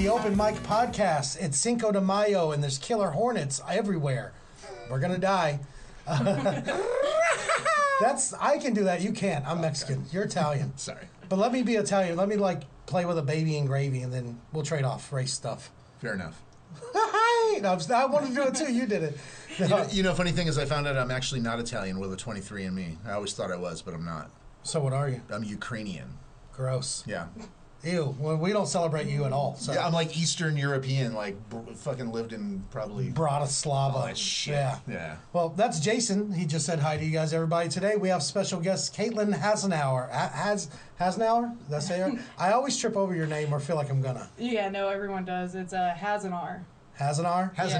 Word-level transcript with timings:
the 0.00 0.08
Open 0.08 0.34
Mike 0.34 0.56
Podcast. 0.62 1.38
It's 1.42 1.58
Cinco 1.58 1.92
de 1.92 2.00
Mayo 2.00 2.52
and 2.52 2.62
there's 2.62 2.78
killer 2.78 3.10
hornets 3.10 3.60
everywhere. 3.68 4.32
We're 4.88 4.98
gonna 4.98 5.18
die. 5.18 5.60
That's 8.00 8.32
I 8.32 8.56
can 8.56 8.72
do 8.72 8.84
that. 8.84 9.02
You 9.02 9.12
can't. 9.12 9.46
I'm 9.46 9.60
Mexican. 9.60 10.06
You're 10.10 10.22
Italian. 10.24 10.72
Sorry. 10.78 11.06
But 11.28 11.38
let 11.38 11.52
me 11.52 11.62
be 11.62 11.74
Italian. 11.74 12.16
Let 12.16 12.30
me 12.30 12.36
like 12.36 12.62
play 12.86 13.04
with 13.04 13.18
a 13.18 13.22
baby 13.22 13.58
and 13.58 13.68
gravy, 13.68 14.00
and 14.00 14.10
then 14.10 14.40
we'll 14.54 14.64
trade 14.64 14.84
off 14.84 15.12
race 15.12 15.34
stuff. 15.34 15.70
Fair 15.98 16.14
enough. 16.14 16.40
Hi. 16.94 17.60
No, 17.60 17.76
I 17.94 18.06
wanted 18.06 18.28
to 18.28 18.34
do 18.34 18.42
it 18.44 18.54
too. 18.54 18.72
You 18.72 18.86
did 18.86 19.02
it. 19.02 19.18
You 19.58 19.68
know, 19.68 19.86
you 19.90 20.02
know, 20.02 20.14
funny 20.14 20.32
thing 20.32 20.46
is, 20.46 20.56
I 20.56 20.64
found 20.64 20.86
out 20.86 20.96
I'm 20.96 21.10
actually 21.10 21.42
not 21.42 21.60
Italian 21.60 22.00
with 22.00 22.10
a 22.10 22.16
23andMe. 22.16 22.96
I 23.06 23.12
always 23.12 23.34
thought 23.34 23.52
I 23.52 23.56
was, 23.56 23.82
but 23.82 23.92
I'm 23.92 24.06
not. 24.06 24.30
So 24.62 24.80
what 24.80 24.94
are 24.94 25.10
you? 25.10 25.20
I'm 25.30 25.44
Ukrainian. 25.44 26.14
Gross. 26.54 27.04
Yeah. 27.06 27.26
Ew. 27.82 28.14
Well, 28.18 28.36
we 28.36 28.52
don't 28.52 28.66
celebrate 28.66 29.06
you 29.06 29.24
at 29.24 29.32
all. 29.32 29.54
So 29.56 29.72
Yeah, 29.72 29.86
I'm 29.86 29.92
like 29.92 30.16
Eastern 30.16 30.56
European, 30.56 31.14
like 31.14 31.36
br- 31.48 31.72
fucking 31.74 32.12
lived 32.12 32.32
in 32.32 32.62
probably. 32.70 33.10
Bratislava. 33.10 33.92
Oh, 34.02 34.06
that 34.06 34.18
shit. 34.18 34.54
Yeah. 34.54 34.78
Yeah. 34.86 35.16
Well, 35.32 35.48
that's 35.50 35.80
Jason. 35.80 36.30
He 36.32 36.44
just 36.44 36.66
said 36.66 36.78
hi 36.80 36.96
to 36.98 37.04
you 37.04 37.10
guys, 37.10 37.32
everybody. 37.32 37.68
Today 37.70 37.96
we 37.96 38.08
have 38.10 38.22
special 38.22 38.60
guest 38.60 38.94
Katlynn 38.94 39.32
Hasenauer. 39.34 40.10
Ha- 40.10 40.30
Has 40.34 40.68
Hasenauer? 41.00 41.56
Did 41.66 41.74
I 41.74 41.78
her? 42.00 42.12
I 42.38 42.52
always 42.52 42.76
trip 42.76 42.96
over 42.96 43.14
your 43.14 43.26
name 43.26 43.52
or 43.52 43.60
feel 43.60 43.76
like 43.76 43.90
I'm 43.90 44.02
gonna. 44.02 44.28
Yeah, 44.38 44.68
no, 44.68 44.88
everyone 44.88 45.24
does. 45.24 45.54
It's 45.54 45.72
a 45.72 45.90
has 45.90 46.24
an 46.24 46.32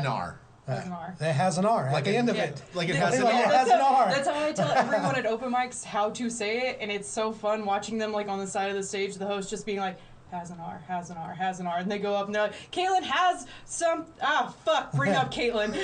R. 0.06 0.40
Hasenauer? 0.70 0.82
Has 0.82 0.86
an 0.86 0.92
R. 0.92 1.14
Has 1.18 1.18
an 1.18 1.24
R. 1.24 1.28
It 1.28 1.32
has 1.34 1.58
an 1.58 1.64
R 1.66 1.86
at 1.86 1.92
Like 1.92 2.04
the 2.04 2.16
end 2.16 2.28
of 2.28 2.36
yeah. 2.36 2.44
it. 2.44 2.62
Like 2.74 2.88
it 2.88 2.96
has 2.96 3.14
an 3.18 3.26
R. 3.26 3.30
it 3.30 3.34
has 3.34 3.52
That's 3.52 3.70
an 3.70 3.78
how, 3.80 3.94
R. 3.94 4.08
that's 4.08 4.28
how 4.28 4.44
I 4.44 4.52
tell 4.52 4.70
everyone 4.70 5.16
at 5.16 5.26
open 5.26 5.52
mics 5.52 5.84
how 5.84 6.10
to 6.10 6.30
say 6.30 6.68
it, 6.68 6.78
and 6.80 6.90
it's 6.90 7.08
so 7.08 7.32
fun 7.32 7.64
watching 7.64 7.98
them 7.98 8.12
like 8.12 8.28
on 8.28 8.38
the 8.38 8.46
side 8.46 8.70
of 8.70 8.76
the 8.76 8.82
stage, 8.82 9.14
the 9.16 9.26
host 9.26 9.50
just 9.50 9.66
being 9.66 9.78
like, 9.78 9.96
has 10.30 10.50
an 10.50 10.60
R, 10.60 10.80
has 10.86 11.10
an 11.10 11.16
R, 11.16 11.34
has 11.34 11.58
an 11.58 11.66
R, 11.66 11.78
and 11.78 11.90
they 11.90 11.98
go 11.98 12.14
up 12.14 12.26
and 12.26 12.34
they're 12.34 12.42
like, 12.44 12.70
Katlynn 12.70 13.02
has 13.02 13.46
some. 13.64 14.06
Ah, 14.22 14.54
fuck, 14.64 14.92
bring 14.92 15.12
up 15.12 15.32
Katlynn. 15.34 15.74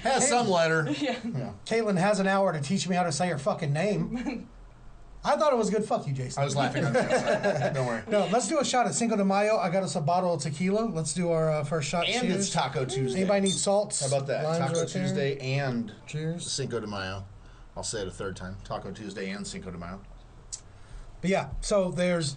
Has 0.00 0.28
some 0.28 0.48
letter. 0.48 0.88
yeah. 1.00 1.14
Katlynn 1.64 1.96
has 1.96 2.18
an 2.18 2.26
hour 2.26 2.52
to 2.52 2.60
teach 2.60 2.88
me 2.88 2.96
how 2.96 3.04
to 3.04 3.12
say 3.12 3.28
her 3.28 3.38
fucking 3.38 3.72
name. 3.72 4.48
I 5.24 5.36
thought 5.36 5.52
it 5.52 5.56
was 5.56 5.70
good. 5.70 5.84
Fuck 5.84 6.06
you, 6.06 6.12
Jason. 6.12 6.42
I 6.42 6.44
was 6.44 6.54
laughing 6.54 6.84
on 6.84 6.92
the 6.92 7.00
outside. 7.02 7.72
Don't 7.74 7.86
worry. 7.86 8.02
no, 8.08 8.28
let's 8.30 8.46
do 8.46 8.58
a 8.60 8.64
shot 8.64 8.86
at 8.86 8.94
Cinco 8.94 9.16
de 9.16 9.24
Mayo. 9.24 9.56
I 9.56 9.70
got 9.70 9.82
us 9.82 9.96
a 9.96 10.00
bottle 10.00 10.34
of 10.34 10.42
tequila. 10.42 10.84
Let's 10.84 11.14
do 11.14 11.30
our 11.30 11.50
uh, 11.50 11.64
first 11.64 11.88
shot. 11.88 12.06
And 12.06 12.28
Cheers. 12.28 12.36
it's 12.36 12.50
Taco 12.50 12.84
Tuesday. 12.84 13.20
Anybody 13.20 13.40
need 13.42 13.52
salts? 13.52 14.00
How 14.00 14.08
about 14.08 14.26
that? 14.26 14.44
Limes 14.44 14.58
Taco 14.58 14.80
right 14.80 14.88
there? 14.88 15.02
Tuesday 15.02 15.38
and 15.38 15.92
Cheers. 16.06 16.50
Cinco 16.50 16.78
de 16.78 16.86
Mayo. 16.86 17.24
I'll 17.76 17.82
say 17.82 18.02
it 18.02 18.08
a 18.08 18.10
third 18.10 18.36
time. 18.36 18.56
Taco 18.64 18.90
Tuesday 18.90 19.30
and 19.30 19.46
Cinco 19.46 19.70
de 19.70 19.78
Mayo. 19.78 20.00
But 21.20 21.30
yeah, 21.30 21.48
so 21.62 21.90
there's 21.90 22.36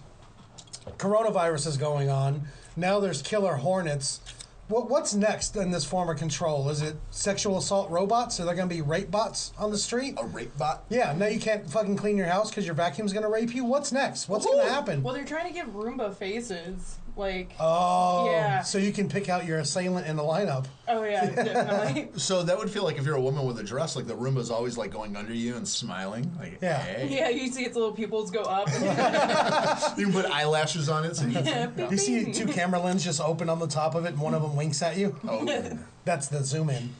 coronavirus 0.96 1.66
is 1.66 1.76
going 1.76 2.08
on. 2.08 2.48
Now 2.74 3.00
there's 3.00 3.20
killer 3.20 3.56
hornets. 3.56 4.20
What, 4.68 4.90
what's 4.90 5.14
next 5.14 5.56
in 5.56 5.70
this 5.70 5.86
form 5.86 6.10
of 6.10 6.18
control? 6.18 6.68
Is 6.68 6.82
it 6.82 6.96
sexual 7.10 7.56
assault 7.56 7.90
robots? 7.90 8.38
Are 8.38 8.44
there 8.44 8.54
going 8.54 8.68
to 8.68 8.74
be 8.74 8.82
rape 8.82 9.10
bots 9.10 9.52
on 9.58 9.70
the 9.70 9.78
street? 9.78 10.14
A 10.18 10.26
rape 10.26 10.56
bot. 10.58 10.84
Yeah, 10.90 11.14
now 11.16 11.26
you 11.26 11.40
can't 11.40 11.68
fucking 11.68 11.96
clean 11.96 12.18
your 12.18 12.26
house 12.26 12.50
because 12.50 12.66
your 12.66 12.74
vacuum's 12.74 13.14
going 13.14 13.22
to 13.22 13.30
rape 13.30 13.54
you. 13.54 13.64
What's 13.64 13.92
next? 13.92 14.28
What's 14.28 14.44
going 14.44 14.66
to 14.66 14.70
happen? 14.70 15.02
Well, 15.02 15.14
they're 15.14 15.24
trying 15.24 15.48
to 15.48 15.54
give 15.54 15.68
Roomba 15.68 16.14
faces. 16.14 16.97
Like, 17.18 17.50
Oh, 17.58 18.30
Yeah. 18.30 18.62
so 18.62 18.78
you 18.78 18.92
can 18.92 19.08
pick 19.08 19.28
out 19.28 19.44
your 19.44 19.58
assailant 19.58 20.06
in 20.06 20.16
the 20.16 20.22
lineup. 20.22 20.66
oh 20.86 21.02
yeah, 21.02 21.26
definitely. 21.28 22.08
So 22.18 22.42
that 22.44 22.56
would 22.56 22.70
feel 22.70 22.84
like 22.84 22.96
if 22.96 23.04
you're 23.04 23.16
a 23.16 23.20
woman 23.20 23.44
with 23.44 23.58
a 23.58 23.62
dress, 23.64 23.96
like 23.96 24.06
the 24.06 24.14
Roomba's 24.14 24.50
always 24.50 24.78
like 24.78 24.92
going 24.92 25.16
under 25.16 25.34
you 25.34 25.56
and 25.56 25.66
smiling. 25.66 26.30
Like, 26.38 26.58
Yeah. 26.62 26.78
hey. 26.78 27.08
yeah, 27.10 27.28
you 27.28 27.48
see 27.50 27.64
its 27.64 27.74
little 27.76 27.92
pupils 27.92 28.30
go 28.30 28.42
up. 28.42 28.68
You 29.98 30.04
can 30.06 30.12
put 30.12 30.26
eyelashes 30.26 30.88
on 30.88 31.04
it 31.04 31.16
so 31.16 31.26
you 31.26 31.32
can. 31.34 31.46
Yeah, 31.46 31.66
beep, 31.66 31.90
You 31.90 31.96
see 31.98 32.24
beep. 32.26 32.34
two 32.34 32.46
camera 32.46 32.80
lenses 32.80 33.04
just 33.04 33.20
open 33.20 33.48
on 33.50 33.58
the 33.58 33.66
top 33.66 33.94
of 33.96 34.04
it, 34.04 34.08
and 34.12 34.20
one 34.20 34.34
of 34.34 34.42
them 34.42 34.54
winks 34.56 34.80
at 34.82 34.96
you. 34.96 35.16
Oh, 35.28 35.44
That's 36.04 36.28
the 36.28 36.44
zoom 36.44 36.70
in. 36.70 36.94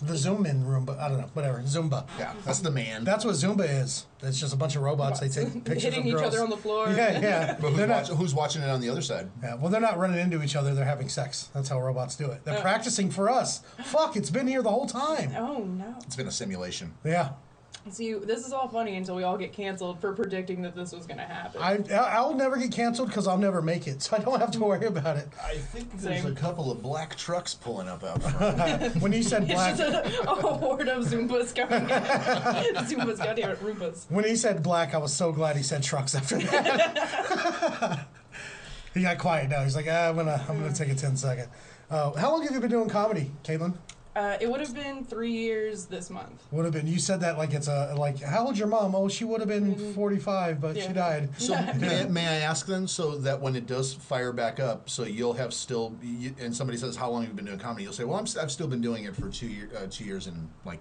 The 0.00 0.16
zoom 0.16 0.46
in 0.46 0.64
room, 0.64 0.84
but 0.84 0.98
I 0.98 1.08
don't 1.08 1.18
know, 1.18 1.30
whatever. 1.34 1.58
Zumba. 1.62 2.06
yeah, 2.18 2.32
that's 2.44 2.60
the 2.60 2.70
man. 2.70 3.04
That's 3.04 3.24
what 3.24 3.34
Zumba 3.34 3.66
is. 3.82 4.06
It's 4.22 4.38
just 4.38 4.54
a 4.54 4.56
bunch 4.56 4.76
of 4.76 4.82
robots. 4.82 5.18
They 5.20 5.28
take 5.28 5.52
pictures 5.64 5.82
hitting 5.82 6.00
of 6.00 6.06
each 6.06 6.12
girls. 6.14 6.34
other 6.34 6.42
on 6.44 6.50
the 6.50 6.56
floor. 6.56 6.88
Yeah, 6.92 7.20
yeah. 7.20 7.56
but 7.60 7.70
who's, 7.70 7.78
not- 7.80 7.88
watch, 7.88 8.08
who's 8.08 8.34
watching 8.34 8.62
it 8.62 8.68
on 8.70 8.80
the 8.80 8.88
other 8.90 9.02
side? 9.02 9.30
yeah. 9.42 9.54
Well, 9.56 9.70
they're 9.70 9.80
not 9.80 9.98
running 9.98 10.20
into 10.20 10.42
each 10.42 10.54
other. 10.56 10.74
They're 10.74 10.84
having 10.84 11.08
sex. 11.08 11.48
That's 11.54 11.68
how 11.68 11.80
robots 11.80 12.16
do 12.16 12.30
it. 12.30 12.44
They're 12.44 12.58
Oh. 12.58 12.62
practicing 12.62 13.10
for 13.10 13.28
us. 13.30 13.60
Fuck, 13.84 14.16
it's 14.16 14.30
been 14.30 14.46
here 14.46 14.62
the 14.62 14.70
whole 14.70 14.86
time. 14.86 15.32
Oh 15.36 15.64
no. 15.64 15.94
It's 16.06 16.16
been 16.16 16.28
a 16.28 16.32
simulation. 16.32 16.94
Yeah. 17.04 17.30
See, 17.90 18.12
this 18.14 18.46
is 18.46 18.52
all 18.52 18.68
funny 18.68 18.96
until 18.96 19.16
we 19.16 19.22
all 19.22 19.38
get 19.38 19.52
canceled 19.52 20.00
for 20.00 20.12
predicting 20.12 20.62
that 20.62 20.74
this 20.74 20.92
was 20.92 21.06
going 21.06 21.18
to 21.18 21.24
happen. 21.24 21.62
I, 21.62 21.94
I'll 21.94 22.34
never 22.34 22.56
get 22.56 22.70
canceled 22.72 23.08
because 23.08 23.26
I'll 23.26 23.38
never 23.38 23.62
make 23.62 23.86
it. 23.86 24.02
So 24.02 24.16
I 24.16 24.20
don't 24.20 24.38
have 24.40 24.50
to 24.52 24.60
worry 24.60 24.86
about 24.86 25.16
it. 25.16 25.28
I 25.42 25.56
think 25.56 25.90
there's 25.98 26.22
Same. 26.22 26.32
a 26.32 26.34
couple 26.34 26.70
of 26.70 26.82
black 26.82 27.16
trucks 27.16 27.54
pulling 27.54 27.88
up 27.88 28.04
out 28.04 28.22
front. 28.22 28.96
When 29.00 29.12
you 29.12 29.22
said 29.22 29.42
it's 29.48 29.52
black, 29.54 29.76
just 29.76 29.94
a, 29.94 30.30
a 30.30 30.34
horde 30.34 30.88
of 30.88 31.04
Zumbas 31.04 31.54
coming 31.54 31.82
in. 31.88 31.88
Zumbas 32.84 33.18
got 33.18 33.38
here 33.38 33.50
at 33.50 33.60
Roombas. 33.60 34.10
when 34.10 34.24
he 34.24 34.36
said 34.36 34.62
black, 34.62 34.94
I 34.94 34.98
was 34.98 35.14
so 35.14 35.32
glad 35.32 35.56
he 35.56 35.62
said 35.62 35.82
trucks 35.82 36.14
after 36.14 36.38
that. 36.38 38.06
he 38.94 39.02
got 39.02 39.18
quiet 39.18 39.48
now. 39.48 39.62
He's 39.64 39.76
like, 39.76 39.86
ah, 39.88 40.08
I'm 40.08 40.16
gonna, 40.16 40.44
I'm 40.48 40.60
gonna 40.60 40.74
take 40.74 40.88
a 40.90 40.94
10 40.94 41.16
second. 41.16 41.48
Uh, 41.90 42.12
how 42.14 42.30
long 42.32 42.42
have 42.42 42.52
you 42.52 42.60
been 42.60 42.70
doing 42.70 42.88
comedy, 42.88 43.30
Katlynn? 43.44 43.74
Uh, 44.18 44.36
it 44.40 44.50
would 44.50 44.60
have 44.60 44.74
been 44.74 45.04
three 45.04 45.30
years 45.30 45.86
this 45.86 46.10
month. 46.10 46.42
Would 46.50 46.64
have 46.64 46.74
been. 46.74 46.88
You 46.88 46.98
said 46.98 47.20
that 47.20 47.38
like 47.38 47.54
it's 47.54 47.68
a 47.68 47.94
like. 47.96 48.20
How 48.20 48.46
old's 48.46 48.58
your 48.58 48.66
mom? 48.66 48.96
Oh, 48.96 49.08
she 49.08 49.24
would 49.24 49.38
have 49.38 49.48
been 49.48 49.94
45, 49.94 50.60
but 50.60 50.76
she 50.76 50.88
died. 50.88 51.28
So 51.38 51.54
may, 51.76 52.04
may 52.06 52.26
I 52.26 52.34
ask 52.40 52.66
then, 52.66 52.88
so 52.88 53.16
that 53.18 53.40
when 53.40 53.54
it 53.54 53.66
does 53.66 53.94
fire 53.94 54.32
back 54.32 54.58
up, 54.58 54.90
so 54.90 55.04
you'll 55.04 55.34
have 55.34 55.54
still, 55.54 55.96
you, 56.02 56.34
and 56.40 56.54
somebody 56.54 56.76
says, 56.76 56.96
"How 56.96 57.10
long 57.10 57.22
have 57.22 57.30
you 57.30 57.36
been 57.36 57.44
doing 57.44 57.60
comedy?" 57.60 57.84
You'll 57.84 57.92
say, 57.92 58.04
"Well, 58.04 58.18
I'm, 58.18 58.26
I've 58.40 58.50
still 58.50 58.66
been 58.66 58.80
doing 58.80 59.04
it 59.04 59.14
for 59.14 59.28
two 59.30 59.46
year, 59.46 59.70
uh, 59.76 59.86
two 59.88 60.04
years 60.04 60.26
and 60.26 60.50
like 60.64 60.80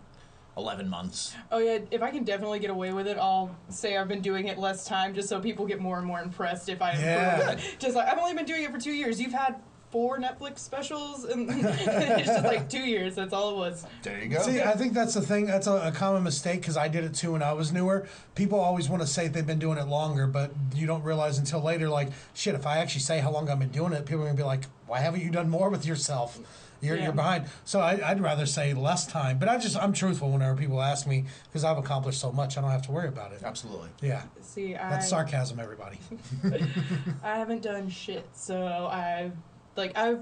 eleven 0.58 0.90
months." 0.90 1.36
Oh 1.52 1.60
yeah, 1.60 1.78
if 1.92 2.02
I 2.02 2.10
can 2.10 2.24
definitely 2.24 2.60
get 2.60 2.72
away 2.72 2.92
with 2.92 3.08
it, 3.08 3.18
I'll 3.18 3.56
say 3.70 3.98
I've 3.98 4.08
been 4.08 4.22
doing 4.22 4.48
it 4.48 4.58
less 4.58 4.86
time, 4.88 5.14
just 5.14 5.30
so 5.30 5.40
people 5.40 5.66
get 5.68 5.80
more 5.80 6.00
and 6.00 6.08
more 6.08 6.22
impressed 6.22 6.70
if 6.70 6.82
I 6.82 6.92
improve. 6.92 7.06
Yeah. 7.06 7.60
Just 7.78 7.96
like 7.96 8.08
I've 8.08 8.18
only 8.18 8.34
been 8.34 8.46
doing 8.46 8.64
it 8.64 8.72
for 8.72 8.80
two 8.80 8.94
years. 8.94 9.22
You've 9.22 9.34
had 9.34 9.62
four 9.92 10.20
Netflix 10.20 10.60
specials, 10.60 11.24
and 11.24 11.50
it's 11.52 12.26
just 12.26 12.44
like 12.46 12.70
two 12.70 12.84
years. 12.84 13.16
That's 13.16 13.34
all 13.34 13.52
it 13.52 13.56
was. 13.58 13.86
There 14.04 14.22
you 14.22 14.30
go. 14.30 14.42
See, 14.42 14.62
I 14.62 14.74
think 14.74 14.94
that's 14.94 15.14
the 15.14 15.22
thing. 15.22 15.46
That's 15.46 15.68
a, 15.68 15.88
a 15.88 15.92
common 15.92 16.24
mistake 16.24 16.62
because 16.62 16.78
I 16.78 16.88
did 16.88 17.04
it 17.04 17.14
too 17.14 17.34
when 17.34 17.44
I 17.44 17.54
was 17.54 17.72
newer. 17.72 18.08
People 18.36 18.60
always 18.60 18.90
want 18.90 19.02
to 19.02 19.08
say 19.08 19.28
they've 19.28 19.46
been 19.48 19.60
doing 19.60 19.78
it 19.78 19.88
longer, 19.88 20.28
but 20.28 20.52
you 20.76 20.88
don't 20.88 21.04
realize 21.04 21.38
until 21.38 21.62
later, 21.62 21.90
like, 21.90 22.10
shit, 22.34 22.56
if 22.56 22.66
I 22.66 22.80
actually 22.80 23.02
say 23.02 23.20
how 23.20 23.32
long 23.32 23.50
I've 23.50 23.60
been 23.60 23.70
doing 23.70 23.94
it, 23.94 24.06
people 24.06 24.22
are 24.22 24.26
going 24.26 24.36
to 24.36 24.42
be 24.42 24.46
like, 24.46 24.66
why 24.88 25.00
haven't 25.00 25.22
you 25.22 25.30
done 25.32 25.50
more 25.50 25.70
with 25.70 25.86
yourself? 25.86 26.40
You're, 26.80 26.96
Yeah. 26.96 27.06
you're 27.06 27.14
behind. 27.14 27.46
So 27.66 27.80
I, 27.80 28.00
I'd 28.08 28.22
rather 28.22 28.46
say 28.46 28.74
less 28.76 29.08
time. 29.08 29.40
But 29.40 29.50
I 29.50 29.58
just, 29.58 29.76
I'm 29.78 29.94
truthful 29.94 30.30
whenever 30.32 30.56
people 30.56 30.80
ask 30.82 31.08
me 31.08 31.26
because 31.46 31.64
I've 31.64 31.78
accomplished 31.80 32.20
so 32.20 32.32
much, 32.32 32.56
I 32.58 32.62
don't 32.62 32.70
have 32.70 32.84
to 32.84 32.92
worry 32.92 33.08
about 33.08 33.32
it. 33.32 33.42
Absolutely. 33.44 33.90
Yeah. 34.02 34.22
See, 34.42 34.76
I 34.76 34.90
That's 34.92 35.10
sarcasm, 35.10 35.60
everybody. 35.60 35.98
I 37.24 37.38
haven't 37.38 37.64
done 37.64 37.90
shit, 37.90 38.28
so 38.34 38.88
I've 38.92 39.32
like 39.78 39.98
I've 39.98 40.22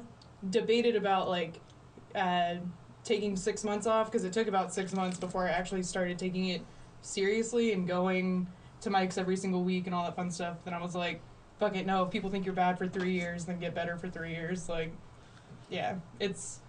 debated 0.49 0.95
about 0.95 1.29
like 1.29 1.59
uh, 2.13 2.55
taking 3.03 3.35
six 3.35 3.63
months 3.63 3.87
off 3.87 4.11
because 4.11 4.23
it 4.23 4.33
took 4.33 4.47
about 4.47 4.73
six 4.73 4.93
months 4.93 5.17
before 5.17 5.47
I 5.47 5.51
actually 5.51 5.83
started 5.83 6.19
taking 6.19 6.49
it 6.49 6.61
seriously 7.01 7.71
and 7.73 7.87
going 7.87 8.47
to 8.81 8.89
mics 8.89 9.17
every 9.17 9.37
single 9.37 9.63
week 9.63 9.85
and 9.87 9.95
all 9.95 10.03
that 10.03 10.15
fun 10.15 10.29
stuff. 10.29 10.57
Then 10.65 10.73
I 10.73 10.81
was 10.81 10.93
like, 10.93 11.21
fuck 11.59 11.75
it, 11.75 11.85
no. 11.85 12.03
If 12.03 12.11
people 12.11 12.29
think 12.29 12.45
you're 12.45 12.53
bad 12.53 12.77
for 12.77 12.87
three 12.87 13.13
years, 13.13 13.45
then 13.45 13.59
get 13.59 13.73
better 13.73 13.97
for 13.97 14.09
three 14.09 14.31
years. 14.31 14.67
Like, 14.69 14.91
yeah, 15.69 15.95
it's 16.19 16.59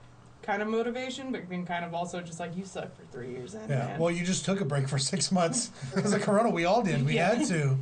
kind 0.42 0.62
of 0.62 0.68
motivation, 0.68 1.32
but 1.32 1.48
then 1.50 1.66
kind 1.66 1.84
of 1.84 1.92
also 1.92 2.20
just 2.20 2.38
like 2.38 2.56
you 2.56 2.64
suck 2.64 2.94
for 2.96 3.04
three 3.12 3.30
years. 3.32 3.52
Then, 3.52 3.68
Yeah. 3.68 3.78
man. 3.88 4.00
Well, 4.00 4.10
you 4.12 4.24
just 4.24 4.44
took 4.44 4.60
a 4.60 4.64
break 4.64 4.88
for 4.88 4.98
six 4.98 5.32
months 5.32 5.70
because 5.94 6.12
of 6.12 6.22
Corona. 6.22 6.50
We 6.50 6.64
all 6.64 6.82
did. 6.82 7.04
We 7.04 7.14
Yeah. 7.16 7.34
had 7.34 7.46
to. 7.48 7.76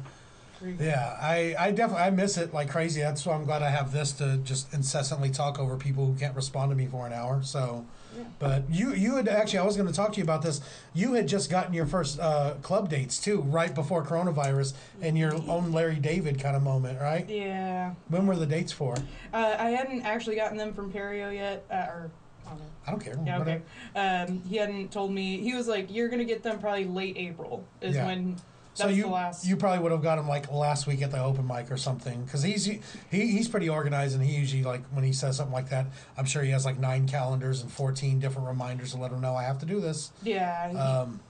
Three- 0.64 0.86
Yeah, 0.86 1.16
I, 1.20 1.54
I 1.58 1.70
definitely 1.72 2.04
I 2.04 2.10
miss 2.10 2.38
it 2.38 2.54
like 2.54 2.70
crazy. 2.70 3.00
That's 3.02 3.24
why 3.26 3.34
I'm 3.34 3.44
glad 3.44 3.62
I 3.62 3.70
have 3.70 3.92
this 3.92 4.12
to 4.12 4.38
just 4.38 4.72
incessantly 4.72 5.30
talk 5.30 5.58
over 5.58 5.76
people 5.76 6.06
who 6.06 6.14
can't 6.14 6.34
respond 6.34 6.70
to 6.70 6.76
me 6.76 6.86
for 6.86 7.06
an 7.06 7.12
hour. 7.12 7.42
So, 7.42 7.84
Yeah. 8.16 8.24
but 8.38 8.62
you 8.70 8.94
you 8.94 9.16
had 9.16 9.28
actually 9.28 9.58
I 9.58 9.64
was 9.64 9.76
going 9.76 9.88
to 9.88 9.94
talk 9.94 10.12
to 10.12 10.18
you 10.18 10.22
about 10.24 10.40
this. 10.42 10.60
You 10.94 11.12
had 11.14 11.26
just 11.28 11.50
gotten 11.50 11.74
your 11.74 11.86
first 11.86 12.18
uh, 12.18 12.54
club 12.62 12.88
dates 12.88 13.20
too, 13.20 13.42
right 13.42 13.74
before 13.74 14.04
coronavirus, 14.04 14.72
and 15.02 15.18
your 15.18 15.34
own 15.48 15.72
Larry 15.72 15.96
David 15.96 16.40
kind 16.40 16.56
of 16.56 16.62
moment, 16.62 17.00
right? 17.00 17.28
Yeah. 17.28 17.94
When 18.08 18.26
were 18.26 18.36
the 18.36 18.46
dates 18.46 18.72
for? 18.72 18.94
Uh, 19.32 19.56
I 19.58 19.70
hadn't 19.70 20.02
actually 20.02 20.36
gotten 20.36 20.56
them 20.56 20.72
from 20.72 20.90
Perio 20.92 21.32
yet, 21.34 21.64
uh, 21.70 21.74
or 21.92 22.10
I 22.46 22.50
don't 22.50 22.58
know. 22.58 22.64
I 22.86 22.90
don't 22.90 23.00
care. 23.00 23.18
Yeah, 23.26 23.38
okay. 23.40 23.62
Um, 23.96 24.42
he 24.48 24.56
hadn't 24.58 24.92
told 24.92 25.10
me. 25.12 25.38
He 25.40 25.54
was 25.54 25.66
like, 25.66 25.90
"You're 25.92 26.08
gonna 26.08 26.24
get 26.24 26.42
them 26.42 26.58
probably 26.58 26.84
late 26.84 27.16
April." 27.16 27.64
Is 27.80 27.96
Yeah. 27.96 28.06
when. 28.06 28.36
So 28.74 28.88
you 28.88 29.04
the 29.04 29.08
last. 29.08 29.46
you 29.46 29.56
probably 29.56 29.78
would 29.80 29.92
have 29.92 30.02
got 30.02 30.18
him 30.18 30.28
like 30.28 30.50
last 30.50 30.86
week 30.86 31.00
at 31.02 31.10
the 31.10 31.22
open 31.22 31.46
mic 31.46 31.70
or 31.70 31.76
something 31.76 32.24
because 32.24 32.42
he's 32.42 32.64
he, 32.64 32.80
he's 33.10 33.48
pretty 33.48 33.68
organized 33.68 34.14
and 34.16 34.24
he 34.24 34.34
usually 34.36 34.64
like 34.64 34.84
when 34.92 35.04
he 35.04 35.12
says 35.12 35.36
something 35.36 35.52
like 35.54 35.70
that 35.70 35.86
I'm 36.18 36.24
sure 36.24 36.42
he 36.42 36.50
has 36.50 36.64
like 36.64 36.78
nine 36.78 37.06
calendars 37.06 37.62
and 37.62 37.70
fourteen 37.70 38.18
different 38.18 38.48
reminders 38.48 38.92
to 38.92 38.98
let 38.98 39.12
him 39.12 39.20
know 39.20 39.34
I 39.36 39.44
have 39.44 39.58
to 39.60 39.66
do 39.66 39.80
this. 39.80 40.10
yeah. 40.22 40.70
he- 40.70 40.76
Um, 40.76 41.20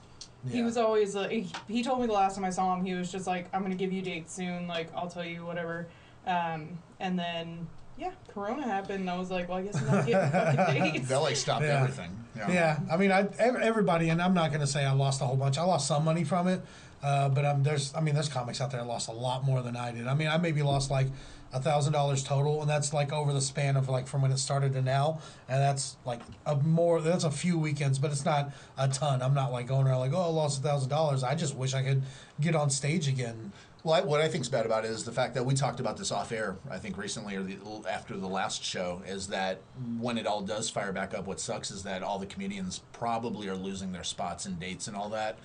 He 0.51 0.61
was 0.61 0.77
always 0.77 1.15
like, 1.15 1.31
he, 1.31 1.51
he 1.67 1.83
told 1.83 2.01
me 2.01 2.07
the 2.07 2.13
last 2.13 2.35
time 2.35 2.45
I 2.45 2.51
saw 2.51 2.75
him, 2.75 2.85
he 2.85 2.93
was 2.93 3.11
just 3.11 3.25
like, 3.27 3.47
I'm 3.53 3.61
gonna 3.63 3.75
give 3.75 3.91
you 3.93 4.01
dates 4.01 4.33
soon. 4.33 4.67
Like 4.67 4.89
I'll 4.95 5.09
tell 5.09 5.25
you 5.25 5.45
whatever. 5.45 5.87
Um, 6.27 6.79
and 6.99 7.17
then 7.17 7.67
yeah, 7.97 8.11
Corona 8.33 8.63
happened. 8.63 9.01
And 9.01 9.09
I 9.09 9.17
was 9.17 9.31
like, 9.31 9.47
well, 9.47 9.59
I 9.59 9.61
guess 9.61 9.77
I'm 9.77 9.85
not 9.87 10.05
getting 10.05 10.31
fucking 10.67 10.91
dates. 10.93 11.07
That 11.09 11.17
like 11.21 11.35
stopped 11.37 11.63
Yeah. 11.63 11.81
everything. 11.81 12.11
Yeah. 12.35 12.51
Yeah, 12.51 12.79
I 12.91 12.97
mean, 12.97 13.11
I 13.13 13.29
everybody, 13.39 14.09
and 14.09 14.21
I'm 14.21 14.33
not 14.33 14.49
going 14.49 14.59
to 14.59 14.67
say 14.67 14.83
I 14.83 14.91
lost 14.91 15.21
a 15.21 15.25
whole 15.25 15.37
bunch. 15.37 15.57
I 15.57 15.63
lost 15.63 15.87
some 15.87 16.03
money 16.03 16.25
from 16.25 16.49
it, 16.49 16.59
uh, 17.05 17.29
but 17.29 17.45
um, 17.45 17.61
there's, 17.61 17.93
I 17.93 18.01
mean, 18.01 18.15
there's 18.15 18.29
comics 18.29 18.59
out 18.59 18.71
there 18.71 18.81
that 18.81 18.87
lost 18.87 19.09
a 19.09 19.11
lot 19.11 19.45
more 19.45 19.61
than 19.61 19.77
I 19.77 19.91
did. 19.91 20.07
I 20.07 20.15
mean, 20.15 20.27
I 20.27 20.37
maybe 20.37 20.63
lost 20.63 20.89
like 20.89 21.05
a 21.53 21.59
thousand 21.59 21.93
dollars 21.93 22.23
total, 22.23 22.61
and 22.61 22.69
that's 22.69 22.93
like 22.93 23.13
over 23.13 23.31
the 23.31 23.41
span 23.41 23.77
of 23.77 23.87
like 23.87 24.07
from 24.07 24.23
when 24.23 24.31
it 24.31 24.39
started 24.39 24.73
to 24.73 24.81
now, 24.81 25.19
and 25.47 25.61
that's 25.61 25.97
like 26.03 26.21
a 26.47 26.55
more, 26.55 26.99
that's 27.01 27.23
a 27.23 27.29
few 27.29 27.59
weekends, 27.59 27.99
but 27.99 28.09
it's 28.09 28.25
not 28.25 28.51
a 28.75 28.87
ton. 28.87 29.21
I'm 29.21 29.35
not 29.35 29.51
like 29.51 29.67
going 29.67 29.85
around 29.85 29.99
like, 29.99 30.13
oh, 30.15 30.21
I 30.23 30.27
lost 30.29 30.61
a 30.61 30.63
thousand 30.63 30.89
dollars. 30.89 31.23
I 31.23 31.35
just 31.35 31.55
wish 31.55 31.75
I 31.75 31.83
could 31.83 32.01
get 32.41 32.55
on 32.55 32.71
stage 32.71 33.07
again. 33.07 33.51
Well, 33.83 33.93
I, 33.93 34.01
what 34.01 34.19
I 34.19 34.27
think's 34.27 34.49
bad 34.49 34.65
about 34.65 34.83
it 34.83 34.89
is 34.89 35.03
the 35.03 35.11
fact 35.11 35.35
that 35.35 35.45
we 35.45 35.53
talked 35.53 35.79
about 35.79 35.97
this 35.97 36.11
off 36.11 36.31
air. 36.31 36.57
I 36.71 36.79
think 36.79 36.97
recently 36.97 37.35
or 37.35 37.43
the, 37.43 37.55
after 37.87 38.17
the 38.17 38.25
last 38.25 38.63
show 38.63 39.03
is 39.05 39.27
that 39.27 39.61
when 39.99 40.17
it 40.17 40.25
all 40.25 40.41
does 40.41 40.71
fire 40.71 40.91
back 40.91 41.13
up, 41.13 41.27
what 41.27 41.39
sucks 41.39 41.69
is 41.69 41.83
that 41.83 42.01
all 42.01 42.17
the 42.17 42.25
comedians 42.25 42.81
probably 42.93 43.47
are 43.47 43.55
losing 43.55 43.91
their 43.91 44.03
spots 44.03 44.47
and 44.47 44.59
dates 44.59 44.87
and 44.87 44.97
all 44.97 45.09
that 45.09 45.37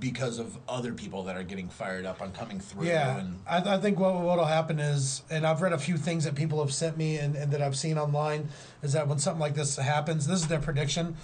because 0.00 0.38
of 0.38 0.58
other 0.68 0.92
people 0.92 1.22
that 1.24 1.36
are 1.36 1.42
getting 1.42 1.68
fired 1.68 2.04
up 2.04 2.20
on 2.20 2.32
coming 2.32 2.58
through. 2.58 2.86
Yeah, 2.86 3.18
And 3.18 3.38
I, 3.48 3.74
I 3.74 3.78
think 3.78 3.98
what 3.98 4.20
what'll 4.20 4.44
happen 4.44 4.80
is, 4.80 5.22
and 5.30 5.46
I've 5.46 5.62
read 5.62 5.72
a 5.72 5.78
few 5.78 5.96
things 5.96 6.24
that 6.24 6.34
people 6.34 6.60
have 6.60 6.72
sent 6.72 6.96
me 6.96 7.18
and, 7.18 7.36
and 7.36 7.52
that 7.52 7.62
I've 7.62 7.76
seen 7.76 7.98
online, 7.98 8.48
is 8.82 8.92
that 8.94 9.06
when 9.06 9.18
something 9.18 9.40
like 9.40 9.54
this 9.54 9.76
happens, 9.76 10.26
this 10.26 10.40
is 10.40 10.48
their 10.48 10.60
prediction, 10.60 11.16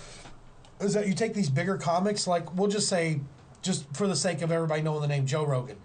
is 0.81 0.95
that 0.95 1.09
you 1.09 1.15
take 1.15 1.35
these 1.35 1.51
bigger 1.51 1.77
comics, 1.77 2.27
like 2.27 2.55
we'll 2.55 2.69
just 2.69 2.89
say, 2.89 3.21
just 3.63 3.85
for 3.97 4.07
the 4.07 4.17
sake 4.17 4.43
of 4.43 4.53
everybody 4.53 4.83
knowing 4.83 5.01
the 5.01 5.09
name 5.09 5.27
Joe 5.27 5.45
Rogan. 5.45 5.77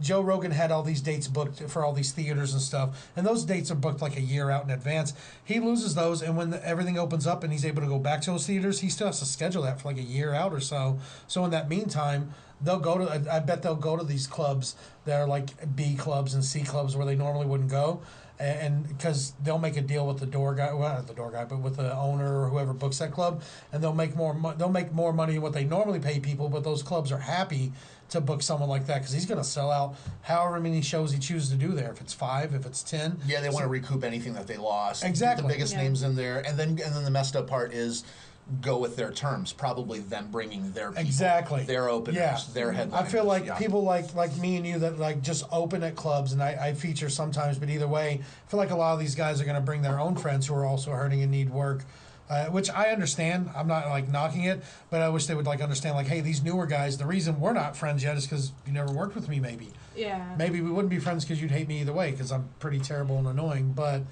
Joe 0.00 0.20
Rogan 0.20 0.50
had 0.50 0.70
all 0.70 0.82
these 0.82 1.00
dates 1.00 1.28
booked 1.28 1.62
for 1.70 1.84
all 1.84 1.92
these 1.92 2.12
theaters 2.12 2.52
and 2.52 2.62
stuff, 2.62 3.08
and 3.16 3.26
those 3.26 3.44
dates 3.44 3.70
are 3.70 3.76
booked 3.76 4.02
like 4.02 4.16
a 4.16 4.20
year 4.20 4.50
out 4.50 4.64
in 4.64 4.70
advance. 4.70 5.14
He 5.44 5.60
loses 5.60 5.94
those, 5.94 6.22
and 6.22 6.36
when 6.36 6.50
the, 6.50 6.66
everything 6.66 6.98
opens 6.98 7.26
up 7.26 7.42
and 7.42 7.52
he's 7.52 7.64
able 7.64 7.82
to 7.82 7.88
go 7.88 7.98
back 7.98 8.20
to 8.22 8.30
those 8.32 8.46
theaters, 8.46 8.80
he 8.80 8.88
still 8.88 9.06
has 9.06 9.20
to 9.20 9.26
schedule 9.26 9.62
that 9.62 9.80
for 9.80 9.88
like 9.88 9.98
a 9.98 10.02
year 10.02 10.34
out 10.34 10.52
or 10.52 10.60
so. 10.60 10.98
So 11.26 11.44
in 11.44 11.50
that 11.52 11.68
meantime, 11.68 12.34
they'll 12.60 12.78
go 12.78 12.98
to. 12.98 13.04
I, 13.04 13.36
I 13.36 13.40
bet 13.40 13.62
they'll 13.62 13.74
go 13.74 13.96
to 13.96 14.04
these 14.04 14.26
clubs 14.26 14.76
that 15.04 15.20
are 15.20 15.26
like 15.26 15.74
B 15.74 15.94
clubs 15.94 16.34
and 16.34 16.44
C 16.44 16.62
clubs 16.62 16.96
where 16.96 17.06
they 17.06 17.16
normally 17.16 17.46
wouldn't 17.46 17.70
go, 17.70 18.00
and 18.38 18.86
because 18.86 19.32
they'll 19.42 19.58
make 19.58 19.76
a 19.76 19.82
deal 19.82 20.06
with 20.06 20.18
the 20.18 20.26
door 20.26 20.54
guy, 20.54 20.72
well 20.72 20.94
not 20.94 21.06
the 21.06 21.14
door 21.14 21.30
guy, 21.30 21.44
but 21.44 21.58
with 21.58 21.76
the 21.76 21.96
owner 21.96 22.42
or 22.42 22.48
whoever 22.48 22.72
books 22.72 22.98
that 22.98 23.12
club, 23.12 23.42
and 23.72 23.82
they'll 23.82 23.94
make 23.94 24.14
more. 24.14 24.34
Mo- 24.34 24.54
they'll 24.56 24.68
make 24.68 24.92
more 24.92 25.12
money 25.12 25.34
than 25.34 25.42
what 25.42 25.52
they 25.52 25.64
normally 25.64 26.00
pay 26.00 26.20
people, 26.20 26.48
but 26.48 26.64
those 26.64 26.82
clubs 26.82 27.10
are 27.12 27.18
happy 27.18 27.72
to 28.10 28.20
book 28.20 28.42
someone 28.42 28.68
like 28.68 28.86
that 28.86 28.98
because 28.98 29.12
he's 29.12 29.26
going 29.26 29.40
to 29.40 29.44
sell 29.48 29.70
out 29.70 29.96
however 30.22 30.60
many 30.60 30.80
shows 30.82 31.12
he 31.12 31.18
chooses 31.18 31.50
to 31.50 31.56
do 31.56 31.68
there. 31.72 31.90
If 31.90 32.00
it's 32.00 32.14
five, 32.14 32.54
if 32.54 32.64
it's 32.66 32.82
ten, 32.82 33.18
yeah, 33.26 33.40
they 33.40 33.48
want 33.50 33.64
to 33.64 33.68
recoup 33.68 34.04
anything 34.04 34.34
that 34.34 34.46
they 34.46 34.56
lost. 34.56 35.04
Exactly. 35.04 35.42
the 35.42 35.48
biggest 35.52 35.72
Yeah. 35.74 35.82
names 35.82 36.02
in 36.02 36.14
there, 36.16 36.38
and 36.46 36.58
then 36.58 36.68
and 36.70 36.78
then 36.94 37.04
the 37.04 37.10
messed 37.10 37.34
up 37.36 37.46
part 37.48 37.72
is 37.72 38.04
go 38.60 38.78
with 38.78 38.94
their 38.94 39.10
terms. 39.10 39.52
Probably 39.52 39.98
them 39.98 40.28
bringing 40.30 40.70
their 40.70 40.90
people, 40.90 41.02
Exactly. 41.02 41.64
their 41.64 41.88
openers, 41.88 42.14
Yeah. 42.16 42.38
their 42.54 42.88
I 42.92 43.02
feel 43.02 43.24
like 43.24 43.46
yeah. 43.46 43.58
people 43.58 43.82
like 43.82 44.14
like 44.14 44.36
me 44.36 44.56
and 44.56 44.64
you 44.64 44.78
that 44.78 45.00
like 45.00 45.20
just 45.20 45.44
open 45.50 45.82
at 45.82 45.96
clubs, 45.96 46.32
and 46.32 46.40
I, 46.40 46.50
I 46.68 46.74
feature 46.74 47.08
sometimes. 47.10 47.58
But 47.58 47.70
either 47.70 47.88
way, 47.88 48.20
I 48.22 48.50
feel 48.50 48.58
like 48.58 48.70
a 48.70 48.76
lot 48.76 48.92
of 48.94 49.00
these 49.00 49.16
guys 49.16 49.40
are 49.40 49.44
going 49.44 49.56
to 49.56 49.60
bring 49.60 49.82
their 49.82 49.98
own 49.98 50.14
friends 50.14 50.46
who 50.46 50.54
are 50.54 50.64
also 50.64 50.92
hurting 50.92 51.22
and 51.22 51.32
need 51.32 51.50
work, 51.50 51.82
uh, 52.28 52.46
which 52.46 52.70
I 52.70 52.90
understand. 52.90 53.50
I'm 53.54 53.68
not 53.68 53.88
like 53.88 54.08
knocking 54.08 54.44
it, 54.44 54.62
but 54.90 55.00
I 55.00 55.08
wish 55.08 55.26
they 55.26 55.34
would 55.34 55.46
like 55.46 55.60
understand. 55.60 55.94
Like, 55.94 56.06
hey, 56.06 56.20
these 56.20 56.42
newer 56.42 56.66
guys, 56.66 56.98
the 56.98 57.06
reason 57.06 57.40
we're 57.40 57.52
not 57.52 57.76
friends 57.76 58.02
yet 58.02 58.16
is 58.16 58.26
because 58.26 58.52
you 58.66 58.72
never 58.72 58.92
worked 58.92 59.14
with 59.14 59.28
me. 59.28 59.40
Maybe, 59.40 59.72
yeah. 59.94 60.34
maybe 60.38 60.60
we 60.60 60.70
wouldn't 60.70 60.90
be 60.90 60.98
friends 60.98 61.24
because 61.24 61.40
you'd 61.40 61.50
hate 61.50 61.68
me 61.68 61.80
either 61.80 61.92
way 61.92 62.10
because 62.10 62.32
I'm 62.32 62.48
pretty 62.58 62.80
terrible 62.80 63.18
and 63.18 63.28
annoying. 63.28 63.72
But 63.72 64.02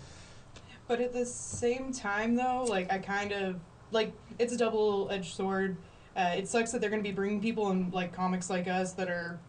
But 0.86 1.00
at 1.00 1.12
the 1.12 1.26
same 1.26 1.92
time, 1.92 2.36
though, 2.36 2.64
like 2.68 2.92
I 2.92 2.98
kind 2.98 3.32
of 3.32 3.60
like 3.90 4.12
it's 4.38 4.52
a 4.52 4.56
double-edged 4.56 5.34
sword. 5.34 5.76
Uh, 6.16 6.34
it 6.36 6.46
sucks 6.46 6.70
that 6.70 6.80
they're 6.80 6.90
going 6.90 7.02
to 7.02 7.08
be 7.08 7.14
bringing 7.14 7.40
people 7.40 7.70
in 7.72 7.90
like 7.90 8.12
comics 8.12 8.48
like 8.48 8.68
us 8.68 8.92
that 8.92 9.08
are 9.08 9.40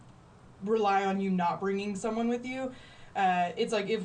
rely 0.64 1.04
on 1.04 1.20
you 1.20 1.30
not 1.30 1.60
bringing 1.60 1.94
someone 1.94 2.28
with 2.28 2.44
you. 2.44 2.72
Uh, 3.14 3.50
it's 3.56 3.72
like 3.72 3.88
if 3.88 4.02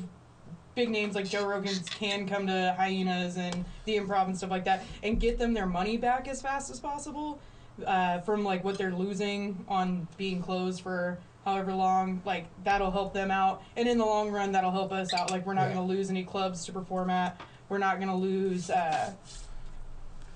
big 0.74 0.90
names 0.90 1.14
like 1.14 1.28
Joe 1.28 1.46
Rogan's 1.46 1.88
can 1.88 2.26
come 2.26 2.46
to 2.46 2.74
Hyenas 2.78 3.36
and 3.36 3.64
the 3.84 3.96
Improv 3.96 4.26
and 4.26 4.36
stuff 4.36 4.50
like 4.50 4.64
that 4.64 4.84
and 5.02 5.20
get 5.20 5.38
them 5.38 5.52
their 5.54 5.66
money 5.66 5.96
back 5.96 6.28
as 6.28 6.40
fast 6.40 6.70
as 6.70 6.80
possible 6.80 7.38
uh, 7.86 8.20
from 8.20 8.44
like 8.44 8.64
what 8.64 8.78
they're 8.78 8.92
losing 8.94 9.64
on 9.68 10.06
being 10.16 10.42
closed 10.42 10.80
for 10.82 11.18
however 11.44 11.72
long 11.74 12.22
like 12.24 12.46
that'll 12.64 12.90
help 12.90 13.12
them 13.12 13.30
out. 13.30 13.62
And 13.76 13.88
in 13.88 13.98
the 13.98 14.04
long 14.06 14.30
run 14.30 14.52
that'll 14.52 14.70
help 14.70 14.92
us 14.92 15.12
out. 15.12 15.30
Like 15.30 15.44
we're 15.46 15.54
not 15.54 15.68
Yeah. 15.68 15.74
going 15.74 15.88
to 15.88 15.94
lose 15.94 16.08
any 16.10 16.24
clubs 16.24 16.64
to 16.66 16.72
perform 16.72 17.10
at. 17.10 17.40
We're 17.68 17.78
not 17.78 17.96
going 17.96 18.08
to 18.10 18.14
lose 18.14 18.70
uh, 18.70 19.12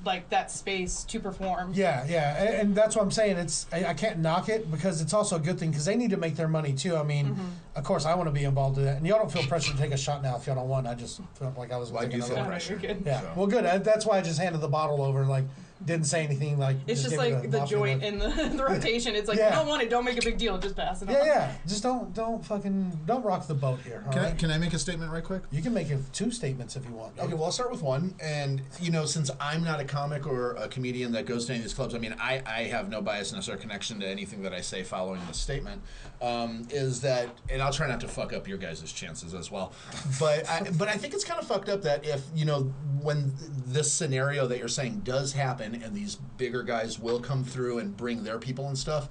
like 0.07 0.31
that 0.31 0.51
space 0.51 1.03
to 1.05 1.21
perform 1.21 1.73
Yeah, 1.75 2.07
yeah, 2.09 2.43
and, 2.43 2.55
and 2.55 2.75
that's 2.75 2.97
what 2.97 3.03
I'm 3.03 3.11
saying. 3.11 3.37
It's 3.37 3.67
I, 3.73 3.87
I 3.87 3.95
can't 3.95 4.21
knock 4.21 4.49
it 4.49 4.71
because 4.71 5.01
it's 5.03 5.13
also 5.13 5.37
a 5.37 5.41
good 5.41 5.59
thing 5.59 5.71
because 5.71 5.85
they 5.85 5.97
need 5.97 6.11
to 6.11 6.17
make 6.17 6.37
their 6.37 6.49
money 6.49 6.73
too. 6.73 6.97
I 6.97 7.03
mean, 7.03 7.27
Mm-hmm. 7.27 7.43
of 7.75 7.83
course, 7.85 8.07
I 8.07 8.15
want 8.15 8.29
to 8.29 8.33
be 8.33 8.45
involved 8.45 8.79
in 8.79 8.85
that, 8.85 8.99
and 8.99 9.07
y'all 9.07 9.19
don't 9.19 9.31
feel 9.33 9.43
pressure 9.43 9.73
to 9.73 9.79
take 9.79 9.91
a 9.93 9.97
shot 9.97 10.23
now 10.23 10.37
if 10.37 10.47
y'all 10.47 10.55
don't 10.55 10.69
want. 10.69 10.87
I 10.87 10.95
just 10.95 11.21
felt 11.35 11.59
like 11.59 11.73
I 11.73 11.77
was. 11.77 11.91
Well, 11.91 12.03
I 12.05 12.07
do 12.07 12.17
another 12.19 12.35
feel. 12.37 12.45
Pressure. 12.47 12.81
Yeah, 12.83 13.21
So- 13.21 13.33
well, 13.37 13.47
good. 13.49 13.67
I, 13.67 13.79
that's 13.79 14.07
why 14.07 14.19
I 14.19 14.23
just 14.23 14.39
handed 14.39 14.61
the 14.61 14.69
bottle 14.69 15.03
over. 15.03 15.25
Like, 15.27 15.45
didn't 15.85 16.07
say 16.07 16.25
anything. 16.25 16.59
Like, 16.59 16.77
it's 16.87 17.03
just 17.03 17.17
gave 17.17 17.33
it 17.33 17.35
like 17.35 17.51
the 17.51 17.65
joint 17.67 18.03
look. 18.03 18.13
in 18.13 18.19
the, 18.19 18.29
the 18.57 18.65
rotation 18.65 19.15
it's 19.15 19.29
like 19.29 19.39
Yeah. 19.39 19.51
you 19.51 19.57
don't 19.57 19.67
want 19.69 19.83
it 19.83 19.91
don't 19.91 20.05
make 20.05 20.19
a 20.19 20.25
big 20.25 20.39
deal 20.39 20.59
just 20.59 20.77
pass 20.77 21.03
it 21.03 21.09
Yeah, 21.11 21.21
on 21.21 21.27
yeah. 21.27 21.53
Just 21.67 21.83
don't, 21.83 22.15
don't 22.15 22.45
fucking, 22.45 23.01
don't 23.07 23.25
rock 23.25 23.47
the 23.47 23.55
boat 23.55 23.81
here. 23.85 24.03
all 24.07 24.13
Can 24.13 24.25
I, 24.25 24.31
can 24.33 24.51
I 24.51 24.59
make 24.59 24.73
a 24.73 24.79
statement 24.79 25.13
right 25.13 25.23
quick? 25.25 25.43
You 25.51 25.63
can 25.63 25.75
make 25.75 25.89
two 26.13 26.31
statements 26.31 26.77
if 26.77 26.85
you 26.87 26.93
want. 26.93 27.19
Okay, 27.19 27.35
well, 27.35 27.45
I'll 27.45 27.53
start 27.53 27.71
with 27.71 27.83
one. 27.83 28.15
And, 28.21 28.63
you 28.81 28.91
know, 28.91 29.05
since 29.05 29.31
I'm 29.41 29.63
not 29.63 29.81
a 29.81 29.85
comic 29.85 30.27
or 30.27 30.53
a 30.53 30.69
comedian 30.69 31.13
that 31.13 31.27
goes 31.27 31.47
to 31.47 31.53
any 31.53 31.59
of 31.61 31.65
these 31.65 31.75
clubs, 31.75 31.95
I 31.95 31.99
mean, 31.99 32.15
I, 32.19 32.43
I 32.47 32.63
have 32.65 32.89
no 32.89 33.03
biasness 33.03 33.49
or 33.53 33.57
connection 33.57 34.01
to 34.01 34.09
anything 34.09 34.43
that 34.43 34.53
I 34.53 34.61
say 34.63 34.83
following 34.83 35.21
this 35.29 35.39
statement. 35.39 35.83
Um, 36.23 36.67
is 36.71 37.03
that, 37.03 37.29
and 37.51 37.61
I'll 37.61 37.73
try 37.73 37.87
not 37.87 38.01
to 38.01 38.09
fuck 38.09 38.33
up 38.33 38.49
your 38.49 38.57
guys' 38.57 38.91
chances 38.93 39.35
as 39.35 39.51
well. 39.51 39.73
But 40.19 40.49
I, 40.49 40.63
but 40.79 40.89
I 40.89 40.97
think 40.97 41.13
it's 41.13 41.25
kind 41.25 41.39
of 41.39 41.47
fucked 41.47 41.69
up 41.69 41.83
that 41.83 42.07
if, 42.07 42.23
you 42.35 42.47
know, 42.47 42.73
when 43.03 43.33
this 43.67 43.93
scenario 43.93 44.47
that 44.47 44.59
you're 44.59 44.69
saying 44.69 45.01
does 45.05 45.35
happen 45.35 45.66
and 45.75 45.95
these 45.95 46.17
bigger 46.37 46.63
guys 46.63 46.99
will 46.99 47.21
come 47.21 47.45
through 47.45 47.79
and 47.79 47.97
bring 47.97 48.25
their 48.25 48.39
people 48.39 48.69
and 48.69 48.79
stuff, 48.79 49.09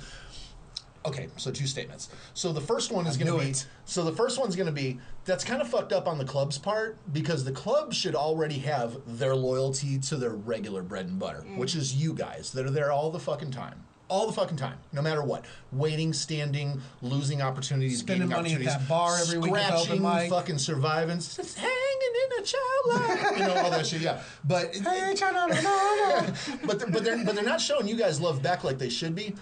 Okay, 1.06 1.28
so 1.38 1.52
two 1.52 1.68
statements. 1.68 2.10
So 2.34 2.52
the 2.52 2.62
first 2.62 2.92
one 2.92 3.06
is 3.06 3.16
going 3.16 3.32
to 3.32 3.38
be 3.38 3.52
it. 3.52 3.68
so 3.86 4.04
the 4.04 4.12
first 4.12 4.40
one's 4.40 4.56
going 4.56 4.66
to 4.66 4.72
be 4.72 5.00
that's 5.24 5.44
kind 5.44 5.62
of 5.62 5.68
fucked 5.68 5.94
up 5.94 6.08
on 6.08 6.18
the 6.18 6.26
club's 6.26 6.58
part 6.58 6.98
because 7.14 7.44
the 7.44 7.52
club 7.52 7.94
should 7.94 8.16
already 8.16 8.58
have 8.60 8.98
their 9.06 9.36
loyalty 9.36 10.00
to 10.00 10.16
their 10.16 10.32
regular 10.32 10.82
bread 10.82 11.06
and 11.06 11.20
butter, 11.20 11.44
mm. 11.48 11.58
which 11.58 11.76
is 11.76 11.96
you 11.96 12.14
guys 12.14 12.52
that 12.54 12.66
are 12.66 12.72
there 12.72 12.92
all 12.92 13.12
the 13.12 13.20
fucking 13.20 13.52
time. 13.52 13.85
All 14.08 14.28
the 14.28 14.34
fucking 14.34 14.58
time, 14.58 14.78
no 14.94 15.02
matter 15.02 15.24
what. 15.24 15.46
Waiting, 15.72 16.14
standing, 16.14 16.80
losing 17.02 17.42
opportunities, 17.42 18.00
Spending 18.00 18.30
money 18.30 18.54
at 18.54 18.62
opportunities, 18.62 18.74
that 18.78 18.88
bar 18.88 19.18
every 19.20 19.40
week 19.40 19.54
at 19.54 19.80
scratching, 19.80 20.02
mic. 20.04 20.30
fucking 20.30 20.58
surviving, 20.60 21.18
just 21.18 21.58
hanging 21.58 21.72
in 21.72 22.44
a 22.44 22.46
child 22.46 22.86
life, 22.88 23.38
you 23.40 23.46
know 23.48 23.56
all 23.64 23.72
that 23.72 23.86
shit. 23.88 24.02
Yeah, 24.02 24.22
but 24.44 24.76
Hey, 24.76 25.14
China, 25.16 25.48
no, 25.50 25.56
no. 25.62 26.34
but 26.66 26.78
they're, 26.80 26.90
but 26.90 27.04
they're 27.04 27.26
but 27.26 27.34
they're 27.34 27.44
not 27.44 27.60
showing 27.60 27.88
you 27.88 27.96
guys 27.96 28.22
love 28.22 28.44
back 28.44 28.64
like 28.64 28.78
they 28.78 28.90
should 28.90 29.16
be. 29.16 29.34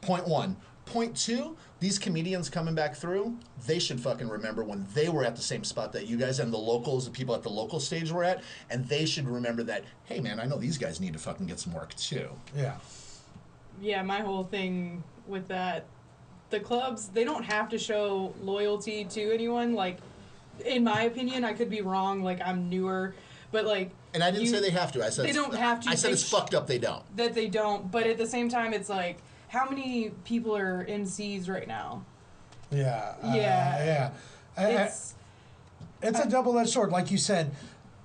Point 0.00 0.26
one. 0.26 0.56
Point 0.86 1.16
two. 1.16 1.56
These 1.80 2.00
comedians 2.00 2.50
coming 2.50 2.74
back 2.74 2.96
through, 2.96 3.36
they 3.68 3.78
should 3.78 4.00
fucking 4.00 4.28
remember 4.28 4.64
when 4.64 4.84
they 4.94 5.08
were 5.08 5.24
at 5.24 5.36
the 5.36 5.42
same 5.42 5.62
spot 5.62 5.92
that 5.92 6.08
you 6.08 6.16
guys 6.16 6.40
and 6.40 6.52
the 6.52 6.58
locals, 6.58 7.04
the 7.04 7.12
people 7.12 7.36
at 7.36 7.44
the 7.44 7.50
local 7.50 7.78
stage 7.78 8.10
were 8.10 8.24
at, 8.24 8.42
and 8.68 8.84
they 8.88 9.06
should 9.06 9.28
remember 9.28 9.62
that. 9.62 9.84
Hey, 10.06 10.18
man, 10.18 10.40
I 10.40 10.46
know 10.46 10.56
these 10.56 10.76
guys 10.76 10.98
need 11.00 11.12
to 11.12 11.20
fucking 11.20 11.46
get 11.46 11.60
some 11.60 11.72
work 11.72 11.94
too. 11.94 12.28
Yeah. 12.56 12.78
Yeah, 13.80 14.02
my 14.02 14.20
whole 14.20 14.44
thing 14.44 15.02
with 15.26 15.48
that, 15.48 15.84
the 16.50 16.60
clubs 16.60 17.08
they 17.08 17.24
don't 17.24 17.44
have 17.44 17.68
to 17.70 17.78
show 17.78 18.34
loyalty 18.42 19.04
to 19.04 19.32
anyone. 19.32 19.74
Like, 19.74 19.98
in 20.64 20.84
my 20.84 21.02
opinion, 21.02 21.44
I 21.44 21.52
could 21.52 21.70
be 21.70 21.80
wrong. 21.82 22.22
Like 22.22 22.40
I'm 22.44 22.68
newer, 22.68 23.14
but 23.52 23.64
like 23.66 23.90
And 24.14 24.22
I 24.24 24.30
didn't 24.30 24.46
you- 24.46 24.50
say 24.50 24.60
they 24.60 24.70
have 24.70 24.92
to. 24.92 25.04
I 25.04 25.10
said 25.10 25.26
They 25.26 25.32
don't 25.32 25.54
have 25.54 25.80
to. 25.80 25.90
I 25.90 25.94
said 25.94 26.12
it's 26.12 26.26
sh- 26.26 26.30
fucked 26.30 26.54
up. 26.54 26.66
They 26.66 26.78
don't. 26.78 27.02
that 27.16 27.34
they 27.34 27.48
don't. 27.48 27.90
But 27.90 28.06
at 28.06 28.18
the 28.18 28.26
same 28.26 28.48
time, 28.48 28.72
it's 28.72 28.88
like 28.88 29.18
how 29.48 29.68
many 29.68 30.10
people 30.24 30.56
are 30.56 30.84
MCs 30.88 31.48
right 31.48 31.68
now? 31.68 32.04
Yeah. 32.70 33.14
uh, 33.22 33.32
Yeah. 33.34 33.84
yeah. 33.84 34.10
I- 34.56 34.64
I- 34.66 34.82
It's 34.84 35.14
It's 36.02 36.20
a 36.20 36.28
double 36.28 36.56
edged 36.58 36.70
sword, 36.70 36.90
like 36.90 37.10
you 37.10 37.18
said. 37.18 37.50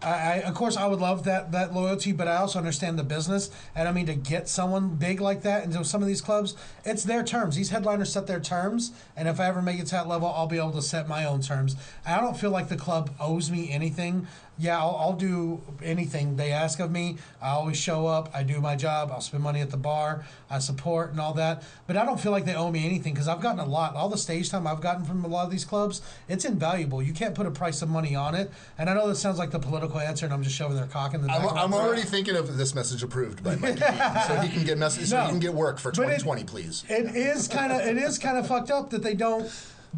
I, 0.03 0.09
I, 0.09 0.33
of 0.41 0.53
course, 0.53 0.77
I 0.77 0.85
would 0.87 0.99
love 0.99 1.23
that 1.23 1.51
that 1.51 1.73
loyalty, 1.73 2.11
but 2.11 2.27
I 2.27 2.37
also 2.37 2.59
understand 2.59 2.99
the 2.99 3.03
business, 3.03 3.49
and 3.75 3.87
I 3.87 3.91
mean 3.91 4.05
to 4.07 4.15
get 4.15 4.49
someone 4.49 4.95
big 4.95 5.21
like 5.21 5.41
that 5.43 5.63
into 5.63 5.83
some 5.85 6.01
of 6.01 6.07
these 6.07 6.21
clubs, 6.21 6.55
it's 6.83 7.03
their 7.03 7.23
terms. 7.23 7.55
These 7.55 7.69
headliners 7.69 8.11
set 8.11 8.27
their 8.27 8.39
terms, 8.39 8.91
and 9.15 9.27
if 9.27 9.39
I 9.39 9.47
ever 9.47 9.61
make 9.61 9.79
it 9.79 9.85
to 9.87 9.91
that 9.91 10.07
level, 10.07 10.27
I'll 10.27 10.47
be 10.47 10.57
able 10.57 10.73
to 10.73 10.81
set 10.81 11.07
my 11.07 11.25
own 11.25 11.41
terms. 11.41 11.75
I 12.05 12.19
don't 12.19 12.37
feel 12.37 12.51
like 12.51 12.69
the 12.69 12.75
club 12.75 13.11
owes 13.19 13.49
me 13.49 13.71
anything. 13.71 14.27
Yeah, 14.59 14.77
I'll, 14.79 14.95
I'll 14.99 15.13
do 15.13 15.61
anything 15.81 16.35
they 16.35 16.51
ask 16.51 16.79
of 16.79 16.91
me. 16.91 17.17
I 17.41 17.49
always 17.49 17.75
show 17.77 18.05
up. 18.05 18.29
I 18.35 18.43
do 18.43 18.61
my 18.61 18.75
job. 18.75 19.09
I'll 19.11 19.19
spend 19.21 19.41
money 19.43 19.61
at 19.61 19.71
the 19.71 19.77
bar. 19.77 20.25
I 20.49 20.59
support 20.59 21.09
and 21.09 21.19
all 21.19 21.33
that. 21.33 21.63
But 21.87 21.97
I 21.97 22.05
don't 22.05 22.19
feel 22.19 22.31
like 22.31 22.45
they 22.45 22.53
owe 22.53 22.69
me 22.69 22.85
anything 22.85 23.13
because 23.13 23.27
I've 23.27 23.41
gotten 23.41 23.59
a 23.59 23.65
lot. 23.65 23.95
All 23.95 24.09
the 24.09 24.17
stage 24.17 24.51
time 24.51 24.67
I've 24.67 24.79
gotten 24.81 25.05
from 25.05 25.25
a 25.25 25.27
lot 25.27 25.45
of 25.45 25.51
these 25.51 25.65
clubs, 25.65 26.03
it's 26.29 26.45
invaluable. 26.45 27.01
You 27.01 27.13
can't 27.13 27.33
put 27.33 27.47
a 27.47 27.51
price 27.51 27.81
of 27.81 27.89
money 27.89 28.15
on 28.15 28.35
it. 28.35 28.51
And 28.77 28.89
I 28.89 28.93
know 28.93 29.07
this 29.07 29.19
sounds 29.19 29.39
like 29.39 29.49
the 29.49 29.59
political 29.59 29.99
answer, 29.99 30.25
and 30.25 30.33
I'm 30.33 30.43
just 30.43 30.55
shoving 30.55 30.77
their 30.77 30.85
cock 30.85 31.15
in 31.15 31.23
the. 31.23 31.31
I'm, 31.31 31.47
I'm 31.57 31.73
already 31.73 32.03
thinking 32.03 32.35
of 32.35 32.55
this 32.55 32.75
message 32.75 33.01
approved 33.01 33.43
by 33.43 33.55
Mike, 33.55 33.79
so 34.27 34.35
he 34.35 34.49
can 34.49 34.63
get 34.65 34.77
message, 34.77 35.07
so 35.07 35.17
No. 35.17 35.23
he 35.23 35.29
can 35.31 35.39
get 35.39 35.53
work 35.55 35.79
for 35.79 35.89
But 35.91 36.01
it- 36.09 36.19
2020, 36.21 36.43
please. 36.43 36.83
it 36.89 37.15
is 37.15 37.47
kind 37.47 37.71
of 37.71 37.81
it 37.81 37.97
is 37.97 38.19
kind 38.19 38.37
of 38.37 38.45
fucked 38.47 38.69
up 38.69 38.91
that 38.91 39.01
they 39.01 39.15
don't 39.15 39.49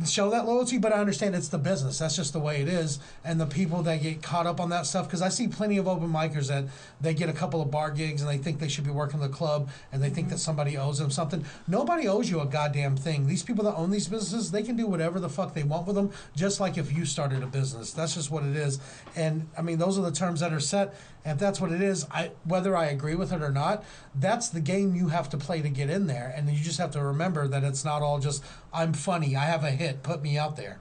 show 0.05 0.29
that 0.29 0.45
loyalty 0.45 0.77
but 0.77 0.91
i 0.91 0.97
understand 0.97 1.35
it's 1.35 1.47
the 1.47 1.57
business. 1.57 1.99
That's 1.99 2.15
just 2.15 2.33
the 2.33 2.39
way 2.39 2.61
it 2.61 2.67
is. 2.67 2.99
And 3.23 3.39
the 3.39 3.45
people 3.45 3.81
that 3.83 4.01
get 4.01 4.21
caught 4.21 4.45
up 4.45 4.59
on 4.59 4.69
that 4.69 4.85
stuff 4.85 5.07
because 5.07 5.21
i 5.21 5.29
see 5.29 5.47
plenty 5.47 5.77
of 5.77 5.87
open 5.87 6.09
micers 6.09 6.47
that 6.47 6.65
they 6.99 7.13
get 7.13 7.29
a 7.29 7.33
couple 7.33 7.61
of 7.61 7.71
bar 7.71 7.91
gigs 7.91 8.21
and 8.21 8.29
they 8.29 8.37
think 8.37 8.59
they 8.59 8.67
should 8.67 8.83
be 8.83 8.91
working 8.91 9.19
the 9.19 9.29
club 9.29 9.69
and 9.91 10.03
they 10.03 10.09
think 10.09 10.27
mm-hmm. 10.27 10.35
that 10.35 10.39
somebody 10.39 10.77
owes 10.77 10.99
them 10.99 11.09
something. 11.09 11.45
Nobody 11.67 12.07
owes 12.07 12.29
you 12.29 12.41
a 12.41 12.45
goddamn 12.45 12.97
thing. 12.97 13.27
These 13.27 13.43
people 13.43 13.63
that 13.65 13.75
own 13.75 13.91
these 13.91 14.07
businesses 14.07 14.51
they 14.51 14.63
can 14.63 14.75
do 14.75 14.87
whatever 14.87 15.19
the 15.19 15.29
fuck 15.29 15.53
they 15.53 15.63
want 15.63 15.87
with 15.87 15.95
them 15.95 16.11
just 16.35 16.59
like 16.59 16.77
if 16.77 16.91
you 16.91 17.05
started 17.05 17.43
a 17.43 17.47
business. 17.47 17.91
That's 17.91 18.15
just 18.15 18.31
what 18.31 18.43
it 18.43 18.55
is. 18.55 18.79
And 19.15 19.47
i 19.57 19.61
mean 19.61 19.77
those 19.77 19.97
are 19.97 20.01
the 20.01 20.11
terms 20.11 20.41
that 20.41 20.51
are 20.51 20.59
set 20.59 20.95
if 21.25 21.37
that's 21.39 21.59
what 21.59 21.71
it 21.71 21.81
is, 21.81 22.05
I 22.11 22.31
whether 22.43 22.77
I 22.77 22.85
agree 22.85 23.15
with 23.15 23.33
it 23.33 23.41
or 23.41 23.51
not, 23.51 23.83
that's 24.13 24.47
the 24.49 24.61
game 24.61 24.95
you 24.95 25.07
have 25.09 25.29
to 25.31 25.37
play 25.37 25.61
to 25.61 25.69
get 25.69 25.89
in 25.89 26.07
there, 26.07 26.33
and 26.35 26.49
you 26.49 26.63
just 26.63 26.77
have 26.77 26.91
to 26.91 27.03
remember 27.03 27.47
that 27.47 27.63
it's 27.63 27.83
not 27.83 28.01
all 28.01 28.19
just 28.19 28.43
I'm 28.73 28.93
funny, 28.93 29.35
I 29.35 29.45
have 29.45 29.63
a 29.63 29.71
hit, 29.71 30.03
put 30.03 30.21
me 30.21 30.37
out 30.37 30.55
there. 30.55 30.79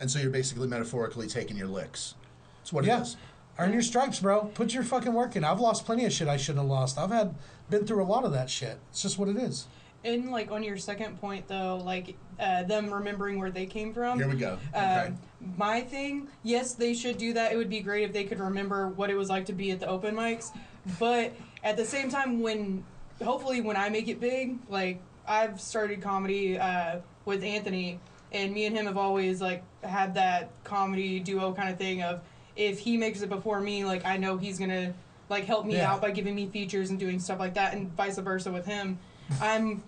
And 0.00 0.10
so 0.10 0.18
you're 0.18 0.30
basically 0.30 0.66
metaphorically 0.66 1.28
taking 1.28 1.56
your 1.56 1.68
licks. 1.68 2.14
That's 2.60 2.72
what 2.72 2.84
it 2.84 2.88
Yeah, 2.88 3.02
is. 3.02 3.16
earn 3.58 3.72
your 3.72 3.80
stripes, 3.82 4.18
bro. 4.20 4.46
Put 4.54 4.74
your 4.74 4.82
fucking 4.82 5.12
work 5.14 5.36
in. 5.36 5.44
I've 5.44 5.60
lost 5.60 5.86
plenty 5.86 6.04
of 6.04 6.12
shit 6.12 6.26
I 6.28 6.36
shouldn't 6.36 6.62
have 6.64 6.70
lost. 6.70 6.98
I've 6.98 7.10
had 7.12 7.34
been 7.70 7.86
through 7.86 8.02
a 8.02 8.04
lot 8.04 8.24
of 8.24 8.32
that 8.32 8.50
shit. 8.50 8.78
It's 8.90 9.02
just 9.02 9.18
what 9.18 9.28
it 9.28 9.36
is. 9.36 9.66
And 10.04 10.30
like 10.30 10.50
on 10.50 10.62
your 10.62 10.76
second 10.76 11.18
point 11.20 11.48
though, 11.48 11.80
like 11.84 12.14
uh, 12.38 12.64
them 12.64 12.92
remembering 12.92 13.38
where 13.38 13.50
they 13.50 13.66
came 13.66 13.92
from. 13.94 14.18
Here 14.18 14.28
we 14.28 14.36
go. 14.36 14.58
Okay. 14.74 15.06
Um, 15.06 15.18
my 15.56 15.80
thing, 15.80 16.28
yes, 16.42 16.74
they 16.74 16.94
should 16.94 17.16
do 17.18 17.32
that. 17.34 17.52
It 17.52 17.56
would 17.56 17.70
be 17.70 17.80
great 17.80 18.04
if 18.04 18.12
they 18.12 18.24
could 18.24 18.40
remember 18.40 18.88
what 18.88 19.10
it 19.10 19.14
was 19.16 19.28
like 19.30 19.46
to 19.46 19.52
be 19.52 19.70
at 19.70 19.80
the 19.80 19.88
open 19.88 20.14
mics. 20.14 20.50
But 20.98 21.32
at 21.62 21.76
the 21.76 21.84
same 21.84 22.10
time, 22.10 22.40
when 22.40 22.84
hopefully 23.22 23.60
when 23.60 23.76
I 23.76 23.88
make 23.88 24.08
it 24.08 24.20
big, 24.20 24.58
like 24.68 25.00
I've 25.26 25.60
started 25.60 26.02
comedy 26.02 26.58
uh, 26.58 26.98
with 27.24 27.42
Anthony, 27.42 27.98
and 28.32 28.52
me 28.52 28.66
and 28.66 28.76
him 28.76 28.86
have 28.86 28.98
always 28.98 29.40
like 29.40 29.62
had 29.82 30.14
that 30.14 30.50
comedy 30.64 31.20
duo 31.20 31.52
kind 31.54 31.70
of 31.70 31.78
thing 31.78 32.02
of 32.02 32.20
if 32.56 32.78
he 32.78 32.96
makes 32.96 33.22
it 33.22 33.28
before 33.30 33.60
me, 33.60 33.84
like 33.84 34.04
I 34.04 34.16
know 34.18 34.36
he's 34.36 34.58
gonna 34.58 34.92
like 35.30 35.44
help 35.44 35.64
me 35.64 35.76
Yeah. 35.76 35.92
out 35.92 36.02
by 36.02 36.10
giving 36.10 36.34
me 36.34 36.46
features 36.48 36.90
and 36.90 36.98
doing 36.98 37.18
stuff 37.20 37.38
like 37.38 37.54
that, 37.54 37.72
and 37.74 37.90
vice 37.96 38.18
versa 38.18 38.50
with 38.52 38.66
him. 38.66 38.98
I'm 39.40 39.82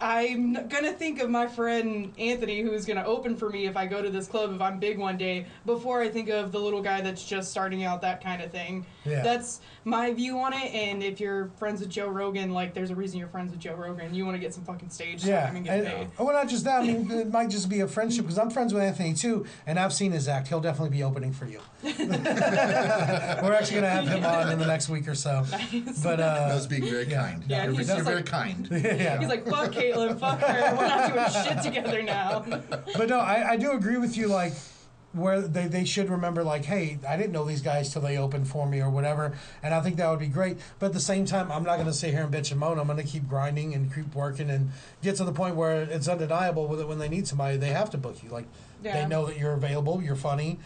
I'm 0.00 0.54
gonna 0.68 0.92
think 0.92 1.20
of 1.20 1.28
my 1.30 1.46
friend 1.46 2.12
Anthony, 2.18 2.62
who's 2.62 2.86
gonna 2.86 3.04
open 3.04 3.36
for 3.36 3.50
me 3.50 3.66
if 3.66 3.76
I 3.76 3.86
go 3.86 4.00
to 4.00 4.08
this 4.08 4.26
club 4.26 4.54
if 4.54 4.60
I'm 4.60 4.78
big 4.78 4.98
one 4.98 5.18
day, 5.18 5.46
before 5.66 6.00
I 6.00 6.08
think 6.08 6.30
of 6.30 6.52
the 6.52 6.58
little 6.58 6.80
guy 6.82 7.00
that's 7.02 7.22
just 7.24 7.50
starting 7.50 7.84
out, 7.84 8.00
that 8.02 8.22
kind 8.22 8.40
of 8.42 8.50
thing. 8.50 8.86
Yeah. 9.04 9.22
That's 9.22 9.60
my 9.84 10.12
view 10.12 10.38
on 10.38 10.52
it. 10.54 10.72
And 10.74 11.02
if 11.02 11.20
you're 11.20 11.50
friends 11.58 11.80
with 11.80 11.90
Joe 11.90 12.08
Rogan, 12.08 12.52
like 12.52 12.72
there's 12.74 12.90
a 12.90 12.94
reason 12.94 13.18
you're 13.18 13.28
friends 13.28 13.50
with 13.50 13.60
Joe 13.60 13.74
Rogan. 13.74 14.14
You 14.14 14.24
want 14.24 14.36
to 14.36 14.38
get 14.40 14.54
some 14.54 14.64
fucking 14.64 14.88
stage 14.90 15.24
Yeah, 15.24 15.46
time 15.46 15.56
and 15.56 15.64
get 15.64 15.78
and 15.78 15.86
paid. 15.86 16.08
oh, 16.18 16.24
well, 16.24 16.34
not 16.34 16.48
just 16.48 16.64
that. 16.64 16.82
I 16.82 16.86
mean, 16.86 17.10
it 17.10 17.30
might 17.30 17.50
just 17.50 17.68
be 17.68 17.80
a 17.80 17.88
friendship 17.88 18.24
because 18.24 18.38
I'm 18.38 18.50
friends 18.50 18.72
with 18.72 18.82
Anthony 18.82 19.12
too, 19.14 19.44
and 19.66 19.78
I've 19.78 19.92
seen 19.92 20.12
his 20.12 20.28
act. 20.28 20.48
He'll 20.48 20.60
definitely 20.60 20.96
be 20.96 21.02
opening 21.02 21.32
for 21.32 21.44
you. 21.46 21.60
We're 21.82 23.52
actually 23.54 23.76
gonna 23.76 23.88
have 23.90 24.08
him 24.08 24.24
on 24.24 24.50
in 24.52 24.58
the 24.58 24.66
next 24.66 24.88
week 24.88 25.08
or 25.08 25.14
so. 25.14 25.44
Nice. 25.50 26.02
But 26.02 26.16
That 26.18 26.50
uh, 26.50 26.54
was 26.54 26.66
being 26.66 26.84
very 26.84 27.06
yeah. 27.06 27.22
kind. 27.22 27.44
Yeah, 27.48 27.64
you're, 27.64 27.72
he's 27.74 27.88
you're 27.88 27.96
just 27.96 28.06
very 28.06 28.16
like- 28.18 28.26
kind. 28.26 28.68
yeah. 28.70 29.18
He's 29.20 29.28
like, 29.28 29.46
fuck 29.46 29.76
Katlynn, 29.92 30.18
fuck 30.18 30.40
her. 30.40 30.76
We're 30.76 30.88
not 30.88 31.12
doing 31.12 31.44
shit 31.44 31.62
together 31.62 32.02
now. 32.02 32.44
But 32.96 33.08
no, 33.08 33.18
I, 33.18 33.50
I 33.50 33.56
do 33.56 33.72
agree 33.72 33.96
with 33.98 34.16
you. 34.16 34.26
Like, 34.26 34.52
where 35.12 35.40
they, 35.40 35.66
they 35.66 35.84
should 35.84 36.08
remember, 36.08 36.44
like, 36.44 36.64
hey, 36.64 36.98
I 37.08 37.16
didn't 37.16 37.32
know 37.32 37.44
these 37.44 37.62
guys 37.62 37.92
till 37.92 38.02
they 38.02 38.16
opened 38.16 38.46
for 38.46 38.66
me 38.66 38.80
or 38.80 38.90
whatever. 38.90 39.36
And 39.62 39.74
I 39.74 39.80
think 39.80 39.96
that 39.96 40.08
would 40.08 40.20
be 40.20 40.28
great. 40.28 40.58
But 40.78 40.86
at 40.86 40.92
the 40.92 41.00
same 41.00 41.24
time, 41.24 41.50
I'm 41.50 41.64
not 41.64 41.76
going 41.76 41.88
to 41.88 41.92
sit 41.92 42.12
here 42.12 42.22
and 42.22 42.32
bitch 42.32 42.50
and 42.52 42.60
moan. 42.60 42.78
I'm 42.78 42.86
going 42.86 42.98
to 42.98 43.04
keep 43.04 43.28
grinding 43.28 43.74
and 43.74 43.92
keep 43.92 44.14
working 44.14 44.50
and 44.50 44.70
get 45.02 45.16
to 45.16 45.24
the 45.24 45.32
point 45.32 45.56
where 45.56 45.82
it's 45.82 46.06
undeniable 46.08 46.68
that 46.76 46.86
when 46.86 46.98
they 46.98 47.08
need 47.08 47.26
somebody, 47.26 47.56
they 47.56 47.70
have 47.70 47.90
to 47.90 47.98
book 47.98 48.22
you. 48.22 48.30
Like, 48.30 48.46
they 48.82 49.06
know 49.06 49.26
that 49.26 49.36
you're 49.38 49.52
available, 49.52 50.00
you're 50.02 50.16
funny. 50.16 50.58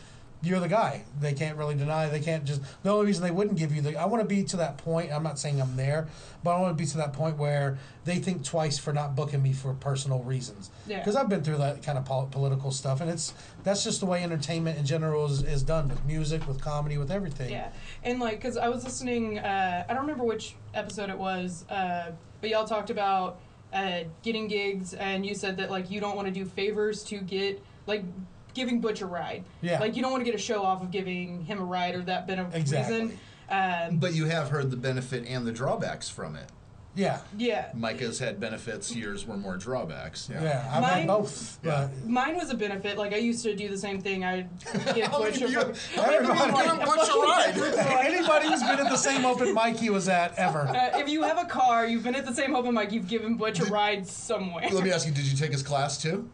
You're 0.44 0.60
the 0.60 0.68
guy. 0.68 1.04
They 1.20 1.32
can't 1.32 1.56
really 1.56 1.74
deny. 1.74 2.08
They 2.08 2.20
can't 2.20 2.44
just. 2.44 2.60
The 2.82 2.90
only 2.90 3.06
reason 3.06 3.24
they 3.24 3.30
wouldn't 3.30 3.58
give 3.58 3.74
you 3.74 3.80
the. 3.80 3.96
I 3.96 4.04
want 4.04 4.22
to 4.22 4.28
be 4.28 4.44
to 4.44 4.56
that 4.58 4.76
point. 4.76 5.10
I'm 5.10 5.22
not 5.22 5.38
saying 5.38 5.60
I'm 5.60 5.76
there, 5.76 6.08
but 6.42 6.54
I 6.54 6.60
want 6.60 6.76
to 6.76 6.82
be 6.82 6.86
to 6.90 6.96
that 6.98 7.12
point 7.12 7.38
where 7.38 7.78
they 8.04 8.16
think 8.16 8.44
twice 8.44 8.78
for 8.78 8.92
not 8.92 9.16
booking 9.16 9.42
me 9.42 9.52
for 9.52 9.72
personal 9.74 10.22
reasons. 10.22 10.70
Yeah. 10.86 10.98
Because 10.98 11.16
I've 11.16 11.28
been 11.28 11.42
through 11.42 11.58
that 11.58 11.82
kind 11.82 11.96
of 11.96 12.04
pol- 12.04 12.28
political 12.30 12.70
stuff, 12.70 13.00
and 13.00 13.10
it's 13.10 13.32
that's 13.62 13.82
just 13.82 14.00
the 14.00 14.06
way 14.06 14.22
entertainment 14.22 14.78
in 14.78 14.84
general 14.84 15.24
is, 15.26 15.42
is 15.42 15.62
done 15.62 15.88
with 15.88 16.04
music, 16.04 16.46
with 16.46 16.60
comedy, 16.60 16.98
with 16.98 17.10
everything. 17.10 17.50
Yeah, 17.50 17.70
and 18.02 18.20
like, 18.20 18.40
cause 18.40 18.56
I 18.56 18.68
was 18.68 18.84
listening. 18.84 19.38
Uh, 19.38 19.84
I 19.88 19.92
don't 19.92 20.02
remember 20.02 20.24
which 20.24 20.56
episode 20.74 21.08
it 21.08 21.18
was, 21.18 21.64
uh, 21.70 22.12
but 22.40 22.50
y'all 22.50 22.66
talked 22.66 22.90
about 22.90 23.40
uh, 23.72 24.00
getting 24.22 24.46
gigs, 24.46 24.94
and 24.94 25.24
you 25.24 25.34
said 25.34 25.56
that 25.56 25.70
like 25.70 25.90
you 25.90 26.00
don't 26.00 26.16
want 26.16 26.28
to 26.28 26.32
do 26.32 26.44
favors 26.44 27.02
to 27.04 27.18
get 27.18 27.62
like 27.86 28.04
giving 28.54 28.80
Butch 28.80 29.00
a 29.02 29.06
ride. 29.06 29.44
Yeah. 29.60 29.80
Like 29.80 29.96
you 29.96 30.02
don't 30.02 30.12
want 30.12 30.22
to 30.22 30.30
get 30.30 30.34
a 30.34 30.42
show 30.42 30.62
off 30.62 30.82
of 30.82 30.90
giving 30.90 31.44
him 31.44 31.58
a 31.60 31.64
ride 31.64 31.94
or 31.94 32.02
that 32.02 32.26
been 32.26 32.38
a 32.38 32.48
Exactly. 32.52 33.02
reason. 33.02 33.18
Um, 33.50 33.98
But 33.98 34.14
you 34.14 34.24
have 34.26 34.48
heard 34.50 34.70
the 34.70 34.76
benefit 34.76 35.26
and 35.26 35.46
the 35.46 35.52
drawbacks 35.52 36.08
from 36.08 36.34
it. 36.36 36.46
Yeah. 36.96 37.18
yeah. 37.36 37.70
Micah's 37.74 38.20
had 38.20 38.38
benefits, 38.38 38.94
yours 38.94 39.26
were 39.26 39.36
more 39.36 39.56
drawbacks. 39.56 40.28
Yeah. 40.32 40.44
yeah 40.44 40.70
I've 40.72 40.80
Mine- 40.82 40.92
had 40.92 41.06
both. 41.08 41.58
Yeah. 41.64 41.88
but- 41.92 42.08
Mine 42.08 42.36
was 42.36 42.50
a 42.50 42.54
benefit. 42.54 42.96
Like 42.96 43.12
I 43.12 43.16
used 43.16 43.42
to 43.42 43.56
do 43.56 43.68
the 43.68 43.76
same 43.76 44.00
thing. 44.00 44.24
I'd 44.24 44.48
give 44.94 45.10
Butch 45.10 45.42
a 45.42 45.50
You- 45.50 45.58
Everybody- 45.96 46.52
like, 46.52 46.66
him 46.66 46.78
Butch 46.78 47.08
a 47.08 47.18
ride. 47.20 48.06
Anybody 48.06 48.46
who's 48.48 48.60
been 48.62 48.78
at 48.78 48.88
the 48.90 48.96
same 48.96 49.24
open 49.24 49.52
mic 49.52 49.76
he 49.76 49.90
was 49.90 50.08
at 50.08 50.38
ever. 50.38 50.68
Uh, 50.68 50.96
if 51.00 51.08
you 51.08 51.22
have 51.24 51.36
a 51.38 51.46
car, 51.46 51.84
you've 51.84 52.04
been 52.04 52.14
at 52.14 52.26
the 52.26 52.34
same 52.34 52.54
open 52.54 52.72
mic, 52.72 52.92
you've 52.92 53.08
given 53.08 53.34
Butch 53.36 53.58
a 53.58 53.64
ride 53.64 54.06
somewhere. 54.06 54.68
Let 54.70 54.84
me 54.84 54.92
ask 54.92 55.04
you, 55.04 55.12
did 55.12 55.26
you 55.26 55.36
take 55.36 55.50
his 55.50 55.64
class 55.64 56.00
too? 56.00 56.30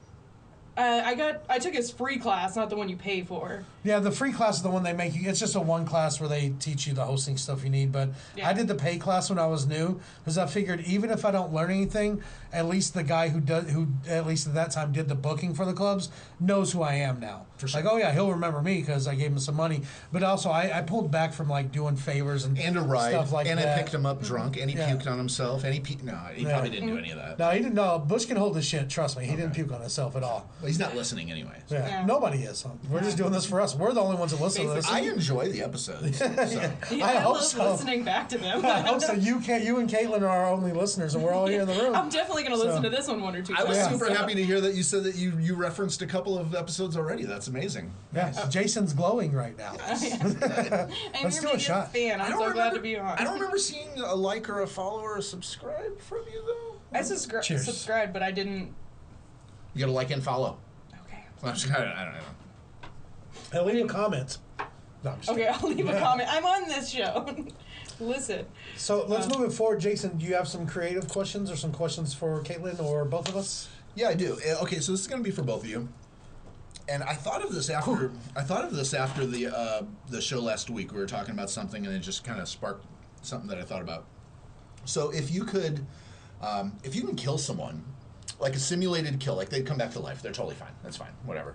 Uh, 0.81 1.03
I 1.05 1.15
got 1.15 1.43
I 1.47 1.59
took 1.59 1.75
his 1.75 1.91
free 1.91 2.17
class, 2.17 2.57
not 2.57 2.71
the 2.71 2.77
one 2.77 2.89
you 2.89 2.97
pay 2.97 3.21
for. 3.21 3.65
Yeah, 3.83 3.99
the 3.99 4.11
free 4.11 4.33
class 4.33 4.57
is 4.59 4.63
the 4.63 4.71
one 4.71 4.83
they 4.83 4.93
make 4.93 5.15
you. 5.15 5.29
It's 5.29 5.41
just 5.41 5.55
a 5.55 5.61
one 5.61 5.87
class 5.87 6.21
where 6.21 6.29
they 6.29 6.51
teach 6.59 6.87
you 6.87 6.93
the 6.93 7.05
hosting 7.05 7.37
stuff 7.37 7.65
you 7.65 7.71
need. 7.71 7.93
But 7.93 8.11
Yeah. 8.37 8.49
I 8.49 8.53
did 8.53 8.69
the 8.69 8.75
pay 8.75 8.99
class 8.99 9.31
when 9.31 9.39
I 9.39 9.47
was 9.47 9.67
new 9.67 10.01
because 10.23 10.37
I 10.37 10.47
figured 10.47 10.81
even 10.83 11.11
if 11.11 11.25
I 11.25 11.31
don't 11.31 11.53
learn 11.53 11.71
anything, 11.71 12.23
at 12.53 12.67
least 12.67 12.95
the 12.95 13.03
guy 13.03 13.29
who 13.29 13.41
does 13.41 13.71
who 13.71 13.89
at 14.09 14.27
least 14.27 14.47
at 14.47 14.55
that 14.55 14.71
time 14.73 14.93
did 14.93 15.09
the 15.09 15.15
booking 15.15 15.55
for 15.55 15.65
the 15.65 15.73
clubs 15.73 16.11
knows 16.39 16.73
who 16.73 16.83
I 16.83 16.95
am 16.95 17.21
now. 17.21 17.47
For 17.57 17.69
sure. 17.69 17.83
Like, 17.83 17.93
oh 17.93 17.97
yeah, 17.97 18.13
he'll 18.13 18.31
remember 18.31 18.61
me 18.63 18.81
because 18.81 19.07
I 19.07 19.15
gave 19.15 19.33
him 19.33 19.39
some 19.39 19.55
money. 19.55 19.83
But 20.13 20.23
also, 20.23 20.51
I, 20.51 20.79
I 20.79 20.83
pulled 20.83 21.11
back 21.11 21.33
from 21.33 21.49
like 21.49 21.73
doing 21.73 21.97
favors 21.97 22.45
and 22.45 22.59
And 22.59 22.77
a 22.77 22.81
ride, 22.81 23.11
stuff 23.13 23.33
like 23.33 23.47
and 23.47 23.59
that. 23.59 23.79
I 23.79 23.83
picked 23.83 23.95
him 23.95 24.07
up 24.07 24.19
mm-hmm. 24.19 24.27
drunk, 24.27 24.57
and 24.59 24.71
he 24.71 24.77
Yeah. 24.77 24.91
puked 24.95 25.07
on 25.11 25.19
himself, 25.19 25.65
and 25.65 25.73
he 25.75 25.81
pe- 25.81 26.03
no, 26.03 26.17
he 26.35 26.43
Yeah. 26.45 26.53
probably 26.53 26.71
didn't 26.71 26.89
do 26.89 26.97
any 26.99 27.11
of 27.11 27.19
that. 27.19 27.39
No, 27.39 27.51
he 27.51 27.59
didn't. 27.61 27.75
No, 27.75 27.99
Butch 27.99 28.27
can 28.29 28.37
hold 28.37 28.57
his 28.57 28.65
shit. 28.65 28.89
Trust 28.89 29.19
me, 29.19 29.27
he 29.27 29.37
didn't 29.37 29.53
puke 29.55 29.73
on 29.73 29.81
himself 29.81 30.17
at 30.17 30.23
all. 30.23 30.49
Well, 30.61 30.69
he's 30.69 30.79
not 30.79 30.95
listening 30.97 31.31
anyway. 31.31 31.57
so. 31.67 31.75
Yeah, 31.77 31.87
Yeah. 31.87 32.07
nobody 32.07 32.39
is. 32.45 32.65
We're 32.91 33.01
just 33.03 33.17
doing 33.19 33.33
this 33.33 33.45
for 33.47 33.61
us. 33.61 33.70
We're 33.77 33.93
the 33.93 34.01
only 34.01 34.17
ones 34.17 34.33
that 34.33 34.41
listen 34.41 34.67
to 34.67 34.75
this. 34.75 34.89
I 34.89 35.01
enjoy 35.01 35.49
the 35.49 35.63
episodes. 35.63 36.19
So. 36.19 36.27
Yeah, 36.91 37.07
I 37.07 37.15
hope 37.17 37.35
love 37.35 37.43
so. 37.45 37.71
listening 37.73 38.05
back 38.05 38.29
to 38.31 38.39
them. 38.39 38.65
I 38.67 38.81
hope 38.81 39.01
so. 39.01 39.13
You 39.13 39.41
can't. 39.41 39.63
You 39.65 39.79
and 39.79 39.89
Katlynn 39.89 40.23
are 40.23 40.27
our 40.29 40.51
only 40.51 40.73
listeners, 40.73 41.15
and 41.15 41.23
we're 41.25 41.33
all 41.33 41.47
here 41.47 41.61
in 41.63 41.67
the 41.69 41.75
room. 41.75 41.95
I'm 41.95 42.09
definitely 42.09 42.43
gonna 42.43 42.57
listen 42.57 42.83
So- 42.83 42.83
to 42.83 42.91
this 42.91 43.09
one 43.09 43.21
one 43.23 43.37
or 43.37 43.43
two 43.43 43.55
I 43.57 43.65
was 43.65 43.79
times. 43.79 43.93
super 43.93 44.07
so- 44.07 44.15
happy 44.15 44.35
to 44.35 44.45
hear 44.45 44.61
that 44.61 44.75
you 44.75 44.83
said 44.83 45.05
that 45.05 45.15
you, 45.17 45.37
you 45.39 45.55
referenced 45.55 46.03
a 46.03 46.07
couple 46.07 46.37
of 46.39 46.55
episodes 46.55 46.97
already. 46.97 47.25
That's 47.25 47.49
amazing. 47.49 47.91
Yeah, 48.15 48.33
Jason's 48.49 48.93
glowing 48.93 49.33
right 49.33 49.57
now. 49.57 49.73
I'm 49.87 49.99
Let's 51.23 51.37
your 51.37 51.43
do 51.43 51.49
a 51.49 51.51
biggest 51.53 51.65
shot. 51.67 51.93
fan. 51.93 52.21
I'm 52.21 52.33
so 52.33 52.53
glad 52.53 52.75
to 52.75 52.81
be 52.81 52.97
on. 52.99 53.19
I 53.19 53.25
don't 53.25 53.35
remember 53.35 53.59
seeing 53.59 53.89
a 53.99 54.15
like 54.15 54.49
or 54.49 54.63
a 54.63 54.67
follow 54.67 55.01
or 55.01 55.19
a 55.19 55.23
subscribe 55.23 55.99
from 56.01 56.21
you 56.33 56.43
though. 56.47 56.99
I 56.99 57.03
subscri- 57.03 57.43
Cheers. 57.43 57.65
subscribed, 57.65 58.13
but 58.13 58.23
I 58.23 58.31
didn't. 58.33 58.75
You 59.75 59.81
gotta 59.81 59.93
like 59.93 60.11
and 60.11 60.23
follow. 60.23 60.59
Okay. 61.07 61.23
I'm 61.45 61.55
just- 61.55 61.71
I 61.71 61.77
I 61.77 62.05
don't 62.05 62.15
know. 62.15 62.21
And 63.53 63.67
leave 63.67 63.85
a 63.85 63.89
comment. 63.89 64.39
No, 65.03 65.11
I'm 65.13 65.19
just 65.19 65.31
Okay, 65.31 65.47
kidding. 65.47 65.55
I'll 65.63 65.69
leave 65.69 65.89
a 65.89 65.99
comment. 65.99 66.29
I'm 66.33 66.45
on 66.45 66.69
this 66.69 66.91
show. 66.91 67.27
Listen. 68.01 68.47
So 68.77 69.05
let's 69.07 69.27
Um, 69.27 69.41
move 69.41 69.51
it 69.51 69.55
forward. 69.55 69.81
Jason, 69.81 70.17
do 70.19 70.27
you 70.27 70.35
have 70.35 70.47
some 70.49 70.67
creative 70.67 71.09
questions 71.09 71.51
or 71.51 71.57
some 71.57 71.73
questions 71.73 72.15
for 72.15 72.41
Katlynn 72.43 72.81
or 72.83 73.05
both 73.05 73.29
of 73.29 73.37
us? 73.37 73.69
Yeah, 73.95 74.09
I 74.09 74.15
do. 74.15 74.39
Uh, 74.49 74.63
Okay, 74.63 74.79
so 74.81 74.93
this 74.93 75.01
is 75.03 75.07
going 75.07 75.23
to 75.23 75.25
be 75.25 75.31
for 75.35 75.43
both 75.43 75.65
of 75.65 75.71
you. 75.71 75.89
and 76.89 77.03
I 77.03 77.15
thought 77.15 77.43
of 77.45 77.53
this 77.55 77.71
after 77.71 78.11
I 78.37 78.43
thought 78.43 78.65
of 78.65 78.75
this 78.75 78.95
after 78.95 79.25
the 79.27 79.47
uh, 79.49 79.83
the 80.09 80.21
show 80.21 80.41
last 80.41 80.71
week. 80.71 80.93
We 80.93 80.99
were 80.99 81.07
talking 81.07 81.33
about 81.35 81.51
something, 81.51 81.87
and 81.87 81.95
it 81.95 82.01
just 82.01 82.25
kind 82.25 82.41
of 82.41 82.49
sparked 82.49 82.85
something 83.23 83.49
that 83.49 83.59
I 83.59 83.63
thought 83.65 83.83
about. 83.83 84.05
So 84.87 85.11
if 85.11 85.31
you 85.31 85.45
could, 85.45 85.85
um, 86.43 86.73
if 86.83 86.95
you 86.97 87.03
can 87.03 87.17
kill 87.17 87.39
someone, 87.39 87.85
like 88.41 88.55
a 88.55 88.59
simulated 88.59 89.21
kill, 89.21 89.35
like 89.37 89.51
they 89.51 89.63
come 89.63 89.77
back 89.79 89.93
to 89.93 90.01
life, 90.01 90.21
they're 90.23 90.33
totally 90.33 90.55
fine. 90.57 90.73
That's 90.83 90.97
fine. 90.97 91.13
Whatever. 91.25 91.55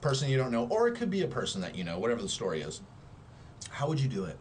Person 0.00 0.30
you 0.30 0.38
don't 0.38 0.50
know, 0.50 0.66
or 0.70 0.88
it 0.88 0.94
could 0.96 1.10
be 1.10 1.22
a 1.22 1.26
person 1.28 1.60
that 1.60 1.74
you 1.76 1.84
know. 1.84 1.98
Whatever 1.98 2.22
the 2.22 2.28
story 2.28 2.62
is. 2.62 2.80
How 3.70 3.86
would 3.88 4.00
you 4.00 4.08
do 4.08 4.24
it? 4.24 4.38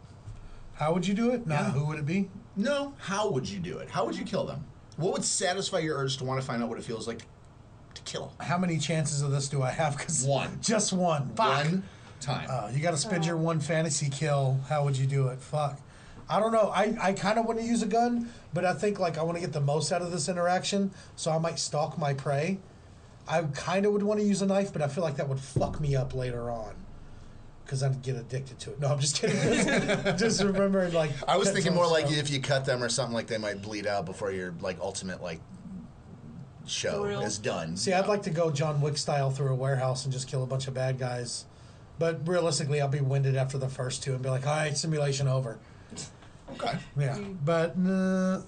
How 0.74 0.94
would 0.94 1.06
you 1.06 1.13
do 1.13 1.32
it? 1.32 1.46
Not 1.46 1.60
Yeah. 1.66 1.72
who 1.72 1.86
would 1.88 2.00
it 2.00 2.06
be? 2.06 2.30
No. 2.56 2.94
How 2.98 3.30
would 3.30 3.48
you 3.50 3.60
do 3.60 3.78
it? 3.80 3.89
How 3.89 4.06
would 4.06 4.18
you 4.18 4.24
kill 4.24 4.46
them? 4.46 4.63
What 4.96 5.13
would 5.13 5.25
satisfy 5.25 5.80
your 5.80 5.98
urge 5.98 6.18
to 6.18 6.24
want 6.24 6.39
to 6.39 6.48
find 6.48 6.63
out 6.63 6.70
what 6.70 6.78
it 6.78 6.86
feels 6.86 7.08
like 7.08 7.20
to, 7.20 7.25
to 7.96 8.01
kill? 8.04 8.34
How 8.39 8.58
many 8.58 8.78
chances 8.78 9.22
of 9.22 9.32
this 9.32 9.50
do 9.50 9.62
I 9.62 9.72
have? 9.72 9.98
'Cause 9.98 10.24
One. 10.24 10.60
Just 10.62 10.94
one. 10.94 11.30
Fuck. 11.36 11.66
One 11.66 11.84
time. 12.22 12.48
Uh, 12.50 12.70
you 12.74 12.80
got 12.82 12.92
to 12.92 12.98
spend 12.98 13.25
your 13.25 13.36
one 13.38 13.60
fantasy 13.60 14.10
kill. 14.10 14.60
How 14.70 14.86
would 14.86 14.98
you 14.98 15.06
do 15.08 15.28
it? 15.28 15.39
Fuck. 15.42 15.80
I 16.30 16.39
don't 16.39 16.51
know. 16.54 16.70
I, 16.74 16.96
I 17.01 17.13
kind 17.13 17.39
of 17.39 17.46
want 17.46 17.60
to 17.60 17.66
use 17.66 17.82
a 17.82 17.88
gun, 17.88 18.30
but 18.54 18.63
I 18.63 18.74
think 18.74 19.00
like 19.00 19.18
I 19.18 19.24
want 19.24 19.36
to 19.38 19.42
get 19.42 19.51
the 19.51 19.62
most 19.62 19.92
out 19.92 20.01
of 20.01 20.12
this 20.12 20.30
interaction, 20.30 20.92
so 21.18 21.32
I 21.32 21.39
might 21.39 21.60
stalk 21.60 21.98
my 21.98 22.13
prey. 22.13 22.60
I 23.29 23.43
kind 23.53 23.86
of 23.86 23.93
would 23.93 24.03
want 24.03 24.19
to 24.19 24.25
use 24.25 24.41
a 24.41 24.45
knife, 24.45 24.74
but 24.74 24.81
I 24.81 24.88
feel 24.88 25.03
like 25.03 25.17
that 25.17 25.29
would 25.29 25.39
fuck 25.39 25.79
me 25.79 25.95
up 25.95 26.15
later 26.15 26.50
on. 26.50 26.74
Because 27.63 27.83
I'd 27.83 28.01
get 28.01 28.15
addicted 28.15 28.57
to 28.62 28.71
it. 28.71 28.79
No, 28.79 28.88
I'm 28.88 29.00
just 29.00 29.21
kidding. 29.21 29.36
just, 29.43 30.17
just 30.17 30.43
remembering 30.43 30.91
like. 30.93 31.12
I 31.27 31.38
was 31.38 31.51
thinking 31.51 31.75
more 31.75 31.86
like 31.86 32.12
if 32.12 32.31
you 32.31 32.41
cut 32.41 32.65
them 32.65 32.83
or 32.83 32.89
something, 32.89 33.13
like 33.13 33.27
they 33.27 33.38
might 33.38 33.62
bleed 33.62 33.86
out 33.86 34.05
before 34.07 34.31
your 34.31 34.55
like 34.59 34.79
ultimate 34.81 35.21
like 35.21 35.39
show 36.65 37.05
is 37.05 37.38
done. 37.38 37.77
See, 37.77 37.93
I'd 37.93 38.07
like 38.07 38.24
to 38.24 38.31
go 38.31 38.50
John 38.50 38.81
Wick 38.81 38.98
style 38.98 39.29
through 39.29 39.51
a 39.51 39.55
warehouse 39.55 40.05
and 40.05 40.12
just 40.12 40.27
kill 40.27 40.43
a 40.43 40.48
bunch 40.48 40.67
of 40.67 40.74
bad 40.74 40.98
guys. 40.98 41.45
But 42.00 42.27
realistically, 42.27 42.81
I'll 42.81 42.88
be 42.88 43.01
winded 43.01 43.36
after 43.36 43.57
the 43.57 43.69
first 43.69 44.01
two 44.01 44.13
and 44.13 44.24
be 44.24 44.29
like, 44.29 44.48
all 44.48 44.55
right, 44.55 44.75
simulation 44.75 45.27
over. 45.27 45.59
okay. 46.53 46.77
Yeah, 46.98 47.19
but 47.43 47.75
uh, 47.77 48.41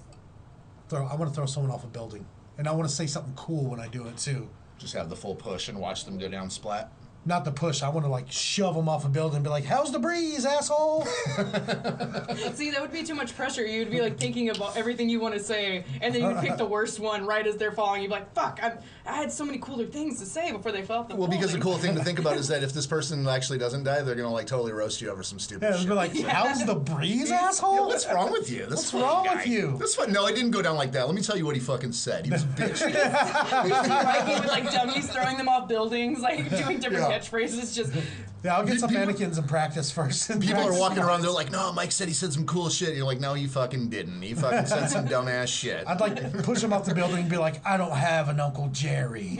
throw. 0.88 1.06
I 1.06 1.14
want 1.14 1.30
to 1.30 1.34
throw 1.34 1.46
someone 1.46 1.70
off 1.70 1.84
a 1.84 1.88
building, 1.88 2.26
and 2.58 2.66
I 2.66 2.72
want 2.72 2.88
to 2.88 2.94
say 2.94 3.06
something 3.06 3.34
cool 3.36 3.66
when 3.66 3.78
I 3.78 3.88
do 3.88 4.06
it 4.08 4.16
too. 4.16 4.48
Just 4.82 4.94
have 4.94 5.08
the 5.08 5.14
full 5.14 5.36
push 5.36 5.68
and 5.68 5.78
watch 5.78 6.04
them 6.04 6.18
go 6.18 6.26
down 6.26 6.50
splat. 6.50 6.90
Not 7.24 7.44
the 7.44 7.52
push. 7.52 7.82
I 7.84 7.88
want 7.88 8.04
to 8.04 8.10
like 8.10 8.30
shove 8.32 8.74
them 8.74 8.88
off 8.88 9.04
a 9.04 9.08
building 9.08 9.36
and 9.36 9.44
be 9.44 9.50
like, 9.50 9.64
"How's 9.64 9.92
the 9.92 10.00
breeze, 10.00 10.44
asshole?" 10.44 11.04
See, 12.54 12.70
that 12.70 12.78
would 12.80 12.92
be 12.92 13.04
too 13.04 13.14
much 13.14 13.36
pressure. 13.36 13.64
You'd 13.64 13.90
be 13.92 14.00
like 14.00 14.18
thinking 14.18 14.50
about 14.50 14.76
everything 14.76 15.08
you 15.08 15.20
want 15.20 15.34
to 15.34 15.40
say, 15.40 15.84
and 16.00 16.12
then 16.12 16.22
you 16.22 16.40
pick 16.40 16.56
the 16.56 16.66
worst 16.66 16.98
one 16.98 17.24
right 17.24 17.46
as 17.46 17.56
they're 17.56 17.70
falling. 17.70 18.02
You'd 18.02 18.08
be 18.08 18.14
like, 18.14 18.34
"Fuck! 18.34 18.58
I, 18.60 18.72
I 19.06 19.14
had 19.16 19.30
so 19.30 19.44
many 19.44 19.58
cooler 19.58 19.86
things 19.86 20.18
to 20.18 20.26
say 20.26 20.50
before 20.50 20.72
they 20.72 20.82
fell 20.82 20.98
off 21.00 21.08
the 21.08 21.14
Well, 21.14 21.28
because 21.28 21.52
the 21.52 21.60
cool 21.60 21.78
thing 21.78 21.94
to 21.94 22.02
think 22.02 22.18
about 22.18 22.36
is 22.36 22.48
that 22.52 22.64
if 22.64 22.72
this 22.72 22.88
person 22.88 23.26
actually 23.28 23.58
doesn't 23.58 23.84
die, 23.84 24.02
they're 24.02 24.16
gonna 24.16 24.28
like 24.32 24.48
totally 24.48 24.72
roast 24.72 25.00
you 25.00 25.08
over 25.08 25.22
some 25.22 25.38
stupid 25.38 25.62
yeah, 25.70 25.76
shit. 25.78 25.86
be 25.88 25.94
like, 25.94 26.16
"How's 26.22 26.64
the 26.66 26.74
breeze, 26.74 27.30
Yeah, 27.30 27.36
asshole?" 27.36 27.86
what's 27.86 28.06
wrong 28.08 28.32
with 28.32 28.50
you? 28.50 28.66
This 28.66 28.92
What's 28.92 28.94
wrong 28.94 29.24
guy. 29.26 29.36
with 29.36 29.46
you? 29.46 29.76
This 29.78 29.94
fun. 29.94 30.12
No, 30.12 30.26
it 30.26 30.34
didn't 30.34 30.50
go 30.50 30.60
down 30.62 30.74
like 30.76 30.90
that. 30.92 31.06
Let 31.06 31.14
me 31.14 31.22
tell 31.22 31.36
you 31.36 31.46
what 31.46 31.54
he 31.54 31.60
fucking 31.60 31.92
said. 31.92 32.24
He 32.26 32.32
was 32.32 32.42
a 32.42 32.46
bitch. 32.46 32.80
right? 32.82 34.28
You 34.28 34.40
with 34.40 34.48
like 34.48 34.72
dummies 34.72 35.08
throwing 35.08 35.36
them 35.36 35.48
off 35.48 35.68
buildings, 35.68 36.18
like 36.20 36.50
doing 36.50 36.80
different 36.80 37.04
Yeah. 37.10 37.11
Catchphrases. 37.20 37.74
Just 37.74 37.92
Yeah, 38.44 38.56
I'll 38.56 38.64
get 38.66 38.80
some 38.80 38.88
People- 38.88 39.06
mannequins 39.06 39.38
and 39.38 39.46
practice 39.48 39.92
first. 39.92 40.28
and 40.30 40.40
People 40.42 40.56
are 40.56 40.62
practice 40.64 40.80
walking 40.80 40.98
around. 40.98 41.22
They're 41.22 41.30
like, 41.42 41.52
"No, 41.52 41.72
Mike 41.72 41.92
said 41.92 42.08
he 42.08 42.14
said 42.14 42.32
some 42.32 42.44
cool 42.44 42.68
shit." 42.70 42.96
You're 42.96 43.06
like, 43.06 43.20
"No, 43.20 43.34
you 43.34 43.46
fucking 43.48 43.88
didn't. 43.88 44.20
He 44.22 44.34
fucking 44.34 44.66
said 44.66 44.88
some 44.88 45.06
dumbass 45.06 45.46
shit." 45.48 45.86
I'd 45.86 46.00
like 46.00 46.16
to 46.16 46.42
push 46.42 46.62
him 46.62 46.72
off 46.72 46.84
the 46.84 46.94
building 46.94 47.18
and 47.18 47.30
be 47.30 47.36
like, 47.36 47.64
I 47.64 47.76
don't 47.76 47.92
have 47.96 48.28
an 48.28 48.40
Uncle 48.40 48.68
Jerry. 48.72 49.36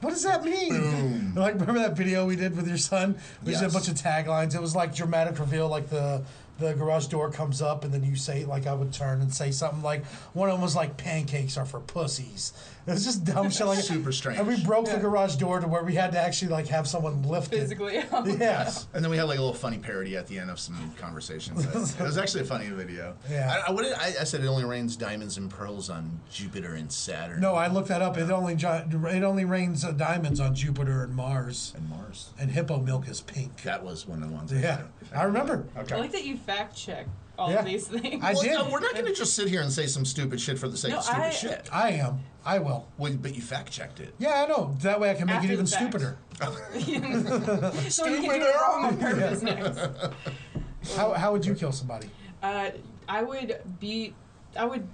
what 0.00 0.10
does 0.10 0.22
that 0.22 0.44
mean? 0.44 1.34
Like, 1.34 1.54
remember 1.60 1.80
that 1.80 1.96
video 1.96 2.26
we 2.26 2.36
did 2.36 2.56
with 2.56 2.66
your 2.68 2.78
son? 2.78 3.16
We 3.44 3.52
just 3.52 3.62
did 3.62 3.70
a 3.70 3.72
Yes. 3.72 3.72
bunch 3.74 3.88
of 3.88 3.94
taglines. 3.94 4.54
It 4.54 4.60
was 4.62 4.74
like 4.74 4.94
dramatic 4.94 5.38
reveal, 5.38 5.68
like 5.68 5.90
the 5.90 6.22
the 6.58 6.72
garage 6.72 7.08
door 7.08 7.30
comes 7.30 7.60
up 7.60 7.84
and 7.84 7.92
then 7.92 8.02
you 8.02 8.16
say, 8.16 8.46
like, 8.46 8.66
I 8.66 8.72
would 8.72 8.90
turn 8.90 9.20
and 9.20 9.34
say 9.34 9.50
something 9.50 9.82
like, 9.82 10.06
one 10.32 10.48
of 10.48 10.54
them 10.54 10.62
was 10.62 10.74
like, 10.74 10.96
pancakes 10.96 11.58
are 11.58 11.66
for 11.66 11.80
pussies. 11.80 12.54
It 12.86 12.92
was 12.92 13.04
just 13.04 13.24
dumb 13.24 13.50
shit 13.50 13.66
like 13.66 13.80
Super 13.80 14.12
strange. 14.12 14.38
And 14.38 14.46
we 14.46 14.62
broke 14.62 14.86
the 14.86 14.98
garage 14.98 15.36
door 15.36 15.58
to 15.60 15.66
where 15.66 15.82
we 15.82 15.94
had 15.94 16.12
to 16.12 16.20
actually, 16.20 16.48
like, 16.52 16.68
have 16.68 16.86
someone 16.86 17.22
lift 17.22 17.50
physically. 17.50 17.96
it. 17.96 18.06
Yes. 18.38 18.86
And 18.94 19.02
then 19.04 19.10
we 19.10 19.16
had 19.16 19.24
like 19.24 19.38
a 19.38 19.42
little 19.42 19.54
funny 19.54 19.78
parody 19.78 20.16
at 20.16 20.26
the 20.28 20.38
end 20.38 20.50
of 20.50 20.60
some 20.60 20.92
conversations. 20.96 21.64
it 21.98 22.02
was 22.02 22.16
actually 22.16 22.42
a 22.42 22.46
funny 22.46 22.68
video. 22.68 23.16
Yeah. 23.28 23.62
I, 23.66 23.68
I, 23.68 23.72
what 23.72 23.82
did, 23.82 23.94
I, 23.94 24.14
I 24.20 24.24
said 24.24 24.42
it 24.42 24.46
only 24.46 24.64
rains 24.64 24.96
diamonds 24.96 25.36
and 25.36 25.50
pearls 25.50 25.90
on 25.90 26.20
Jupiter 26.30 26.74
and 26.74 26.90
Saturn. 26.92 27.40
No, 27.40 27.54
I 27.54 27.66
looked 27.66 27.88
that 27.88 28.02
up. 28.02 28.16
It 28.16 28.30
only 28.30 28.54
it 28.54 29.22
only 29.24 29.44
rains 29.44 29.84
uh, 29.84 29.92
diamonds 29.92 30.38
on 30.38 30.54
Jupiter 30.54 31.02
and 31.02 31.14
Mars, 31.14 31.72
And 31.76 31.88
Mars. 31.88 32.30
and 32.38 32.50
hippo 32.50 32.78
milk 32.78 33.08
is 33.08 33.20
pink. 33.20 33.62
That 33.62 33.84
was 33.84 34.06
one 34.06 34.22
of 34.22 34.28
the 34.28 34.34
ones. 34.34 34.52
Yeah, 34.52 34.60
said. 34.60 34.86
I 35.14 35.24
remember. 35.24 35.64
Okay. 35.76 35.94
I 35.94 35.98
like 35.98 36.12
that 36.12 36.24
you 36.24 36.36
fact 36.36 36.76
check 36.76 37.06
all 37.38 37.50
Yeah. 37.50 37.58
of 37.60 37.64
these 37.66 37.86
things. 37.88 38.22
I 38.22 38.32
Well, 38.32 38.42
did. 38.42 38.52
no, 38.52 38.68
we're 38.70 38.80
not 38.80 38.94
going 38.94 39.06
to 39.06 39.14
just 39.14 39.34
sit 39.34 39.48
here 39.48 39.60
and 39.62 39.70
say 39.72 39.86
some 39.86 40.04
stupid 40.04 40.40
shit 40.40 40.58
for 40.58 40.68
the 40.68 40.76
sake 40.76 40.92
No, 40.92 40.98
of 40.98 41.04
stupid 41.04 41.22
I- 41.22 41.30
shit. 41.30 41.68
I 41.72 41.90
am. 41.92 42.20
I 42.44 42.58
will. 42.60 42.86
Well, 42.96 43.12
but 43.20 43.34
you 43.34 43.42
fact 43.42 43.72
checked 43.72 43.98
it. 44.00 44.14
Yeah, 44.18 44.44
I 44.44 44.46
know. 44.46 44.76
That 44.82 45.00
way 45.00 45.10
I 45.10 45.14
can 45.14 45.26
make 45.26 45.36
After 45.36 45.48
it 45.48 45.52
even 45.52 45.64
the 45.64 45.70
fact. 45.70 45.82
stupider. 45.92 46.16
so 47.90 48.06
you 48.06 48.20
can 48.20 48.28
do 48.38 48.46
it 48.46 48.54
wrong 48.54 48.84
on 48.84 48.96
purpose 48.98 49.42
next. 49.42 49.78
How, 50.96 51.12
how 51.12 51.32
would 51.32 51.44
you 51.44 51.54
kill 51.54 51.72
somebody? 51.72 52.08
Uh, 52.42 52.70
I 53.08 53.22
would 53.22 53.60
beat. 53.80 54.14
I 54.56 54.64
would 54.64 54.86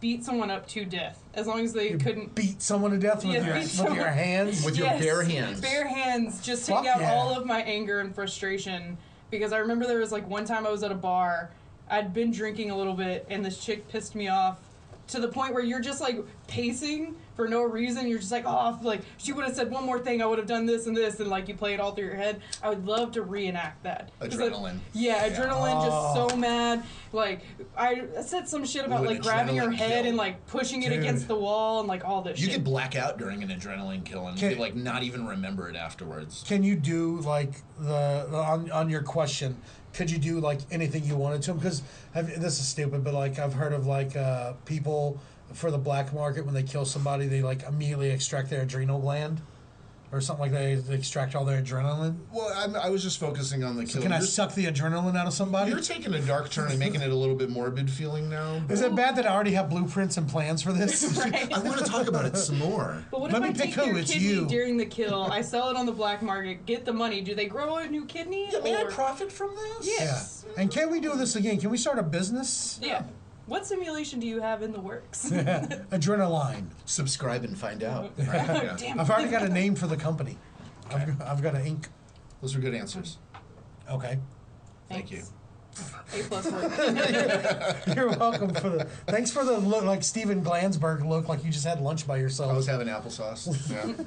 beat 0.00 0.22
someone 0.24 0.50
up 0.50 0.66
to 0.68 0.84
death 0.84 1.18
as 1.32 1.46
long 1.46 1.60
as 1.64 1.72
they 1.72 1.92
couldn't. 1.92 2.34
Beat 2.34 2.60
someone 2.60 2.90
to 2.90 2.98
death 2.98 3.24
with 3.24 3.34
Yeah, 3.34 3.46
your 3.46 3.54
beat 3.54 3.62
with 3.62 3.70
someone- 3.70 3.96
your 3.96 4.08
hands? 4.08 4.62
With 4.64 4.76
your 4.76 4.88
bare 4.88 5.22
hands. 5.22 5.60
Bare 5.62 5.88
hands, 5.88 6.42
just 6.42 6.68
Fuck 6.68 6.82
take 6.84 6.92
out 6.94 7.00
yeah. 7.00 7.14
all 7.14 7.34
of 7.34 7.46
my 7.46 7.62
anger 7.62 8.00
and 8.00 8.14
frustration. 8.14 8.98
Because 9.30 9.52
I 9.54 9.58
remember 9.58 9.86
there 9.86 9.98
was 10.00 10.12
like 10.12 10.28
one 10.28 10.44
time 10.44 10.66
I 10.66 10.70
was 10.70 10.82
at 10.82 10.92
a 10.92 10.96
bar, 10.96 11.50
I'd 11.90 12.12
been 12.14 12.30
drinking 12.30 12.70
a 12.70 12.76
little 12.76 12.94
bit, 12.94 13.26
and 13.28 13.44
this 13.44 13.58
chick 13.58 13.88
pissed 13.88 14.14
me 14.14 14.28
off 14.28 14.58
to 15.06 15.20
the 15.20 15.28
point 15.28 15.52
where 15.52 15.62
you're 15.62 15.80
just 15.82 16.00
like 16.00 16.18
pacing 16.46 17.14
for 17.36 17.46
no 17.46 17.62
reason. 17.62 18.06
You're 18.08 18.20
just 18.20 18.32
like, 18.32 18.44
oh, 18.46 18.78
like 18.82 19.02
she 19.18 19.32
would 19.32 19.44
have 19.44 19.54
said 19.54 19.70
one 19.70 19.84
more 19.84 19.98
thing, 19.98 20.22
I 20.22 20.26
would 20.26 20.38
have 20.38 20.46
done 20.46 20.64
this 20.64 20.86
and 20.86 20.96
this, 20.96 21.20
and 21.20 21.28
like 21.28 21.46
you 21.46 21.54
play 21.54 21.74
it 21.74 21.80
all 21.80 21.92
through 21.92 22.06
your 22.06 22.14
head. 22.14 22.40
I 22.62 22.70
would 22.70 22.86
love 22.86 23.12
to 23.12 23.22
reenact 23.22 23.82
that. 23.82 24.10
it- 24.22 24.30
Adrenaline. 24.30 24.78
yeah, 24.94 25.28
adrenaline, 25.28 25.74
Oh. 25.76 25.84
just 25.84 26.14
so 26.14 26.28
oh. 26.34 26.36
mad. 26.38 26.84
Like 27.12 27.42
I 27.76 28.04
said 28.24 28.48
some 28.48 28.64
shit 28.64 28.86
about 28.86 29.02
Ooh, 29.04 29.08
like 29.08 29.20
grabbing 29.20 29.58
her 29.58 29.70
head 29.70 30.00
kill. 30.04 30.08
and 30.08 30.16
like 30.16 30.46
pushing 30.46 30.84
it 30.84 30.92
against 30.92 31.28
the 31.28 31.36
wall 31.36 31.80
and 31.80 31.88
like 31.88 32.02
all 32.06 32.22
this 32.22 32.38
You 32.40 32.46
shit. 32.46 32.54
could 32.54 32.64
black 32.64 32.96
out 32.96 33.18
during 33.18 33.42
an 33.42 33.50
adrenaline 33.50 34.06
kill 34.06 34.26
and 34.28 34.38
Can- 34.38 34.50
be 34.50 34.54
like 34.54 34.74
not 34.74 35.02
even 35.02 35.26
remember 35.26 35.68
it 35.68 35.76
afterwards. 35.76 36.44
Can 36.48 36.62
you 36.62 36.76
do 36.76 37.18
like 37.20 37.52
the, 37.78 38.26
the 38.30 38.38
on 38.38 38.70
on 38.70 38.88
your 38.88 39.02
question? 39.02 39.60
Could 39.94 40.10
you 40.10 40.18
do 40.18 40.40
like 40.40 40.60
anything 40.70 41.04
you 41.04 41.16
wanted 41.16 41.42
to 41.42 41.52
them? 41.52 41.58
Because 41.58 41.82
this 42.14 42.60
is 42.60 42.66
stupid, 42.66 43.04
but 43.04 43.14
like 43.14 43.38
I've 43.38 43.54
heard 43.54 43.72
of 43.72 43.86
like 43.86 44.16
uh, 44.16 44.52
people 44.64 45.20
for 45.52 45.70
the 45.70 45.78
black 45.78 46.12
market 46.12 46.44
when 46.44 46.54
they 46.54 46.62
kill 46.62 46.84
somebody, 46.84 47.26
they 47.26 47.42
like 47.42 47.62
immediately 47.62 48.10
extract 48.10 48.50
their 48.50 48.62
adrenal 48.62 48.98
gland 48.98 49.40
or 50.14 50.20
something 50.20 50.42
like 50.42 50.52
that. 50.52 50.86
They 50.86 50.94
extract 50.94 51.34
all 51.34 51.44
their 51.44 51.60
adrenaline. 51.60 52.16
Well, 52.32 52.52
I'm, 52.56 52.76
I 52.76 52.88
was 52.88 53.02
just 53.02 53.18
focusing 53.18 53.64
on 53.64 53.76
the 53.76 53.84
kill. 53.84 54.00
Can 54.00 54.12
I 54.12 54.16
You're- 54.18 54.26
suck 54.28 54.54
the 54.54 54.66
adrenaline 54.66 55.16
out 55.16 55.26
of 55.26 55.32
somebody? 55.34 55.70
You're 55.72 55.80
taking 55.80 56.14
a 56.14 56.20
dark 56.20 56.50
turn 56.50 56.70
and 56.70 56.78
making 56.78 57.00
it 57.02 57.10
a 57.10 57.14
little 57.14 57.34
bit 57.34 57.50
morbid 57.50 57.90
feeling 57.90 58.30
now. 58.30 58.62
Is 58.68 58.80
it 58.80 58.94
bad 58.94 59.16
that 59.16 59.26
I 59.26 59.34
already 59.34 59.52
have 59.52 59.68
blueprints 59.68 60.16
and 60.16 60.28
plans 60.28 60.62
for 60.62 60.72
this? 60.72 61.04
Right? 61.24 61.52
I 61.52 61.58
want 61.60 61.78
to 61.78 61.84
talk 61.84 62.06
about 62.08 62.24
it 62.26 62.36
some 62.36 62.58
more. 62.58 63.02
But 63.10 63.20
what 63.20 63.32
Let 63.32 63.42
if 63.42 63.48
me 63.48 63.48
I 63.48 63.52
pick 63.66 63.74
take 63.74 63.84
who, 63.84 63.90
your 63.90 63.98
it's 63.98 64.12
kidney 64.12 64.28
you. 64.28 64.46
during 64.46 64.76
the 64.76 64.86
kill? 64.86 65.24
I 65.24 65.40
sell 65.42 65.68
it 65.70 65.76
on 65.76 65.86
the 65.86 65.92
black 65.92 66.22
market, 66.22 66.66
get 66.66 66.84
the 66.84 66.92
money. 66.92 67.20
Do 67.20 67.34
they 67.34 67.46
grow 67.46 67.76
a 67.76 67.86
new 67.88 68.04
kidney? 68.04 68.48
Yeah, 68.52 68.60
may 68.60 68.76
I 68.76 68.82
or- 68.82 68.90
profit 68.90 69.32
from 69.32 69.54
this? 69.54 69.86
Yeah. 69.86 69.92
yeah. 69.98 70.04
Yes. 70.04 70.44
And 70.56 70.70
can 70.70 70.90
we 70.90 71.00
do 71.00 71.14
this 71.16 71.34
again? 71.36 71.58
Can 71.58 71.70
we 71.70 71.78
start 71.78 71.98
a 71.98 72.02
business? 72.02 72.78
Yeah. 72.82 73.02
What 73.46 73.66
simulation 73.66 74.20
do 74.20 74.26
you 74.26 74.40
have 74.40 74.62
in 74.62 74.72
the 74.72 74.80
works? 74.80 75.30
Adrenaline. 75.30 76.68
Subscribe 76.86 77.44
and 77.44 77.58
find 77.58 77.82
out. 77.82 78.12
Oh, 78.18 78.24
right? 78.24 78.48
Yeah. 78.64 78.76
Damn. 78.78 79.00
I've 79.00 79.10
already 79.10 79.30
got 79.30 79.42
a 79.42 79.48
name 79.48 79.74
for 79.74 79.86
the 79.86 79.96
company. 79.96 80.38
I've, 80.90 81.20
I've 81.20 81.42
got 81.42 81.54
an 81.54 81.66
ink. 81.66 81.88
Those 82.40 82.56
are 82.56 82.60
good 82.60 82.74
answers. 82.74 83.18
Okay. 83.90 84.18
Thank 84.88 85.10
you. 85.10 85.22
A 85.76 86.22
plus. 86.28 86.46
You're 87.96 88.10
welcome 88.10 88.54
for 88.54 88.70
the. 88.70 88.84
Thanks 89.06 89.30
for 89.30 89.44
the 89.44 89.58
look, 89.58 89.84
like 89.84 90.02
Steven 90.04 90.42
Glansberg 90.42 91.06
look, 91.06 91.28
like 91.28 91.44
you 91.44 91.50
just 91.50 91.66
had 91.66 91.80
lunch 91.80 92.06
by 92.06 92.16
yourself. 92.18 92.52
I 92.52 92.56
was 92.56 92.66
having 92.66 92.86
applesauce. 92.86 93.70
Yeah. 93.70 94.04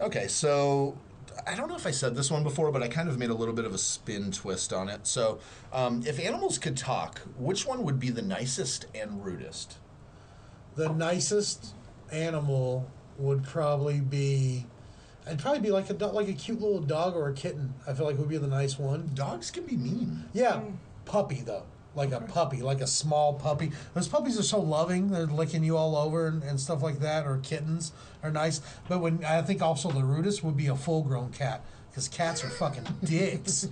okay, 0.00 0.28
so 0.28 0.96
I 1.46 1.54
don't 1.54 1.68
know 1.68 1.76
if 1.76 1.86
I 1.86 1.90
said 1.90 2.14
this 2.14 2.30
one 2.30 2.42
before, 2.42 2.72
but 2.72 2.82
I 2.82 2.88
kind 2.88 3.08
of 3.08 3.18
made 3.18 3.30
a 3.30 3.34
little 3.34 3.54
bit 3.54 3.64
of 3.64 3.74
a 3.74 3.78
spin 3.78 4.32
twist 4.32 4.72
on 4.72 4.88
it. 4.88 5.06
So, 5.06 5.38
um, 5.72 6.02
if 6.06 6.18
animals 6.18 6.58
could 6.58 6.76
talk, 6.76 7.20
which 7.38 7.66
one 7.66 7.82
would 7.84 7.98
be 7.98 8.10
the 8.10 8.22
nicest 8.22 8.86
and 8.94 9.24
rudest? 9.24 9.78
The 10.76 10.88
nicest 10.88 11.74
animal 12.10 12.90
would 13.18 13.44
probably 13.44 14.00
be. 14.00 14.66
I'd 15.26 15.38
probably 15.38 15.60
be 15.60 15.70
like 15.70 15.90
a 15.90 15.94
like 15.94 16.28
a 16.28 16.32
cute 16.32 16.60
little 16.60 16.80
dog 16.80 17.14
or 17.14 17.28
a 17.28 17.34
kitten. 17.34 17.74
I 17.86 17.92
feel 17.92 18.06
like 18.06 18.18
would 18.18 18.28
be 18.28 18.38
the 18.38 18.46
nice 18.46 18.78
one. 18.78 19.10
Dogs 19.14 19.50
can 19.50 19.64
be 19.64 19.76
mean. 19.76 20.24
Yeah, 20.32 20.62
puppy 21.04 21.42
though. 21.42 21.64
Like 21.94 22.12
a 22.12 22.20
puppy, 22.20 22.62
like 22.62 22.80
a 22.80 22.86
small 22.86 23.34
puppy. 23.34 23.72
Those 23.94 24.08
puppies 24.08 24.38
are 24.38 24.44
so 24.44 24.60
loving; 24.60 25.10
they're 25.10 25.26
licking 25.26 25.64
you 25.64 25.76
all 25.76 25.96
over 25.96 26.26
and, 26.26 26.42
and 26.42 26.60
stuff 26.60 26.82
like 26.82 27.00
that. 27.00 27.26
Or 27.26 27.38
kittens 27.38 27.92
are 28.22 28.30
nice, 28.30 28.60
but 28.88 29.00
when 29.00 29.24
I 29.24 29.42
think 29.42 29.62
also 29.62 29.90
the 29.90 30.04
rudest 30.04 30.44
would 30.44 30.56
be 30.56 30.66
a 30.66 30.76
full-grown 30.76 31.32
cat 31.32 31.62
because 31.90 32.08
cats 32.08 32.44
are 32.44 32.50
fucking 32.50 32.86
dicks. 33.04 33.68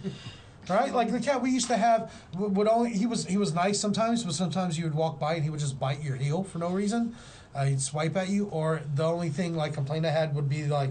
Right, 0.69 0.93
like 0.93 1.11
the 1.11 1.21
cat 1.21 1.41
we 1.41 1.51
used 1.51 1.69
to 1.69 1.79
have 1.79 2.13
would 2.35 2.69
only 2.69 2.91
he 2.91 3.07
was 3.07 3.25
he 3.25 3.39
was 3.39 3.55
nice 3.55 3.81
sometimes, 3.81 4.25
but 4.25 4.35
sometimes 4.35 4.77
you 4.77 4.85
would 4.85 4.95
walk 4.95 5.19
by 5.19 5.35
and 5.35 5.45
he 5.45 5.49
would 5.49 5.61
just 5.61 5.79
bite 5.79 6.03
your 6.03 6.17
heel 6.17 6.45
for 6.45 6.59
no 6.59 6.69
reason. 6.69 7.17
Uh, 7.55 7.65
he'd 7.65 7.81
swipe 7.81 8.17
at 8.17 8.29
you, 8.29 8.47
or 8.47 8.83
the 8.95 9.05
only 9.05 9.31
thing 9.31 9.57
like 9.57 9.73
complaint 9.73 10.05
I 10.05 10.11
had 10.11 10.35
would 10.35 10.49
be 10.49 10.67
like 10.67 10.91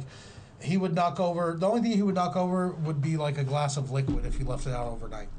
he 0.59 0.77
would 0.77 0.95
knock 0.95 1.19
over. 1.19 1.55
The 1.57 1.67
only 1.67 1.81
thing 1.81 1.91
he 1.91 2.01
would 2.01 2.15
knock 2.15 2.35
over 2.35 2.69
would 2.69 3.01
be 3.01 3.17
like 3.17 3.37
a 3.37 3.43
glass 3.43 3.77
of 3.77 3.91
liquid 3.91 4.25
if 4.25 4.39
you 4.39 4.45
left 4.45 4.65
it 4.65 4.73
out 4.73 4.87
overnight. 4.87 5.29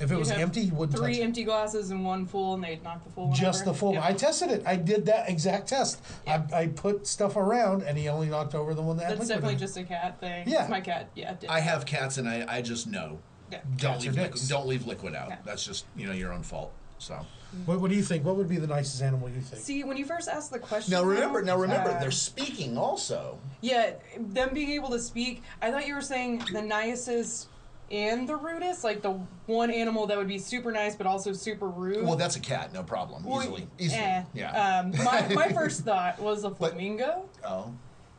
If 0.00 0.10
it 0.10 0.14
You'd 0.14 0.18
was 0.20 0.30
have 0.30 0.38
empty, 0.40 0.64
he 0.64 0.70
wouldn't 0.70 0.92
touch 0.96 1.04
Three 1.04 1.20
it. 1.20 1.24
empty 1.24 1.42
glasses 1.44 1.90
and 1.90 2.04
one 2.04 2.24
full, 2.26 2.54
and 2.54 2.62
they'd 2.62 2.82
knock 2.84 3.02
the 3.04 3.10
full 3.10 3.28
one 3.28 3.36
Just 3.36 3.62
over. 3.62 3.70
the 3.72 3.76
full. 3.78 3.92
Yeah. 3.94 4.04
I 4.06 4.12
tested 4.12 4.50
it. 4.50 4.62
I 4.64 4.76
did 4.76 5.06
that 5.06 5.28
exact 5.28 5.68
test. 5.68 6.00
Yeah. 6.26 6.44
I, 6.52 6.56
I 6.62 6.66
put 6.68 7.06
stuff 7.06 7.36
around, 7.36 7.82
and 7.82 7.98
he 7.98 8.08
only 8.08 8.28
knocked 8.28 8.54
over 8.54 8.74
the 8.74 8.82
one 8.82 8.96
that 8.98 9.04
had 9.06 9.18
That's 9.18 9.28
liquid. 9.28 9.42
definitely 9.42 9.52
in 9.54 9.58
it. 9.58 9.60
just 9.60 9.76
a 9.76 9.84
cat 9.84 10.20
thing. 10.20 10.48
Yeah. 10.48 10.66
my 10.70 10.80
cat. 10.80 11.08
Yeah, 11.16 11.34
did 11.34 11.50
I 11.50 11.60
have 11.60 11.84
cats, 11.86 12.16
and 12.18 12.28
I, 12.28 12.44
I 12.48 12.62
just 12.62 12.86
know. 12.86 13.18
Yeah. 13.50 13.58
Don't 13.76 13.92
Cats 13.92 14.04
are 14.04 14.08
leave, 14.08 14.14
liquid, 14.16 14.32
dicks. 14.34 14.48
don't 14.48 14.66
leave 14.66 14.86
liquid 14.86 15.14
out. 15.14 15.28
Yeah. 15.30 15.36
That's 15.44 15.64
just 15.64 15.86
you 15.96 16.06
know 16.06 16.12
your 16.12 16.32
own 16.32 16.42
fault. 16.42 16.70
So 16.98 17.24
What, 17.64 17.80
what 17.80 17.90
do 17.90 17.96
you 17.96 18.02
think? 18.02 18.24
What 18.24 18.36
would 18.36 18.48
be 18.48 18.56
the 18.58 18.66
nicest 18.66 19.00
animal 19.02 19.28
you 19.30 19.40
think? 19.40 19.62
See, 19.62 19.84
when 19.84 19.96
you 19.96 20.04
first 20.04 20.28
asked 20.28 20.50
the 20.50 20.58
question. 20.58 20.92
Now 20.92 21.02
remember, 21.04 21.40
now 21.42 21.56
remember, 21.56 21.90
uh, 21.90 22.00
they're 22.00 22.10
speaking 22.10 22.76
also. 22.76 23.38
Yeah, 23.62 23.92
them 24.18 24.50
being 24.52 24.70
able 24.70 24.90
to 24.90 24.98
speak. 24.98 25.42
I 25.62 25.70
thought 25.70 25.86
you 25.86 25.94
were 25.94 26.00
saying 26.02 26.42
the 26.52 26.60
nicest 26.62 27.48
and 27.90 28.28
the 28.28 28.36
rudest, 28.36 28.84
like 28.84 29.02
the 29.02 29.12
one 29.46 29.70
animal 29.70 30.06
that 30.06 30.16
would 30.18 30.28
be 30.28 30.38
super 30.38 30.70
nice 30.72 30.94
but 30.94 31.06
also 31.06 31.32
super 31.32 31.68
rude. 31.68 32.04
well, 32.04 32.16
that's 32.16 32.36
a 32.36 32.40
cat, 32.40 32.72
no 32.72 32.82
problem, 32.82 33.24
Well, 33.24 33.40
easily, 33.42 33.66
easily. 33.78 34.00
eh. 34.02 34.22
Yeah. 34.34 34.80
Um, 34.80 34.90
my, 35.04 35.26
my 35.34 35.48
first 35.52 35.82
thought 35.84 36.18
was 36.20 36.44
a 36.44 36.50
But- 36.50 36.72
flamingo 36.72 37.28
oh. 37.46 37.72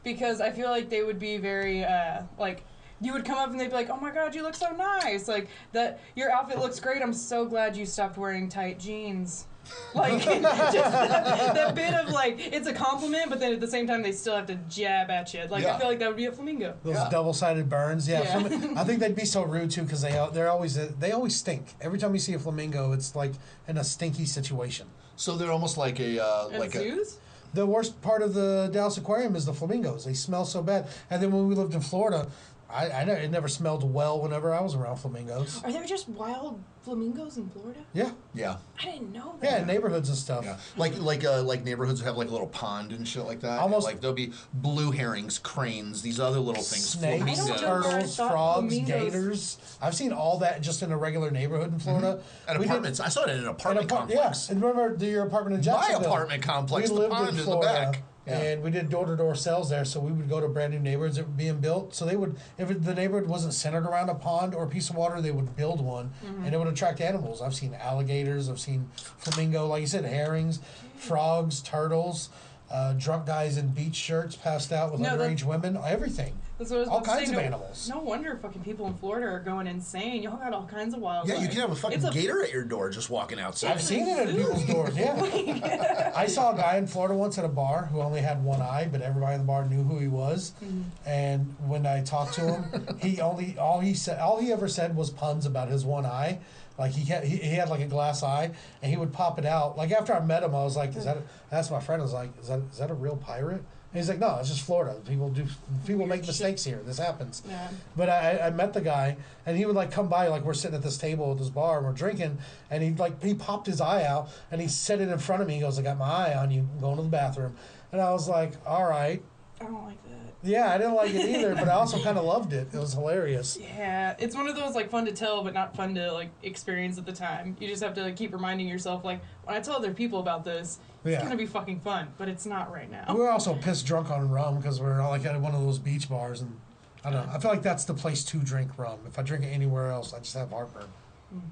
because 0.04 0.42
I 0.42 0.52
feel 0.52 0.70
like 0.70 0.90
they 0.90 1.04
would 1.04 1.20
be 1.20 1.38
very 1.38 1.84
uh, 1.84 2.24
like. 2.38 2.64
You 3.02 3.14
would 3.14 3.24
come 3.24 3.38
up 3.38 3.50
and 3.50 3.58
they'd 3.58 3.68
be 3.70 3.74
like, 3.76 3.90
"Oh 3.90 3.96
my 3.96 4.12
God, 4.12 4.36
you 4.36 4.44
look 4.44 4.56
so 4.56 4.72
nice! 4.72 5.30
Like 5.30 5.48
that, 5.72 6.02
your 6.18 6.30
outfit 6.34 6.60
looks 6.60 6.82
great. 6.82 7.02
I'm 7.02 7.14
so 7.14 7.46
glad 7.46 7.78
you 7.78 7.86
stopped 7.86 8.18
wearing 8.18 8.50
tight 8.50 8.78
jeans." 8.78 9.46
Like 9.96 10.22
just 10.24 10.42
that, 10.44 11.54
that 11.56 11.76
bit 11.76 11.94
of 11.96 12.10
like, 12.10 12.40
it's 12.54 12.68
a 12.68 12.74
compliment, 12.74 13.30
but 13.30 13.40
then 13.40 13.54
at 13.54 13.60
the 13.60 13.68
same 13.68 13.88
time 13.88 14.04
they 14.04 14.12
still 14.12 14.36
have 14.36 14.46
to 14.48 14.56
jab 14.70 15.10
at 15.10 15.34
you. 15.34 15.44
Like 15.50 15.64
Yeah. 15.64 15.76
I 15.76 15.80
feel 15.80 15.88
like 15.88 16.00
that 16.00 16.08
would 16.08 16.18
be 16.18 16.26
a 16.26 16.32
flamingo. 16.32 16.76
Those 16.84 16.96
Yeah. 16.96 17.10
double-sided 17.10 17.70
burns, 17.70 18.08
yeah. 18.08 18.22
Yeah. 18.22 18.40
flam- 18.48 18.78
I 18.78 18.84
think 18.84 19.00
they'd 19.00 19.16
be 19.16 19.26
so 19.26 19.42
rude 19.44 19.72
too 19.72 19.84
because 19.84 20.02
they 20.02 20.12
they're 20.34 20.50
always 20.52 20.76
they 21.00 21.12
always 21.12 21.36
stink. 21.36 21.76
Every 21.82 21.98
time 21.98 22.14
you 22.14 22.20
see 22.20 22.34
a 22.34 22.40
flamingo, 22.40 22.92
it's 22.92 23.16
like 23.16 23.34
in 23.68 23.78
a 23.78 23.84
stinky 23.84 24.26
situation. 24.26 24.88
So 25.16 25.36
they're 25.36 25.52
almost 25.52 25.78
like 25.78 26.00
a 26.00 26.24
uh, 26.24 26.50
At 26.54 26.60
like 26.60 26.76
a 26.76 26.80
zoos? 26.80 27.18
The 27.54 27.66
worst 27.66 28.00
part 28.02 28.22
of 28.22 28.36
the 28.36 28.70
Dallas 28.72 28.98
Aquarium 28.98 29.36
is 29.36 29.46
the 29.46 29.54
flamingos. 29.54 30.06
They 30.06 30.14
smell 30.14 30.46
so 30.46 30.62
bad. 30.62 30.88
And 31.10 31.22
then 31.22 31.32
when 31.32 31.48
we 31.48 31.56
lived 31.56 31.74
in 31.74 31.82
Florida, 31.82 32.28
I, 32.70 32.92
I 32.92 33.04
know 33.06 33.14
it 33.14 33.32
never 33.32 33.48
smelled 33.48 33.84
well 33.92 34.22
whenever 34.22 34.54
I 34.54 34.62
was 34.62 34.76
around 34.76 34.98
flamingos. 34.98 35.60
Are 35.64 35.72
there 35.72 35.84
just 35.86 36.08
wild 36.10 36.64
flamingos 36.90 37.38
in 37.38 37.50
Florida? 37.50 37.80
Yeah, 37.94 38.12
yeah. 38.34 38.58
I 38.80 38.86
didn't 38.86 39.12
know 39.14 39.36
that. 39.40 39.60
yeah, 39.60 39.66
neighborhoods 39.66 40.10
and 40.10 40.18
stuff. 40.18 40.44
Yeah, 40.44 40.58
like 40.78 40.98
like 41.00 41.24
uh, 41.24 41.44
like 41.44 41.64
neighborhoods 41.64 42.02
have 42.02 42.18
like 42.18 42.28
a 42.28 42.32
little 42.32 42.48
pond 42.48 42.92
and 42.92 43.08
shit 43.08 43.26
like 43.26 43.42
that. 43.42 43.52
and, 43.54 43.60
Almost- 43.62 43.86
like 43.86 44.02
there'll 44.02 44.16
be 44.16 44.32
blue 44.54 44.92
herrings, 44.92 45.38
cranes, 45.40 46.02
these 46.02 46.20
other 46.20 46.40
little 46.40 46.64
things. 46.64 46.90
Snakes, 46.90 47.24
I 47.24 47.34
flamingos. 47.36 47.62
turtles, 47.62 48.16
frogs, 48.16 48.68
flamingos- 48.74 48.88
gators. 49.14 49.58
I've 49.82 49.96
seen 49.96 50.12
all 50.12 50.40
that 50.40 50.62
just 50.62 50.82
in 50.82 50.92
a 50.92 50.98
regular 50.98 51.32
neighborhood 51.32 51.72
in 51.74 51.80
Florida. 51.80 52.22
At 52.48 52.58
We 52.58 52.64
did- 52.64 52.70
apartments, 52.72 53.00
I 53.00 53.10
saw 53.10 53.24
it 53.24 53.30
in 53.30 53.38
an 53.38 53.44
an 53.44 53.50
apartment 53.50 53.92
apart- 53.92 54.10
yeah, 54.10 54.16
complex. 54.18 54.50
and 54.50 54.62
remember 54.62 55.06
your 55.06 55.26
apartment 55.26 55.56
in 55.58 55.62
Jacksonville? 55.64 56.02
My 56.02 56.08
apartment 56.08 56.44
complex, 56.44 56.90
We 56.90 56.96
the 56.96 57.02
lived 57.02 57.14
pond 57.14 57.24
in 57.24 57.30
in 57.32 57.38
the 57.38 57.44
Florida, 57.44 57.74
back. 57.92 58.04
Yeah. 58.30 58.38
and 58.38 58.64
we 58.64 58.72
did 58.72 58.90
door 58.90 59.06
to 59.06 59.16
door 59.16 59.36
sales 59.36 59.70
there. 59.70 59.86
So 59.86 60.00
we 60.00 60.12
would 60.12 60.30
go 60.30 60.40
to 60.40 60.48
brand 60.48 60.74
new 60.74 60.80
neighborhoods 60.80 61.16
that 61.18 61.26
were 61.26 61.32
being 61.34 61.58
built. 61.60 61.96
So 61.96 62.06
they 62.06 62.16
would, 62.16 62.38
if 62.58 62.70
it, 62.72 62.84
the 62.84 62.94
neighborhood 62.94 63.28
wasn't 63.28 63.54
centered 63.54 63.86
around 63.86 64.10
a 64.10 64.16
pond 64.16 64.54
or 64.56 64.64
a 64.64 64.68
piece 64.68 64.90
of 64.90 64.96
water, 64.96 65.22
they 65.22 65.32
would 65.32 65.56
build 65.56 65.82
one, 65.82 66.12
Mm-hmm. 66.26 66.46
and 66.46 66.54
it 66.54 66.58
would 66.58 66.68
attract 66.68 67.02
animals. 67.02 67.42
I've 67.42 67.56
seen 67.56 67.74
alligators, 67.74 68.50
I've 68.50 68.60
seen 68.60 68.90
flamingo, 69.18 69.68
like 69.68 69.82
you 69.82 69.88
said, 69.88 70.06
herrings, 70.06 70.60
frogs, 70.96 71.62
turtles. 71.62 72.30
Uh, 72.72 72.94
drunk 72.94 73.26
guys 73.26 73.58
in 73.58 73.70
beach 73.70 73.96
shirts 73.96 74.36
passed 74.36 74.72
out 74.72 74.92
with 74.92 75.02
No, 75.02 75.18
underage 75.18 75.44
women, 75.44 75.76
everything. 75.84 76.38
That's 76.60 76.72
what 76.72 76.78
I 76.78 76.80
was 76.82 76.90
All 76.90 76.98
about 76.98 77.06
to 77.06 77.10
say. 77.12 77.18
kinds 77.18 77.30
of 77.30 77.36
no, 77.38 77.42
animals. 77.42 77.90
No 77.90 78.00
wonder 78.00 78.36
fucking 78.36 78.64
people 78.64 78.86
in 78.88 78.94
Florida 78.96 79.28
are 79.28 79.40
going 79.40 79.66
insane. 79.66 80.22
Y'all 80.22 80.36
got 80.36 80.52
all 80.52 80.66
kinds 80.68 80.94
of 80.94 81.00
wildlife. 81.00 81.34
Yeah, 81.34 81.42
you 81.42 81.48
can 81.48 81.62
have 81.62 81.72
a 81.72 81.76
fucking 81.76 82.00
It's 82.00 82.08
a- 82.08 82.12
gator 82.12 82.44
at 82.44 82.52
your 82.52 82.66
door 82.66 82.90
just 82.90 83.10
walking 83.10 83.40
outside. 83.40 83.72
I've 83.72 83.82
seen 83.82 84.06
it 84.06 84.28
at 84.28 84.36
people's 84.36 84.66
doors. 84.66 84.98
Yeah, 84.98 86.12
I 86.16 86.28
saw 86.28 86.54
a 86.54 86.58
guy 86.58 86.76
in 86.76 86.86
Florida 86.86 87.16
once 87.16 87.38
at 87.38 87.46
a 87.46 87.50
bar 87.50 87.86
who 87.86 88.02
only 88.02 88.20
had 88.20 88.44
one 88.44 88.62
eye, 88.62 88.90
but 88.92 89.02
everybody 89.02 89.36
in 89.36 89.42
the 89.42 89.48
bar 89.48 89.66
knew 89.66 89.84
who 89.84 90.00
he 90.00 90.10
was. 90.10 90.52
Mm-hmm. 90.62 90.82
And 91.08 91.56
when 91.66 91.86
I 91.86 92.04
talked 92.04 92.34
to 92.34 92.42
him, 92.42 92.98
he 93.02 93.22
only 93.22 93.58
all 93.58 93.80
he 93.80 93.94
said 93.94 94.20
all 94.20 94.42
he 94.42 94.52
ever 94.52 94.68
said 94.68 94.98
was 94.98 95.10
puns 95.10 95.46
about 95.46 95.70
his 95.70 95.86
one 95.86 96.06
eye. 96.06 96.40
Like 96.78 96.92
he 96.92 97.06
had, 97.06 97.24
he, 97.26 97.38
he 97.38 97.56
had 97.56 97.70
like 97.70 97.82
a 97.82 97.86
glass 97.88 98.22
eye, 98.24 98.52
and 98.82 98.90
he 98.92 98.98
would 98.98 99.12
pop 99.14 99.38
it 99.40 99.46
out. 99.46 99.78
Like 99.78 99.92
after 99.92 100.14
I 100.14 100.20
met 100.20 100.44
him, 100.44 100.56
I 100.56 100.64
was 100.64 100.76
like, 100.78 100.96
"Is 100.96 101.06
that?" 101.06 101.18
A, 101.18 101.22
I 101.54 101.60
asked 101.60 101.72
my 101.72 101.80
friend, 101.82 102.02
"I 102.02 102.04
was 102.04 102.14
like, 102.14 102.30
is 102.42 102.48
that 102.50 102.60
is 102.72 102.78
that 102.80 102.90
a 102.92 102.94
real 102.94 103.18
pirate?" 103.18 103.64
And 103.92 104.00
he's 104.00 104.08
like, 104.08 104.20
"No, 104.20 104.38
it's 104.40 104.50
just 104.50 104.62
Florida. 104.62 105.00
People 105.08 105.30
do 105.30 105.46
people 105.88 106.06
make 106.06 106.26
mistakes 106.26 106.64
here. 106.64 106.80
This 106.86 107.00
happens." 107.00 107.42
Yeah. 107.48 107.70
But 107.98 108.10
I, 108.10 108.40
I 108.48 108.50
met 108.52 108.74
the 108.74 108.82
guy, 108.82 109.18
and 109.48 109.58
he 109.58 109.66
would 109.66 109.76
like 109.76 109.90
come 109.90 110.08
by, 110.08 110.28
like 110.28 110.44
we're 110.44 110.54
sitting 110.54 110.76
at 110.76 110.84
this 110.84 110.98
table 110.98 111.32
at 111.32 111.40
this 111.40 111.50
bar, 111.50 111.78
and 111.78 111.88
we're 111.88 111.94
drinking, 111.94 112.38
and 112.70 112.84
he 112.84 112.92
like 112.92 113.24
he 113.24 113.34
popped 113.34 113.66
his 113.66 113.82
eye 113.82 114.04
out, 114.06 114.30
and 114.52 114.62
he 114.62 114.68
set 114.68 115.02
it 115.02 115.10
in 115.10 115.18
front 115.18 115.42
of 115.42 115.48
me. 115.48 115.56
He 115.56 115.62
goes, 115.62 115.80
"I 115.80 115.82
got 115.82 115.98
my 115.98 116.06
eye 116.06 116.38
on 116.38 116.52
you. 116.52 116.68
I'm 116.72 116.80
going 116.80 116.98
to 116.98 117.02
the 117.02 117.10
bathroom," 117.10 117.56
and 117.92 118.00
I 118.00 118.12
was 118.12 118.30
like, 118.30 118.54
"All 118.66 118.86
right." 118.86 119.24
I 119.60 119.66
don't 119.66 119.84
like 119.84 120.02
that. 120.04 120.20
Yeah, 120.42 120.72
I 120.72 120.78
didn't 120.78 120.94
like 120.94 121.14
it 121.14 121.28
either, 121.28 121.54
but 121.54 121.68
I 121.68 121.74
also 121.74 122.00
kind 122.04 122.18
of 122.18 122.24
loved 122.24 122.54
it. 122.54 122.70
It 122.74 122.78
was 122.78 122.94
hilarious. 122.94 123.58
Yeah, 123.60 124.16
it's 124.20 124.36
one 124.36 124.48
of 124.48 124.56
those 124.56 124.74
like 124.74 124.90
fun 124.90 125.06
to 125.06 125.12
tell, 125.12 125.44
but 125.44 125.54
not 125.54 125.76
fun 125.76 125.96
to 125.96 126.12
like 126.14 126.30
experience 126.44 126.98
at 126.98 127.06
the 127.06 127.12
time. 127.12 127.58
You 127.60 127.68
just 127.68 127.84
have 127.84 127.94
to 127.96 128.04
like, 128.04 128.16
keep 128.16 128.32
reminding 128.34 128.68
yourself, 128.68 129.04
like 129.04 129.20
when 129.44 129.58
I 129.58 129.60
tell 129.60 129.76
other 129.76 129.94
people 129.94 130.20
about 130.20 130.46
this, 130.46 130.80
it's 131.04 131.12
Yeah. 131.14 131.24
gonna 131.24 131.36
be 131.38 131.46
fucking 131.46 131.80
fun, 131.82 132.10
but 132.18 132.28
it's 132.30 132.46
not 132.46 132.72
right 132.72 132.90
now. 132.90 133.06
We 133.10 133.16
were 133.20 133.30
also 133.32 133.56
pissed 133.56 133.86
drunk 133.86 134.10
on 134.10 134.30
rum 134.30 134.58
because 134.58 134.80
we 134.80 134.88
are 134.88 135.08
like 135.10 135.26
at 135.26 135.40
one 135.40 135.54
of 135.56 135.62
those 135.62 135.80
beach 135.80 136.10
bars, 136.10 136.42
and 136.42 136.60
I 137.04 137.12
don't 137.12 137.28
know. 137.28 137.34
I 137.34 137.40
feel 137.40 137.52
like 137.52 137.62
that's 137.62 137.86
the 137.86 137.94
place 137.94 138.24
to 138.26 138.40
drink 138.40 138.78
rum. 138.78 139.00
If 139.08 139.18
I 139.18 139.22
drink 139.24 139.44
it 139.46 139.50
anywhere 139.50 139.92
else, 139.92 140.14
I 140.14 140.20
just 140.20 140.36
have 140.36 140.50
heartburn. 140.52 140.88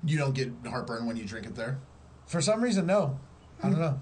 You 0.03 0.17
don't 0.17 0.33
get 0.33 0.51
heartburn 0.67 1.05
when 1.05 1.15
you 1.17 1.23
drink 1.23 1.45
it 1.45 1.55
there. 1.55 1.77
For 2.25 2.41
some 2.41 2.61
reason, 2.61 2.85
no. 2.87 3.19
I 3.63 3.69
don't 3.69 3.79
know. 3.79 3.99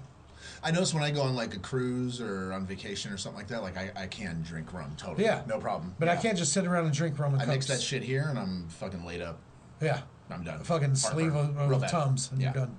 I 0.62 0.70
notice 0.70 0.92
when 0.94 1.02
I 1.02 1.10
go 1.10 1.22
on 1.22 1.34
like 1.34 1.54
a 1.54 1.58
cruise 1.58 2.20
or 2.20 2.52
on 2.52 2.66
vacation 2.66 3.12
or 3.12 3.16
something 3.16 3.38
like 3.38 3.48
that, 3.48 3.62
like 3.62 3.76
I, 3.76 3.90
I 3.94 4.06
can 4.06 4.42
drink 4.42 4.72
rum 4.72 4.92
totally. 4.96 5.24
Yeah. 5.24 5.42
No 5.46 5.58
problem. 5.58 5.94
But 5.98 6.08
I 6.08 6.14
Yeah. 6.14 6.20
can't 6.22 6.38
just 6.38 6.52
sit 6.52 6.66
around 6.66 6.86
and 6.86 6.94
drink 6.94 7.18
rum 7.18 7.34
and 7.34 7.42
I 7.42 7.46
mix 7.46 7.66
Cokes. 7.66 7.78
that 7.78 7.82
shit 7.84 8.02
here 8.02 8.26
and 8.28 8.38
I'm 8.38 8.68
fucking 8.68 9.04
laid 9.04 9.20
up. 9.22 9.38
Yeah. 9.80 10.00
I'm 10.30 10.42
done. 10.44 10.60
fucking 10.64 10.94
sleeve 10.96 11.34
of, 11.36 11.56
Real 11.56 11.74
of 11.74 11.80
bad. 11.82 11.90
Tums 11.90 12.30
and 12.32 12.40
Yeah. 12.40 12.52
you're 12.54 12.64
done. 12.66 12.76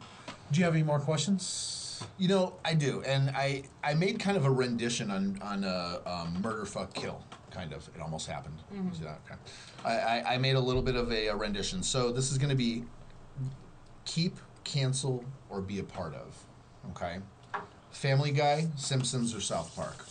Do 0.52 0.60
you 0.60 0.66
have 0.66 0.74
any 0.74 0.84
more 0.84 1.00
questions? 1.00 1.87
You 2.18 2.28
know, 2.28 2.56
I 2.66 2.74
do, 2.74 3.02
and 3.04 3.30
I 3.32 3.64
I 3.84 3.94
made 3.94 4.20
kind 4.20 4.38
of 4.38 4.46
a 4.46 4.52
rendition 4.52 5.12
on 5.12 5.40
on 5.42 5.64
a 5.64 6.02
um, 6.06 6.42
murder 6.42 6.66
fuck 6.66 6.94
kill. 6.94 7.24
Kind 7.52 7.74
of, 7.74 7.90
it 7.96 8.02
almost 8.02 8.28
happened. 8.28 8.56
See 8.94 9.04
that? 9.04 9.20
Okay. 9.26 9.36
I, 9.84 10.20
I 10.20 10.34
I 10.34 10.38
made 10.38 10.56
a 10.56 10.60
little 10.60 10.82
bit 10.82 10.96
of 10.96 11.12
a, 11.12 11.28
a 11.28 11.36
rendition. 11.36 11.82
So 11.82 12.12
this 12.12 12.32
is 12.32 12.38
going 12.38 12.50
to 12.50 12.56
be 12.56 12.84
keep, 14.06 14.38
cancel, 14.64 15.24
or 15.50 15.62
be 15.62 15.80
a 15.80 15.84
part 15.84 16.14
of. 16.14 16.38
Okay. 16.92 17.20
Family 17.92 18.32
Guy, 18.32 18.68
Simpsons, 18.76 19.34
or 19.34 19.42
South 19.42 19.76
Park. 19.76 20.06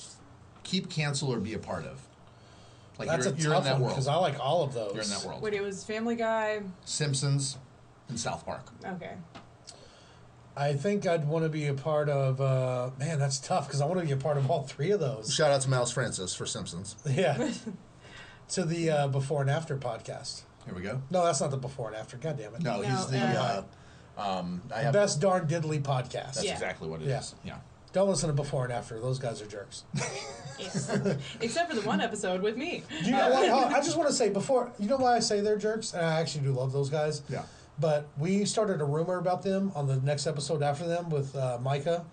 Keep, 0.65 0.91
cancel, 0.91 1.33
or 1.33 1.39
be 1.39 1.55
a 1.55 1.59
part 1.59 1.85
of. 1.87 2.01
Like 2.99 3.09
That's 3.09 3.27
you're, 3.27 3.35
a 3.35 3.39
you're 3.39 3.47
in 3.49 3.53
tough 3.53 3.65
that 3.65 3.73
one 3.75 3.83
world. 3.83 3.95
because 3.95 4.09
I 4.09 4.17
like 4.17 4.41
all 4.41 4.65
of 4.65 4.75
those. 4.75 4.95
You're 4.95 5.03
in 5.05 5.11
that 5.11 5.25
world. 5.25 5.43
Wait, 5.43 5.55
it 5.55 5.63
was 5.63 5.85
Family 5.85 6.17
Guy. 6.17 6.63
Simpsons 6.85 7.59
and 8.09 8.19
South 8.19 8.45
Park. 8.45 8.67
Okay. 8.85 9.13
I 10.57 10.73
think 10.73 11.07
I'd 11.07 11.29
want 11.29 11.45
to 11.45 11.49
be 11.51 11.67
a 11.67 11.75
part 11.75 12.09
of. 12.09 12.41
Uh, 12.41 12.91
man, 12.99 13.19
that's 13.19 13.39
tough 13.39 13.67
because 13.67 13.81
I 13.81 13.87
want 13.87 14.01
to 14.01 14.07
be 14.07 14.13
a 14.13 14.17
part 14.17 14.39
of 14.39 14.51
all 14.51 14.63
three 14.63 14.91
of 14.91 15.01
those. 15.01 15.35
Shout 15.35 15.51
out 15.51 15.61
to 15.63 15.69
Miles 15.71 15.93
Francis 15.93 16.35
for 16.35 16.47
Simpsons. 16.47 16.97
Yeah. 17.07 17.51
to 18.51 18.65
the 18.65 18.91
uh, 18.91 19.09
before 19.09 19.43
and 19.43 19.51
after 19.51 19.77
podcast. 19.77 20.43
Here 20.65 20.75
we 20.75 20.83
go. 20.83 21.01
No, 21.11 21.25
that's 21.25 21.41
not 21.41 21.51
the 21.51 21.57
before 21.57 21.89
and 21.89 21.97
after. 21.97 22.17
God 22.17 22.39
damn 22.39 22.55
it. 22.55 22.63
No, 22.63 22.81
No, 22.81 22.89
he's 22.89 23.07
the. 23.09 23.19
uh, 23.19 23.63
Uh, 24.19 24.39
um, 24.39 24.63
I 24.75 24.81
have. 24.81 24.93
best 24.95 25.21
darn 25.21 25.47
diddly 25.47 25.81
podcast. 25.83 26.35
That's 26.35 26.45
Yeah. 26.45 26.53
exactly 26.55 26.89
what 26.89 27.03
it 27.03 27.09
is. 27.09 27.35
Yeah. 27.45 27.53
yeah. 27.53 27.59
Don't 27.93 28.09
listen 28.09 28.29
to 28.29 28.35
before 28.35 28.65
and 28.65 28.73
after. 28.73 28.99
Those 29.01 29.19
guys 29.19 29.41
are 29.43 29.47
jerks. 29.47 29.85
Yes. 30.59 30.91
Except 31.41 31.71
for 31.71 31.77
the 31.77 31.87
one 31.87 32.01
episode 32.01 32.41
with 32.43 32.57
me. 32.57 32.83
You 33.03 33.13
know 33.13 33.31
what? 33.31 33.49
oh, 33.51 33.65
I 33.77 33.81
just 33.81 33.97
want 33.97 34.09
to 34.09 34.15
say 34.15 34.31
before. 34.31 34.71
You 34.79 34.89
know 34.89 34.97
why 34.97 35.17
I 35.17 35.21
say 35.21 35.41
they're 35.41 35.57
jerks? 35.59 35.93
And 35.95 36.05
I 36.05 36.19
actually 36.21 36.45
do 36.45 36.53
love 36.53 36.73
those 36.73 36.89
guys. 36.91 37.23
Yeah. 37.29 37.43
But 37.79 38.09
we 38.19 38.45
started 38.47 38.81
a 38.81 38.85
rumor 38.85 39.19
about 39.19 39.43
them 39.43 39.71
on 39.75 39.87
the 39.87 39.97
next 39.97 40.27
episode 40.27 40.63
after 40.63 40.87
them 40.87 41.11
with 41.11 41.37
uh, 41.37 41.59
Micah, 41.61 42.05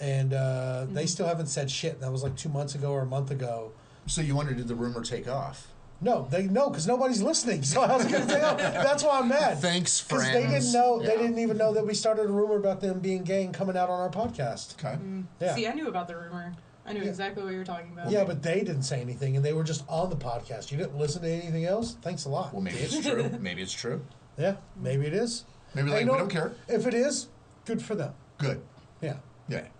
and 0.00 0.32
uh, 0.32 0.86
they 0.88 1.04
still 1.06 1.26
haven't 1.26 1.48
said 1.48 1.70
shit. 1.70 2.00
That 2.00 2.10
was 2.10 2.22
like 2.22 2.36
two 2.36 2.48
months 2.48 2.74
ago 2.74 2.90
or 2.92 3.02
a 3.02 3.06
month 3.06 3.30
ago. 3.30 3.72
So 4.06 4.22
you 4.22 4.34
wonder, 4.34 4.54
did 4.54 4.66
the 4.68 4.74
rumor 4.74 5.02
take 5.02 5.28
off? 5.28 5.68
No, 6.02 6.26
they 6.30 6.44
no, 6.44 6.70
because 6.70 6.86
nobody's 6.86 7.20
listening. 7.20 7.62
So 7.70 7.82
I 7.82 7.94
was 7.98 8.06
gonna 8.06 8.24
tell. 8.26 8.56
That's 8.56 9.04
why 9.04 9.18
I'm 9.18 9.28
mad. 9.28 9.58
Thanks, 9.58 10.00
Because 10.02 10.22
friends. 10.24 10.46
they 10.46 10.50
didn't 10.58 10.72
know. 10.72 10.98
They 10.98 11.16
didn't 11.18 11.38
even 11.38 11.58
know 11.58 11.74
that 11.74 11.86
we 11.86 11.92
started 11.92 12.22
a 12.24 12.32
rumor 12.32 12.56
about 12.56 12.80
them 12.80 13.00
being 13.00 13.22
gay 13.22 13.44
and 13.44 13.52
coming 13.52 13.76
out 13.76 13.90
on 13.90 14.00
our 14.00 14.08
podcast. 14.08 14.82
Okay. 14.82 14.98
Yeah. 15.40 15.54
See, 15.54 15.66
I 15.66 15.74
knew 15.74 15.88
about 15.88 16.08
the 16.08 16.16
rumor. 16.16 16.54
I 16.86 16.94
knew 16.94 17.02
Yeah. 17.02 17.08
exactly 17.10 17.44
what 17.44 17.52
you 17.52 17.58
were 17.58 17.64
talking 17.64 17.92
about. 17.92 18.10
Yeah, 18.10 18.24
but 18.24 18.42
they 18.42 18.60
didn't 18.60 18.84
say 18.84 19.02
anything, 19.02 19.36
and 19.36 19.44
they 19.44 19.52
were 19.52 19.62
just 19.62 19.84
on 19.86 20.08
the 20.08 20.16
podcast. 20.16 20.70
You 20.72 20.78
didn't 20.78 20.96
listen 20.96 21.20
to 21.20 21.28
anything 21.28 21.66
else. 21.66 21.96
Thanks 22.00 22.24
a 22.24 22.30
lot. 22.30 22.54
Well, 22.54 22.62
maybe 22.62 22.78
it's 22.78 22.98
true. 23.06 23.28
Maybe 23.38 23.60
it's 23.60 23.72
true. 23.74 24.00
Yeah, 24.40 24.56
maybe 24.74 25.06
it 25.06 25.12
is. 25.12 25.44
Maybe 25.74 25.90
Hey, 25.90 25.96
like 25.98 26.06
know 26.06 26.12
we 26.12 26.18
don't 26.18 26.30
care. 26.30 26.52
If 26.66 26.86
it 26.86 26.94
is, 26.94 27.28
good 27.66 27.82
for 27.82 27.94
them. 27.94 28.14
Good. 28.38 28.62
Yeah. 29.02 29.16
Yeah. 29.48 29.66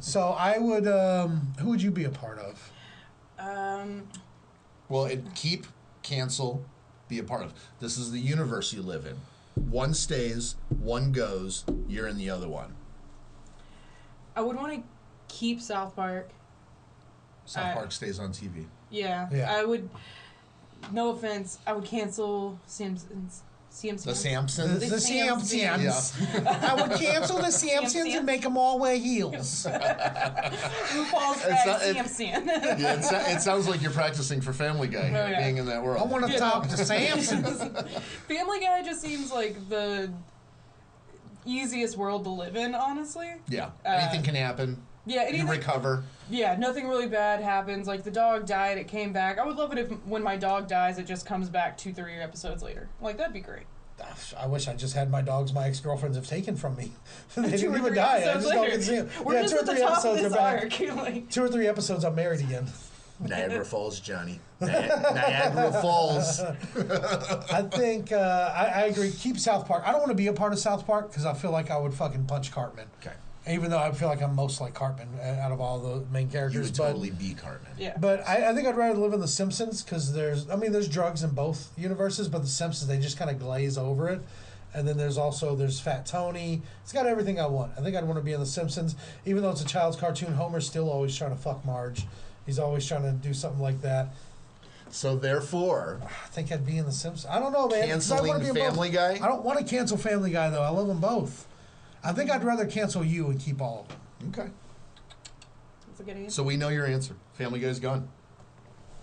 So 0.00 0.30
I 0.30 0.56
would. 0.56 0.88
Um, 0.88 1.52
who 1.60 1.68
would 1.68 1.82
you 1.82 1.90
be 1.90 2.04
a 2.04 2.10
part 2.10 2.38
of? 2.38 2.72
Um, 3.38 4.08
Well, 4.88 5.04
it 5.04 5.22
keep, 5.34 5.66
cancel, 6.02 6.64
be 7.08 7.18
a 7.18 7.22
part 7.22 7.42
of. 7.42 7.52
This 7.78 7.98
is 7.98 8.10
the 8.10 8.18
universe 8.18 8.72
you 8.72 8.80
live 8.80 9.04
in. 9.04 9.16
One 9.70 9.92
stays, 9.92 10.56
one 10.80 11.12
goes. 11.12 11.66
You're 11.88 12.06
in 12.06 12.16
the 12.16 12.30
other 12.30 12.48
one. 12.48 12.74
I 14.34 14.40
would 14.40 14.56
want 14.56 14.72
to 14.76 14.82
keep 15.28 15.60
South 15.60 15.94
Park. 15.94 16.30
South 17.44 17.66
I- 17.66 17.74
Park 17.74 17.92
stays 17.92 18.18
on 18.18 18.30
TV. 18.32 18.64
Yeah. 18.88 19.28
Yeah. 19.30 19.52
I 19.54 19.62
would. 19.64 19.90
No 20.92 21.10
offense, 21.10 21.58
I 21.66 21.72
would 21.72 21.84
cancel 21.84 22.58
Simpsons. 22.66 23.42
CMC. 23.72 24.04
The 24.04 24.12
Samsons. 24.12 24.88
The 24.88 24.96
Samsons. 24.96 25.52
Yeah. 25.54 26.70
I 26.70 26.74
would 26.80 26.98
cancel 26.98 27.36
the 27.36 27.48
Samsons 27.52 28.14
and 28.16 28.24
make 28.24 28.40
them 28.40 28.56
all 28.56 28.78
wear 28.78 28.96
heels. 28.96 29.66
RuPaul's 29.68 31.36
It's 31.36 31.44
Drag 31.44 31.66
not- 31.66 31.82
it- 31.82 32.08
Samson. 32.08 32.46
yeah, 32.46 32.94
it, 32.94 33.04
so- 33.04 33.18
it 33.18 33.40
sounds 33.42 33.68
like 33.68 33.82
you're 33.82 33.90
practicing 33.90 34.40
for 34.40 34.54
Family 34.54 34.88
Guy, 34.88 35.10
Oh, 35.10 35.28
yeah. 35.28 35.42
being 35.42 35.58
in 35.58 35.66
that 35.66 35.82
world. 35.82 36.00
I 36.02 36.06
want 36.06 36.24
to 36.24 36.32
Yeah. 36.32 36.38
talk 36.38 36.68
to 36.68 36.76
Samson. 36.78 37.44
Family 38.28 38.60
Guy 38.60 38.82
just 38.82 39.02
seems 39.02 39.30
like 39.30 39.68
the 39.68 40.10
easiest 41.44 41.96
world 41.98 42.24
to 42.24 42.30
live 42.30 42.56
in, 42.56 42.74
honestly. 42.74 43.30
yeah, 43.48 43.66
Uh, 43.84 43.88
anything 43.90 44.22
can 44.22 44.34
happen. 44.34 44.82
Yeah, 45.06 45.22
You 45.22 45.28
anything, 45.28 45.46
recover. 45.48 46.02
yeah, 46.28 46.56
nothing 46.56 46.88
really 46.88 47.06
bad 47.06 47.40
happens. 47.40 47.86
Like 47.86 48.02
the 48.02 48.10
dog 48.10 48.44
died, 48.46 48.76
it 48.78 48.88
came 48.88 49.12
back. 49.12 49.38
I 49.38 49.46
would 49.46 49.56
love 49.56 49.72
it 49.72 49.78
if 49.78 49.88
when 50.04 50.22
my 50.22 50.36
dog 50.36 50.66
dies, 50.68 50.98
it 50.98 51.06
just 51.06 51.24
comes 51.26 51.48
back 51.48 51.78
two, 51.78 51.92
three 51.92 52.14
episodes 52.16 52.62
later. 52.62 52.88
Like 53.00 53.16
that'd 53.18 53.32
be 53.32 53.40
great. 53.40 53.66
I 54.36 54.46
wish 54.46 54.68
I 54.68 54.74
just 54.74 54.94
had 54.94 55.10
my 55.10 55.22
dogs 55.22 55.54
my 55.54 55.66
ex 55.66 55.80
girlfriends 55.80 56.16
have 56.18 56.26
taken 56.26 56.54
from 56.56 56.76
me. 56.76 56.92
they 57.36 57.52
Two 57.52 57.56
didn't 57.56 57.76
even 57.78 57.94
die. 57.94 58.16
I 58.16 58.18
episodes 58.18 58.44
just 58.44 58.52
don't 58.52 58.62
later. 58.62 58.70
get 58.72 58.76
to 58.76 58.82
see 58.82 58.96
them. 58.96 59.24
We're 59.24 59.34
yeah, 59.34 59.42
just 59.42 59.54
two 59.54 59.60
or 59.60 59.64
three 59.74 59.82
episodes 59.82 60.22
of 60.24 60.32
are 60.32 60.36
back. 60.36 60.62
arc. 60.80 60.96
like, 60.96 61.30
Two 61.30 61.42
or 61.44 61.48
three 61.48 61.66
episodes, 61.66 62.04
I'm 62.04 62.14
married 62.14 62.40
again. 62.40 62.66
Niagara 63.20 63.64
Falls, 63.72 63.98
Johnny. 64.00 64.40
Ni- 64.60 64.66
Niagara 64.66 65.72
Falls. 65.80 66.40
I 66.40 67.62
think 67.70 68.12
uh, 68.12 68.52
I, 68.54 68.64
I 68.66 68.80
agree. 68.86 69.10
Keep 69.12 69.38
South 69.38 69.66
Park. 69.66 69.84
I 69.86 69.92
don't 69.92 70.00
want 70.00 70.10
to 70.10 70.14
be 70.16 70.26
a 70.26 70.32
part 70.34 70.52
of 70.52 70.58
South 70.58 70.86
Park 70.86 71.08
because 71.08 71.24
I 71.24 71.32
feel 71.32 71.50
like 71.50 71.70
I 71.70 71.78
would 71.78 71.94
fucking 71.94 72.24
punch 72.26 72.52
Cartman. 72.52 72.88
Okay. 73.00 73.14
Even 73.48 73.70
though 73.70 73.78
I 73.78 73.92
feel 73.92 74.08
like 74.08 74.22
I'm 74.22 74.34
most 74.34 74.60
like 74.60 74.74
Cartman 74.74 75.08
uh, 75.20 75.40
out 75.40 75.52
of 75.52 75.60
all 75.60 75.78
the 75.78 76.04
main 76.12 76.28
characters. 76.28 76.54
You 76.54 76.60
characters, 76.60 76.70
would 76.72 76.76
but 76.78 76.86
totally 76.88 77.10
be 77.10 77.34
Cartman. 77.34 77.72
yeah. 77.78 77.96
but 77.98 78.26
I, 78.26 78.50
I 78.50 78.54
think 78.54 78.66
I'd 78.66 78.76
rather 78.76 78.98
live 78.98 79.12
in 79.12 79.20
The 79.20 79.28
Simpsons 79.28 79.82
because 79.82 80.12
there's 80.12 80.50
I 80.50 80.56
mean 80.56 80.72
there's 80.72 80.88
drugs 80.88 81.22
in 81.22 81.30
both 81.30 81.70
universes, 81.78 82.28
but 82.28 82.42
The 82.42 82.48
Simpsons 82.48 82.88
they 82.88 82.98
just 82.98 83.16
kind 83.18 83.30
of 83.30 83.38
glaze 83.38 83.78
over 83.78 84.08
it. 84.08 84.20
And 84.74 84.86
then 84.86 84.96
there's 84.98 85.16
also 85.16 85.54
there's 85.54 85.78
Fat 85.80 86.04
Tony. 86.06 86.60
It's 86.82 86.92
got 86.92 87.06
everything 87.06 87.40
I 87.40 87.46
want. 87.46 87.72
I 87.78 87.82
think 87.82 87.96
I'd 87.96 88.04
want 88.04 88.18
to 88.18 88.24
be 88.24 88.32
in 88.32 88.40
The 88.40 88.46
Simpsons, 88.46 88.96
even 89.24 89.42
though 89.42 89.50
it's 89.50 89.62
a 89.62 89.66
child's 89.66 89.96
cartoon. 89.96 90.34
Homer's 90.34 90.66
still 90.66 90.90
always 90.90 91.16
trying 91.16 91.30
to 91.30 91.36
fuck 91.36 91.64
Marge. 91.64 92.04
He's 92.44 92.58
always 92.58 92.86
trying 92.86 93.02
to 93.02 93.12
do 93.12 93.32
something 93.32 93.60
like 93.62 93.80
that. 93.82 94.08
So 94.90 95.16
therefore, 95.16 96.00
I 96.04 96.28
think 96.28 96.52
I'd 96.52 96.66
be 96.66 96.78
in 96.78 96.84
The 96.84 96.92
Simpsons. 96.92 97.26
I 97.32 97.38
don't 97.38 97.52
know, 97.52 97.68
man. 97.68 97.88
'cause 97.88 98.10
I 98.10 98.16
wanna 98.20 98.32
canceling 98.32 98.42
be 98.42 98.48
in 98.48 98.54
both. 98.54 98.74
Family 98.74 98.90
Guy. 98.90 99.12
I 99.24 99.28
don't 99.28 99.44
want 99.44 99.58
to 99.58 99.64
cancel 99.64 99.96
Family 99.96 100.30
Guy 100.30 100.50
though. 100.50 100.62
I 100.62 100.68
love 100.68 100.88
them 100.88 101.00
both. 101.00 101.46
I 102.06 102.12
think 102.12 102.30
I'd 102.30 102.44
rather 102.44 102.66
cancel 102.66 103.04
you 103.04 103.26
and 103.28 103.40
keep 103.40 103.60
all 103.60 103.80
of 103.80 103.88
them. 103.88 104.30
Okay. 104.40 104.50
That's 105.88 106.00
a 106.00 106.02
good 106.04 106.16
answer. 106.16 106.30
So 106.30 106.42
we 106.42 106.56
know 106.56 106.68
your 106.68 106.86
answer. 106.86 107.14
Family 107.34 107.60
Guy's 107.60 107.80
gone. 107.80 108.08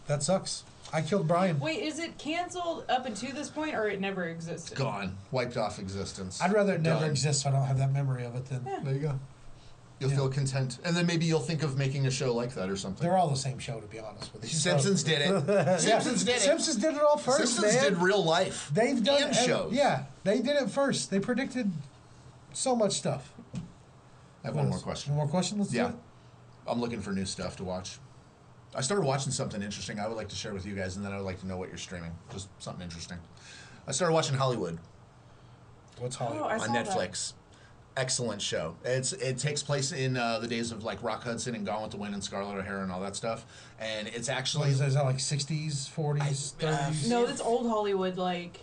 That 0.08 0.24
sucks. 0.24 0.63
I 0.92 1.02
killed 1.02 1.28
Brian. 1.28 1.60
Wait, 1.60 1.82
is 1.82 1.98
it 2.00 2.18
canceled 2.18 2.86
up 2.88 3.06
until 3.06 3.32
this 3.34 3.50
point, 3.50 3.74
or 3.76 3.88
it 3.88 4.00
never 4.00 4.26
existed? 4.26 4.78
Gone. 4.78 5.18
Wiped 5.32 5.58
off 5.58 5.80
existence. 5.80 6.42
I'd 6.42 6.54
rather 6.54 6.74
it 6.76 6.82
never 6.82 7.02
Done. 7.02 7.10
exist 7.10 7.42
so 7.42 7.50
I 7.50 7.52
don't 7.54 7.66
have 7.66 7.80
that 7.80 7.92
memory 7.92 8.26
of 8.26 8.36
it 8.36 8.46
then. 8.46 8.63
There 8.84 8.94
you 8.94 9.00
go. 9.00 9.20
You'll 10.00 10.10
Yeah. 10.12 10.18
feel 10.18 10.30
content, 10.30 10.80
and 10.84 10.96
then 10.96 11.06
maybe 11.06 11.26
you'll 11.26 11.39
think 11.39 11.63
of 11.63 11.78
making 11.78 12.06
a 12.06 12.12
show 12.12 12.34
like 12.34 12.54
that 12.56 12.70
or 12.70 12.76
something. 12.76 13.08
They're 13.08 13.18
all 13.18 13.30
the 13.30 13.38
same 13.38 13.58
show 13.60 13.80
to 13.80 13.88
be 13.88 14.00
honest 14.00 14.34
with 14.34 14.44
you. 14.44 14.50
So- 14.50 14.70
Simpsons 14.72 15.04
did 15.04 15.22
it. 15.22 15.44
Yeah. 15.48 15.78
Simpsons 15.78 16.24
did 16.26 16.36
it. 16.36 16.42
Simpsons 16.42 16.76
did 16.78 16.94
it 16.96 17.02
all 17.02 17.18
first, 17.18 17.38
Simpsons 17.56 17.74
man. 17.76 17.84
did 17.94 17.98
real 18.02 18.24
life. 18.24 18.70
They've 18.74 19.02
done 19.04 19.24
and 19.24 19.36
ev- 19.36 19.46
shows. 19.46 19.74
Yeah, 19.74 20.04
they 20.24 20.38
did 20.42 20.58
it 20.62 20.70
first. 20.70 21.10
They 21.10 21.20
predicted 21.20 21.72
so 22.54 22.76
much 22.76 22.94
stuff. 22.94 23.34
I 24.44 24.48
have 24.48 24.56
one 24.56 24.70
more 24.70 24.80
question. 24.80 25.16
One 25.16 25.26
more 25.26 25.32
question. 25.32 25.60
Let's 25.60 25.74
Yeah. 25.74 25.84
do 25.84 25.89
it. 25.89 25.96
I'm 26.68 26.80
looking 26.82 27.02
for 27.02 27.12
new 27.12 27.26
stuff 27.26 27.56
to 27.58 27.63
watch. 27.63 28.00
I 28.76 28.82
started 28.82 29.06
watching 29.06 29.32
something 29.32 29.62
interesting 29.62 30.00
I 30.00 30.08
would 30.08 30.18
like 30.18 30.30
to 30.30 30.36
share 30.36 30.54
with 30.54 30.66
you 30.66 30.76
guys, 30.76 30.96
and 30.96 31.06
then 31.06 31.13
I 31.13 31.18
would 31.18 31.26
like 31.26 31.39
to 31.42 31.48
know 31.48 31.58
what 31.58 31.70
you're 31.70 31.78
streaming. 31.78 32.12
Just 32.32 32.48
something 32.60 32.84
interesting. 32.84 33.18
I 33.88 33.92
started 33.92 34.13
watching 34.13 34.36
Hollywood 34.36 34.80
What's 36.00 36.16
Oh, 36.20 36.26
Hollywood? 36.26 36.48
I 36.52 36.54
on 36.56 36.60
saw 36.62 36.74
that. 36.74 36.88
Netflix. 36.88 37.34
excellent 37.96 38.42
show. 38.42 38.76
It's 38.84 39.13
it 39.13 39.38
takes 39.38 39.62
place 39.62 39.92
in 39.92 40.18
uh, 40.18 40.39
the 40.39 40.48
days 40.48 40.72
of 40.72 40.84
like 40.84 41.04
Rock 41.04 41.24
Hudson 41.24 41.54
and 41.54 41.63
Gone 41.66 41.84
with 41.84 41.92
the 41.92 41.98
Wind 41.98 42.16
and 42.16 42.24
Scarlett 42.24 42.58
O'Hara 42.58 42.82
and 42.82 42.92
all 42.92 43.02
that 43.02 43.16
stuff. 43.16 43.46
And 43.80 44.08
it's 44.08 44.28
actually 44.30 44.70
is, 44.72 44.80
that, 44.80 44.88
is 44.88 44.94
that 44.96 45.06
like 45.06 45.18
60s, 45.18 45.88
40s, 45.96 46.54
uh, 46.63 46.89
30s? 46.89 47.08
No, 47.10 47.26
it's 47.26 47.39
old 47.42 47.68
Hollywood, 47.70 48.18
like 48.18 48.62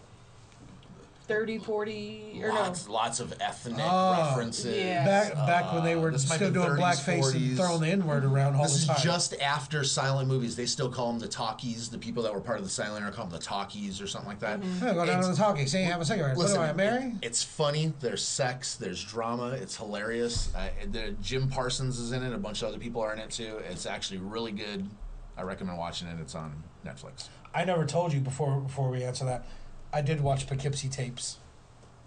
30, 1.31 1.59
40, 1.59 2.41
or 2.43 2.49
no. 2.49 2.55
Lots, 2.55 2.89
lots 2.89 3.21
of 3.21 3.33
ethnic 3.41 3.79
Oh. 3.81 4.13
references. 4.19 4.77
Yeah. 4.77 5.05
back 5.05 5.35
back 5.35 5.73
when 5.73 5.85
they 5.85 5.95
were 5.95 6.19
still 6.19 6.51
doing 6.51 6.71
30s, 6.71 6.81
blackface 6.81 7.21
40s. 7.21 7.35
and 7.37 7.57
throwing 7.57 7.81
the 7.83 7.87
N 7.89 8.05
word 8.05 8.25
around 8.25 8.57
all 8.57 8.65
This 8.65 8.73
the 8.73 8.79
is 8.81 8.87
time. 8.89 8.97
just 9.01 9.35
after 9.41 9.85
silent 9.85 10.27
movies. 10.29 10.57
They 10.57 10.67
still 10.67 10.91
call 10.91 11.07
them 11.13 11.21
the 11.21 11.29
talkies. 11.29 11.89
The 11.89 11.99
people 11.99 12.25
that 12.25 12.35
were 12.35 12.41
part 12.41 12.59
of 12.59 12.65
the 12.65 12.71
silent 12.71 13.05
are 13.07 13.13
called 13.13 13.31
them 13.31 13.39
the 13.39 13.45
talkies 13.45 14.01
or 14.01 14.09
something 14.09 14.29
like 14.29 14.41
that. 14.41 14.61
Yeah, 14.65 14.93
go 14.93 15.07
down 15.07 15.07
to 15.07 15.13
It's- 15.13 15.29
the 15.29 15.37
talkie. 15.37 15.67
Say, 15.67 15.85
have 15.85 16.01
a 16.01 16.05
cigarette. 16.05 16.37
Listen, 16.37 16.59
what 16.59 16.65
do 16.67 16.71
I 16.71 16.75
marry? 16.75 17.15
It's 17.23 17.45
funny. 17.45 17.93
There's 18.01 18.25
sex. 18.25 18.75
There's 18.75 19.03
drama. 19.05 19.51
It's 19.51 19.77
hilarious. 19.77 20.53
Uh, 20.53 20.69
the, 20.91 21.13
Jim 21.23 21.49
Parsons 21.49 22.01
is 22.01 22.11
in 22.11 22.25
it. 22.25 22.33
A 22.35 22.39
bunch 22.39 22.63
of 22.63 22.69
other 22.71 22.79
people 22.79 23.01
are 23.03 23.13
in 23.13 23.21
it 23.21 23.31
too. 23.31 23.59
It's 23.71 23.87
actually 23.87 24.19
really 24.19 24.51
good. 24.53 24.91
I 25.39 25.43
recommend 25.43 25.79
watching 25.79 26.09
it. 26.09 26.19
It's 26.21 26.35
on 26.35 26.65
Netflix. 26.85 27.29
I 27.55 27.65
never 27.65 27.87
told 27.87 28.13
you 28.13 28.21
before 28.21 28.61
before 28.61 28.91
we 28.91 29.05
answer 29.05 29.25
that. 29.27 29.47
I 29.93 30.01
did 30.03 30.21
watch 30.21 30.47
Poughkeepsie 30.47 30.89
tapes. 30.89 31.39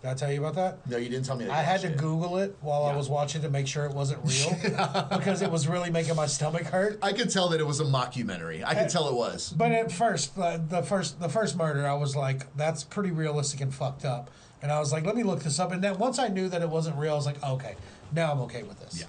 Did 0.01 0.09
I 0.09 0.13
tell 0.15 0.31
you 0.33 0.39
about 0.45 0.55
that? 0.55 0.89
No, 0.89 0.97
you 0.97 1.07
didn't 1.07 1.25
tell 1.25 1.37
me. 1.37 1.45
That 1.45 1.53
I 1.53 1.61
had 1.61 1.79
to 1.81 1.87
it. 1.87 1.97
Google 1.97 2.37
it 2.37 2.57
while 2.59 2.83
I 2.83 2.93
was 2.93 3.07
watching 3.07 3.41
to 3.43 3.49
make 3.49 3.67
sure 3.67 3.85
it 3.85 3.93
wasn't 3.93 4.19
real 4.25 5.07
because 5.17 5.41
it 5.41 5.49
was 5.49 5.65
really 5.65 5.89
making 5.89 6.17
my 6.17 6.25
stomach 6.25 6.63
hurt. 6.63 6.99
I 7.01 7.13
could 7.13 7.29
tell 7.29 7.47
that 7.49 7.61
it 7.61 7.65
was 7.65 7.79
a 7.79 7.85
mockumentary. 7.85 8.65
I 8.65 8.75
could 8.75 8.89
tell 8.89 9.07
it 9.07 9.13
was. 9.15 9.53
But 9.55 9.71
at 9.71 9.93
first, 9.93 10.37
uh, 10.37 10.57
the 10.57 10.83
first 10.83 11.21
the 11.21 11.29
first 11.29 11.55
murder, 11.55 11.87
I 11.87 11.93
was 11.93 12.17
like, 12.17 12.53
"That's 12.57 12.83
pretty 12.83 13.11
realistic 13.11 13.61
and 13.61 13.73
fucked 13.73 14.03
up." 14.03 14.29
And 14.61 14.73
I 14.73 14.79
was 14.79 14.91
like, 14.91 15.05
"Let 15.05 15.15
me 15.15 15.23
look 15.23 15.39
this 15.41 15.57
up." 15.57 15.71
And 15.71 15.81
then 15.81 15.97
once 15.97 16.19
I 16.19 16.27
knew 16.27 16.49
that 16.49 16.61
it 16.61 16.69
wasn't 16.69 16.97
real, 16.97 17.13
I 17.13 17.15
was 17.15 17.25
like, 17.25 17.41
"Okay, 17.41 17.75
now 18.11 18.29
I'm 18.33 18.41
okay 18.41 18.63
with 18.63 18.81
this." 18.81 18.99
Yeah, 18.99 19.07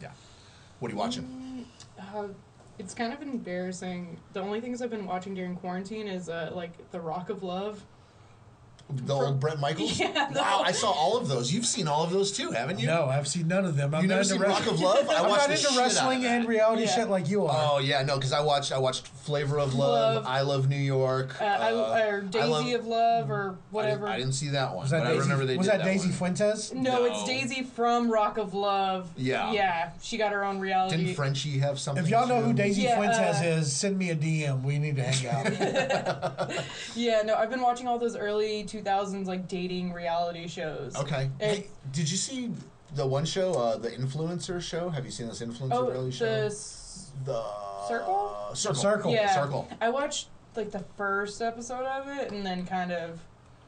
yeah. 0.00 0.10
What 0.78 0.90
are 0.90 0.94
you 0.94 0.98
watching? 0.98 1.66
Uh, 1.98 2.28
it's 2.78 2.94
kind 2.94 3.12
of 3.12 3.20
embarrassing. 3.20 4.16
The 4.32 4.40
only 4.40 4.60
things 4.60 4.80
I've 4.80 4.90
been 4.90 5.06
watching 5.06 5.34
during 5.34 5.56
quarantine 5.56 6.06
is 6.06 6.28
uh, 6.28 6.52
like 6.54 6.90
The 6.92 7.00
Rock 7.00 7.30
of 7.30 7.42
Love. 7.42 7.82
The 8.88 9.12
old 9.14 9.40
Bret 9.40 9.58
Michaels. 9.58 9.98
Yeah, 10.06 10.30
the- 10.32 10.38
Wow, 10.40 10.62
I 10.64 10.70
saw 10.70 10.90
all 10.92 11.16
of 11.16 11.26
those. 11.26 11.52
You've 11.52 11.66
seen 11.66 11.88
all 11.88 12.04
of 12.04 12.10
those 12.12 12.30
too, 12.30 12.52
haven't 12.52 12.78
you? 12.78 12.86
No, 12.86 13.06
I've 13.06 13.26
seen 13.26 13.48
none 13.48 13.64
of 13.64 13.76
them. 13.76 13.92
I'm 13.94 14.02
You 14.02 14.08
not 14.08 14.14
never 14.16 14.22
into 14.22 14.32
seen 14.34 14.42
wrestling. 14.42 14.64
Rock 14.66 14.74
of 14.74 14.80
Love? 14.80 15.08
I 15.10 15.14
I'm 15.22 15.28
watched 15.28 15.40
not 15.40 15.46
the 15.48 15.54
into 15.54 15.62
shit 15.62 15.70
out 15.72 15.76
of 15.78 15.82
wrestling 15.84 16.22
that. 16.22 16.30
and 16.38 16.48
reality 16.48 16.82
Yeah. 16.82 16.94
shit 16.94 17.08
like 17.08 17.28
you 17.28 17.46
are. 17.46 17.68
Oh 17.72 17.78
yeah, 17.78 18.02
no, 18.02 18.14
because 18.14 18.32
I 18.32 18.40
watched 18.40 18.70
I 18.72 18.78
watched 18.78 19.08
Flavor 19.08 19.58
of 19.58 19.74
Love, 19.74 20.14
Love. 20.16 20.24
I 20.26 20.42
Love 20.42 20.68
New 20.68 20.76
York, 20.76 21.40
Uh, 21.40 21.44
I, 21.44 21.72
or 22.08 22.18
I 22.22 22.26
Daisy 22.26 22.46
Love- 22.48 22.80
of 22.80 22.86
Love, 22.86 23.30
or 23.30 23.34
I 23.34 23.42
didn't, 23.48 23.58
whatever. 23.72 24.08
I 24.08 24.16
didn't 24.18 24.34
see 24.34 24.48
that 24.50 24.70
one, 24.72 24.82
was 24.82 24.90
that 24.92 25.02
but 25.02 25.08
Daisy? 25.08 25.18
I 25.18 25.22
remember 25.22 25.44
they 25.46 25.56
was 25.56 25.66
did 25.66 25.80
that 25.80 25.84
Daisy 25.84 26.08
one. 26.10 26.16
Fuentes? 26.36 26.72
no, 26.72 27.04
it's 27.06 27.20
No. 27.22 27.26
Daisy 27.26 27.62
from 27.64 28.08
Rock 28.10 28.38
of 28.38 28.54
Love. 28.54 29.08
Yeah. 29.16 29.50
Yeah, 29.50 29.90
she 30.00 30.16
got 30.16 30.30
her 30.32 30.44
own 30.44 30.60
reality. 30.60 30.96
Didn't 30.96 31.14
Frenchie 31.16 31.58
have 31.58 31.80
something? 31.80 32.04
If 32.04 32.10
y'all 32.10 32.28
know 32.28 32.38
too? 32.40 32.46
who 32.46 32.52
Daisy 32.52 32.82
Yeah, 32.82 32.96
Fuentes 32.96 33.40
uh, 33.40 33.44
is, 33.60 33.72
send 33.72 33.98
me 33.98 34.10
a 34.10 34.16
DM. 34.16 34.62
We 34.62 34.78
need 34.78 34.94
to 34.96 35.02
hang 35.02 35.26
out. 35.26 36.52
Yeah, 36.94 37.22
no, 37.24 37.34
I've 37.34 37.50
been 37.50 37.60
watching 37.60 37.86
all 37.88 37.98
those 37.98 38.16
early 38.16 38.64
2000s 38.82 39.26
like 39.26 39.48
dating 39.48 39.92
reality 39.92 40.46
shows. 40.48 40.96
Okay. 40.96 41.30
It- 41.40 41.44
Hey, 41.46 41.66
did 41.92 42.10
you 42.10 42.16
see 42.16 42.52
the 42.94 43.06
one 43.06 43.24
show, 43.24 43.52
uh, 43.54 43.76
the 43.76 43.90
influencer 43.90 44.60
show? 44.60 44.88
Have 44.90 45.04
you 45.04 45.10
seen 45.10 45.28
this 45.28 45.40
influencer 45.40 45.68
Oh, 45.72 45.90
reality 45.90 46.12
show? 46.12 46.24
the 46.24 46.46
s- 46.46 47.10
The 47.24 47.42
Circle? 47.88 48.36
Circle. 48.54 48.80
Circle. 48.82 49.12
yeah, 49.12 49.34
Circle. 49.34 49.68
I 49.80 49.88
watched 49.90 50.28
like 50.54 50.70
the 50.70 50.84
first 50.96 51.40
episode 51.42 51.84
of 51.84 52.08
it 52.08 52.30
and 52.32 52.44
then 52.44 52.66
kind 52.66 52.90
of 52.92 53.20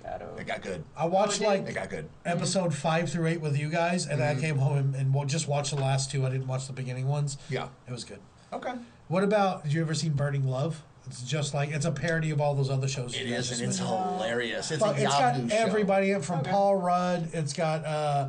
got 0.03 0.23
over. 0.23 0.41
It 0.41 0.47
got 0.47 0.63
good. 0.63 0.85
I 0.97 1.07
watched 1.07 1.41
Oh, 1.43 1.45
it 1.45 1.61
like 1.61 1.69
It 1.69 1.75
got 1.75 1.89
good. 1.91 2.09
episode 2.25 2.75
five 2.75 3.11
through 3.11 3.27
eight 3.27 3.41
with 3.41 3.57
you 3.59 3.69
guys, 3.71 4.07
and 4.07 4.21
Mm-hmm. 4.21 4.39
I 4.39 4.41
came 4.41 4.59
home 4.59 4.77
and, 4.79 4.95
and 4.95 5.15
wa- 5.15 5.25
just 5.25 5.49
watched 5.49 5.75
the 5.75 5.81
last 5.81 6.11
two. 6.11 6.27
I 6.27 6.31
didn't 6.31 6.47
watch 6.47 6.67
the 6.67 6.73
beginning 6.73 7.07
ones. 7.09 7.37
Yeah. 7.51 7.69
It 7.87 7.93
was 7.93 8.05
good. 8.05 8.21
Okay. 8.53 8.73
What 9.09 9.25
about? 9.25 9.65
Did 9.65 9.73
you 9.73 9.81
ever 9.83 9.95
seen 9.95 10.13
Burning 10.13 10.47
Love? 10.47 10.83
It's 11.09 11.23
just 11.23 11.55
like 11.55 11.71
it's 11.71 11.87
a 11.87 11.91
parody 11.93 12.31
of 12.31 12.41
all 12.41 12.55
those 12.55 12.71
other 12.71 12.89
shows. 12.89 13.15
It 13.15 13.27
you 13.27 13.35
guys 13.35 13.45
is, 13.45 13.49
just 13.49 13.61
and 13.63 13.71
it's 13.71 13.81
mentioned. 13.81 14.11
hilarious. 14.19 14.71
It's 14.71 14.83
Fuck, 14.83 14.97
a 14.99 15.03
it's 15.03 15.13
got 15.15 15.37
show. 15.37 15.47
everybody 15.57 16.11
in 16.11 16.23
from 16.23 16.41
Okay. 16.41 16.51
Paul 16.51 16.77
Rudd. 16.77 17.31
It's 17.33 17.53
got 17.55 17.85
uh, 17.85 18.29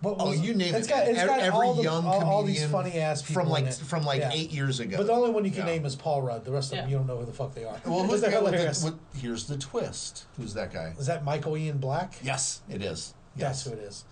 what 0.00 0.16
Oh, 0.18 0.32
you 0.32 0.54
name 0.54 0.74
it's 0.74 0.86
it. 0.86 0.90
Got, 0.90 1.08
it's 1.08 1.18
Ev- 1.18 1.28
got 1.28 1.40
every 1.40 1.58
all 1.66 1.74
the, 1.74 1.82
young 1.82 2.04
all, 2.06 2.12
comedian 2.20 2.28
all 2.32 2.42
these 2.42 2.66
funny 2.66 2.92
ass 2.98 3.22
people 3.22 3.42
from 3.42 3.50
like 3.50 3.62
in 3.64 3.68
it. 3.68 3.74
from 3.76 4.04
like 4.04 4.20
Yeah. 4.20 4.30
eight 4.32 4.50
years 4.50 4.80
ago. 4.80 4.96
But 4.96 5.06
the 5.06 5.12
only 5.12 5.30
one 5.30 5.44
you 5.44 5.50
can 5.50 5.60
Yeah. 5.60 5.74
name 5.74 5.84
is 5.84 5.94
Paul 5.96 6.22
Rudd. 6.22 6.44
The 6.44 6.52
rest 6.52 6.72
of 6.72 6.78
them 6.78 6.88
you 6.88 6.96
don't 6.96 7.06
know 7.06 7.18
who 7.18 7.26
the 7.26 7.32
fuck 7.32 7.54
they 7.54 7.64
are. 7.64 7.76
Well, 7.84 8.02
who's 8.04 8.20
the 8.20 8.28
they're 8.28 8.38
guy 8.38 8.42
with 8.44 8.52
hilarious. 8.54 8.80
the, 8.82 8.90
what, 8.92 8.98
here's 9.16 9.46
the 9.46 9.58
twist. 9.58 10.24
Who's 10.38 10.54
that 10.54 10.72
guy? 10.72 10.94
Is 10.98 11.06
that 11.06 11.24
Michael 11.24 11.56
Ian 11.56 11.78
Black? 11.78 12.14
Yes, 12.22 12.60
it 12.70 12.82
is. 12.82 13.12
That's 13.38 13.64
who 13.64 13.72
it 13.72 13.78
is. 13.80 14.04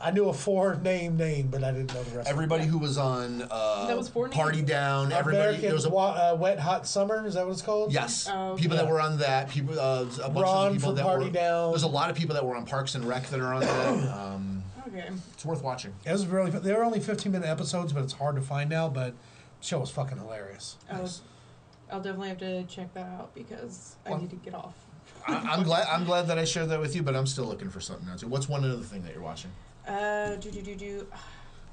I 0.00 0.10
knew 0.10 0.28
a 0.28 0.32
four 0.32 0.74
name 0.76 1.16
name, 1.16 1.48
but 1.48 1.64
I 1.64 1.72
didn't 1.72 1.94
know 1.94 2.02
the 2.02 2.18
rest. 2.18 2.28
Everybody 2.28 2.64
who 2.66 2.78
was 2.78 2.98
on 2.98 3.42
uh, 3.50 3.86
That 3.86 3.96
was 3.96 4.08
four 4.08 4.28
Party 4.28 4.58
names? 4.58 4.68
Down. 4.68 5.12
Everybody. 5.12 5.36
American 5.42 5.62
There 5.62 5.74
was 5.74 5.86
a 5.86 5.90
Wa- 5.90 6.12
uh, 6.32 6.36
Wet 6.38 6.58
Hot 6.58 6.86
Summer. 6.86 7.26
Is 7.26 7.34
that 7.34 7.46
what 7.46 7.52
it's 7.52 7.62
called? 7.62 7.92
Yes, 7.92 8.28
Oh, 8.30 8.56
people 8.58 8.76
that 8.76 8.86
were 8.88 9.00
on 9.00 9.18
that. 9.18 9.48
People, 9.48 9.78
uh, 9.80 10.04
a 10.22 10.28
bunch 10.28 10.44
Ron 10.44 10.66
of 10.68 10.72
people 10.74 10.88
from 10.90 10.96
that 10.96 11.02
Party 11.04 11.24
were. 11.26 11.30
Down. 11.30 11.70
There's 11.70 11.82
a 11.84 11.88
lot 11.88 12.10
of 12.10 12.16
people 12.16 12.34
that 12.34 12.44
were 12.44 12.54
on 12.56 12.66
Parks 12.66 12.94
and 12.94 13.04
Rec 13.06 13.26
that 13.28 13.40
are 13.40 13.54
on 13.54 13.60
that. 13.60 14.16
Um, 14.16 14.62
Okay. 14.88 15.08
it's 15.34 15.44
worth 15.44 15.62
watching. 15.62 15.92
It 16.04 16.12
was 16.12 16.26
really. 16.26 16.50
They 16.50 16.72
were 16.72 16.84
only 16.84 17.00
15 17.00 17.32
minute 17.32 17.48
episodes, 17.48 17.92
but 17.92 18.04
it's 18.04 18.12
hard 18.12 18.36
to 18.36 18.42
find 18.42 18.70
now. 18.70 18.88
But 18.88 19.14
the 19.60 19.66
show 19.66 19.80
was 19.80 19.90
fucking 19.90 20.18
hilarious. 20.18 20.76
I'll, 20.90 21.10
I'll 21.90 22.00
definitely 22.00 22.28
have 22.28 22.38
to 22.38 22.64
check 22.64 22.92
that 22.94 23.06
out 23.06 23.34
because 23.34 23.96
I 24.06 24.14
need 24.16 24.30
to 24.30 24.36
get 24.36 24.54
off. 24.54 24.74
I, 25.26 25.34
I'm 25.34 25.62
glad. 25.62 25.86
I'm 25.88 26.04
glad 26.04 26.28
that 26.28 26.38
I 26.38 26.44
shared 26.44 26.68
that 26.70 26.80
with 26.80 26.94
you, 26.94 27.02
but 27.02 27.16
I'm 27.16 27.26
still 27.26 27.44
looking 27.44 27.70
for 27.70 27.80
something 27.80 28.08
else. 28.08 28.24
What's 28.24 28.48
one 28.48 28.64
other 28.64 28.82
thing 28.82 29.02
that 29.02 29.12
you're 29.12 29.22
watching? 29.22 29.50
Uh, 29.86 30.36
do 30.36 30.50
do 30.50 30.62
do 30.62 30.74
do. 30.74 31.06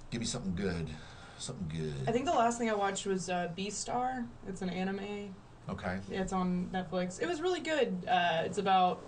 Give 0.10 0.22
me 0.22 0.28
something 0.28 0.56
good. 0.56 0.90
Something 1.38 1.70
good. 1.76 2.08
I 2.08 2.12
think 2.12 2.26
the 2.26 2.32
last 2.32 2.58
thing 2.58 2.70
I 2.70 2.74
watched 2.74 3.06
was 3.06 3.30
uh, 3.30 3.50
Beastars. 3.58 4.26
It's 4.48 4.62
an 4.62 4.70
anime. 4.70 5.34
Okay. 5.70 6.00
It's 6.12 6.34
on 6.34 6.70
Netflix. 6.74 7.22
It 7.22 7.28
was 7.28 7.42
really 7.42 7.60
good. 7.60 8.06
Uh, 8.08 8.44
it's 8.46 8.58
about 8.58 9.02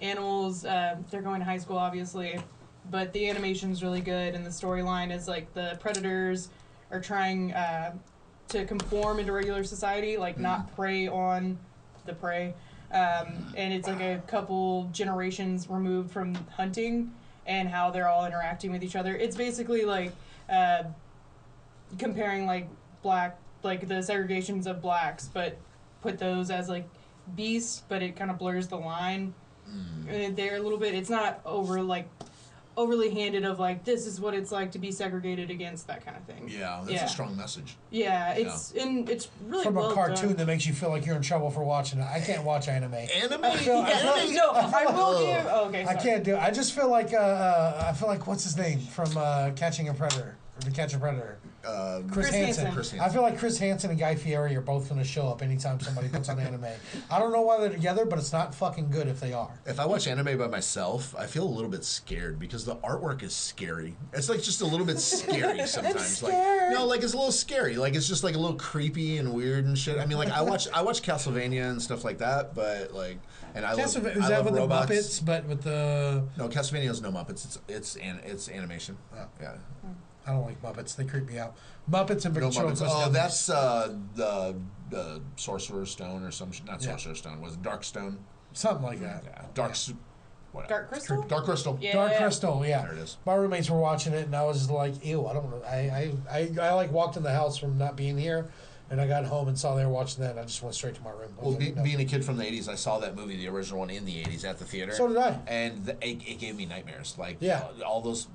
animals. 0.00 0.64
Uh, 0.64 0.96
they're 1.10 1.22
going 1.22 1.40
to 1.40 1.44
high 1.44 1.58
school, 1.58 1.78
obviously, 1.78 2.40
but 2.90 3.12
the 3.12 3.28
animation's 3.28 3.82
really 3.82 4.00
good, 4.00 4.34
and 4.34 4.44
the 4.44 4.50
storyline 4.50 5.14
is 5.14 5.28
like 5.28 5.52
the 5.54 5.78
predators 5.80 6.48
are 6.90 7.00
trying 7.00 7.52
uh, 7.52 7.94
to 8.48 8.64
conform 8.66 9.18
into 9.18 9.32
regular 9.32 9.64
society, 9.64 10.16
like 10.16 10.38
not 10.38 10.74
prey 10.76 11.08
on 11.08 11.58
the 12.04 12.12
prey. 12.12 12.52
Um, 12.92 13.54
and 13.56 13.72
it's 13.72 13.88
like 13.88 14.00
a 14.00 14.22
couple 14.26 14.88
generations 14.92 15.68
removed 15.68 16.10
from 16.10 16.34
hunting 16.56 17.12
and 17.46 17.68
how 17.68 17.90
they're 17.90 18.08
all 18.08 18.26
interacting 18.26 18.70
with 18.70 18.84
each 18.84 18.96
other. 18.96 19.16
It's 19.16 19.36
basically 19.36 19.84
like 19.84 20.12
uh, 20.50 20.84
comparing 21.98 22.46
like 22.46 22.68
black, 23.02 23.38
like 23.62 23.88
the 23.88 23.96
segregations 23.96 24.66
of 24.66 24.82
blacks, 24.82 25.28
but 25.32 25.56
put 26.02 26.18
those 26.18 26.50
as 26.50 26.68
like 26.68 26.86
beasts, 27.34 27.82
but 27.88 28.02
it 28.02 28.14
kind 28.14 28.30
of 28.30 28.38
blurs 28.38 28.68
the 28.68 28.76
line 28.76 29.32
uh, 30.10 30.30
there 30.34 30.56
a 30.56 30.60
little 30.60 30.78
bit. 30.78 30.94
It's 30.94 31.10
not 31.10 31.40
over 31.46 31.80
like 31.82 32.08
overly 32.76 33.10
handed 33.10 33.44
of 33.44 33.58
like 33.60 33.84
this 33.84 34.06
is 34.06 34.20
what 34.20 34.32
it's 34.34 34.50
like 34.50 34.72
to 34.72 34.78
be 34.78 34.90
segregated 34.90 35.50
against 35.50 35.86
that 35.88 36.04
kind 36.04 36.16
of 36.16 36.22
thing. 36.24 36.48
Yeah, 36.48 36.80
that's 36.82 36.92
Yeah. 36.92 37.04
a 37.04 37.08
strong 37.08 37.36
message. 37.36 37.76
Yeah, 37.90 38.32
it's 38.32 38.72
and 38.72 39.08
it's 39.10 39.28
really 39.46 39.64
From 39.64 39.74
well 39.74 39.90
a 39.90 39.94
cartoon 39.94 40.28
done. 40.28 40.36
that 40.38 40.46
makes 40.46 40.66
you 40.66 40.72
feel 40.72 40.88
like 40.90 41.04
you're 41.04 41.16
in 41.16 41.22
trouble 41.22 41.50
for 41.50 41.62
watching 41.62 41.98
it. 42.00 42.06
I 42.10 42.20
can't 42.20 42.44
watch 42.44 42.68
anime. 42.68 42.94
Anime. 42.94 43.44
I 43.44 43.56
feel- 43.56 43.78
I 43.78 43.92
feel- 44.26 44.32
no, 44.34 44.50
I 44.52 44.86
will 44.86 45.18
give. 45.26 45.46
Oh, 45.50 45.64
okay, 45.68 45.84
I 45.86 45.94
can't 45.94 46.24
do. 46.24 46.34
it. 46.34 46.38
I 46.42 46.50
just 46.50 46.72
feel 46.74 46.88
like 46.90 47.12
uh, 47.12 47.16
uh, 47.18 47.86
I 47.90 47.92
feel 47.92 48.08
like 48.08 48.26
what's 48.26 48.44
his 48.44 48.56
name 48.56 48.78
from 48.80 49.16
uh, 49.16 49.50
Catching 49.56 49.88
a 49.88 49.94
Predator 49.94 50.22
or 50.22 50.36
To 50.64 50.70
Catch 50.70 50.94
a 50.94 50.98
Predator. 50.98 51.38
Uh, 51.64 52.00
Chris, 52.10 52.28
Chris 52.28 52.30
Hansen. 52.30 52.64
Hansen. 52.66 52.72
Chris 52.72 52.94
I 53.00 53.08
feel 53.08 53.22
like 53.22 53.38
Chris 53.38 53.58
Hansen 53.58 53.90
and 53.90 53.98
Guy 53.98 54.14
Fieri 54.16 54.54
are 54.56 54.60
both 54.60 54.88
going 54.88 55.00
to 55.00 55.06
show 55.06 55.28
up 55.28 55.42
anytime 55.42 55.78
somebody 55.80 56.08
puts 56.08 56.28
on 56.28 56.38
anime. 56.40 56.66
I 57.10 57.18
don't 57.18 57.32
know 57.32 57.42
why 57.42 57.60
they're 57.60 57.70
together, 57.70 58.04
but 58.04 58.18
it's 58.18 58.32
not 58.32 58.54
fucking 58.54 58.90
good 58.90 59.06
if 59.08 59.20
they 59.20 59.32
are. 59.32 59.50
If 59.66 59.78
I 59.80 59.86
watch 59.86 60.06
anime 60.08 60.38
by 60.38 60.48
myself, 60.48 61.14
I 61.16 61.26
feel 61.26 61.44
a 61.44 61.48
little 61.50 61.70
bit 61.70 61.84
scared 61.84 62.38
because 62.38 62.64
the 62.64 62.76
artwork 62.76 63.22
is 63.22 63.34
scary. 63.34 63.96
It's 64.12 64.28
like 64.28 64.42
just 64.42 64.60
a 64.60 64.66
little 64.66 64.86
bit 64.86 64.98
scary 64.98 65.66
sometimes. 65.66 66.22
Like 66.22 66.32
no, 66.72 66.86
like 66.86 67.02
it's 67.02 67.12
a 67.12 67.16
little 67.16 67.32
scary. 67.32 67.76
Like 67.76 67.94
it's 67.94 68.08
just 68.08 68.24
like 68.24 68.34
a 68.34 68.38
little 68.38 68.56
creepy 68.56 69.18
and 69.18 69.32
weird 69.32 69.64
and 69.64 69.76
shit. 69.78 69.98
I 69.98 70.06
mean, 70.06 70.18
like 70.18 70.30
I 70.30 70.42
watch 70.42 70.68
I 70.72 70.82
watch 70.82 71.02
Castlevania 71.02 71.70
and 71.70 71.80
stuff 71.80 72.04
like 72.04 72.18
that, 72.18 72.54
but 72.54 72.92
like 72.92 73.18
and 73.54 73.64
I 73.64 73.74
Castleva- 73.74 74.04
love 74.04 74.16
is 74.16 74.24
I 74.24 74.28
that 74.28 74.36
love 74.38 74.44
with 74.46 74.56
robots. 74.56 74.88
the 74.88 74.94
Muppets, 74.94 75.24
but 75.26 75.44
with 75.46 75.62
the 75.62 76.24
No, 76.36 76.48
Castlevania 76.48 76.90
is 76.90 77.00
no 77.02 77.10
Muppets. 77.12 77.44
It's 77.44 77.58
it's 77.68 77.96
an, 77.96 78.20
it's 78.24 78.48
animation. 78.48 78.96
Oh. 79.16 79.26
Yeah. 79.40 79.54
I 80.26 80.32
don't 80.32 80.44
like 80.44 80.62
Muppets. 80.62 80.94
They 80.96 81.04
creep 81.04 81.26
me 81.28 81.38
out. 81.38 81.56
Muppets 81.90 82.24
and 82.26 82.34
No 82.34 82.42
Ventriloquist 82.42 82.82
Muppets. 82.82 82.86
Oh, 82.90 82.98
Dummies. 83.00 83.12
that's 83.14 83.48
uh, 83.50 83.94
the 84.14 84.54
the 84.90 85.20
Sorcerer's 85.36 85.90
Stone 85.90 86.22
or 86.22 86.30
some 86.30 86.52
sh- 86.52 86.60
not 86.66 86.80
Yeah. 86.82 86.90
Sorcerer's 86.90 87.18
Stone. 87.18 87.40
Was 87.40 87.54
it 87.54 87.62
Dark 87.62 87.84
Stone? 87.84 88.18
something 88.54 88.84
like 88.84 89.00
that. 89.00 89.24
Yeah. 89.26 89.42
Dark. 89.54 89.74
Su- 89.74 89.96
What? 90.52 90.68
Dark 90.68 90.88
Crystal. 90.90 91.22
Dark 91.22 91.46
Crystal. 91.46 91.78
Yeah. 91.80 91.94
Dark 91.94 92.16
Crystal, 92.18 92.62
yeah. 92.66 92.82
There 92.82 92.92
it 92.92 92.98
is. 92.98 93.16
My 93.24 93.34
roommates 93.34 93.70
were 93.70 93.78
watching 93.80 94.12
it, 94.12 94.26
and 94.26 94.36
I 94.36 94.44
was 94.44 94.58
just 94.58 94.70
like, 94.70 95.02
"Ew, 95.04 95.26
I 95.26 95.32
don't 95.32 95.50
know." 95.50 95.62
I, 95.66 96.12
I, 96.30 96.50
I, 96.60 96.68
I 96.68 96.72
like 96.74 96.92
walked 96.92 97.16
in 97.16 97.22
the 97.22 97.32
house 97.32 97.56
from 97.56 97.78
not 97.78 97.96
being 97.96 98.18
here, 98.18 98.50
and 98.90 99.00
I 99.00 99.06
got 99.06 99.24
home 99.24 99.48
and 99.48 99.58
saw 99.58 99.74
they 99.74 99.86
were 99.86 99.90
watching 99.90 100.22
that. 100.22 100.32
and 100.32 100.40
I 100.40 100.42
just 100.44 100.62
went 100.62 100.74
straight 100.74 100.94
to 100.96 101.00
my 101.02 101.08
room. 101.10 101.32
I 101.40 101.42
was 101.42 101.42
Well, 101.42 101.50
like, 101.52 101.58
be, 101.60 101.70
"No." 101.72 101.82
being 101.82 102.00
a 102.00 102.04
kid 102.04 102.22
from 102.26 102.36
the 102.36 102.44
'80s, 102.44 102.68
I 102.68 102.74
saw 102.74 102.98
that 102.98 103.16
movie, 103.16 103.38
the 103.38 103.48
original 103.48 103.78
one, 103.80 103.88
in 103.88 104.04
the 104.04 104.22
'80s 104.22 104.44
at 104.44 104.58
the 104.58 104.66
theater. 104.66 104.92
So 104.92 105.08
did 105.08 105.16
I. 105.16 105.38
And 105.46 105.86
the, 105.86 105.92
it, 106.06 106.20
it 106.28 106.38
gave 106.38 106.54
me 106.56 106.66
nightmares. 106.66 107.16
Like 107.18 107.38
Yeah. 107.40 107.62
all, 107.62 107.82
all 107.84 108.00
those 108.02 108.28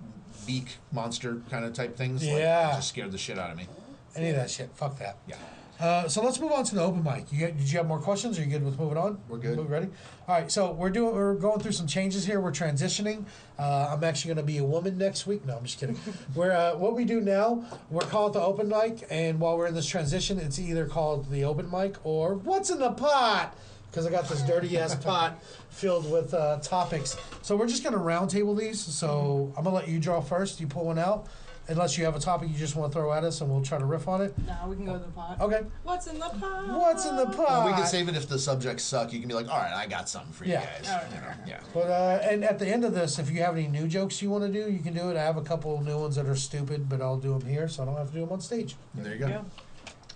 beak 0.45 0.77
monster 0.91 1.41
kind 1.49 1.65
of 1.65 1.73
type 1.73 1.97
things. 1.97 2.23
like, 2.23 2.31
Yeah. 2.37 2.71
it 2.71 2.75
just 2.75 2.89
scared 2.89 3.11
the 3.11 3.17
shit 3.17 3.37
out 3.39 3.51
of 3.51 3.57
me. 3.57 3.67
Any 4.15 4.29
of 4.29 4.35
that 4.35 4.49
shit. 4.49 4.69
Fuck 4.75 4.99
that. 4.99 5.17
Yeah. 5.27 5.35
Uh, 5.79 6.07
so 6.07 6.23
let's 6.23 6.39
move 6.39 6.51
on 6.51 6.63
to 6.63 6.73
the 6.73 6.81
open 6.81 7.03
mic. 7.03 7.31
You 7.31 7.37
get, 7.37 7.55
did 7.55 7.71
you 7.71 7.77
have 7.77 7.87
more 7.87 7.99
questions? 7.99 8.39
Are 8.39 8.41
you 8.41 8.47
good 8.47 8.63
with 8.65 8.79
moving 8.79 8.97
on? 8.97 9.19
We're 9.29 9.37
good. 9.37 9.59
We 9.59 9.65
ready? 9.65 9.89
All 10.27 10.33
right. 10.33 10.51
So 10.51 10.71
we're 10.71 10.89
doing. 10.89 11.13
We're 11.13 11.35
going 11.35 11.59
through 11.59 11.73
some 11.73 11.85
changes 11.85 12.25
here. 12.25 12.41
We're 12.41 12.51
transitioning. 12.51 13.25
Uh, 13.59 13.89
I'm 13.91 14.03
actually 14.03 14.29
going 14.29 14.43
to 14.47 14.51
be 14.51 14.57
a 14.57 14.63
woman 14.63 14.97
next 14.97 15.27
week. 15.27 15.45
No, 15.45 15.55
I'm 15.55 15.65
just 15.65 15.79
kidding. 15.79 15.99
we're 16.35 16.51
uh, 16.51 16.75
what 16.77 16.95
we 16.95 17.05
do 17.05 17.21
now. 17.21 17.63
We're 17.91 18.01
called 18.01 18.33
the 18.33 18.41
open 18.41 18.69
mic, 18.69 19.05
and 19.11 19.39
while 19.39 19.55
we're 19.55 19.67
in 19.67 19.75
this 19.75 19.85
transition, 19.85 20.39
it's 20.39 20.57
either 20.57 20.87
called 20.87 21.29
the 21.29 21.43
open 21.43 21.69
mic 21.69 21.95
or 22.03 22.33
what's 22.33 22.71
in 22.71 22.79
the 22.79 22.91
pot. 22.91 23.55
Because 23.89 24.05
I 24.05 24.11
got 24.11 24.27
this 24.27 24.41
dirty 24.43 24.77
ass 24.77 24.95
pot 25.03 25.41
filled 25.69 26.11
with 26.11 26.33
uh, 26.33 26.59
topics. 26.61 27.17
So 27.41 27.55
we're 27.55 27.67
just 27.67 27.83
going 27.83 27.93
to 27.93 27.99
roundtable 27.99 28.57
these. 28.57 28.79
So 28.79 29.53
I'm 29.57 29.63
going 29.63 29.73
to 29.75 29.79
let 29.81 29.87
you 29.87 29.99
draw 29.99 30.21
first. 30.21 30.59
You 30.59 30.67
pull 30.67 30.85
one 30.85 30.99
out. 30.99 31.27
Unless 31.69 31.97
you 31.97 32.05
have 32.05 32.15
a 32.15 32.19
topic 32.19 32.47
you 32.49 32.55
just 32.55 32.77
want 32.77 32.93
to 32.93 32.97
throw 32.97 33.11
at 33.11 33.25
us, 33.25 33.41
and 33.41 33.49
we'll 33.51 33.61
try 33.61 33.77
to 33.77 33.83
riff 33.83 34.07
on 34.07 34.21
it. 34.21 34.33
No, 34.47 34.55
we 34.69 34.77
can 34.77 34.85
go 34.85 34.93
to 34.93 34.99
the 34.99 35.11
pot. 35.11 35.41
Okay. 35.41 35.63
What's 35.83 36.07
in 36.07 36.17
the 36.17 36.29
pot? 36.29 36.65
What's 36.69 37.05
in 37.05 37.17
the 37.17 37.25
pot? 37.25 37.37
Well, 37.39 37.67
we 37.67 37.73
can 37.73 37.85
save 37.85 38.07
it 38.07 38.15
if 38.15 38.25
the 38.29 38.39
subjects 38.39 38.85
suck. 38.85 39.11
You 39.11 39.19
can 39.19 39.27
be 39.27 39.33
like, 39.33 39.49
all 39.49 39.57
right, 39.57 39.73
I 39.73 39.85
got 39.85 40.07
something 40.07 40.31
for 40.31 40.45
Yeah. 40.45 40.61
you 40.61 40.65
guys. 40.65 40.87
All 40.89 40.95
right, 40.95 41.09
You 41.13 41.19
know. 41.19 41.33
Yeah. 41.45 41.59
But 41.73 41.89
uh, 41.89 42.19
and 42.23 42.45
at 42.45 42.57
the 42.57 42.69
end 42.69 42.85
of 42.85 42.93
this, 42.93 43.19
if 43.19 43.29
you 43.29 43.41
have 43.41 43.57
any 43.57 43.67
new 43.67 43.85
jokes 43.89 44.21
you 44.21 44.29
want 44.29 44.45
to 44.45 44.49
do, 44.63 44.71
you 44.71 44.79
can 44.79 44.93
do 44.93 45.09
it. 45.09 45.17
I 45.17 45.23
have 45.23 45.35
a 45.35 45.41
couple 45.41 45.81
new 45.83 45.97
ones 45.99 46.15
that 46.15 46.25
are 46.27 46.37
stupid, 46.37 46.87
but 46.87 47.01
I'll 47.01 47.17
do 47.17 47.37
them 47.37 47.45
here, 47.45 47.67
so 47.67 47.83
I 47.83 47.85
don't 47.85 47.97
have 47.97 48.07
to 48.07 48.13
do 48.13 48.21
them 48.21 48.31
on 48.31 48.39
stage. 48.39 48.77
There 48.95 49.11
you 49.13 49.19
go. 49.19 49.27
Yeah. 49.27 49.41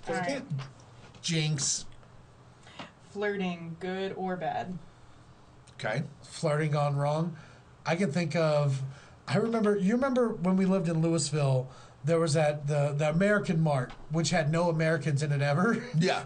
All 0.08 0.16
right. 0.16 0.42
Jinx. 1.22 1.86
Flirting, 3.12 3.76
good 3.80 4.14
or 4.16 4.36
bad? 4.36 4.78
Okay. 5.80 6.04
Flirting 6.24 6.72
gone 6.72 6.96
wrong. 6.96 7.36
I 7.86 7.96
can 7.96 8.12
think 8.12 8.36
of. 8.36 8.82
I 9.28 9.38
remember. 9.38 9.76
You 9.76 9.94
remember 9.94 10.30
when 10.30 10.56
we 10.56 10.66
lived 10.66 10.88
in 10.88 11.02
Louisville? 11.02 11.70
There 12.04 12.20
was 12.20 12.34
that 12.34 12.68
the 12.68 12.94
the 12.98 13.10
American 13.10 13.62
Mart, 13.62 13.92
which 14.12 14.32
had 14.32 14.52
no 14.52 14.70
Americans 14.70 15.22
in 15.24 15.32
it 15.32 15.42
ever. 15.42 15.84
Yeah. 16.00 16.24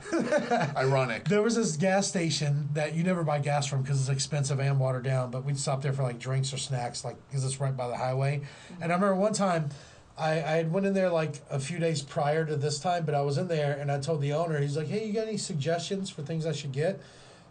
Ironic. 0.77 1.25
There 1.25 1.41
was 1.41 1.55
this 1.55 1.75
gas 1.75 2.07
station 2.07 2.69
that 2.73 2.93
you 2.93 3.03
never 3.03 3.23
buy 3.23 3.39
gas 3.39 3.67
from 3.67 3.81
because 3.81 3.99
it's 3.99 4.09
expensive 4.09 4.59
and 4.59 4.79
watered 4.79 5.03
down. 5.03 5.31
But 5.31 5.43
we'd 5.43 5.59
stop 5.59 5.81
there 5.81 5.91
for 5.91 6.03
like 6.03 6.19
drinks 6.19 6.53
or 6.53 6.57
snacks, 6.57 7.03
like 7.03 7.17
because 7.27 7.43
it's 7.43 7.59
right 7.59 7.75
by 7.75 7.87
the 7.87 7.97
highway. 7.97 8.39
Mm-hmm. 8.39 8.83
And 8.83 8.91
I 8.91 8.95
remember 8.95 9.15
one 9.15 9.33
time, 9.33 9.69
I 10.17 10.31
I 10.31 10.55
had 10.57 10.71
went 10.71 10.85
in 10.85 10.93
there 10.93 11.09
like 11.09 11.41
a 11.49 11.59
few 11.59 11.79
days 11.79 12.01
prior 12.01 12.45
to 12.45 12.55
this 12.55 12.79
time, 12.79 13.05
but 13.05 13.15
I 13.15 13.21
was 13.21 13.37
in 13.37 13.47
there 13.47 13.73
and 13.73 13.91
I 13.91 13.99
told 13.99 14.21
the 14.21 14.33
owner, 14.33 14.59
he's 14.59 14.77
like, 14.77 14.87
"Hey, 14.87 15.05
you 15.05 15.13
got 15.13 15.27
any 15.27 15.37
suggestions 15.37 16.09
for 16.09 16.21
things 16.21 16.45
I 16.45 16.51
should 16.51 16.71
get?" 16.71 16.99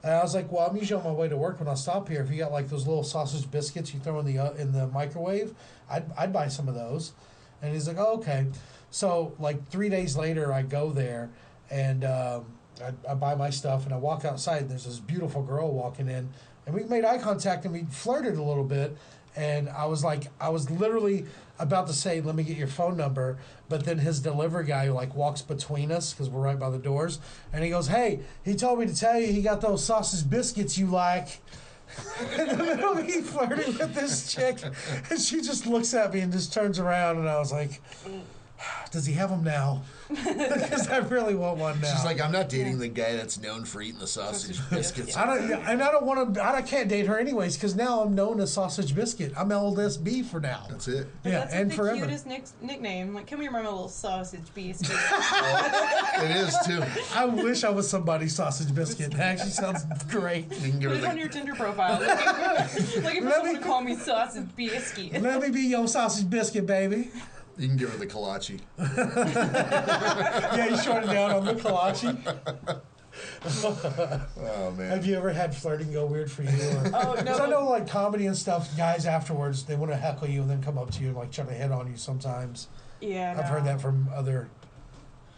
And 0.02 0.12
I 0.12 0.22
was 0.22 0.34
like, 0.34 0.50
"Well, 0.50 0.68
I'm 0.68 0.76
usually 0.76 1.00
on 1.00 1.06
my 1.06 1.12
way 1.12 1.28
to 1.28 1.36
work 1.36 1.58
when 1.60 1.68
I 1.68 1.74
stop 1.74 2.08
here. 2.08 2.22
If 2.22 2.30
you 2.30 2.38
got 2.38 2.52
like 2.52 2.68
those 2.68 2.86
little 2.86 3.04
sausage 3.04 3.50
biscuits 3.50 3.92
you 3.92 4.00
throw 4.00 4.18
in 4.20 4.26
the 4.26 4.38
uh, 4.38 4.52
in 4.52 4.72
the 4.72 4.86
microwave, 4.88 5.54
I'd 5.90 6.04
I'd 6.16 6.32
buy 6.32 6.48
some 6.48 6.68
of 6.68 6.74
those." 6.74 7.12
And 7.62 7.72
he's 7.72 7.88
like, 7.88 7.98
"Oh, 7.98 8.14
okay." 8.18 8.46
So 8.90 9.34
like 9.38 9.68
three 9.68 9.88
days 9.88 10.16
later, 10.16 10.52
I 10.52 10.62
go 10.62 10.90
there 10.90 11.30
and 11.70 12.04
um, 12.04 12.44
I, 12.82 13.10
I 13.10 13.14
buy 13.14 13.34
my 13.34 13.50
stuff 13.50 13.84
and 13.84 13.94
I 13.94 13.96
walk 13.96 14.24
outside. 14.24 14.62
And 14.62 14.70
there's 14.70 14.84
this 14.84 15.00
beautiful 15.00 15.42
girl 15.42 15.72
walking 15.72 16.08
in, 16.08 16.28
and 16.66 16.74
we 16.74 16.84
made 16.84 17.04
eye 17.04 17.18
contact 17.18 17.64
and 17.64 17.74
we 17.74 17.84
flirted 17.84 18.36
a 18.36 18.42
little 18.42 18.64
bit. 18.64 18.96
And 19.36 19.68
I 19.68 19.86
was 19.86 20.04
like, 20.04 20.28
I 20.40 20.50
was 20.50 20.70
literally 20.70 21.26
about 21.58 21.86
to 21.86 21.92
say, 21.92 22.20
"Let 22.20 22.34
me 22.34 22.42
get 22.42 22.56
your 22.56 22.68
phone 22.68 22.96
number," 22.96 23.38
but 23.68 23.84
then 23.84 23.98
his 23.98 24.20
delivery 24.20 24.64
guy 24.64 24.88
like 24.90 25.14
walks 25.14 25.42
between 25.42 25.92
us 25.92 26.12
because 26.12 26.28
we're 26.28 26.40
right 26.40 26.58
by 26.58 26.70
the 26.70 26.78
doors, 26.78 27.18
and 27.52 27.62
he 27.62 27.70
goes, 27.70 27.88
"Hey, 27.88 28.20
he 28.44 28.54
told 28.54 28.78
me 28.78 28.86
to 28.86 28.96
tell 28.96 29.18
you 29.18 29.32
he 29.32 29.42
got 29.42 29.60
those 29.60 29.84
sausage 29.84 30.28
biscuits 30.28 30.78
you 30.78 30.86
like." 30.86 31.40
in 32.38 32.48
the 32.48 32.56
middle 32.56 32.92
of 32.92 33.06
me 33.06 33.20
flirting 33.20 33.78
with 33.78 33.94
this 33.94 34.32
chick, 34.32 34.58
and 35.10 35.20
she 35.20 35.40
just 35.40 35.66
looks 35.66 35.94
at 35.94 36.12
me 36.12 36.20
and 36.20 36.32
just 36.32 36.52
turns 36.52 36.78
around, 36.78 37.18
and 37.18 37.28
I 37.28 37.38
was 37.38 37.52
like, 37.52 37.80
Does 38.90 39.06
he 39.06 39.12
have 39.14 39.30
them 39.30 39.42
now? 39.42 39.82
Because 40.08 40.88
I 40.88 40.98
really 40.98 41.34
want 41.34 41.58
one 41.58 41.80
now. 41.80 41.92
She's 41.92 42.04
like, 42.04 42.20
I'm 42.20 42.30
not 42.30 42.48
dating 42.48 42.78
the 42.78 42.86
guy 42.86 43.16
that's 43.16 43.40
known 43.40 43.64
for 43.64 43.82
eating 43.82 43.98
the 43.98 44.06
sausage 44.06 44.56
Sausage 44.56 44.70
biscuits. 44.70 45.06
biscuits. 45.06 45.16
I 45.16 45.26
don't, 45.26 45.50
and 45.52 45.82
I 45.82 45.90
don't 45.90 46.04
want 46.06 46.34
to. 46.34 46.44
I 46.44 46.62
can't 46.62 46.88
date 46.88 47.06
her 47.06 47.18
anyways 47.18 47.56
because 47.56 47.74
now 47.74 48.02
I'm 48.02 48.14
known 48.14 48.38
as 48.40 48.52
Sausage 48.52 48.94
Biscuit. 48.94 49.32
I'm 49.36 49.48
LSB 49.48 50.24
for 50.26 50.38
now. 50.40 50.66
That's 50.70 50.86
it. 50.86 51.08
But 51.24 51.32
yeah, 51.32 51.38
that's 51.40 51.54
and 51.54 51.68
like 51.70 51.76
the 51.76 51.82
forever. 51.82 52.00
cutest 52.02 52.26
nick- 52.26 52.44
nickname. 52.62 53.14
Like, 53.14 53.26
come 53.26 53.40
here, 53.40 53.50
my 53.50 53.62
little 53.62 53.88
sausage 53.88 54.42
biscuit. 54.54 54.96
Oh, 55.46 56.24
it 56.24 56.30
is 56.30 56.56
too. 56.64 56.82
I 57.14 57.24
wish 57.24 57.64
I 57.64 57.70
was 57.70 57.88
somebody's 57.90 58.34
Sausage 58.36 58.72
Biscuit. 58.72 59.10
That 59.12 59.20
actually 59.20 59.50
sounds 59.50 59.82
great. 60.04 60.46
You 60.60 60.70
can 60.70 60.78
give 60.78 60.90
Put 60.92 61.00
her 61.00 61.06
it 61.06 61.10
on 61.10 61.18
your 61.18 61.28
Tinder 61.28 61.54
profile. 61.54 61.98
Looking 62.00 62.16
for, 62.92 63.00
looking 63.00 63.22
for 63.22 63.28
Let 63.28 63.34
someone 63.34 63.52
me- 63.54 63.58
to 63.58 63.64
call 63.64 63.80
me 63.82 63.96
sausage 63.96 64.46
biscuit. 64.54 65.20
Let 65.20 65.40
me 65.42 65.50
be 65.50 65.62
your 65.62 65.88
Sausage 65.88 66.30
Biscuit, 66.30 66.66
baby. 66.66 67.10
You 67.58 67.68
can 67.68 67.76
give 67.76 67.90
her 67.90 67.98
the 67.98 68.06
kolache. 68.06 68.60
Yeah, 70.56 70.66
you 70.70 70.76
short 70.78 71.04
it 71.04 71.08
down 71.08 71.30
on 71.32 71.44
the 71.44 71.54
kolache. 71.54 72.80
Oh 73.46 74.72
man. 74.76 74.90
Have 74.90 75.06
you 75.06 75.14
ever 75.16 75.32
had 75.32 75.54
flirting 75.54 75.92
go 75.92 76.06
weird 76.06 76.30
for 76.30 76.42
you? 76.42 76.48
Or, 76.50 76.90
Oh 76.94 77.16
Because 77.16 77.40
I 77.40 77.46
know, 77.48 77.68
like 77.68 77.88
comedy 77.88 78.26
and 78.26 78.36
stuff, 78.36 78.76
guys 78.76 79.06
afterwards 79.06 79.64
they 79.64 79.76
want 79.76 79.92
to 79.92 79.96
heckle 79.96 80.28
you 80.28 80.42
and 80.42 80.50
then 80.50 80.62
come 80.62 80.78
up 80.78 80.90
to 80.92 81.00
you 81.02 81.08
and 81.08 81.16
like 81.16 81.30
try 81.30 81.44
to 81.44 81.52
hit 81.52 81.70
on 81.70 81.88
you. 81.90 81.96
Sometimes 81.96 82.68
Yeah, 83.00 83.36
I've 83.38 83.48
heard 83.48 83.64
that 83.66 83.80
from 83.80 84.08
other 84.14 84.48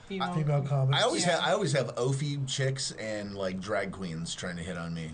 Female. 0.09 0.33
female 0.33 0.63
comics. 0.63 0.99
I 1.01 1.05
always 1.05 1.27
Yeah. 1.27 1.33
have 1.33 1.41
I 1.49 1.53
always 1.53 1.73
have 1.73 1.95
Ophi 1.97 2.47
chicks 2.47 2.93
and 2.93 3.35
like 3.35 3.61
drag 3.61 3.93
queens 3.93 4.35
trying 4.35 4.57
to 4.57 4.63
hit 4.63 4.79
on 4.79 4.95
me. 4.95 5.11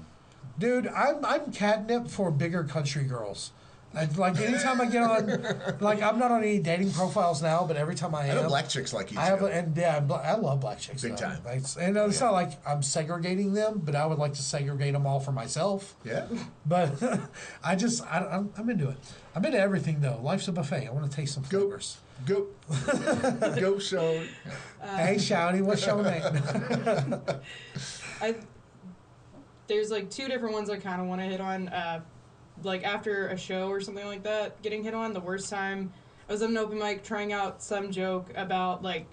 Dude, 0.59 0.87
I'm 0.89 1.25
I'm 1.25 1.51
catnip 1.53 2.09
for 2.09 2.31
bigger 2.31 2.63
country 2.65 3.05
girls. 3.05 3.53
I, 3.95 4.07
like 4.17 4.41
anytime 4.41 4.81
I 4.81 4.87
get 4.87 5.03
on, 5.03 5.77
like 5.81 6.03
I'm 6.03 6.19
not 6.19 6.31
on 6.31 6.43
any 6.43 6.59
dating 6.59 6.93
profiles 6.93 7.43
now, 7.43 7.65
but 7.67 7.77
every 7.77 7.95
time 7.95 8.15
I 8.15 8.23
I 8.23 8.27
am, 8.29 8.37
know 8.37 8.49
black 8.49 8.69
chicks 8.69 8.93
like 8.93 9.13
you 9.13 9.19
I 9.19 9.25
have, 9.27 9.41
too. 9.41 9.47
a, 9.47 9.51
and 9.51 9.77
yeah, 9.77 9.97
I'm 9.99 10.11
I 10.11 10.35
love 10.37 10.61
black 10.61 10.79
chicks. 10.81 11.03
Big 11.03 11.13
though. 11.13 11.17
time. 11.29 11.43
Like, 11.45 11.63
and 11.79 11.97
it's 11.97 12.21
not 12.21 12.33
like 12.33 12.53
I'm 12.67 12.83
segregating 12.83 13.53
them, 13.53 13.83
but 13.85 13.95
I 13.95 14.07
would 14.07 14.19
like 14.19 14.33
to 14.35 14.43
segregate 14.43 14.93
them 14.95 15.07
all 15.07 15.21
for 15.21 15.33
myself. 15.33 15.95
yeah. 16.05 16.27
But 16.65 17.03
I 17.65 17.77
just 17.77 18.03
I, 18.07 18.19
I'm, 18.21 18.51
I'm 18.57 18.71
into 18.71 18.89
it. 18.89 18.97
I'm 19.35 19.45
into 19.45 19.59
everything 19.59 20.01
though. 20.01 20.19
Life's 20.23 20.49
a 20.49 20.53
buffet. 20.53 20.87
I 20.87 20.91
want 20.91 21.11
to 21.11 21.15
taste 21.17 21.35
some 21.35 21.45
Go. 21.51 21.61
flavors. 21.61 21.99
Go. 22.25 22.47
Go 23.61 23.79
show. 23.79 24.23
hey, 24.81 25.17
Shouty, 25.17 25.61
what's 25.61 25.85
your 25.85 26.03
name? 26.03 26.23
I 28.21 28.37
there's 29.67 29.91
like 29.91 30.11
two 30.11 30.29
different 30.29 30.55
ones 30.55 30.71
I 30.71 30.77
kind 30.77 31.01
of 31.01 31.07
want 31.09 31.21
to 31.21 31.27
hit 31.27 31.41
on. 31.41 31.69
Uh, 31.69 32.01
like 32.65 32.85
after 32.85 33.29
a 33.29 33.37
show 33.37 33.69
or 33.69 33.81
something 33.81 34.07
like 34.07 34.23
that, 34.25 34.61
getting 34.63 34.83
hit 34.83 34.95
on. 34.95 35.13
The 35.13 35.21
worst 35.21 35.51
time 35.51 35.93
I 36.29 36.33
was 36.33 36.43
at 36.43 36.51
an 36.51 36.57
open 36.57 36.79
mic 36.79 37.03
trying 37.05 37.33
out 37.33 37.63
some 37.63 37.91
joke 37.91 38.31
about 38.37 38.83
like 38.83 39.07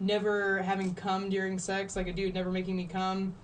never 0.00 0.62
having 0.62 0.94
come 0.94 1.30
during 1.30 1.58
sex, 1.58 1.96
like 1.96 2.08
a 2.08 2.12
dude 2.12 2.34
never 2.34 2.50
making 2.50 2.76
me 2.76 2.86
come, 2.86 3.34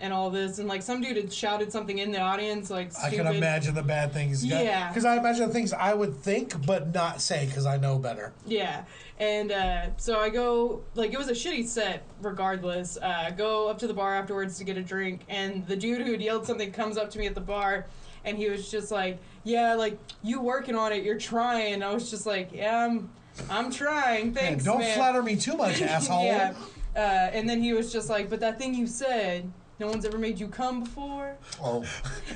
and 0.00 0.12
all 0.12 0.30
this, 0.30 0.58
and 0.58 0.68
like 0.68 0.82
some 0.82 1.00
dude 1.02 1.16
had 1.16 1.32
shouted 1.32 1.72
something 1.72 1.98
in 1.98 2.12
the 2.12 2.20
audience, 2.20 2.70
like 2.70 2.92
I 3.02 3.10
can 3.10 3.26
imagine 3.26 3.74
the 3.74 3.82
bad 3.82 4.12
things. 4.12 4.44
Yeah. 4.44 4.88
Because 4.88 5.04
I 5.04 5.16
imagine 5.16 5.48
the 5.48 5.52
things 5.52 5.72
I 5.72 5.92
would 5.94 6.16
think 6.16 6.64
but 6.66 6.94
not 6.94 7.20
say 7.20 7.46
because 7.46 7.66
I 7.66 7.78
know 7.78 7.98
better. 7.98 8.32
Yeah, 8.46 8.84
and 9.18 9.50
uh, 9.50 9.96
so 9.96 10.20
I 10.20 10.28
go 10.28 10.82
like 10.94 11.12
it 11.12 11.18
was 11.18 11.28
a 11.28 11.32
shitty 11.32 11.66
set 11.66 12.04
regardless. 12.22 12.96
Uh, 12.96 13.30
go 13.36 13.68
up 13.68 13.78
to 13.78 13.86
the 13.86 13.94
bar 13.94 14.14
afterwards 14.14 14.58
to 14.58 14.64
get 14.64 14.76
a 14.76 14.82
drink, 14.82 15.22
and 15.28 15.66
the 15.66 15.76
dude 15.76 16.06
who 16.06 16.12
had 16.12 16.22
yelled 16.22 16.46
something 16.46 16.70
comes 16.70 16.96
up 16.96 17.10
to 17.10 17.18
me 17.18 17.26
at 17.26 17.34
the 17.34 17.40
bar, 17.40 17.86
and 18.28 18.38
he 18.38 18.48
was 18.48 18.70
just 18.70 18.90
like, 18.90 19.18
"Yeah, 19.44 19.74
like 19.74 19.98
you 20.22 20.40
working 20.40 20.76
on 20.76 20.92
it, 20.92 21.02
you're 21.02 21.18
trying." 21.18 21.74
And 21.74 21.82
I 21.82 21.92
was 21.92 22.10
just 22.10 22.26
like, 22.26 22.50
"Yeah, 22.52 22.84
I'm, 22.84 23.10
I'm 23.50 23.70
trying. 23.70 24.34
Thanks, 24.34 24.64
don't 24.64 24.80
man." 24.80 24.96
flatter 24.96 25.22
me 25.22 25.36
too 25.36 25.56
much, 25.56 25.80
asshole. 25.96 26.24
yeah, 26.24 26.54
uh, 26.94 26.98
and 26.98 27.48
then 27.48 27.62
he 27.62 27.72
was 27.72 27.92
just 27.92 28.08
like, 28.08 28.30
"But 28.30 28.40
that 28.40 28.58
thing 28.58 28.74
you 28.74 28.86
said." 28.86 29.50
No 29.80 29.86
one's 29.86 30.04
ever 30.04 30.18
made 30.18 30.40
you 30.40 30.48
come 30.48 30.80
before. 30.82 31.36
Oh. 31.62 31.84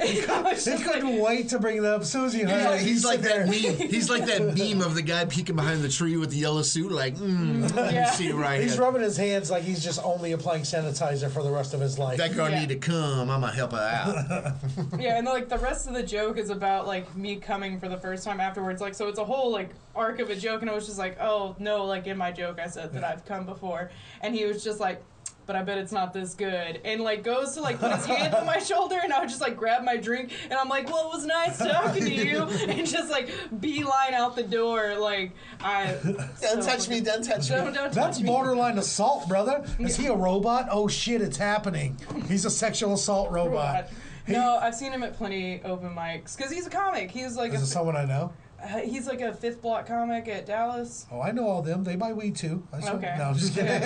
And 0.01 0.31
I 0.31 0.43
was 0.43 0.65
He 0.65 0.77
couldn't 0.79 1.17
like, 1.19 1.23
wait 1.27 1.49
to 1.49 1.59
bring 1.59 1.83
that 1.83 1.95
up. 1.95 2.05
Susie, 2.05 2.39
He's, 2.39 2.49
heard 2.51 2.65
like, 2.65 2.81
he's 2.81 3.05
like 3.05 3.21
that 3.23 3.29
there. 3.29 3.47
meme. 3.47 3.89
He's 3.91 4.09
like 4.09 4.27
that 4.27 4.57
meme 4.57 4.81
of 4.81 4.95
the 4.95 5.03
guy 5.03 5.25
peeking 5.25 5.57
behind 5.57 5.83
the 5.83 5.89
tree 5.89 6.17
with 6.17 6.31
the 6.31 6.37
yellow 6.37 6.63
suit, 6.63 6.93
like, 6.93 7.17
mm, 7.17 7.63
let 7.75 7.89
me 7.89 7.95
Yeah. 7.95 8.11
see 8.13 8.31
right 8.31 8.61
He's 8.63 8.75
here. 8.75 8.83
rubbing 8.83 9.03
his 9.03 9.17
hands 9.17 9.51
like 9.51 9.65
he's 9.65 9.83
just 9.83 9.99
only 10.05 10.33
applying 10.33 10.63
sanitizer 10.63 11.29
for 11.31 11.43
the 11.43 11.51
rest 11.51 11.75
of 11.75 11.81
his 11.81 11.99
life. 11.99 12.17
That 12.19 12.35
girl 12.35 12.49
Yeah. 12.49 12.61
need 12.61 12.69
to 12.69 12.77
come. 12.77 13.29
I'm 13.29 13.41
gonna 13.41 13.53
help 13.53 13.73
her 13.73 13.79
out. 13.79 14.55
Yeah, 15.01 15.19
and 15.19 15.27
like 15.27 15.49
the 15.49 15.59
rest 15.59 15.89
of 15.89 15.95
the 15.95 16.03
joke 16.03 16.39
is 16.39 16.51
about 16.51 16.87
like 16.87 17.15
me 17.17 17.37
coming 17.37 17.81
for 17.81 17.89
the 17.89 17.97
first 17.99 18.23
time 18.25 18.41
afterwards. 18.41 18.81
Like, 18.81 18.95
so 18.95 19.09
it's 19.09 19.19
a 19.19 19.25
whole 19.25 19.51
like 19.51 19.71
arc 19.97 20.21
of 20.21 20.31
a 20.31 20.37
joke, 20.37 20.61
and 20.63 20.71
I 20.71 20.75
was 20.75 20.87
just 20.87 20.99
like, 20.99 21.19
oh 21.21 21.57
no, 21.59 21.85
like 21.87 22.07
in 22.07 22.17
my 22.17 22.31
joke 22.31 22.61
I 22.61 22.69
said 22.69 22.93
that 22.93 23.03
I've 23.03 23.25
come 23.25 23.47
before, 23.47 23.91
and 24.21 24.33
he 24.35 24.45
was 24.45 24.63
just 24.63 24.79
like. 24.79 25.03
But 25.45 25.57
I 25.57 25.63
bet 25.63 25.79
it's 25.79 25.91
not 25.93 26.13
this 26.13 26.35
good. 26.35 26.81
And 26.85 27.01
like 27.01 27.25
goes 27.25 27.55
to 27.55 27.61
like 27.63 27.79
put 27.81 27.93
his 27.93 28.07
hand 28.07 28.33
on 28.35 28.47
my 28.47 28.59
shoulder, 28.71 29.01
and 29.03 29.13
I 29.13 29.21
would 29.21 29.29
just 29.29 29.41
like 29.41 29.57
grab 29.57 29.83
my 29.85 29.97
drink, 29.97 30.31
and 30.45 30.55
I'm 30.55 30.69
like, 30.69 30.87
"Well, 30.89 31.11
it 31.11 31.17
was 31.17 31.27
nice 31.27 31.59
talking 31.59 32.05
to 32.05 32.13
you," 32.15 32.39
and 32.69 32.87
just 32.87 33.11
like 33.11 33.29
beeline 33.61 34.15
out 34.15 34.37
the 34.37 34.45
door. 34.45 34.95
Like 34.99 35.33
I 35.61 35.97
Don't 36.41 36.63
touch 36.63 36.89
me. 36.89 37.01
Don't 37.01 37.25
touch 37.25 37.49
Don't, 37.49 37.67
me. 37.69 37.73
don't 37.75 37.93
That's 37.93 38.17
touch 38.19 38.21
me. 38.23 38.27
borderline 38.29 38.79
assault, 38.79 39.29
brother. 39.29 39.65
Is 39.81 39.97
he 39.97 40.07
a 40.07 40.15
robot? 40.15 40.69
Oh 40.71 40.87
shit, 40.87 41.21
it's 41.21 41.37
happening. 41.37 41.99
He's 42.29 42.45
a 42.45 42.51
sexual 42.51 42.95
assault 42.95 43.31
robot. 43.33 43.89
He- 44.27 44.33
No, 44.35 44.59
I've 44.59 44.77
seen 44.77 44.93
him 44.93 45.03
at 45.03 45.15
plenty 45.17 45.61
open 45.65 45.91
mics 45.95 46.37
because 46.37 46.53
he's 46.53 46.69
a 46.69 46.71
comic. 46.71 47.11
He's 47.11 47.37
like 47.37 47.53
Is 47.53 47.61
a, 47.61 47.65
it 47.65 47.67
someone 47.67 47.97
I 47.97 48.05
know? 48.05 48.33
uh, 48.63 48.79
he's 48.79 49.09
like 49.09 49.21
a 49.21 49.35
fifth 49.35 49.61
block 49.61 49.89
comic 49.89 50.29
at 50.29 50.47
Dallas. 50.47 51.07
Oh, 51.11 51.21
I 51.21 51.33
know 51.33 51.49
all 51.49 51.63
them. 51.63 51.83
They 51.83 51.97
buy 51.97 52.13
weed 52.13 52.37
too. 52.37 52.63
I 52.73 52.77
Okay. 52.89 53.15
No, 53.19 53.25
I'm 53.25 53.35
just 53.35 53.53
kidding. 53.57 53.83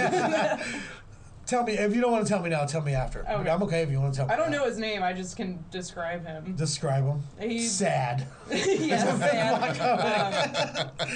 Tell 1.46 1.62
me 1.64 1.74
if 1.74 1.94
you 1.94 2.00
don't 2.00 2.12
want 2.12 2.26
to 2.26 2.28
tell 2.32 2.42
me 2.42 2.50
now. 2.50 2.64
Tell 2.66 2.82
me 2.82 2.94
after. 2.94 3.20
Okay. 3.28 3.50
I'm 3.50 3.62
okay 3.62 3.82
if 3.82 3.90
you 3.90 4.00
want 4.00 4.12
to 4.14 4.18
tell 4.18 4.26
me. 4.26 4.34
I 4.34 4.36
don't 4.36 4.50
now. 4.50 4.58
know 4.58 4.64
his 4.66 4.78
name. 4.78 5.02
I 5.02 5.12
just 5.12 5.36
can 5.36 5.64
describe 5.70 6.26
him. 6.26 6.54
Describe 6.56 7.04
him. 7.04 7.22
He's 7.40 7.72
Sad. 7.72 8.26
yes, 8.50 9.18
man. 9.18 9.80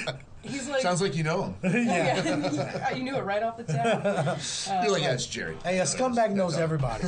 Um, 0.08 0.14
he's 0.42 0.68
like 0.68 0.80
Sounds 0.82 1.02
like 1.02 1.14
you 1.16 1.22
know 1.24 1.42
him. 1.44 1.54
yeah. 1.86 2.22
yeah. 2.50 2.94
you 2.94 3.02
knew 3.02 3.16
it 3.16 3.22
right 3.24 3.42
off 3.42 3.56
the 3.56 3.64
top. 3.64 4.82
You're 4.82 4.92
like, 4.92 5.02
that's 5.02 5.26
Jerry. 5.26 5.56
Hey, 5.64 5.80
a 5.80 5.84
scumbag 5.84 6.32
knows 6.32 6.56
everybody. 6.56 7.04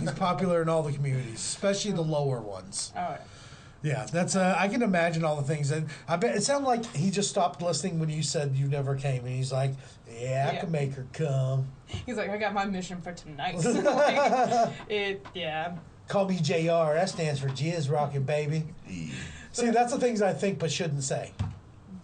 He's 0.00 0.12
popular 0.12 0.62
in 0.62 0.68
all 0.68 0.82
the 0.82 0.92
communities, 0.92 1.34
especially 1.34 1.92
the 1.92 2.02
lower 2.02 2.40
ones. 2.40 2.92
Oh, 2.96 3.16
Yeah, 3.82 4.06
that's. 4.12 4.34
Uh, 4.36 4.54
I 4.58 4.68
can 4.68 4.82
imagine 4.82 5.24
all 5.24 5.36
the 5.36 5.42
things, 5.42 5.70
and 5.70 5.88
I 6.08 6.16
bet 6.16 6.34
it 6.36 6.42
sounded 6.42 6.66
like 6.66 6.84
he 6.96 7.10
just 7.10 7.30
stopped 7.30 7.62
listening 7.62 8.00
when 8.00 8.08
you 8.08 8.22
said 8.22 8.56
you 8.56 8.66
never 8.66 8.96
came, 8.96 9.24
and 9.24 9.34
he's 9.34 9.52
like, 9.52 9.72
"Yeah, 10.10 10.48
I 10.50 10.54
Yeah. 10.54 10.60
can 10.60 10.70
make 10.72 10.94
her 10.94 11.06
come. 11.12 11.68
he's 12.06 12.16
like, 12.16 12.30
I 12.30 12.36
got 12.36 12.52
my 12.54 12.64
mission 12.64 13.00
for 13.00 13.12
tonight. 13.12 13.56
like, 13.56 14.72
it, 14.88 15.26
yeah. 15.34 15.76
Call 16.08 16.26
me 16.28 16.38
Jr. 16.38 16.94
That 16.94 17.08
stands 17.08 17.40
for 17.40 17.48
Jizz 17.48 17.90
Rocket, 17.90 18.24
baby." 18.24 18.64
See, 19.52 19.70
that's 19.70 19.92
the 19.92 19.98
things 19.98 20.22
I 20.22 20.32
think 20.32 20.58
but 20.58 20.70
shouldn't 20.70 21.02
say. 21.02 21.32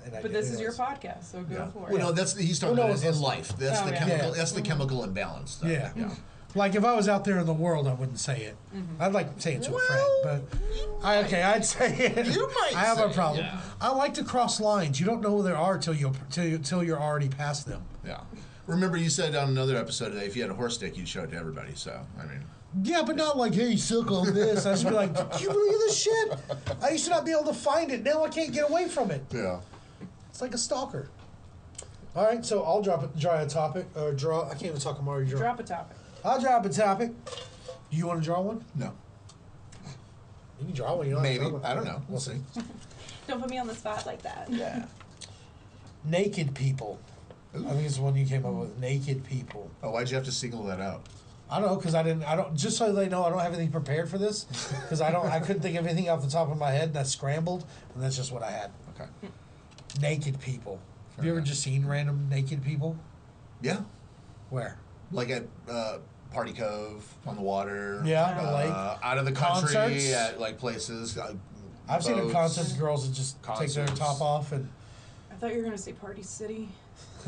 And 0.05 0.14
I 0.14 0.20
But 0.20 0.32
did 0.32 0.32
this 0.32 0.51
is 0.51 0.61
your 0.61 0.70
anyways. 0.72 0.99
podcast, 0.99 1.24
so 1.24 1.43
go 1.43 1.55
Yeah. 1.55 1.66
for 1.68 1.78
Well, 1.85 1.95
it. 1.97 1.99
no, 1.99 2.12
that's 2.12 2.37
he's 2.37 2.59
talking 2.59 2.76
Who 2.76 2.82
about 2.82 2.91
knows 2.91 3.03
in 3.03 3.12
this? 3.12 3.20
life. 3.20 3.57
That's 3.57 3.80
Oh, 3.80 3.85
the 3.87 3.93
yeah. 3.93 3.99
chemical. 3.99 4.28
Yeah. 4.30 4.35
That's 4.37 4.53
the 4.53 4.62
chemical 4.62 5.05
imbalance. 5.05 5.53
Stuff. 5.53 5.68
Yeah. 5.70 5.93
yeah. 5.97 6.11
Like 6.57 6.74
if 6.74 6.85
I 6.85 6.93
was 6.95 7.09
out 7.09 7.24
there 7.24 7.39
in 7.39 7.47
the 7.47 7.53
world, 7.55 7.89
I 7.89 7.95
wouldn't 7.95 8.20
say 8.20 8.43
it. 8.43 8.57
Mm-hmm. 8.74 9.03
I'd 9.03 9.12
like 9.12 9.35
to 9.35 9.41
say 9.41 9.55
it 9.55 9.62
to 9.64 9.74
a 9.74 9.78
friend, 9.80 10.03
Well, 10.24 10.41
but 10.51 10.59
I 11.07 11.16
okay, 11.24 11.43
I'd 11.43 11.64
say 11.64 11.97
it. 11.97 12.26
You 12.26 12.47
might 12.47 12.76
I 12.76 12.80
have 12.85 12.99
say 12.99 13.05
a 13.05 13.09
it, 13.09 13.14
problem. 13.14 13.45
yeah. 13.45 13.61
I 13.80 13.91
like 13.93 14.14
to 14.14 14.24
cross 14.24 14.61
lines. 14.61 15.01
You 15.01 15.07
don't 15.07 15.20
know 15.20 15.30
who 15.37 15.43
there 15.43 15.57
are 15.57 15.78
till 15.78 15.95
you 15.95 16.12
till 16.30 16.45
you, 16.45 16.59
till 16.59 16.85
you're 16.85 17.01
already 17.01 17.28
past 17.28 17.66
them. 17.66 17.82
Yeah. 18.07 18.20
Remember, 18.66 18.96
you 18.96 19.10
said 19.10 19.34
on 19.34 19.48
another 19.48 19.76
episode 19.76 20.10
today, 20.10 20.26
if 20.26 20.36
you 20.36 20.42
had 20.42 20.50
a 20.50 20.54
horse 20.54 20.78
dick, 20.78 20.96
you'd 20.96 21.08
show 21.08 21.22
it 21.24 21.30
to 21.32 21.36
everybody. 21.36 21.72
So, 21.74 22.00
I 22.18 22.24
mean, 22.24 22.42
Yeah, 22.82 23.02
but 23.02 23.16
not 23.16 23.36
like, 23.36 23.54
hey, 23.54 23.76
suck 23.76 24.10
on 24.10 24.32
this. 24.32 24.64
I 24.64 24.72
just 24.72 24.84
be 24.84 24.90
like, 24.90 25.12
do 25.36 25.44
you 25.44 25.50
believe 25.50 25.78
this 25.80 26.00
shit? 26.02 26.32
I 26.82 26.90
used 26.90 27.04
to 27.04 27.10
not 27.10 27.24
be 27.26 27.32
able 27.32 27.44
to 27.44 27.52
find 27.54 27.90
it. 27.92 28.02
Now 28.02 28.24
I 28.24 28.28
can't 28.30 28.52
get 28.52 28.68
away 28.70 28.88
from 28.88 29.10
it. 29.10 29.22
yeah. 29.32 29.60
It's 30.30 30.40
like 30.40 30.54
a 30.54 30.58
stalker. 30.58 31.08
All 32.16 32.24
right, 32.24 32.44
so 32.44 32.62
I'll 32.62 32.80
drop 32.82 33.02
it, 33.04 33.16
draw 33.18 33.40
a 33.40 33.46
topic 33.46 33.86
or 33.96 34.12
draw. 34.12 34.46
I 34.46 34.50
can't 34.52 34.64
even 34.66 34.78
talk. 34.80 34.98
I'm 34.98 35.06
already 35.08 35.28
drawing. 35.28 35.42
Drop 35.42 35.60
a 35.60 35.62
topic. 35.62 35.96
I'll 36.24 36.40
drop 36.40 36.64
a 36.64 36.68
topic. 36.68 37.10
Do 37.90 37.96
you 37.96 38.06
want 38.06 38.20
to 38.20 38.24
draw 38.24 38.40
one? 38.40 38.64
No. 38.74 38.92
You 40.58 40.66
can 40.66 40.74
draw 40.74 40.94
one. 40.96 41.06
You 41.08 41.14
don't 41.16 41.24
have 41.24 41.34
to 41.34 41.40
Maybe. 41.42 41.52
one. 41.52 41.64
I 41.64 41.74
don't 41.74 41.84
know. 41.84 42.00
We'll 42.08 42.20
see. 42.20 42.36
Don't 43.26 43.40
put 43.40 43.48
me 43.50 43.58
on 43.58 43.66
the 43.66 43.74
spot 43.74 44.04
like 44.06 44.20
that. 44.22 44.48
Yeah. 44.50 44.84
Naked 46.04 46.54
people. 46.54 46.98
I 47.55 47.59
think 47.72 47.86
it's 47.86 47.96
the 47.96 48.02
one 48.02 48.16
you 48.16 48.26
came 48.26 48.44
up 48.44 48.52
with. 48.55 48.78
Naked 48.78 49.24
people. 49.24 49.70
Oh, 49.82 49.90
why'd 49.90 50.11
you 50.11 50.16
have 50.16 50.24
to 50.24 50.32
single 50.32 50.64
that 50.64 50.80
out? 50.80 51.07
I 51.50 51.61
don't 51.61 51.68
know 51.68 51.76
because 51.76 51.94
I 51.94 52.02
didn't. 52.02 52.24
I 52.24 52.34
don't. 52.36 52.57
Just 52.57 52.76
so 52.78 52.92
they 52.92 53.09
know, 53.09 53.22
I 53.24 53.30
don't 53.30 53.38
have 53.38 53.52
anything 53.52 53.70
prepared 53.70 54.09
for 54.09 54.18
this 54.18 54.44
because 54.82 55.00
I 55.00 55.11
don't. 55.12 55.26
I 55.26 55.38
couldn't 55.40 55.62
think 55.62 55.76
of 55.78 55.86
anything 55.86 56.09
off 56.09 56.22
the 56.22 56.30
top 56.30 56.50
of 56.50 56.59
my 56.59 56.70
head, 56.70 56.88
and 56.88 56.98
I 56.98 57.02
scrambled, 57.05 57.64
and 57.94 58.02
that's 58.02 58.16
just 58.16 58.32
what 58.32 58.42
I 58.42 58.50
had. 58.50 58.70
Okay. 58.94 59.09
Naked 60.00 60.40
people. 60.40 60.80
Have 61.11 61.16
Fair 61.16 61.24
you 61.26 61.30
ever 61.32 61.40
just 61.40 61.62
seen 61.62 61.86
random 61.86 62.28
naked 62.28 62.64
people? 62.64 62.96
Yeah. 63.62 63.82
Where? 64.50 64.78
Like 65.12 65.30
at 65.30 65.44
uh, 65.70 65.98
Party 66.32 66.52
Cove 66.52 67.07
on 67.26 67.36
the 67.36 67.42
water. 67.42 68.02
Yeah, 68.05 68.36
Uh, 68.40 68.55
lake. 68.55 69.00
out 69.05 69.18
of 69.18 69.24
the 69.24 69.32
country 69.32 69.72
Concerts. 69.74 70.12
at 70.12 70.40
like 70.40 70.59
places. 70.59 71.16
Uh, 71.16 71.34
I've 71.88 72.02
seen 72.02 72.18
in 72.18 72.30
concerts 72.32 72.72
girls 72.72 73.07
that 73.07 73.14
just 73.14 73.36
take 73.59 73.70
their 73.72 73.86
top 73.86 74.20
off 74.20 74.52
and 74.52 74.68
I 75.30 75.34
thought 75.34 75.50
you 75.52 75.59
were 75.59 75.64
gonna 75.64 75.76
say 75.78 75.92
Party 75.92 76.22
City. 76.22 76.68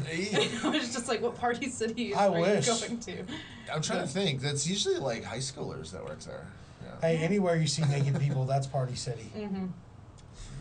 I 0.65 0.69
was 0.69 0.93
just 0.93 1.09
like, 1.09 1.23
what 1.23 1.37
party 1.37 1.69
city 1.71 2.15
I 2.15 2.27
are 2.29 2.41
wish. 2.41 2.67
you 2.67 2.89
going 2.89 3.01
to? 3.01 3.25
I'm 3.73 3.83
trying 3.83 4.03
to 4.03 4.07
think. 4.07 4.41
That's 4.41 4.67
usually 4.69 4.97
like 4.99 5.25
high 5.25 5.39
schoolers 5.39 5.91
that 5.93 6.05
work 6.05 6.21
there. 6.21 6.47
Yeah, 6.85 7.01
Hey, 7.01 7.17
anywhere 7.19 7.57
you 7.57 7.67
see 7.67 7.83
naked 7.85 8.19
people, 8.21 8.45
that's 8.45 8.67
Party 8.67 8.95
City. 8.95 9.31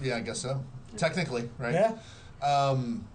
yeah 0.02 0.18
I 0.18 0.22
guess 0.22 0.40
so. 0.40 0.64
Technically, 0.98 1.50
right? 1.58 1.74
Yeah. 1.74 1.98
Um, 2.46 3.06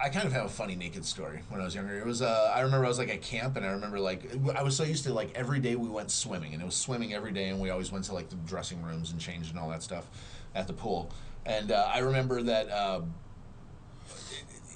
I 0.00 0.08
kind 0.08 0.26
of 0.26 0.32
have 0.32 0.46
a 0.46 0.48
funny 0.48 0.76
naked 0.76 1.04
story 1.04 1.40
when 1.48 1.60
I 1.60 1.64
was 1.64 1.74
younger. 1.74 1.98
It 1.98 2.06
was 2.06 2.22
uh, 2.22 2.52
I 2.54 2.60
remember 2.60 2.84
I 2.84 2.88
was 2.88 2.98
like 2.98 3.08
at 3.10 3.22
camp 3.22 3.56
and 3.56 3.66
I 3.66 3.70
remember 3.70 3.98
like 3.98 4.30
I 4.54 4.62
was 4.62 4.76
so 4.76 4.84
used 4.84 5.04
to 5.04 5.12
like 5.12 5.30
every 5.34 5.58
day 5.60 5.74
we 5.76 5.88
went 5.88 6.10
swimming 6.10 6.52
and 6.54 6.62
it 6.62 6.64
was 6.64 6.76
swimming 6.76 7.12
every 7.12 7.32
day 7.32 7.48
and 7.48 7.60
we 7.60 7.70
always 7.70 7.90
went 7.90 8.04
to 8.06 8.14
like 8.14 8.28
the 8.28 8.36
dressing 8.36 8.82
rooms 8.82 9.10
and 9.10 9.20
changed 9.20 9.50
and 9.50 9.58
all 9.58 9.68
that 9.70 9.82
stuff 9.82 10.06
at 10.54 10.66
the 10.66 10.72
pool. 10.72 11.10
And 11.44 11.72
uh, 11.72 11.90
I 11.92 11.98
remember 11.98 12.42
that 12.42 12.70
uh, 12.70 13.00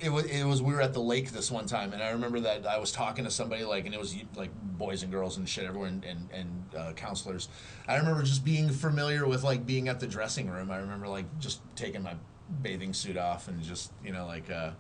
it 0.01 0.11
was 0.11 0.25
it 0.27 0.45
was 0.45 0.63
we 0.63 0.73
were 0.73 0.81
at 0.81 0.93
the 0.93 1.01
lake 1.01 1.33
this 1.33 1.51
one 1.51 1.67
time 1.67 1.93
and 1.93 2.03
I 2.03 2.11
remember 2.11 2.41
that 2.41 2.67
I 2.67 2.79
was 2.79 2.93
talking 2.93 3.25
to 3.25 3.31
somebody 3.31 3.65
like 3.65 3.87
and 3.87 3.95
it 3.95 4.01
was 4.01 4.15
like 4.35 4.51
boys 4.63 5.03
and 5.03 5.13
girls 5.13 5.37
and 5.37 5.49
shit 5.49 5.65
everyone 5.65 6.05
and 6.07 6.29
and 6.33 6.65
uh, 6.77 6.93
counselors. 6.93 7.49
I 7.89 7.97
remember 7.97 8.23
just 8.23 8.45
being 8.45 8.69
familiar 8.71 9.27
with 9.27 9.43
like 9.43 9.67
being 9.67 9.89
at 9.89 10.01
the 10.01 10.07
dressing 10.07 10.49
room. 10.49 10.71
I 10.71 10.79
remember 10.79 11.09
like 11.09 11.27
just 11.39 11.61
taking 11.77 12.03
my 12.03 12.15
bathing 12.63 12.93
suit 12.93 13.17
off 13.17 13.49
and 13.49 13.63
just 13.63 13.93
you 14.05 14.13
know 14.13 14.27
like 14.27 14.51
uh, 14.51 14.71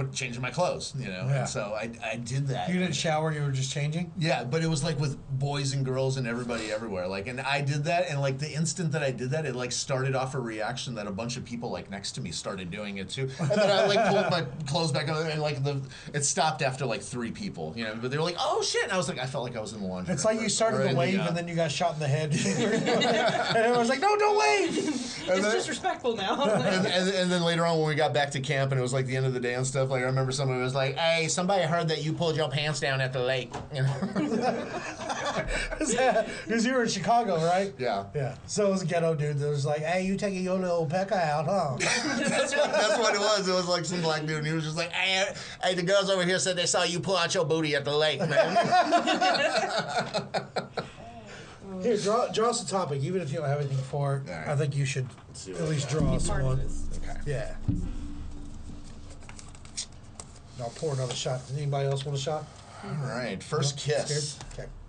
put 0.00 0.12
changing 0.12 0.42
my 0.42 0.50
clothes. 0.50 0.92
You 0.98 1.06
know, 1.08 1.26
Yeah. 1.28 1.40
and 1.40 1.48
so 1.48 1.74
I 1.76 1.90
I 2.04 2.16
did 2.16 2.48
that. 2.48 2.68
You 2.68 2.78
didn't 2.78 2.94
shower, 2.94 3.32
you 3.32 3.42
were 3.42 3.50
just 3.50 3.72
changing? 3.72 4.12
Yeah, 4.18 4.44
but 4.44 4.62
it 4.62 4.68
was 4.68 4.82
like 4.84 4.98
with 4.98 5.18
boys 5.38 5.72
and 5.74 5.84
girls 5.84 6.16
and 6.16 6.26
everybody 6.26 6.72
everywhere. 6.72 7.06
Like, 7.06 7.26
and 7.26 7.40
I 7.40 7.60
did 7.60 7.84
that, 7.84 8.08
and 8.08 8.20
like 8.20 8.38
the 8.38 8.50
instant 8.52 8.92
that 8.92 9.02
I 9.02 9.10
did 9.10 9.30
that, 9.30 9.46
it 9.46 9.54
like 9.54 9.72
started 9.72 10.14
off 10.14 10.34
a 10.34 10.40
reaction 10.40 10.94
that 10.96 11.06
a 11.06 11.10
bunch 11.10 11.36
of 11.36 11.44
people 11.44 11.70
like 11.70 11.90
next 11.90 12.12
to 12.12 12.20
me 12.20 12.30
started 12.30 12.70
doing 12.70 12.98
it 12.98 13.08
too. 13.08 13.28
And 13.38 13.50
then 13.50 13.70
I 13.70 13.86
like 13.86 14.06
pulled 14.08 14.30
my 14.30 14.42
clothes 14.66 14.92
back 14.92 15.08
on, 15.08 15.26
and 15.26 15.40
like 15.42 15.62
the 15.64 15.80
it 16.14 16.24
stopped 16.24 16.62
after 16.62 16.86
like 16.86 17.02
three 17.02 17.30
people, 17.30 17.72
you 17.76 17.84
know. 17.84 17.94
But 18.00 18.10
they 18.10 18.16
were 18.16 18.24
like, 18.24 18.36
"Oh 18.38 18.62
shit!" 18.62 18.84
And 18.84 18.92
I 18.92 18.96
was 18.96 19.08
like, 19.08 19.18
I 19.18 19.26
felt 19.26 19.44
like 19.44 19.56
I 19.56 19.60
was 19.60 19.72
in 19.72 19.80
the 19.80 19.86
laundry. 19.86 20.14
It's 20.14 20.24
room 20.24 20.34
like 20.36 20.42
you 20.42 20.48
started 20.48 20.78
or 20.80 20.82
to 20.84 20.88
in 20.88 20.94
the, 20.94 20.98
wave 20.98 21.20
uh, 21.20 21.24
and 21.28 21.36
then 21.36 21.48
you 21.48 21.54
got 21.54 21.70
shot 21.70 21.94
in 21.94 22.00
the 22.00 22.08
head. 22.08 22.32
and 22.34 23.58
I 23.74 23.78
was 23.78 23.88
like, 23.88 24.00
no, 24.00 24.16
don't 24.16 24.38
wave! 24.38 24.78
It's 24.78 25.16
then- 25.26 25.42
disrespectful 25.54 26.16
now. 26.16 26.42
and, 26.44 26.86
and, 26.86 27.08
and 27.10 27.30
then 27.32 27.42
later 27.42 27.66
on, 27.66 27.78
when 27.78 27.88
we 27.88 27.94
got 27.94 28.12
back 28.14 28.30
to 28.32 28.40
camp 28.40 28.72
and 28.72 28.78
it 28.78 28.82
was 28.82 28.92
like 28.92 29.06
the 29.06 29.16
end 29.16 29.26
of 29.26 29.34
the 29.34 29.40
day 29.40 29.54
and 29.54 29.66
stuff, 29.66 29.89
like 29.90 30.02
I 30.02 30.06
remember 30.06 30.32
somebody 30.32 30.60
was 30.60 30.74
like, 30.74 30.96
"Hey, 30.96 31.28
somebody 31.28 31.64
heard 31.64 31.88
that 31.88 32.02
you 32.02 32.12
pulled 32.12 32.36
your 32.36 32.48
pants 32.48 32.80
down 32.80 33.00
at 33.00 33.12
the 33.12 33.20
lake." 33.20 33.52
You 33.74 33.82
know? 33.82 34.66
Because 35.78 36.66
you 36.66 36.72
were 36.74 36.82
in 36.82 36.88
Chicago, 36.88 37.36
right? 37.44 37.72
yeah. 37.78 38.04
Yeah. 38.14 38.34
So 38.46 38.66
it 38.66 38.70
was 38.70 38.82
a 38.82 38.86
ghetto 38.86 39.14
dude 39.14 39.38
that 39.38 39.48
was 39.48 39.64
like, 39.64 39.78
hey, 39.80 40.04
you 40.04 40.16
taking 40.16 40.42
your 40.42 40.58
little 40.58 40.84
pecker 40.86 41.14
out, 41.14 41.46
huh? 41.46 41.76
That's 41.78 42.54
what, 42.54 42.72
that's 42.72 42.98
what 42.98 43.14
it 43.14 43.20
was. 43.20 43.48
It 43.48 43.52
was 43.52 43.68
like 43.68 43.84
some 43.84 44.02
black 44.02 44.26
dude, 44.26 44.38
and 44.38 44.46
he 44.46 44.52
was 44.52 44.64
just 44.64 44.76
like, 44.76 44.90
"Hey, 44.92 45.32
hey, 45.62 45.74
the 45.74 45.82
girls 45.82 46.10
over 46.10 46.24
here 46.24 46.38
said 46.38 46.56
they 46.56 46.66
saw 46.66 46.82
you 46.82 47.00
pull 47.00 47.16
out 47.16 47.34
your 47.34 47.44
booty 47.44 47.74
at 47.74 47.84
the 47.84 47.96
lake, 47.96 48.20
man." 48.20 48.56
Here, 51.82 51.96
draw, 51.96 52.28
draw 52.28 52.50
us 52.50 52.62
a 52.62 52.68
topic, 52.68 53.02
even 53.02 53.22
if 53.22 53.30
you 53.32 53.38
don't 53.38 53.48
have 53.48 53.60
anything 53.60 53.78
for 53.78 54.16
it. 54.16 54.30
All 54.30 54.36
right. 54.36 54.48
I 54.48 54.56
think 54.56 54.76
you 54.76 54.84
should 54.84 55.06
at 55.48 55.68
least 55.68 55.88
draw 55.88 56.14
us 56.14 56.28
one. 56.28 56.60
okay. 57.02 57.18
Yeah. 57.26 57.54
I'll 60.62 60.70
pour 60.70 60.94
another 60.94 61.14
shot. 61.14 61.46
Does 61.46 61.56
anybody 61.56 61.88
else 61.88 62.04
want 62.04 62.18
a 62.18 62.20
shot? 62.20 62.44
All 62.84 62.90
right. 63.08 63.42
First 63.42 63.78
kiss. 63.78 64.32
Scared? 64.32 64.68
Okay. 64.68 64.79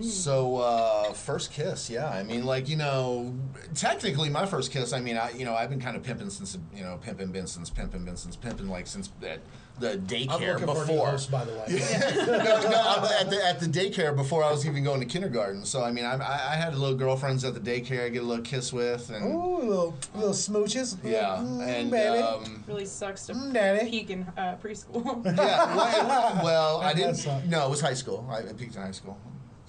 So 0.00 0.58
uh, 0.58 1.12
first 1.14 1.50
kiss, 1.52 1.90
yeah. 1.90 2.08
I 2.08 2.22
mean, 2.22 2.44
like 2.44 2.68
you 2.68 2.76
know, 2.76 3.34
technically 3.74 4.28
my 4.28 4.46
first 4.46 4.70
kiss. 4.70 4.92
I 4.92 5.00
mean, 5.00 5.16
I 5.16 5.30
you 5.32 5.44
know 5.44 5.54
I've 5.54 5.68
been 5.70 5.80
kind 5.80 5.96
of 5.96 6.04
pimping 6.04 6.30
since 6.30 6.56
you 6.74 6.84
know 6.84 6.98
pimping 7.02 7.32
been 7.32 7.48
since 7.48 7.70
pimping 7.70 8.04
been 8.04 8.16
since 8.16 8.36
pimping 8.36 8.68
like 8.68 8.86
since 8.86 9.10
at 9.26 9.40
the 9.80 9.92
I'm 9.94 10.00
daycare 10.06 10.58
for 10.58 10.64
a 10.64 10.66
before. 10.66 11.08
host, 11.08 11.30
by 11.30 11.44
the 11.44 11.52
way. 11.52 11.64
no, 12.26 12.70
no, 12.70 12.82
I'm 12.86 13.04
at 13.04 13.30
the, 13.30 13.44
at 13.44 13.58
the 13.60 13.66
daycare 13.66 14.14
before 14.14 14.44
I 14.44 14.50
was 14.52 14.64
even 14.64 14.84
going 14.84 15.00
to 15.00 15.06
kindergarten. 15.06 15.64
So 15.64 15.82
I 15.82 15.90
mean, 15.90 16.04
I, 16.04 16.14
I 16.16 16.52
I 16.52 16.54
had 16.54 16.76
little 16.76 16.96
girlfriends 16.96 17.44
at 17.44 17.54
the 17.54 17.60
daycare 17.60 18.04
I 18.06 18.08
get 18.10 18.22
a 18.22 18.26
little 18.26 18.44
kiss 18.44 18.72
with, 18.72 19.10
and 19.10 19.24
Ooh, 19.24 19.58
little 19.58 19.98
little 20.14 20.30
smooches. 20.34 20.98
yeah, 21.02 21.38
Mm, 21.40 21.66
and 21.66 21.90
baby. 21.90 22.18
um, 22.22 22.62
really 22.68 22.86
sucks 22.86 23.26
to 23.26 23.32
Mm, 23.34 23.52
daddy. 23.54 23.90
peak 23.90 24.10
in 24.10 24.22
uh, 24.36 24.56
preschool. 24.62 25.24
yeah. 25.36 25.74
Well, 25.74 26.44
well 26.44 26.80
I 26.80 26.92
didn't. 26.94 27.26
No, 27.48 27.66
it 27.66 27.70
was 27.70 27.80
high 27.80 27.94
school. 27.94 28.24
I 28.30 28.38
I 28.38 28.52
peaked 28.52 28.76
in 28.76 28.82
high 28.82 28.92
school. 28.92 29.18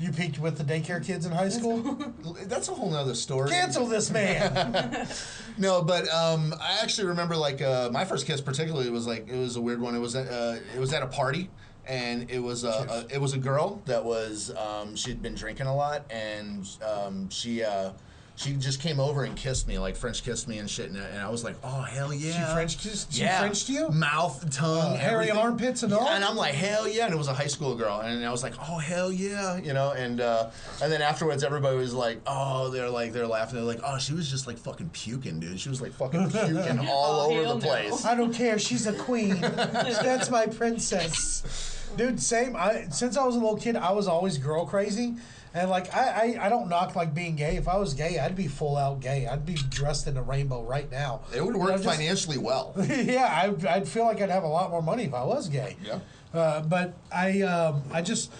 You 0.02 0.12
peaked 0.12 0.40
with 0.40 0.58
the 0.58 0.64
daycare 0.64 1.06
kids 1.06 1.28
in 1.28 1.32
high 1.32 1.50
school? 1.50 1.78
That's 2.46 2.70
a 2.70 2.74
whole 2.74 2.90
nother 2.90 3.14
story. 3.14 3.52
Cancel 3.52 3.86
this 3.86 4.10
man. 4.10 5.08
No, 5.58 5.82
but 5.84 6.08
um, 6.08 6.56
I 6.62 6.80
actually 6.82 7.08
remember 7.10 7.36
like 7.36 7.62
uh, 7.62 7.90
my 7.92 8.06
first 8.06 8.26
kiss 8.26 8.40
particularly 8.40 8.90
was 8.90 9.06
like 9.06 9.28
it 9.28 9.38
was 9.38 9.58
a 9.58 9.62
weird 9.62 9.82
one. 9.82 9.94
It 9.94 10.00
was 10.00 10.16
at, 10.16 10.28
uh, 10.28 10.56
it 10.74 10.80
was 10.80 10.94
at 10.94 11.04
a 11.04 11.08
party, 11.08 11.50
and 11.86 12.32
it 12.32 12.40
was 12.40 12.64
uh, 12.64 13.06
a, 13.10 13.14
it 13.14 13.20
was 13.20 13.34
a 13.34 13.38
girl 13.38 13.82
that 13.86 14.04
was 14.04 14.56
um, 14.56 14.96
she'd 14.96 15.22
been 15.22 15.36
drinking 15.36 15.68
a 15.68 15.76
lot, 15.76 16.10
and 16.10 16.66
um, 16.82 17.30
she 17.30 17.64
uh, 17.64 17.92
she 18.36 18.54
just 18.54 18.80
came 18.82 19.00
over 19.00 19.24
and 19.24 19.36
kissed 19.36 19.68
me 19.68 19.78
like 19.78 19.96
French 19.96 20.24
kissed 20.24 20.48
me 20.48 20.58
and 20.58 20.68
shit, 20.70 20.90
and, 20.90 20.98
and 20.98 21.20
I 21.22 21.30
was 21.30 21.44
like, 21.44 21.56
oh 21.64 21.82
hell 21.82 22.12
yeah. 22.14 22.48
She 22.48 22.54
French 22.54 22.78
kissed- 22.80 23.14
she 23.14 23.22
yeah. 23.22 23.40
Frenched 23.40 23.70
you? 23.70 23.90
Mouth, 23.90 24.50
tongue, 24.52 24.94
Uh, 24.94 24.96
hairy 24.96 25.26
everything. 25.30 25.38
armpits 25.38 25.84
and 25.84 25.94
all? 25.94 26.06
Yeah, 26.06 26.16
and 26.16 26.26
I'm 26.26 26.36
like, 26.36 26.54
hell 26.56 26.88
yeah! 26.88 27.06
And 27.06 27.14
it 27.14 27.18
was 27.18 27.28
a 27.28 27.34
high 27.34 27.48
school 27.48 27.76
girl, 27.76 28.00
and 28.00 28.26
I 28.26 28.32
was 28.32 28.42
like, 28.42 28.54
oh 28.68 28.78
hell 28.80 29.12
yeah, 29.12 29.58
you 29.58 29.74
know. 29.74 29.92
And 29.92 30.22
uh, 30.22 30.50
and 30.82 30.92
then 30.92 31.02
afterwards, 31.02 31.44
everybody 31.44 31.78
was 31.78 31.94
like, 31.94 32.20
oh, 32.26 32.70
they're 32.70 32.90
like, 32.90 33.14
they're 33.14 33.28
laughing. 33.28 33.56
They're 33.56 33.64
like, 33.66 33.82
oh, 33.86 33.98
she 34.00 34.14
was 34.14 34.30
just 34.32 34.48
like 34.48 34.58
fucking 34.58 34.90
puking, 34.92 35.40
dude. 35.40 35.60
She 35.60 35.70
was 35.70 35.82
like 35.82 35.92
fucking 35.94 36.30
puking 36.32 36.80
all 36.88 37.22
Oh, 37.22 37.32
over 37.32 37.44
hell 37.44 37.58
the 37.60 37.66
no. 37.66 37.72
place. 37.72 38.06
I 38.06 38.16
don't 38.16 38.34
care. 38.34 38.58
She's 38.58 38.88
a 38.88 38.94
queen. 38.94 39.40
That's 39.42 40.30
my 40.32 40.48
princess. 40.48 41.78
Dude, 41.98 42.22
same. 42.22 42.56
I 42.56 42.86
since 42.90 43.18
I 43.18 43.26
was 43.26 43.36
a 43.36 43.40
little 43.40 43.58
kid, 43.58 43.76
I 43.76 43.92
was 43.92 44.08
always 44.08 44.38
girl 44.38 44.66
crazy, 44.66 45.16
and 45.54 45.70
like 45.70 45.94
I, 45.96 46.36
I, 46.40 46.46
I 46.46 46.50
don't 46.50 46.70
knock 46.70 46.96
like 46.96 47.14
being 47.14 47.36
gay. 47.36 47.56
If 47.58 47.68
I 47.68 47.78
was 47.78 47.94
gay, 47.94 48.20
I'd 48.20 48.36
be 48.36 48.48
full 48.48 48.78
out 48.78 49.00
gay. 49.00 49.28
I'd 49.28 49.46
be 49.46 49.56
dressed 49.56 50.08
in 50.08 50.18
a 50.18 50.22
rainbow 50.22 50.64
right 50.64 50.90
now. 50.92 51.22
It 51.36 51.44
would 51.44 51.56
work 51.56 51.72
just- 51.72 51.84
financially 51.84 52.38
well. 52.38 52.74
yeah, 52.90 53.26
I, 53.26 53.76
I'd 53.76 53.88
feel 53.88 54.06
like 54.06 54.22
I'd 54.22 54.30
have 54.30 54.44
a 54.44 54.48
lot 54.48 54.70
more 54.70 54.82
money 54.82 55.04
if 55.04 55.14
I 55.14 55.24
was 55.24 55.48
gay. 55.50 55.76
Yeah. 55.84 56.00
Uh, 56.34 56.62
but 56.62 56.94
I, 57.12 57.42
um, 57.42 57.84
I 57.92 58.02
just, 58.02 58.32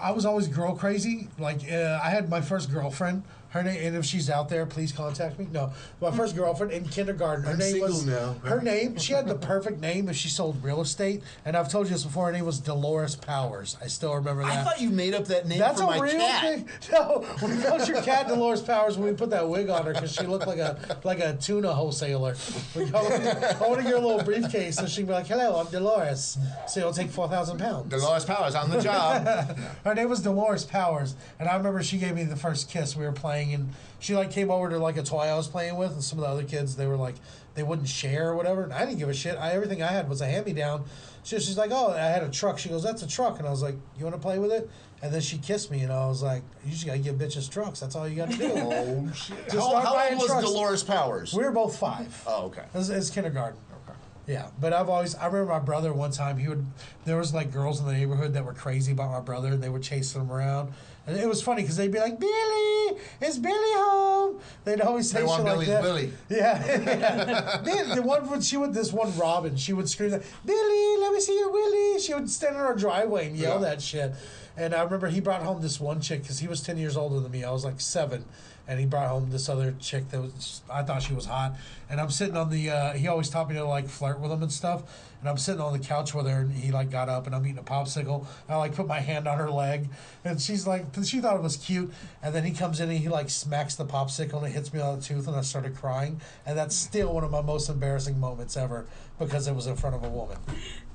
I 0.00 0.10
was 0.12 0.26
always 0.26 0.48
girl 0.48 0.74
crazy. 0.76 1.28
Like 1.38 1.60
uh, 1.70 1.98
I 2.02 2.10
had 2.10 2.28
my 2.28 2.40
first 2.42 2.70
girlfriend. 2.70 3.22
Her 3.52 3.62
name, 3.62 3.86
and 3.86 3.96
if 3.96 4.04
she's 4.06 4.30
out 4.30 4.48
there, 4.48 4.64
please 4.64 4.92
contact 4.92 5.38
me. 5.38 5.46
No, 5.52 5.72
my 6.00 6.10
first 6.10 6.34
girlfriend 6.34 6.72
in 6.72 6.84
kindergarten. 6.88 7.44
Her 7.44 7.52
I'm 7.52 7.58
name 7.58 7.80
was 7.80 8.06
now. 8.06 8.34
her 8.44 8.62
name. 8.62 8.96
She 8.96 9.12
had 9.12 9.28
the 9.28 9.34
perfect 9.34 9.78
name 9.80 10.08
if 10.08 10.16
she 10.16 10.28
sold 10.28 10.62
real 10.64 10.80
estate. 10.80 11.22
And 11.44 11.54
I've 11.54 11.68
told 11.68 11.86
you 11.86 11.92
this 11.92 12.02
before. 12.04 12.26
Her 12.26 12.32
name 12.32 12.46
was 12.46 12.58
Dolores 12.60 13.14
Powers. 13.14 13.76
I 13.82 13.88
still 13.88 14.14
remember 14.14 14.42
that. 14.44 14.52
I 14.58 14.64
thought 14.64 14.80
you 14.80 14.88
made 14.88 15.12
up 15.14 15.26
that 15.26 15.46
name 15.46 15.58
That's 15.58 15.80
for 15.80 15.84
a 15.92 15.98
my 15.98 15.98
real 15.98 16.16
cat. 16.18 16.42
thing. 16.42 16.68
No, 16.92 17.26
we 17.42 17.62
called 17.62 17.86
your 17.88 18.00
cat 18.02 18.26
Dolores 18.28 18.62
Powers 18.62 18.96
when 18.96 19.08
we 19.10 19.14
put 19.16 19.30
that 19.30 19.46
wig 19.48 19.68
on 19.68 19.84
her 19.84 19.92
because 19.92 20.12
she 20.12 20.24
looked 20.26 20.46
like 20.46 20.58
a 20.58 20.98
like 21.04 21.20
a 21.20 21.34
tuna 21.34 21.72
wholesaler. 21.74 22.34
We 22.74 22.88
called 22.90 23.12
her, 23.12 23.52
holding 23.54 23.86
your 23.86 24.00
little 24.00 24.22
briefcase, 24.22 24.76
so 24.76 24.86
she'd 24.86 25.06
be 25.06 25.12
like, 25.12 25.26
"Hello, 25.26 25.60
I'm 25.60 25.66
Dolores." 25.66 26.38
So 26.68 26.80
it'll 26.80 26.92
take 26.92 27.10
four 27.10 27.28
thousand 27.28 27.58
pounds. 27.58 27.90
Dolores 27.90 28.24
Powers 28.24 28.54
on 28.54 28.70
the 28.70 28.80
job. 28.80 29.26
Her 29.84 29.94
name 29.94 30.08
was 30.08 30.20
Dolores 30.20 30.64
Powers, 30.64 31.16
and 31.38 31.48
I 31.48 31.56
remember 31.56 31.82
she 31.82 31.98
gave 31.98 32.14
me 32.14 32.24
the 32.24 32.36
first 32.36 32.70
kiss. 32.70 32.96
We 32.96 33.04
were 33.04 33.12
playing, 33.12 33.41
and 33.50 33.70
she 33.98 34.14
like 34.14 34.30
came 34.30 34.50
over 34.50 34.68
to 34.70 34.78
like 34.78 34.96
a 34.96 35.02
toy 35.02 35.24
I 35.24 35.34
was 35.34 35.48
playing 35.48 35.76
with, 35.76 35.92
and 35.92 36.04
some 36.04 36.18
of 36.18 36.24
the 36.24 36.30
other 36.30 36.44
kids 36.44 36.76
they 36.76 36.86
were 36.86 36.96
like 36.96 37.16
they 37.54 37.62
wouldn't 37.62 37.88
share 37.88 38.30
or 38.30 38.36
whatever, 38.36 38.62
and 38.62 38.72
I 38.72 38.84
didn't 38.86 38.98
give 38.98 39.08
a 39.08 39.14
shit. 39.14 39.36
I, 39.36 39.52
everything 39.52 39.82
I 39.82 39.88
had 39.88 40.08
was 40.08 40.20
a 40.20 40.26
hand 40.26 40.46
me 40.46 40.52
down. 40.52 40.84
She, 41.22 41.38
she's 41.38 41.58
like, 41.58 41.70
"Oh, 41.72 41.90
I 41.90 41.98
had 41.98 42.22
a 42.22 42.30
truck." 42.30 42.58
She 42.58 42.68
goes, 42.68 42.82
"That's 42.82 43.02
a 43.02 43.08
truck," 43.08 43.38
and 43.38 43.46
I 43.46 43.50
was 43.50 43.62
like, 43.62 43.76
"You 43.98 44.04
want 44.04 44.16
to 44.16 44.22
play 44.22 44.38
with 44.38 44.52
it?" 44.52 44.70
And 45.02 45.12
then 45.12 45.20
she 45.20 45.38
kissed 45.38 45.70
me, 45.70 45.80
and 45.80 45.92
I 45.92 46.06
was 46.06 46.22
like, 46.22 46.42
"You 46.64 46.72
just 46.72 46.86
gotta 46.86 46.98
give 46.98 47.16
bitches 47.16 47.50
trucks. 47.50 47.80
That's 47.80 47.94
all 47.94 48.08
you 48.08 48.16
gotta 48.16 48.36
do." 48.36 48.52
oh 48.54 49.12
shit! 49.14 49.36
Just 49.44 49.56
How, 49.58 49.80
how 49.80 50.08
old 50.08 50.18
was 50.18 50.26
trucks. 50.26 50.44
Dolores 50.44 50.82
Powers? 50.82 51.34
we 51.34 51.44
were 51.44 51.52
both 51.52 51.78
five. 51.78 52.22
oh, 52.26 52.46
okay. 52.46 52.62
It 52.62 52.74
was, 52.78 52.90
it 52.90 52.96
was 52.96 53.10
kindergarten. 53.10 53.58
Okay. 53.88 53.98
Yeah, 54.26 54.48
but 54.60 54.72
I've 54.72 54.88
always 54.88 55.14
I 55.14 55.26
remember 55.26 55.52
my 55.52 55.58
brother 55.58 55.92
one 55.92 56.10
time 56.10 56.38
he 56.38 56.48
would 56.48 56.64
there 57.04 57.18
was 57.18 57.34
like 57.34 57.52
girls 57.52 57.80
in 57.80 57.86
the 57.86 57.92
neighborhood 57.92 58.34
that 58.34 58.44
were 58.44 58.54
crazy 58.54 58.92
about 58.92 59.10
my 59.10 59.20
brother 59.20 59.48
and 59.48 59.62
they 59.62 59.68
would 59.68 59.82
chase 59.82 60.14
him 60.14 60.30
around 60.30 60.72
and 61.06 61.16
it 61.16 61.26
was 61.28 61.42
funny 61.42 61.62
because 61.62 61.76
they'd 61.76 61.90
be 61.90 61.98
like 61.98 62.18
Billy 62.20 62.98
is 63.20 63.38
Billy 63.38 63.54
home 63.74 64.38
they'd 64.64 64.80
always 64.80 65.10
say 65.10 65.20
They 65.20 65.24
want 65.26 65.38
shit 65.40 65.44
like 65.46 65.54
Billy's 65.54 65.68
that 65.68 65.82
Willie. 65.82 66.12
yeah, 66.28 66.66
yeah. 67.64 67.94
The 67.94 68.02
one 68.02 68.28
would 68.30 68.44
she 68.44 68.56
would 68.56 68.72
this 68.74 68.92
one 68.92 69.16
Robin 69.18 69.56
she 69.56 69.72
would 69.72 69.88
scream 69.88 70.10
that 70.10 70.22
Billy 70.46 70.96
let 71.00 71.12
me 71.12 71.20
see 71.20 71.36
your 71.38 71.50
Willie 71.50 71.98
she 72.00 72.14
would 72.14 72.30
stand 72.30 72.54
in 72.56 72.60
our 72.62 72.74
driveway 72.76 73.26
and 73.28 73.36
yell 73.36 73.54
Yeah. 73.60 73.70
that 73.70 73.82
shit 73.82 74.12
and 74.56 74.74
I 74.74 74.82
remember 74.82 75.08
he 75.08 75.20
brought 75.20 75.42
home 75.42 75.60
this 75.62 75.80
one 75.80 76.00
chick 76.00 76.22
because 76.22 76.38
he 76.38 76.46
was 76.48 76.60
ten 76.60 76.76
years 76.78 76.96
older 76.96 77.20
than 77.20 77.32
me 77.32 77.42
I 77.44 77.50
was 77.50 77.64
like 77.64 77.80
seven 77.80 78.24
and 78.68 78.78
he 78.78 78.86
brought 78.86 79.08
home 79.08 79.30
this 79.30 79.48
other 79.48 79.74
chick 79.80 80.08
that 80.10 80.20
was 80.20 80.62
I 80.70 80.82
thought 80.82 81.02
she 81.02 81.14
was 81.14 81.26
hot, 81.26 81.54
and 81.90 82.00
I'm 82.00 82.10
sitting 82.10 82.36
on 82.36 82.50
the. 82.50 82.70
Uh, 82.70 82.92
he 82.92 83.08
always 83.08 83.28
taught 83.28 83.48
me 83.48 83.54
to 83.56 83.64
like 83.64 83.88
flirt 83.88 84.20
with 84.20 84.30
him 84.30 84.42
and 84.42 84.52
stuff, 84.52 84.82
and 85.20 85.28
I'm 85.28 85.38
sitting 85.38 85.60
on 85.60 85.72
the 85.72 85.78
couch 85.78 86.14
with 86.14 86.26
her, 86.26 86.40
and 86.40 86.52
he 86.52 86.72
like 86.72 86.90
got 86.90 87.08
up, 87.08 87.26
and 87.26 87.34
I'm 87.34 87.44
eating 87.44 87.58
a 87.58 87.62
popsicle. 87.62 88.26
And 88.46 88.50
I 88.50 88.56
like 88.56 88.74
put 88.74 88.86
my 88.86 89.00
hand 89.00 89.26
on 89.26 89.38
her 89.38 89.50
leg, 89.50 89.88
and 90.24 90.40
she's 90.40 90.66
like, 90.66 90.86
she 91.04 91.20
thought 91.20 91.36
it 91.36 91.42
was 91.42 91.56
cute, 91.56 91.92
and 92.22 92.34
then 92.34 92.44
he 92.44 92.52
comes 92.52 92.80
in 92.80 92.88
and 92.88 92.98
he 92.98 93.08
like 93.08 93.30
smacks 93.30 93.74
the 93.74 93.84
popsicle 93.84 94.38
and 94.38 94.46
it 94.46 94.50
hits 94.50 94.72
me 94.72 94.80
on 94.80 94.98
the 94.98 95.04
tooth, 95.04 95.26
and 95.26 95.36
I 95.36 95.42
started 95.42 95.76
crying, 95.76 96.20
and 96.46 96.56
that's 96.56 96.76
still 96.76 97.12
one 97.12 97.24
of 97.24 97.30
my 97.30 97.42
most 97.42 97.68
embarrassing 97.68 98.18
moments 98.18 98.56
ever 98.56 98.86
because 99.18 99.48
it 99.48 99.54
was 99.54 99.66
in 99.66 99.76
front 99.76 99.96
of 99.96 100.04
a 100.04 100.08
woman. 100.08 100.38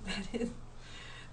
That 0.08 0.42
is. 0.42 0.50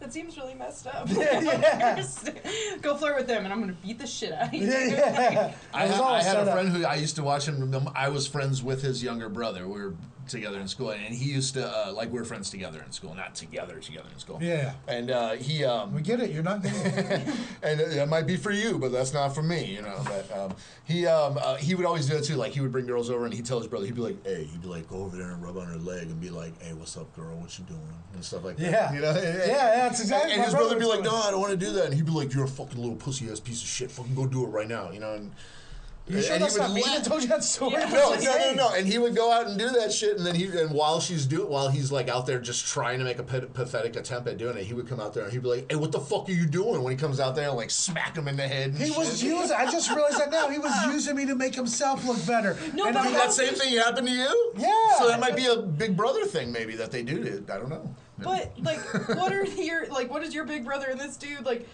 That 0.05 0.13
seems 0.13 0.37
really 0.37 0.53
messed 0.55 0.87
up. 0.87 1.09
Yeah. 1.11 2.05
Go 2.83 2.95
flirt 2.95 3.17
with 3.17 3.27
them, 3.27 3.45
and 3.45 3.53
I'm 3.55 3.61
gonna 3.61 3.75
beat 3.83 3.99
the 3.99 4.07
shit 4.07 4.33
out 4.33 4.49
of 4.49 4.55
you. 4.55 4.67
Yeah, 4.67 4.85
yeah. 4.91 5.55
I, 5.73 5.85
It 5.85 5.89
was 5.89 5.97
ha- 5.97 6.13
I 6.13 6.17
had 6.23 6.25
set 6.25 6.37
a 6.37 6.41
up. 6.51 6.53
friend 6.53 6.69
who 6.69 6.85
I 6.85 6.97
used 6.97 7.17
to 7.17 7.23
watch 7.23 7.49
him. 7.49 7.89
I 7.95 8.11
was 8.11 8.27
friends 8.27 8.63
with 8.63 8.83
his 8.83 9.03
younger 9.03 9.31
brother. 9.31 9.67
We 9.67 9.81
were 9.81 9.95
together 10.29 10.59
in 10.61 10.69
school, 10.69 10.91
and 10.91 11.15
he 11.15 11.33
used 11.33 11.55
to 11.55 11.67
uh, 11.67 11.93
like 11.93 12.13
we 12.13 12.19
were 12.19 12.25
friends 12.25 12.51
together 12.51 12.83
in 12.85 12.93
school, 12.93 13.15
not 13.15 13.35
together 13.35 13.79
together 13.79 14.09
in 14.13 14.19
school. 14.19 14.39
Yeah. 14.43 14.73
And 14.89 15.11
uh, 15.11 15.33
he 15.33 15.65
um, 15.65 15.95
We 15.95 16.03
get 16.03 16.21
it. 16.21 16.31
You're 16.31 16.43
not 16.43 16.61
it. 16.65 17.29
and 17.63 17.81
that 17.81 18.09
might 18.09 18.27
be 18.27 18.37
for 18.37 18.51
you, 18.51 18.79
but 18.79 18.93
that's 18.93 19.13
not 19.13 19.35
for 19.35 19.43
me, 19.43 19.65
you 19.65 19.83
know. 19.83 20.01
But 20.05 20.37
um, 20.39 20.55
he 20.85 21.07
um, 21.07 21.39
uh, 21.41 21.57
he 21.57 21.75
would 21.75 21.87
always 21.87 22.07
do 22.09 22.17
it 22.17 22.25
too. 22.25 22.37
Like 22.37 22.53
he 22.53 22.61
would 22.61 22.73
bring 22.73 22.87
girls 22.87 23.11
over, 23.11 23.25
and 23.25 23.33
he'd 23.35 23.47
tell 23.47 23.59
his 23.59 23.67
brother, 23.69 23.87
he'd 23.87 23.95
be 23.95 24.01
like, 24.03 24.25
"Hey," 24.25 24.45
he'd 24.45 24.63
be 24.63 24.69
like, 24.69 24.89
"Go 24.89 24.97
over 25.05 25.17
there 25.17 25.31
and 25.31 25.43
rub 25.43 25.57
on 25.57 25.67
her 25.67 25.77
leg," 25.79 26.05
and 26.09 26.21
be 26.21 26.31
like, 26.31 26.61
"Hey, 26.63 26.73
what's 26.75 26.97
up, 26.97 27.15
girl? 27.17 27.37
What 27.37 27.59
you 27.59 27.65
doing?" 27.67 27.81
and 28.15 28.25
stuff 28.25 28.45
like 28.45 28.57
that. 28.57 28.71
Yeah. 28.71 28.93
you 28.95 29.01
know. 29.01 29.11
And, 29.11 29.19
and- 29.19 29.39
Yeah, 29.51 29.77
that's 29.89 30.01
exactly- 30.01 30.33
And 30.33 30.41
my 30.41 30.45
his 30.47 30.55
brother 30.55 30.71
would 30.71 30.79
be 30.79 30.85
like, 30.87 31.03
"No. 31.03 31.15
I 31.15 31.31
don't 31.31 31.41
want 31.41 31.53
to 31.53 31.57
do 31.67 31.73
that," 31.73 31.87
and 31.87 31.95
he'd 31.95 32.07
be 32.07 32.13
like, 32.13 32.33
"You're 32.35 32.45
a 32.45 32.49
fucking 32.49 32.79
little 32.81 32.97
pussy 32.97 33.31
ass 33.31 33.41
piece 33.41 33.63
of 33.63 33.69
shit. 33.69 33.91
Fucking 33.91 34.15
go 34.15 34.27
do 34.27 34.45
it 34.45 34.49
right 34.49 34.69
now," 34.69 34.91
you 34.91 35.01
know. 35.01 35.15
And, 35.15 35.33
You 36.07 36.21
sure 36.21 36.35
and 36.35 36.43
he 36.43 36.45
that's 36.45 36.59
would 36.59 36.67
not 36.69 36.75
me 36.75 36.83
that 36.83 37.05
told 37.05 37.23
you 37.23 37.29
that 37.29 37.43
story? 37.43 37.73
Yeah. 37.73 37.89
No, 37.89 38.15
no, 38.15 38.21
no, 38.21 38.55
no. 38.55 38.75
And 38.75 38.87
he 38.87 38.99
would 38.99 39.17
go 39.17 39.33
out 39.33 39.47
and 39.47 39.59
do 39.59 39.71
that 39.71 39.91
shit, 39.91 40.19
and 40.19 40.27
then 40.27 40.35
he, 40.35 40.45
and 40.47 40.71
while 40.71 41.01
she's 41.01 41.25
do, 41.25 41.47
while 41.47 41.71
he's 41.71 41.91
like 41.91 42.09
out 42.11 42.27
there 42.27 42.39
just 42.39 42.67
trying 42.67 42.99
to 42.99 43.05
make 43.07 43.19
a 43.19 43.23
pathetic 43.23 43.97
attempt 43.97 44.29
at 44.29 44.37
doing 44.37 44.59
it, 44.59 44.65
he 44.65 44.75
would 44.75 44.87
come 44.87 45.01
out 45.01 45.15
there 45.15 45.25
and 45.25 45.33
he'd 45.33 45.43
be 45.43 45.49
like, 45.49 45.71
"Hey, 45.71 45.77
what 45.77 45.93
the 45.93 46.01
fuck 46.01 46.29
are 46.29 46.33
you 46.33 46.45
doing?" 46.45 46.83
When 46.83 46.91
he 46.91 46.97
comes 46.99 47.21
out 47.21 47.35
there 47.35 47.49
and 47.49 47.57
like 47.57 47.71
smack 47.71 48.17
him 48.17 48.29
in 48.29 48.37
the 48.37 48.47
head. 48.47 48.71
And 48.71 48.79
He 48.79 48.91
was 48.91 49.23
using. 49.23 49.57
I 49.57 49.65
just 49.71 49.91
realized 49.91 50.19
that 50.21 50.31
now. 50.31 50.49
He 50.51 50.59
was 50.59 50.73
using 50.93 51.17
me 51.17 51.25
to 51.25 51.35
make 51.35 51.55
himself 51.55 52.05
look 52.05 52.25
better. 52.27 52.55
No, 52.75 52.85
And 52.85 52.95
but 52.95 53.05
Did 53.05 53.15
that 53.15 53.33
same 53.33 53.55
thing 53.55 53.75
happen 53.79 54.05
to 54.05 54.11
you? 54.11 54.53
Yeah. 54.59 54.95
So 54.99 55.09
that 55.09 55.21
might 55.21 55.37
be 55.37 55.47
a 55.47 55.57
big 55.57 55.97
brother 55.97 56.27
thing, 56.27 56.53
maybe 56.53 56.77
that 56.77 56.91
they 56.91 57.03
do. 57.03 57.25
To, 57.25 57.53
I 57.55 57.57
don't 57.57 57.71
know. 57.71 57.95
But 58.19 58.53
like, 58.61 58.81
what 59.17 59.33
are 59.33 59.45
your 59.63 59.87
like? 59.87 60.11
What 60.11 60.23
is 60.23 60.35
your 60.35 60.45
big 60.45 60.67
brother 60.67 60.89
and 60.91 61.01
this 61.01 61.17
dude 61.17 61.47
like? 61.47 61.67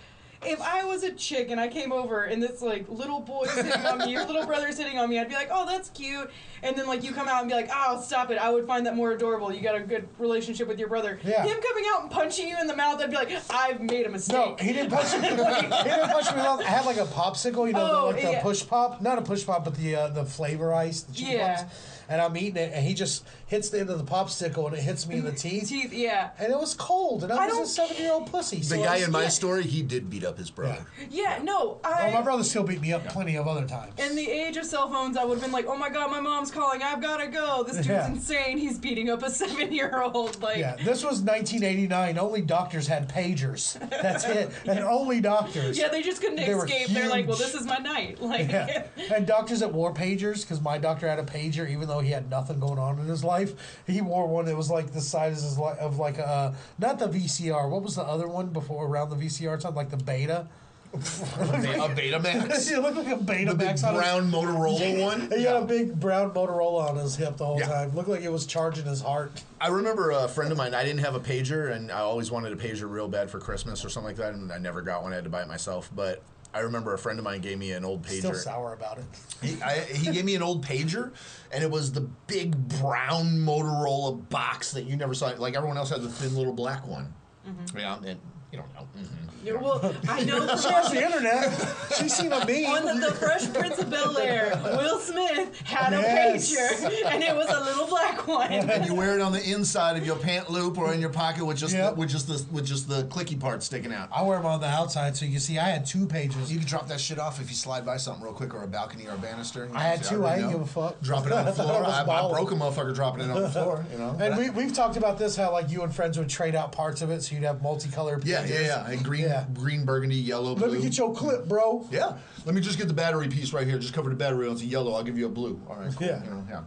If 0.43 0.59
I 0.63 0.85
was 0.85 1.03
a 1.05 1.13
chick 1.13 1.51
and 1.51 1.61
I 1.61 1.69
came 1.69 1.93
over 1.93 2.25
and 2.25 2.43
this 2.43 2.63
like 2.63 2.89
little 2.89 3.21
boy 3.21 3.45
sitting 3.47 3.73
on 3.73 3.99
me, 3.99 4.13
your 4.13 4.25
little 4.27 4.47
brother 4.47 4.73
sitting 4.73 4.99
on 4.99 5.11
me, 5.11 5.19
I'd 5.19 5.29
be 5.29 5.35
like, 5.35 5.49
oh, 5.53 5.67
that's 5.67 5.91
cute. 5.91 6.31
And 6.63 6.75
then 6.77 6.87
like 6.87 7.05
you 7.05 7.13
come 7.13 7.29
out 7.29 7.41
and 7.43 7.49
be 7.51 7.55
like, 7.55 7.69
oh, 7.75 8.01
stop 8.01 8.31
it. 8.31 8.39
I 8.39 8.51
would 8.51 8.67
find 8.67 8.87
that 8.87 8.97
more 8.97 9.13
adorable. 9.13 9.53
You 9.53 9.61
got 9.61 9.75
a 9.75 9.81
good 9.81 10.09
relationship 10.19 10.67
with 10.67 10.79
your 10.79 10.89
brother. 10.89 11.21
Yeah. 11.23 11.43
Him 11.45 11.61
coming 11.61 11.85
out 11.93 12.03
and 12.03 12.11
punching 12.11 12.49
you 12.49 12.59
in 12.59 12.67
the 12.67 12.77
mouth, 12.77 13.01
I'd 13.03 13.11
be 13.11 13.17
like, 13.17 13.31
I've 13.51 13.83
made 13.83 14.07
a 14.07 14.09
mistake. 14.11 14.35
No, 14.35 14.57
he 14.65 14.73
didn't 14.73 14.91
punch 14.91 15.13
me. 15.21 15.29
he 15.29 15.37
didn't 15.37 16.09
punch 16.11 16.35
me. 16.35 16.41
I 16.41 16.63
had 16.71 16.87
like 16.87 16.97
a 16.97 17.05
popsicle, 17.07 17.67
you 17.67 17.75
know, 17.75 17.85
the, 17.85 17.91
Oh, 18.01 18.07
like 18.07 18.23
the 18.23 18.31
yeah. 18.33 18.43
push 18.43 18.67
pop, 18.67 19.03
not 19.03 19.19
a 19.19 19.23
push 19.23 19.45
pop, 19.45 19.65
but 19.65 19.75
the 19.75 19.95
uh, 19.95 20.09
the 20.09 20.25
flavor 20.25 20.73
ice, 20.73 21.03
the 21.03 21.13
cheap 21.13 21.29
Yeah. 21.33 21.69
And 22.09 22.21
I'm 22.21 22.37
eating 22.37 22.57
it, 22.57 22.73
and 22.75 22.85
he 22.85 22.95
just 22.95 23.25
hits 23.51 23.69
the 23.69 23.81
end 23.81 23.91
of 23.91 23.99
the 23.99 24.05
popsicle, 24.05 24.67
and 24.69 24.77
it 24.77 24.81
hits 24.81 25.07
me 25.09 25.17
in 25.17 25.25
the 25.25 25.33
teeth. 25.33 25.69
Teeth, 25.69 25.93
yeah. 25.93 26.31
And 26.39 26.53
it 26.53 26.59
was 26.59 26.73
cold, 26.75 27.25
and 27.25 27.33
I, 27.33 27.45
I 27.45 27.47
was 27.49 27.59
a 27.59 27.67
seven 27.67 27.97
year 27.97 28.13
old 28.13 28.31
pussy. 28.31 28.63
So 28.63 28.77
The 28.77 28.83
I 28.83 28.85
guy 28.85 28.95
was- 28.95 29.03
in 29.05 29.11
my 29.13 29.23
yeah. 29.25 29.29
story, 29.29 29.63
he 29.65 29.83
did 29.83 30.09
beat 30.09 30.25
up 30.25 30.39
his 30.39 30.51
brother. 30.51 30.87
Yeah, 31.11 31.41
no, 31.43 31.81
oh, 31.83 31.89
I. 31.89 32.05
Well, 32.05 32.13
my 32.15 32.23
brother 32.23 32.45
still 32.45 32.63
beat 32.63 32.81
me 32.81 32.93
up 32.93 33.05
plenty 33.09 33.37
of 33.37 33.49
other 33.49 33.67
times. 33.67 33.93
In 33.99 34.15
the 34.15 34.29
age 34.31 34.57
of 34.57 34.65
cell 34.67 34.89
phones, 34.89 35.17
I 35.17 35.25
would 35.25 35.35
have 35.35 35.43
been 35.43 35.53
like, 35.53 35.67
"Oh 35.67 35.77
my 35.77 35.89
god, 35.91 36.11
my 36.13 36.21
mom's 36.21 36.51
calling! 36.53 36.83
I've 36.83 37.03
gotta 37.03 37.27
go! 37.27 37.65
This 37.67 37.77
dude's 37.77 37.89
Yeah. 37.89 38.07
insane! 38.09 38.57
He's 38.59 38.79
beating 38.79 39.11
up 39.11 39.23
a 39.25 39.31
seven-year-old!" 39.75 40.41
Like, 40.43 40.59
yeah, 40.59 40.77
this 40.77 41.03
was 41.05 41.21
1989. 41.23 42.19
Only 42.19 42.43
doctors 42.43 42.87
had 42.87 43.09
pagers. 43.09 43.79
That's 43.91 44.25
it, 44.25 44.51
and 44.67 44.79
only 44.81 45.21
doctors. 45.21 45.77
Yeah, 45.79 45.89
they 45.89 46.03
just 46.03 46.21
couldn't 46.21 46.37
They 46.37 46.47
escape. 46.53 46.89
They're 46.89 47.09
like, 47.09 47.27
well, 47.27 47.37
this 47.37 47.55
is 47.55 47.67
my 47.67 47.79
night. 47.79 48.21
Like, 48.21 48.51
Yeah. 48.51 48.85
And 49.13 49.27
doctors 49.27 49.61
that 49.61 49.73
wore 49.73 49.93
pagers, 49.93 50.43
because 50.43 50.61
my 50.61 50.79
doctor 50.79 51.09
had 51.09 51.19
a 51.19 51.25
pager, 51.25 51.69
even 51.69 51.89
though 51.89 52.01
he 52.01 52.11
had 52.11 52.31
nothing 52.31 52.61
going 52.61 52.79
on 52.79 52.99
in 52.99 53.07
his 53.07 53.25
life, 53.25 53.40
he 53.87 54.01
wore 54.01 54.27
one 54.27 54.45
that 54.47 54.57
was 54.57 54.71
like 54.71 54.93
the 54.93 55.01
size 55.01 55.45
of, 55.45 55.59
like, 55.59 55.79
of 55.79 55.99
like 55.99 56.19
a 56.19 56.55
not 56.79 56.99
the 56.99 57.07
VCR. 57.09 57.69
What 57.69 57.83
was 57.83 57.97
the 57.97 58.03
other 58.03 58.29
one 58.29 58.47
before 58.49 58.87
around 58.87 59.11
the 59.11 59.17
VCR 59.17 59.59
time? 59.61 59.75
Like 59.75 59.91
the 59.91 59.97
Beta. 59.97 60.47
a 60.93 60.99
Betamax. 60.99 62.71
it 62.73 62.81
looked 62.83 62.97
like 62.97 63.07
a 63.07 63.17
Beta 63.17 63.51
the 63.53 63.57
big 63.57 63.67
Max 63.69 63.85
on 63.85 63.95
his- 63.95 64.03
brown 64.03 64.31
Motorola 64.31 65.01
one. 65.05 65.31
He 65.31 65.45
had 65.45 65.57
a 65.57 65.65
big 65.65 65.99
brown 66.01 66.33
Motorola 66.33 66.91
on 66.91 66.97
his 66.97 67.15
hip 67.15 67.37
the 67.37 67.47
whole 67.47 67.61
Yeah. 67.61 67.69
time. 67.69 67.95
Looked 67.95 68.09
like 68.09 68.23
it 68.23 68.33
was 68.33 68.45
charging 68.45 68.87
his 68.87 69.01
heart. 69.01 69.31
I 69.61 69.69
remember 69.69 70.11
a 70.11 70.27
friend 70.27 70.51
of 70.51 70.59
mine. 70.59 70.75
I 70.75 70.83
didn't 70.85 71.01
have 71.01 71.15
a 71.15 71.21
pager, 71.21 71.71
and 71.73 71.93
I 71.93 72.01
always 72.01 72.31
wanted 72.33 72.53
a 72.53 72.57
pager 72.57 72.91
real 72.91 73.07
bad 73.07 73.31
for 73.31 73.39
Christmas 73.39 73.85
or 73.85 73.89
something 73.89 74.09
like 74.09 74.17
that, 74.17 74.35
and 74.35 74.51
I 74.51 74.59
never 74.59 74.83
got 74.83 75.03
one. 75.05 75.13
I 75.13 75.17
had 75.17 75.25
to 75.25 75.31
buy 75.31 75.43
it 75.43 75.49
myself. 75.49 75.89
But 75.95 76.23
I 76.53 76.61
remember 76.61 76.93
a 76.95 76.99
friend 76.99 77.19
of 77.19 77.25
mine 77.25 77.41
gave 77.41 77.59
me 77.59 77.73
an 77.73 77.85
old 77.85 78.03
pager. 78.03 78.19
Still 78.19 78.31
pager. 78.33 78.37
sour 78.37 78.73
about 78.73 78.99
it. 78.99 79.05
He, 79.43 79.63
I, 79.63 79.81
he 79.81 80.11
gave 80.11 80.25
me 80.25 80.35
an 80.35 80.43
old 80.43 80.65
pager, 80.65 81.13
and 81.53 81.63
it 81.63 81.71
was 81.71 81.93
the 81.93 82.01
big 82.01 82.57
brown 82.81 83.39
Motorola 83.39 84.29
box 84.29 84.73
that 84.73 84.85
you 84.85 84.97
never 84.97 85.15
saw. 85.15 85.29
Like 85.39 85.55
everyone 85.55 85.77
else 85.77 85.91
had 85.91 86.03
the 86.03 86.09
thin 86.09 86.37
little 86.37 86.53
black 86.53 86.87
one. 86.87 87.15
Mm-hmm. 87.47 87.79
Yeah, 87.79 87.99
and 88.05 88.21
you 88.53 88.59
don't 88.59 88.75
know. 88.75 88.87
Mhm. 88.99 89.07
Yeah, 89.43 89.55
well, 89.55 89.95
I 90.07 90.23
know 90.25 90.47
She 90.59 90.69
has 90.69 90.91
the 90.93 91.03
internet. 91.03 91.51
She's 91.99 92.15
seen 92.15 92.31
a 92.31 92.37
on 92.41 92.47
meme. 92.47 93.01
the, 93.01 93.07
the 93.09 93.15
Fresh 93.15 93.51
Prince 93.55 93.79
of 93.79 93.89
Bel 93.89 94.19
Air, 94.19 94.53
Will 94.63 94.99
Smith 94.99 95.59
had 95.65 95.95
a 95.95 96.03
pager, 96.03 97.07
and 97.07 97.23
it 97.23 97.35
was 97.35 97.49
a 97.49 97.61
little 97.65 97.87
black 97.87 98.27
one. 98.27 98.53
And 98.53 98.85
you 98.85 98.95
wear 98.95 99.15
it 99.15 99.23
on 99.23 99.33
the 99.33 99.43
inside 99.51 99.97
of 99.97 100.05
your 100.05 100.17
pant 100.17 100.51
loop 100.51 100.77
or 100.77 100.93
in 100.93 101.01
your 101.01 101.09
pocket 101.09 101.47
with 101.47 101.57
just 101.57 101.75
Yep. 101.75 101.95
the, 101.95 102.01
with 102.01 102.11
just 102.11 102.27
the 102.29 102.45
with 102.53 102.67
just 102.67 102.87
the 102.87 103.05
clicky 103.05 103.41
part 103.41 103.63
sticking 103.63 103.95
out. 103.95 104.11
I 104.15 104.21
wear 104.23 104.37
them 104.37 104.45
on 104.47 104.61
the 104.61 104.67
outside, 104.67 105.17
so 105.17 105.25
you 105.25 105.31
can 105.31 105.41
see 105.41 105.59
I 105.59 105.71
had 105.71 105.87
two 105.87 106.05
pages. 106.07 106.53
You 106.53 106.59
can 106.59 106.69
drop 106.69 106.89
that 106.89 107.01
shit 107.01 107.19
off 107.19 107.41
if 107.41 107.49
you 107.49 107.57
slide 107.57 107.87
by 107.87 107.97
something 107.97 108.23
real 108.23 108.35
quick 108.35 108.53
or 108.53 108.63
a 108.65 108.69
balcony 108.69 109.07
or 109.07 109.13
a 109.15 109.19
banister. 109.19 109.65
You 109.65 109.75
I 109.75 109.85
had 109.85 110.05
say, 110.05 110.17
two. 110.17 110.27
I 110.27 110.29
already 110.33 110.43
didn't 110.43 110.53
know. 110.53 110.59
give 110.59 110.67
a 110.69 110.71
fuck. 110.91 111.01
Drop 111.01 111.27
it 111.27 111.33
on 111.33 111.45
the 111.47 111.51
I 111.51 111.55
thought 111.55 111.65
floor. 111.67 111.79
it 111.83 111.87
was 111.87 111.95
I, 111.97 112.03
I 112.03 112.07
baller. 112.07 112.33
broke 112.33 112.51
a 112.53 112.55
motherfucker 112.57 112.95
dropping 112.95 113.23
it 113.25 113.31
on 113.31 113.41
the 113.41 113.49
floor. 113.49 113.87
You 113.91 113.99
know. 113.99 114.17
And 114.21 114.37
we, 114.37 114.51
we've 114.51 114.75
talked 114.75 114.99
about 114.99 115.19
this 115.19 115.35
how 115.35 115.51
like 115.51 115.71
you 115.71 115.83
and 115.83 115.95
friends 115.95 116.19
would 116.19 116.29
trade 116.29 116.55
out 116.55 116.73
parts 116.73 117.01
of 117.01 117.11
it 117.11 117.23
so 117.23 117.35
you'd 117.35 117.45
have 117.45 117.63
multicolored 117.63 118.23
yeah, 118.27 118.40
pages. 118.43 118.61
yeah, 118.61 118.67
yeah. 118.87 118.91
And 118.91 119.05
green, 119.05 119.23
Yeah. 119.23 119.45
green, 119.55 119.85
burgundy, 119.85 120.17
yellow, 120.17 120.55
blue. 120.55 120.67
Let 120.69 120.77
me 120.79 120.83
get 120.83 120.97
your 120.99 121.15
clip, 121.15 121.47
bro. 121.49 121.87
Yeah. 121.91 122.17
Let 122.45 122.55
me 122.55 122.61
just 122.61 122.79
get 122.79 122.89
the 122.89 122.95
battery 122.95 123.29
piece 123.29 123.53
right 123.53 123.67
here. 123.67 123.79
Just 123.79 123.95
cover 123.95 124.11
the 124.11 124.17
battery. 124.17 124.49
It's 124.51 124.63
a 124.63 124.67
yellow. 124.67 124.93
I'll 124.95 125.03
give 125.05 125.19
you 125.19 125.27
a 125.27 125.31
blue. 125.31 125.61
All 125.69 125.77
right. 125.77 125.95
Cool. 125.95 126.07
Yeah. 126.07 126.25
You 126.25 126.31
know, 126.31 126.47
yeah. 126.49 126.63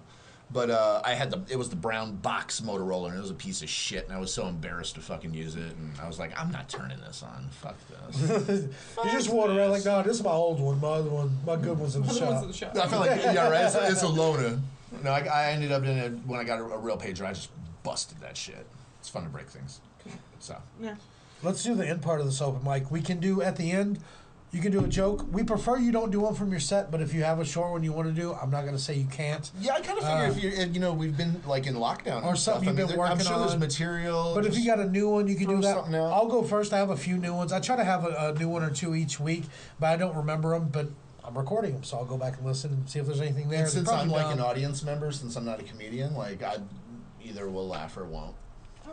But 0.51 0.69
uh, 0.69 1.01
I 1.03 1.15
had 1.15 1.31
the 1.31 1.41
it 1.51 1.57
was 1.57 1.69
the 1.71 1.75
brown 1.75 2.17
box 2.17 2.61
Motorola 2.61 3.07
and 3.09 3.17
it 3.17 3.21
was 3.21 3.31
a 3.31 3.33
piece 3.33 3.63
of 3.63 3.69
shit 3.69 4.05
and 4.05 4.13
I 4.15 4.19
was 4.19 4.31
so 4.31 4.45
embarrassed 4.45 4.93
to 4.95 5.01
fucking 5.01 5.33
use 5.33 5.55
it 5.55 5.61
and 5.75 5.91
I 5.99 6.05
was 6.05 6.19
like 6.19 6.31
I'm 6.39 6.51
not 6.51 6.69
turning 6.69 6.99
this 6.99 7.23
on. 7.23 7.47
Fuck 7.49 7.75
this. 7.87 8.65
You 9.03 9.11
just 9.11 9.29
walk 9.29 9.49
around 9.49 9.71
like, 9.71 9.83
nah 9.83 10.03
this 10.03 10.17
is 10.17 10.23
my 10.23 10.29
old 10.29 10.59
one. 10.59 10.79
My 10.79 10.89
other 10.89 11.09
one, 11.09 11.35
my 11.43 11.55
good 11.55 11.79
one's 11.79 11.95
in 11.95 12.03
the 12.03 12.13
The 12.13 12.19
ones 12.25 12.33
shop. 12.33 12.41
in 12.43 12.47
the 12.49 12.53
shop. 12.53 12.77
I 12.77 12.87
feel 12.87 12.99
like 12.99 13.19
yeah, 13.23 13.49
right. 13.49 13.65
It's, 13.65 13.73
it's 13.93 14.03
a 14.03 14.07
loner. 14.19 14.59
No, 15.03 15.09
I, 15.09 15.21
I 15.21 15.51
ended 15.53 15.71
up 15.71 15.81
in 15.85 15.97
it 15.97 16.11
when 16.27 16.39
I 16.39 16.43
got 16.43 16.59
a, 16.59 16.63
a 16.65 16.77
real 16.77 16.97
pager. 16.99 17.25
I 17.25 17.33
just 17.33 17.49
busted 17.81 18.19
that 18.21 18.37
shit. 18.37 18.63
It's 18.99 19.09
fun 19.09 19.23
to 19.23 19.29
break 19.29 19.47
things. 19.49 19.81
So 20.37 20.55
Yeah. 20.79 20.95
Let's 21.43 21.63
do 21.63 21.75
the 21.75 21.87
end 21.87 22.01
part 22.01 22.19
of 22.19 22.25
this 22.25 22.41
open 22.41 22.63
mic. 22.63 22.89
We 22.89 23.01
can 23.01 23.19
do 23.19 23.41
at 23.41 23.55
the 23.57 23.71
end. 23.71 23.99
You 24.51 24.61
can 24.61 24.71
do 24.71 24.85
a 24.85 24.87
joke. 24.87 25.25
We 25.31 25.43
prefer 25.43 25.77
you 25.77 25.91
don't 25.91 26.11
do 26.11 26.19
one 26.19 26.35
from 26.35 26.51
your 26.51 26.59
set, 26.59 26.91
but 26.91 27.01
if 27.01 27.11
you 27.11 27.23
have 27.23 27.39
a 27.39 27.45
short 27.45 27.71
one 27.71 27.83
you 27.83 27.91
want 27.91 28.07
to 28.07 28.13
do, 28.13 28.33
I'm 28.35 28.51
not 28.51 28.61
going 28.61 28.75
to 28.75 28.81
say 28.81 28.93
you 28.95 29.07
can't. 29.07 29.49
yeah, 29.59 29.73
I 29.73 29.81
kind 29.81 29.97
of 29.97 30.03
figure 30.05 30.25
Uh, 30.25 30.29
if 30.29 30.43
you 30.43 30.49
and, 30.51 30.75
you 30.75 30.79
know 30.79 30.93
we've 30.93 31.17
been 31.17 31.41
like 31.47 31.65
in 31.65 31.73
lockdown 31.73 32.23
Or 32.23 32.35
something 32.35 32.67
I 32.69 32.71
you've 32.71 32.77
mean, 32.77 32.87
been 32.87 32.97
there- 32.97 33.05
I'm 33.05 33.19
sure 33.19 33.39
there's 33.39 33.57
material. 33.57 34.35
But 34.35 34.45
if 34.45 34.55
you 34.55 34.63
got 34.65 34.79
a 34.79 34.87
new 34.87 35.09
one, 35.09 35.27
you 35.27 35.35
can 35.35 35.47
do 35.47 35.59
that. 35.61 35.77
I'll 35.95 36.27
go 36.27 36.43
first. 36.43 36.71
I 36.71 36.77
have 36.77 36.91
a 36.91 36.97
few 36.97 37.17
new 37.17 37.33
ones. 37.33 37.51
I 37.51 37.59
try 37.59 37.75
to 37.75 37.83
have 37.83 38.05
a, 38.05 38.33
a 38.35 38.39
new 38.39 38.47
one 38.47 38.61
or 38.63 38.69
two 38.69 38.93
each 38.93 39.19
week, 39.19 39.45
but 39.79 39.87
I 39.87 39.97
don't 39.97 40.15
remember 40.15 40.51
them. 40.51 40.69
But 40.69 40.89
I'm 41.25 41.35
recording 41.35 41.73
them, 41.73 41.83
so 41.83 41.97
I'll 41.97 42.05
go 42.05 42.17
back 42.17 42.37
and 42.37 42.45
listen 42.45 42.71
and 42.73 42.87
see 42.87 42.99
if 42.99 43.07
there's 43.07 43.21
anything 43.21 43.49
there. 43.49 43.63
And 43.63 43.69
since 43.71 43.89
I'm 43.89 44.09
like 44.09 44.31
an 44.31 44.39
audience 44.39 44.83
member, 44.83 45.11
since 45.11 45.35
I'm 45.35 45.45
not 45.45 45.59
a 45.59 45.63
comedian, 45.63 46.13
like 46.15 46.43
I 46.43 46.57
either 47.23 47.49
will 47.49 47.67
laugh 47.67 47.97
or 47.97 48.05
won't. 48.05 48.35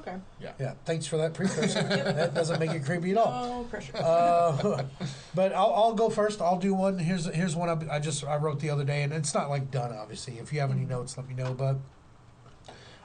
Okay. 0.00 0.16
Yeah. 0.40 0.52
Yeah, 0.58 0.74
thanks 0.84 1.06
for 1.06 1.18
that 1.18 1.34
precursor. 1.34 1.82
that 1.88 2.34
doesn't 2.34 2.58
make 2.58 2.70
it 2.70 2.84
creepy 2.84 3.12
at 3.12 3.18
all. 3.18 3.62
No 3.62 3.64
pressure. 3.64 3.96
Uh, 3.96 4.82
but 5.34 5.52
I'll, 5.52 5.72
I'll 5.74 5.94
go 5.94 6.08
first. 6.08 6.40
I'll 6.40 6.58
do 6.58 6.74
one. 6.74 6.98
Here's 6.98 7.26
here's 7.26 7.54
one 7.54 7.68
I, 7.68 7.96
I 7.96 7.98
just 7.98 8.24
I 8.24 8.36
wrote 8.36 8.60
the 8.60 8.70
other 8.70 8.84
day, 8.84 9.02
and 9.02 9.12
it's 9.12 9.34
not 9.34 9.50
like 9.50 9.70
done. 9.70 9.92
Obviously, 9.92 10.38
if 10.38 10.52
you 10.52 10.60
have 10.60 10.70
any 10.70 10.84
notes, 10.84 11.16
let 11.16 11.28
me 11.28 11.34
know. 11.34 11.52
But 11.52 11.76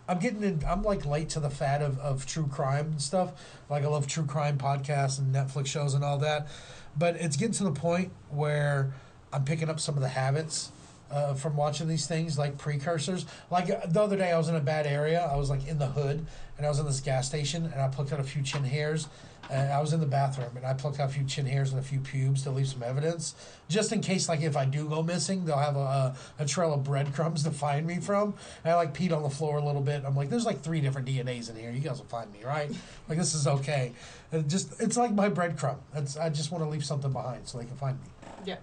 I'm 0.08 0.20
getting 0.20 0.44
in. 0.44 0.64
I'm 0.68 0.84
like 0.84 1.06
late 1.06 1.30
to 1.30 1.40
the 1.40 1.50
fad 1.50 1.82
of, 1.82 2.00
of 2.00 2.26
true 2.26 2.48
crime 2.48 2.86
and 2.88 3.02
stuff. 3.02 3.34
Like 3.70 3.84
I 3.84 3.88
love 3.88 4.08
true 4.08 4.26
crime 4.26 4.58
podcasts 4.58 5.20
and 5.20 5.34
Netflix 5.36 5.68
shows 5.68 5.94
and 5.94 6.04
all 6.04 6.18
that. 6.20 6.48
But 6.98 7.18
it's 7.18 7.36
getting 7.36 7.54
to 7.56 7.66
the 7.66 7.72
point 7.72 8.12
where 8.30 8.94
I'm 9.34 9.44
picking 9.44 9.70
up 9.70 9.82
some 9.82 9.96
of 9.96 10.02
the 10.02 10.10
habits 10.10 10.72
uh, 11.16 11.34
from 11.34 11.56
watching 11.56 11.88
these 11.88 12.06
things, 12.06 12.38
like 12.38 12.58
precursors. 12.58 13.26
Like 13.50 13.70
uh, 13.70 13.80
the 13.88 14.02
other 14.02 14.18
day, 14.18 14.32
I 14.32 14.38
was 14.38 14.50
in 14.50 14.56
a 14.56 14.62
bad 14.62 14.86
area. 14.86 15.22
I 15.22 15.38
was 15.38 15.50
like 15.50 15.66
in 15.68 15.80
the 15.80 15.88
hood, 15.88 16.26
and 16.58 16.66
I 16.66 16.70
was 16.70 16.80
in 16.80 16.86
this 16.86 17.00
gas 17.00 17.28
station, 17.28 17.66
and 17.66 17.82
I 17.82 17.88
plucked 17.88 18.12
out 18.12 18.20
a 18.20 18.24
few 18.24 18.44
chin 18.44 18.64
hairs. 18.64 19.08
And 19.48 19.72
I 19.72 19.80
was 19.80 19.94
in 19.94 20.00
the 20.00 20.08
bathroom, 20.08 20.50
and 20.58 20.66
I 20.66 20.74
plucked 20.74 21.00
out 21.00 21.08
a 21.08 21.14
few 21.14 21.24
chin 21.24 21.46
hairs 21.46 21.70
and 21.70 21.80
a 21.80 21.84
few 21.84 22.00
pubes 22.00 22.42
to 22.44 22.50
leave 22.50 22.68
some 22.68 22.82
evidence, 22.82 23.36
just 23.70 23.92
in 23.92 24.02
case, 24.02 24.28
like 24.28 24.42
if 24.42 24.58
I 24.58 24.66
do 24.66 24.90
go 24.90 25.04
missing, 25.04 25.46
they'll 25.46 25.60
have 25.60 25.76
a, 25.76 26.16
a, 26.40 26.48
trail 26.48 26.74
of 26.74 26.84
breadcrumbs 26.84 27.44
to 27.44 27.52
find 27.52 27.86
me 27.86 28.00
from. 28.00 28.34
And 28.64 28.74
I 28.74 28.76
like 28.76 28.96
peed 28.96 29.16
on 29.16 29.22
the 29.22 29.30
floor 29.30 29.58
a 29.58 29.64
little 29.64 29.84
bit. 29.84 30.02
I'm 30.04 30.16
like, 30.16 30.32
there's 30.32 30.48
like 30.48 30.62
three 30.62 30.82
different 30.82 31.08
DNAs 31.08 31.52
in 31.52 31.58
here. 31.58 31.70
You 31.70 31.80
guys 31.80 32.00
will 32.00 32.06
find 32.06 32.32
me, 32.34 32.44
right? 32.44 32.72
Like 33.08 33.20
this 33.20 33.36
is 33.36 33.46
okay. 33.46 33.94
It 34.32 34.48
just 34.48 34.82
it's 34.82 34.98
like 34.98 35.14
my 35.14 35.30
breadcrumb. 35.30 35.78
It's 35.94 36.18
I 36.18 36.30
just 36.30 36.52
want 36.52 36.64
to 36.64 36.70
leave 36.70 36.84
something 36.84 37.14
behind 37.14 37.48
so 37.48 37.60
they 37.60 37.66
can 37.66 37.78
find 37.78 38.00
me. 38.02 38.08
Yeah. 38.46 38.58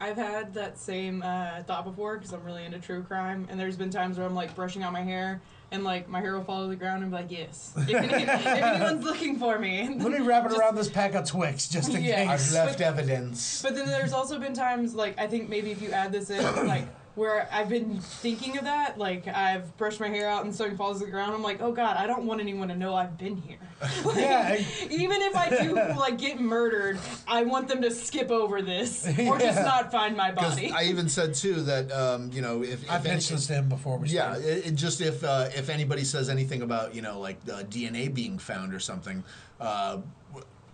I've 0.00 0.16
had 0.16 0.54
that 0.54 0.78
same 0.78 1.22
uh, 1.22 1.62
thought 1.64 1.84
before 1.84 2.16
because 2.16 2.32
I'm 2.32 2.42
really 2.42 2.64
into 2.64 2.78
true 2.78 3.02
crime, 3.02 3.46
and 3.50 3.60
there's 3.60 3.76
been 3.76 3.90
times 3.90 4.16
where 4.16 4.26
I'm 4.26 4.34
like 4.34 4.54
brushing 4.54 4.82
out 4.82 4.92
my 4.94 5.02
hair, 5.02 5.42
and 5.70 5.84
like 5.84 6.08
my 6.08 6.20
hair 6.20 6.34
will 6.36 6.42
fall 6.44 6.62
to 6.62 6.68
the 6.68 6.76
ground, 6.76 7.02
and 7.02 7.12
be 7.12 7.16
like, 7.18 7.30
"Yes, 7.30 7.74
if, 7.76 7.90
any, 7.94 8.22
if 8.22 8.46
anyone's 8.46 9.04
looking 9.04 9.38
for 9.38 9.58
me." 9.58 9.94
Let 9.98 10.10
me 10.12 10.20
wrap 10.20 10.46
it 10.46 10.48
Just- 10.48 10.60
around 10.60 10.76
this 10.76 10.88
pack 10.88 11.14
of 11.14 11.26
Twix 11.26 11.68
just 11.68 11.92
in 11.92 12.02
Yeah. 12.04 12.24
case. 12.34 12.54
I've 12.56 12.66
left 12.66 12.80
evidence. 12.80 13.60
But 13.62 13.74
then 13.74 13.86
there's 13.86 14.14
also 14.14 14.38
been 14.38 14.54
times 14.54 14.94
like 14.94 15.18
I 15.18 15.26
think 15.26 15.48
maybe 15.50 15.70
if 15.70 15.82
you 15.82 15.90
add 15.90 16.12
this 16.12 16.30
in 16.30 16.42
like 16.66 16.86
where 17.20 17.46
I've 17.52 17.68
been 17.68 18.00
thinking 18.00 18.56
of 18.56 18.64
that, 18.64 18.96
like 18.96 19.28
I've 19.28 19.76
brushed 19.76 20.00
my 20.00 20.08
hair 20.08 20.26
out 20.26 20.46
and 20.46 20.54
something 20.54 20.78
falls 20.78 21.00
to 21.00 21.04
the 21.04 21.10
ground. 21.10 21.34
I'm 21.34 21.42
like, 21.42 21.60
oh 21.60 21.70
god, 21.70 21.98
I 21.98 22.06
don't 22.06 22.24
want 22.24 22.40
anyone 22.40 22.68
to 22.68 22.74
know 22.74 22.94
I've 22.94 23.18
been 23.18 23.36
here. 23.36 23.58
Like, 24.04 24.16
Yeah, 24.16 24.54
even 24.90 25.20
if 25.22 25.36
I 25.36 25.62
do 25.62 25.74
like 25.98 26.16
get 26.18 26.40
murdered, 26.40 26.98
I 27.28 27.44
want 27.44 27.68
them 27.68 27.82
to 27.82 27.90
skip 27.90 28.30
over 28.30 28.62
this 28.62 29.06
or 29.26 29.38
just 29.38 29.60
not 29.60 29.92
find 29.92 30.16
my 30.16 30.32
body. 30.32 30.70
I 30.74 30.84
even 30.84 31.10
said 31.10 31.34
too 31.34 31.60
that 31.62 31.92
um, 31.92 32.30
you 32.32 32.40
know 32.40 32.62
if, 32.62 32.82
if 32.84 32.90
I've 32.90 33.04
mentioned 33.04 33.38
this 33.38 33.46
to 33.48 33.54
him 33.54 33.68
before. 33.68 33.98
We 33.98 34.08
Yeah, 34.08 34.32
started. 34.32 34.58
it, 34.58 34.66
it 34.68 34.74
just 34.74 35.02
if 35.02 35.22
uh, 35.22 35.48
if 35.54 35.68
anybody 35.68 36.04
says 36.04 36.30
anything 36.30 36.62
about 36.62 36.94
you 36.94 37.02
know 37.02 37.20
like 37.20 37.36
uh, 37.52 37.62
DNA 37.64 38.12
being 38.12 38.38
found 38.38 38.72
or 38.72 38.80
something, 38.80 39.22
uh, 39.60 39.98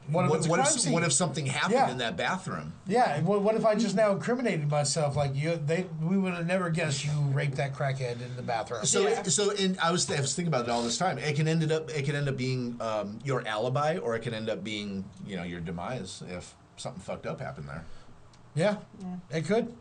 What 0.09 0.25
if 0.27 0.31
what, 0.31 0.47
what 0.49 0.61
if 0.77 0.93
what 0.93 1.03
if 1.03 1.13
something 1.13 1.47
happened 1.47 1.73
Yeah. 1.75 1.91
in 1.91 1.99
that 1.99 2.17
bathroom? 2.17 2.73
Yeah. 2.87 3.15
and 3.17 3.27
What, 3.27 3.43
what 3.43 3.55
if 3.57 3.65
I 3.67 3.75
just 3.75 3.97
now 3.97 4.13
incriminated 4.13 4.69
myself? 4.71 5.17
Like 5.17 5.35
you, 5.35 5.57
they, 5.57 5.87
we 6.03 6.17
would 6.17 6.35
have 6.35 6.47
never 6.47 6.71
guessed 6.71 7.05
you 7.05 7.11
raped 7.33 7.57
that 7.57 7.75
crackhead 7.75 8.21
in 8.23 8.37
the 8.37 8.43
bathroom. 8.43 8.85
So 8.85 9.09
Yeah. 9.09 9.23
so 9.25 9.51
in, 9.51 9.77
I 9.83 9.91
was 9.91 10.11
I 10.11 10.21
was 10.21 10.35
thinking 10.35 10.53
about 10.53 10.65
it 10.67 10.71
all 10.71 10.83
this 10.83 10.99
time. 10.99 11.19
It 11.19 11.35
can 11.37 11.49
end 11.49 11.71
up 11.73 11.91
it 11.91 12.05
can 12.05 12.15
end 12.15 12.29
up 12.29 12.37
being 12.37 12.77
um, 12.81 13.19
your 13.25 13.47
alibi, 13.49 13.99
or 13.99 14.15
it 14.15 14.21
can 14.21 14.35
end 14.35 14.49
up 14.49 14.63
being 14.63 15.05
you 15.27 15.37
know 15.37 15.43
your 15.45 15.61
demise 15.61 16.23
if 16.29 16.55
something 16.77 17.03
fucked 17.03 17.27
up 17.27 17.41
happened 17.41 17.69
there. 17.69 17.85
yeah, 18.55 18.77
Yeah. 19.01 19.39
it 19.39 19.45
could. 19.47 19.75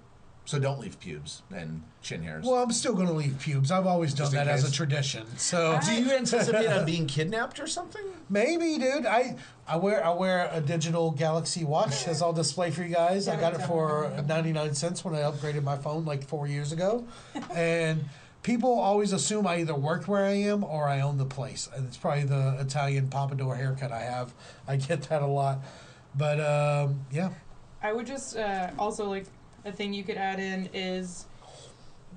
So 0.45 0.59
don't 0.59 0.79
leave 0.79 0.99
pubes 0.99 1.41
and 1.53 1.81
chin 2.03 2.21
hairs. 2.21 2.45
Well, 2.45 2.61
I'm 2.61 2.71
still 2.71 2.93
going 2.93 3.07
to 3.07 3.13
leave 3.13 3.39
pubes. 3.39 3.71
I've 3.71 3.87
always 3.87 4.13
done 4.13 4.25
Just 4.25 4.33
in 4.33 4.45
that 4.45 4.47
as 4.47 4.63
a 4.63 4.67
case. 4.67 4.75
tradition. 4.75 5.25
So 5.37 5.79
Do 5.83 5.93
you 5.93 6.11
anticipate 6.15 6.67
on 6.67 6.85
being 6.85 7.07
kidnapped 7.07 7.59
or 7.59 7.65
something? 7.65 8.03
maybe, 8.29 8.77
dude. 8.77 9.05
I 9.07 9.37
I 9.67 9.77
wear 9.77 10.05
I 10.05 10.11
wear 10.13 10.47
a 10.51 10.61
digital 10.61 11.09
Galaxy 11.11 11.63
watch 11.63 12.07
as 12.07 12.21
I'll 12.21 12.31
display 12.33 12.69
for 12.69 12.83
you 12.83 12.93
guys. 12.93 13.27
I 13.27 13.39
got 13.39 13.55
it 13.55 13.61
for 13.63 14.11
99 14.27 14.75
cents 14.75 15.03
when 15.03 15.15
I 15.15 15.19
upgraded 15.21 15.63
my 15.63 15.77
phone 15.77 16.05
like 16.05 16.23
four 16.23 16.47
years 16.47 16.71
ago, 16.71 17.05
and. 17.53 18.05
People 18.43 18.77
always 18.79 19.11
assume 19.11 19.47
I 19.47 19.55
either 19.61 19.73
work 19.73 20.07
where 20.07 20.23
I 20.23 20.33
am 20.33 20.63
or 20.63 20.87
I 20.87 21.01
own 21.01 21.17
the 21.17 21.25
place. 21.25 21.67
And 21.75 21.87
It's 21.87 21.97
probably 21.97 22.25
the 22.25 22.55
Italian 22.59 23.07
pompadour 23.07 23.55
haircut 23.55 23.91
I 23.91 24.01
have. 24.03 24.35
I 24.67 24.75
get 24.75 25.01
that 25.09 25.23
a 25.23 25.25
lot. 25.25 25.63
But 26.13 26.39
um, 26.39 26.99
yeah, 27.11 27.31
I 27.81 27.91
would 27.91 28.05
just 28.05 28.37
uh, 28.37 28.69
also 28.77 29.09
like 29.09 29.25
a 29.65 29.71
thing 29.71 29.93
you 29.93 30.03
could 30.03 30.17
add 30.17 30.39
in 30.39 30.69
is 30.73 31.25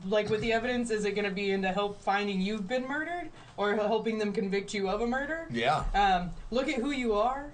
like 0.06 0.28
with 0.28 0.40
the 0.42 0.52
evidence, 0.52 0.90
is 0.90 1.04
it 1.04 1.12
going 1.12 1.24
to 1.24 1.34
be 1.34 1.50
into 1.50 1.68
help 1.72 2.00
finding 2.02 2.40
you've 2.40 2.68
been 2.68 2.86
murdered 2.86 3.30
or 3.56 3.74
helping 3.74 4.18
them 4.18 4.32
convict 4.32 4.72
you 4.72 4.88
of 4.88 5.00
a 5.00 5.06
murder? 5.06 5.48
Yeah. 5.50 5.84
um, 5.94 6.30
look 6.50 6.68
at 6.68 6.76
who 6.76 6.90
you 6.90 7.14
are 7.14 7.46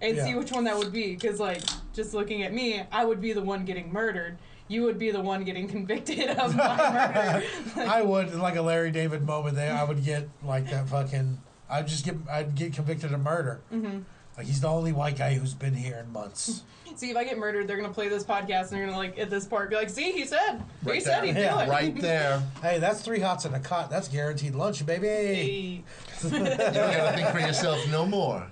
and 0.00 0.18
see 0.18 0.34
which 0.34 0.50
one 0.52 0.64
that 0.64 0.78
would 0.78 0.92
be. 0.92 1.14
Because, 1.14 1.38
like, 1.38 1.62
just 1.92 2.14
looking 2.14 2.42
at 2.42 2.52
me, 2.54 2.82
I 2.90 3.04
would 3.04 3.20
be 3.20 3.32
the 3.32 3.42
one 3.42 3.64
getting 3.64 3.92
murdered. 3.92 4.38
You 4.68 4.84
would 4.84 4.98
be 4.98 5.10
the 5.10 5.20
one 5.20 5.44
getting 5.44 5.68
convicted 5.76 6.30
of 6.30 6.56
my 6.56 7.42
murder. 7.76 7.90
I 7.90 8.00
would 8.02 8.34
like 8.36 8.56
a 8.56 8.62
Larry 8.62 8.90
David 8.90 9.22
moment 9.26 9.56
there. 9.56 9.74
I 9.74 9.84
would 9.84 10.04
get 10.04 10.28
like 10.42 10.70
that 10.70 10.88
fucking. 10.88 11.40
I'd 11.68 11.88
just 11.88 12.04
get. 12.04 12.14
I'd 12.30 12.54
get 12.54 12.72
convicted 12.72 13.12
of 13.12 13.20
murder. 13.20 13.60
hmm 13.70 13.98
Like 14.36 14.46
he's 14.46 14.60
the 14.60 14.68
only 14.68 14.92
white 14.92 15.16
guy 15.16 15.34
who's 15.34 15.54
been 15.54 15.74
here 15.74 15.96
in 16.04 16.12
months. 16.12 16.62
See, 16.96 17.10
if 17.10 17.16
I 17.16 17.24
get 17.24 17.38
murdered, 17.38 17.66
they're 17.68 17.76
gonna 17.78 17.92
play 17.92 18.08
this 18.08 18.22
podcast 18.24 18.68
and 18.70 18.70
they're 18.78 18.84
gonna 18.86 18.96
like 18.98 19.18
at 19.18 19.30
this 19.30 19.46
part 19.46 19.70
be 19.70 19.76
like, 19.76 19.88
"See, 19.90 20.12
he 20.12 20.24
said, 20.26 20.62
he 20.84 20.90
Right 20.90 21.02
said 21.02 21.24
he'd 21.24 21.36
Yeah, 21.36 21.54
do 21.56 21.60
it." 21.62 21.68
Right 21.68 21.96
there. 22.00 22.42
hey, 22.60 22.78
that's 22.78 23.00
three 23.00 23.20
hots 23.20 23.44
and 23.46 23.54
a 23.54 23.60
cot. 23.60 23.88
That's 23.90 24.08
guaranteed 24.08 24.54
lunch, 24.54 24.84
baby. 24.86 25.06
Hey. 25.06 25.84
You 26.24 26.30
don't 26.30 26.44
gotta 26.56 27.16
think 27.16 27.28
for 27.30 27.40
yourself 27.40 27.78
no 27.90 28.04
more. 28.06 28.46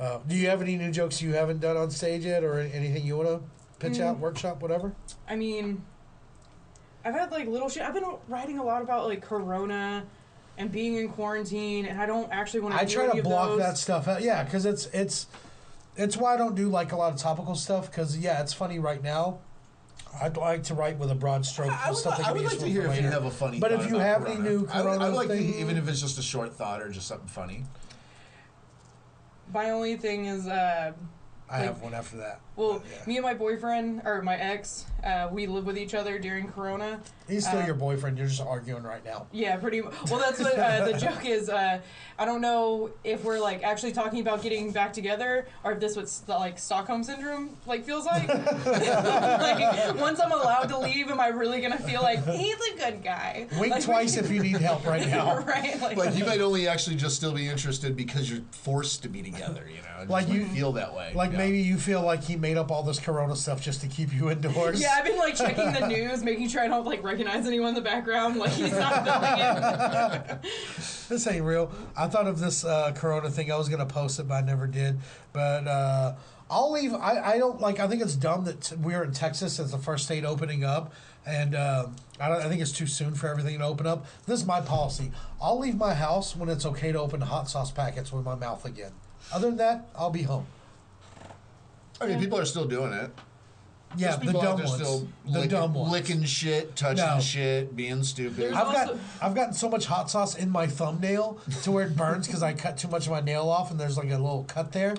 Uh, 0.00 0.18
do 0.26 0.34
you 0.34 0.48
have 0.48 0.60
any 0.60 0.76
new 0.76 0.90
jokes 0.90 1.22
you 1.22 1.32
haven't 1.34 1.60
done 1.60 1.76
on 1.76 1.90
stage 1.90 2.24
yet, 2.24 2.42
or 2.42 2.58
anything 2.58 3.04
you 3.04 3.16
want 3.16 3.28
to 3.28 3.40
pitch 3.78 4.00
out, 4.00 4.18
workshop, 4.18 4.60
whatever? 4.60 4.92
I 5.28 5.36
mean, 5.36 5.82
I've 7.04 7.14
had 7.14 7.30
like 7.30 7.46
little 7.46 7.68
shit. 7.68 7.82
I've 7.84 7.94
been 7.94 8.04
writing 8.28 8.58
a 8.58 8.64
lot 8.64 8.82
about 8.82 9.06
like 9.06 9.22
Corona 9.22 10.04
and 10.58 10.70
being 10.70 10.96
in 10.96 11.08
quarantine, 11.08 11.86
and 11.86 12.00
I 12.00 12.06
don't 12.06 12.30
actually 12.32 12.60
want 12.60 12.74
to. 12.76 12.80
I 12.80 12.84
try 12.84 13.08
to 13.08 13.22
block 13.22 13.50
those. 13.50 13.58
that 13.58 13.78
stuff 13.78 14.08
out. 14.08 14.22
Yeah, 14.22 14.44
because 14.44 14.66
it's 14.66 14.86
it's 14.86 15.26
it's 15.96 16.16
why 16.16 16.34
I 16.34 16.36
don't 16.36 16.54
do 16.54 16.68
like 16.68 16.92
a 16.92 16.96
lot 16.96 17.12
of 17.12 17.18
topical 17.18 17.54
stuff. 17.54 17.90
Because 17.90 18.16
yeah, 18.18 18.40
it's 18.40 18.52
funny 18.52 18.78
right 18.78 19.02
now. 19.02 19.38
I'd 20.22 20.36
like 20.36 20.62
to 20.64 20.74
write 20.74 20.96
with 20.98 21.10
a 21.10 21.14
broad 21.14 21.44
stroke 21.44 21.72
I 21.72 21.90
would, 21.90 21.98
stuff 21.98 22.18
that 22.18 22.26
I 22.28 22.32
would 22.32 22.44
like 22.44 22.58
to 22.60 22.66
hear 22.68 22.86
if 22.86 23.00
you 23.02 23.08
have 23.08 23.24
a 23.24 23.30
funny. 23.32 23.58
But 23.58 23.72
if 23.72 23.88
you 23.88 23.96
about 23.96 24.00
have 24.06 24.26
any 24.26 24.36
Corona. 24.36 24.48
new 24.50 24.58
I 24.58 24.60
would, 24.60 24.70
I 24.70 24.82
Corona 24.82 25.04
would 25.06 25.14
like 25.16 25.28
to, 25.28 25.36
even 25.60 25.76
if 25.76 25.88
it's 25.88 26.00
just 26.00 26.18
a 26.18 26.22
short 26.22 26.52
thought 26.54 26.80
or 26.80 26.88
just 26.88 27.08
something 27.08 27.26
funny. 27.26 27.64
My 29.52 29.70
only 29.70 29.96
thing 29.96 30.26
is, 30.26 30.46
uh, 30.46 30.92
I 31.50 31.58
like- 31.58 31.66
have 31.66 31.82
one 31.82 31.94
after 31.94 32.16
that. 32.18 32.40
well, 32.54 32.80
Yeah. 32.88 33.06
me 33.06 33.16
and 33.16 33.24
my 33.24 33.34
boyfriend 33.34 34.02
or 34.04 34.22
my 34.22 34.36
ex, 34.36 34.86
uh, 35.04 35.28
we 35.30 35.46
live 35.46 35.66
with 35.66 35.76
each 35.78 35.94
other 35.94 36.18
during 36.18 36.48
Corona. 36.48 37.00
He's 37.28 37.46
still 37.46 37.60
uh, 37.60 37.66
your 37.66 37.74
boyfriend. 37.74 38.18
You're 38.18 38.26
just 38.26 38.40
arguing 38.42 38.82
right 38.82 39.04
now. 39.04 39.26
Yeah, 39.32 39.56
pretty. 39.56 39.80
Well, 39.80 40.18
that's 40.18 40.38
what 40.40 40.58
uh, 40.58 40.84
the 40.86 40.92
joke 40.98 41.24
is. 41.24 41.48
Uh, 41.48 41.80
I 42.18 42.24
don't 42.24 42.40
know 42.40 42.90
if 43.02 43.24
we're 43.24 43.40
like 43.40 43.62
actually 43.62 43.92
talking 43.92 44.20
about 44.20 44.42
getting 44.42 44.70
back 44.72 44.92
together, 44.92 45.46
or 45.64 45.72
if 45.72 45.80
this 45.80 45.96
what 45.96 46.38
like 46.38 46.58
Stockholm 46.58 47.02
syndrome 47.02 47.56
like 47.66 47.84
feels 47.84 48.04
like. 48.06 48.28
like 48.28 49.98
once 50.00 50.20
I'm 50.20 50.32
allowed 50.32 50.68
to 50.68 50.78
leave, 50.78 51.10
am 51.10 51.20
I 51.20 51.28
really 51.28 51.60
gonna 51.60 51.78
feel 51.78 52.02
like 52.02 52.24
he's 52.26 52.56
a 52.72 52.76
good 52.76 53.02
guy? 53.02 53.46
Wink 53.58 53.72
Like, 53.72 53.82
twice 53.84 54.16
if 54.16 54.30
you 54.30 54.40
need 54.42 54.56
help 54.56 54.86
right 54.86 55.06
now. 55.08 55.38
right? 55.40 55.80
Like, 55.80 55.96
Like 55.96 56.16
you 56.16 56.24
might 56.24 56.40
only 56.40 56.68
actually 56.68 56.96
just 56.96 57.16
still 57.16 57.32
be 57.32 57.48
interested 57.48 57.96
because 57.96 58.30
you're 58.30 58.42
forced 58.50 59.02
to 59.02 59.08
be 59.08 59.22
together. 59.22 59.64
You 59.68 59.82
know, 59.82 60.02
It 60.02 60.08
Like 60.10 60.28
you- 60.28 60.46
feel 60.46 60.72
that 60.72 60.94
way. 60.94 61.12
Like 61.14 61.32
Yeah. 61.32 61.38
maybe 61.38 61.58
you 61.60 61.78
feel 61.78 62.02
like 62.02 62.22
he 62.22 62.36
made 62.36 62.56
up 62.56 62.70
all 62.70 62.82
this 62.82 62.98
Corona 62.98 63.34
stuff 63.36 63.60
just 63.62 63.80
to 63.80 63.86
keep 63.88 64.12
you 64.12 64.30
indoors. 64.30 64.80
yeah, 64.80 64.93
I've 64.94 65.04
been 65.04 65.18
like 65.18 65.34
checking 65.34 65.72
the 65.72 65.88
news, 65.88 66.22
making 66.22 66.48
sure 66.48 66.60
I 66.60 66.68
don't 66.68 66.84
like 66.84 67.02
recognize 67.02 67.46
anyone 67.46 67.70
in 67.70 67.74
the 67.74 67.80
background. 67.80 68.36
Like 68.36 68.52
he's 68.52 68.72
not 68.72 69.04
filming 69.04 69.38
it. 69.40 70.42
this 71.08 71.26
ain't 71.26 71.44
real. 71.44 71.72
I 71.96 72.06
thought 72.06 72.28
of 72.28 72.38
this 72.38 72.64
uh, 72.64 72.92
Corona 72.94 73.30
thing. 73.30 73.50
I 73.50 73.56
was 73.56 73.68
gonna 73.68 73.86
post 73.86 74.20
it, 74.20 74.28
but 74.28 74.34
I 74.34 74.40
never 74.42 74.66
did. 74.68 74.98
But 75.32 75.66
uh, 75.66 76.14
I'll 76.48 76.70
leave. 76.70 76.94
I, 76.94 77.34
I 77.34 77.38
don't 77.38 77.60
like. 77.60 77.80
I 77.80 77.88
think 77.88 78.02
it's 78.02 78.14
dumb 78.14 78.44
that 78.44 78.60
t- 78.60 78.76
we're 78.76 79.02
in 79.02 79.12
Texas 79.12 79.58
as 79.58 79.72
the 79.72 79.78
first 79.78 80.04
state 80.04 80.24
opening 80.24 80.62
up, 80.62 80.92
and 81.26 81.54
uh, 81.54 81.88
I 82.20 82.28
don't. 82.28 82.42
I 82.42 82.48
think 82.48 82.62
it's 82.62 82.72
too 82.72 82.86
soon 82.86 83.14
for 83.14 83.28
everything 83.28 83.58
to 83.58 83.64
open 83.64 83.86
up. 83.86 84.06
This 84.26 84.40
is 84.40 84.46
my 84.46 84.60
policy. 84.60 85.10
I'll 85.42 85.58
leave 85.58 85.76
my 85.76 85.94
house 85.94 86.36
when 86.36 86.48
it's 86.48 86.64
okay 86.66 86.92
to 86.92 87.00
open 87.00 87.20
hot 87.20 87.48
sauce 87.48 87.72
packets 87.72 88.12
with 88.12 88.24
my 88.24 88.36
mouth 88.36 88.64
again. 88.64 88.92
Other 89.32 89.48
than 89.48 89.56
that, 89.56 89.88
I'll 89.96 90.10
be 90.10 90.22
home. 90.22 90.46
I 92.00 92.06
mean, 92.06 92.20
people 92.20 92.38
are 92.38 92.44
still 92.44 92.66
doing 92.66 92.92
it. 92.92 93.10
Yeah, 93.96 94.08
There's 94.08 94.20
the 94.20 94.26
people 94.26 94.40
out 94.40 94.44
dumb 94.44 94.56
there 94.58 94.66
ones. 94.66 94.82
still 94.82 95.08
the 95.24 95.30
licking, 95.30 95.50
dumb 95.50 95.74
ones. 95.74 95.92
licking 95.92 96.24
shit, 96.24 96.74
touching 96.76 97.04
No. 97.04 97.20
shit, 97.20 97.74
being 97.76 98.02
stupid. 98.02 98.36
There's 98.36 98.54
I've 98.56 98.72
got 98.72 98.96
I've 99.22 99.34
gotten 99.34 99.54
so 99.54 99.68
much 99.68 99.86
hot 99.86 100.10
sauce 100.10 100.34
in 100.36 100.50
my 100.50 100.66
thumbnail 100.66 101.38
to 101.62 101.70
where 101.72 101.86
it 101.86 101.96
burns 101.96 102.26
because 102.26 102.42
I 102.42 102.52
cut 102.54 102.76
too 102.76 102.88
much 102.88 103.06
of 103.06 103.12
my 103.12 103.20
nail 103.20 103.48
off 103.48 103.70
and 103.70 103.78
there's 103.78 103.96
like 103.96 104.08
a 104.10 104.18
little 104.18 104.44
cut 104.48 104.72
there. 104.72 104.94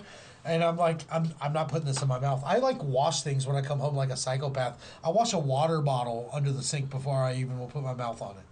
And 0.47 0.63
I'm 0.63 0.77
like, 0.77 1.01
I'm, 1.11 1.33
I'm 1.41 1.53
not 1.53 1.69
putting 1.69 1.87
this 1.87 2.03
in 2.03 2.07
my 2.07 2.19
mouth. 2.19 2.43
I 2.45 2.57
like 2.57 2.83
wash 2.83 3.23
things 3.23 3.47
when 3.47 3.55
I 3.55 3.61
come 3.61 3.79
home 3.79 3.95
like 3.95 4.11
a 4.11 4.15
psychopath. 4.17 4.79
I 5.03 5.09
wash 5.09 5.33
a 5.33 5.39
water 5.39 5.81
bottle 5.81 6.29
under 6.31 6.51
the 6.51 6.61
sink 6.61 6.91
before 6.91 7.15
I 7.17 7.33
even 7.33 7.57
will 7.57 7.65
put 7.65 7.81
my 7.81 7.95
mouth 7.95 8.21
on 8.21 8.35
it. 8.37 8.43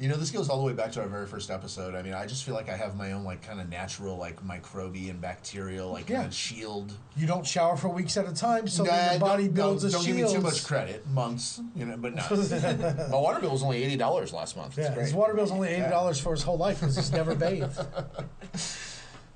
You 0.00 0.08
know, 0.08 0.16
this 0.16 0.30
goes 0.30 0.48
all 0.48 0.58
the 0.58 0.64
way 0.64 0.72
back 0.72 0.90
to 0.92 1.00
our 1.02 1.06
very 1.06 1.26
first 1.26 1.50
episode. 1.50 1.94
I 1.94 2.02
mean, 2.02 2.14
I 2.14 2.26
just 2.26 2.44
feel 2.44 2.54
like 2.54 2.68
I 2.68 2.76
have 2.76 2.96
my 2.96 3.12
own 3.12 3.22
like 3.22 3.42
kind 3.42 3.60
of 3.60 3.68
natural 3.68 4.16
like 4.16 4.42
microbial 4.44 5.10
and 5.10 5.20
bacterial 5.20 5.90
like 5.92 6.08
Yeah. 6.08 6.16
kind 6.16 6.28
of 6.28 6.34
shield. 6.34 6.92
You 7.16 7.26
don't 7.26 7.46
shower 7.46 7.76
for 7.76 7.88
weeks 7.88 8.16
at 8.16 8.26
a 8.26 8.32
time, 8.34 8.66
so 8.66 8.82
Nah, 8.84 9.10
your 9.12 9.20
body 9.20 9.44
don't, 9.44 9.54
builds 9.54 9.82
don't, 9.82 9.90
a 9.90 9.92
don't 9.92 10.02
shield. 10.04 10.16
give 10.16 10.26
me 10.28 10.32
too 10.34 10.40
much 10.40 10.64
credit. 10.64 11.06
Months, 11.06 11.60
you 11.76 11.84
know, 11.86 11.96
but 11.98 12.14
no. 12.30 13.06
my 13.10 13.16
water 13.16 13.40
bill 13.40 13.50
was 13.52 13.62
only 13.62 13.84
eighty 13.84 13.96
dollars 13.96 14.32
last 14.32 14.56
month. 14.56 14.76
It's 14.78 14.88
Yeah, 14.88 14.94
great. 14.94 15.04
his 15.04 15.14
water 15.14 15.34
bill's 15.34 15.52
only 15.52 15.68
eighty 15.68 15.88
dollars 15.88 16.18
for 16.18 16.32
his 16.32 16.42
whole 16.42 16.56
life 16.58 16.80
because 16.80 16.96
he's 16.96 17.12
never 17.12 17.34
bathed. 17.34 17.78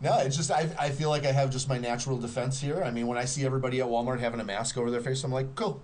No, 0.00 0.18
it's 0.18 0.36
just 0.36 0.50
I, 0.50 0.68
I 0.78 0.90
feel 0.90 1.08
like 1.08 1.24
I 1.24 1.32
have 1.32 1.50
just 1.50 1.66
my 1.68 1.78
natural 1.78 2.18
defense 2.18 2.60
here. 2.60 2.82
I 2.82 2.90
mean, 2.90 3.06
when 3.06 3.16
I 3.16 3.24
see 3.24 3.46
everybody 3.46 3.80
at 3.80 3.86
Walmart 3.86 4.20
having 4.20 4.38
a 4.40 4.44
mask 4.44 4.76
over 4.76 4.90
their 4.90 5.00
face, 5.00 5.24
I'm 5.24 5.32
like, 5.32 5.54
cool. 5.54 5.80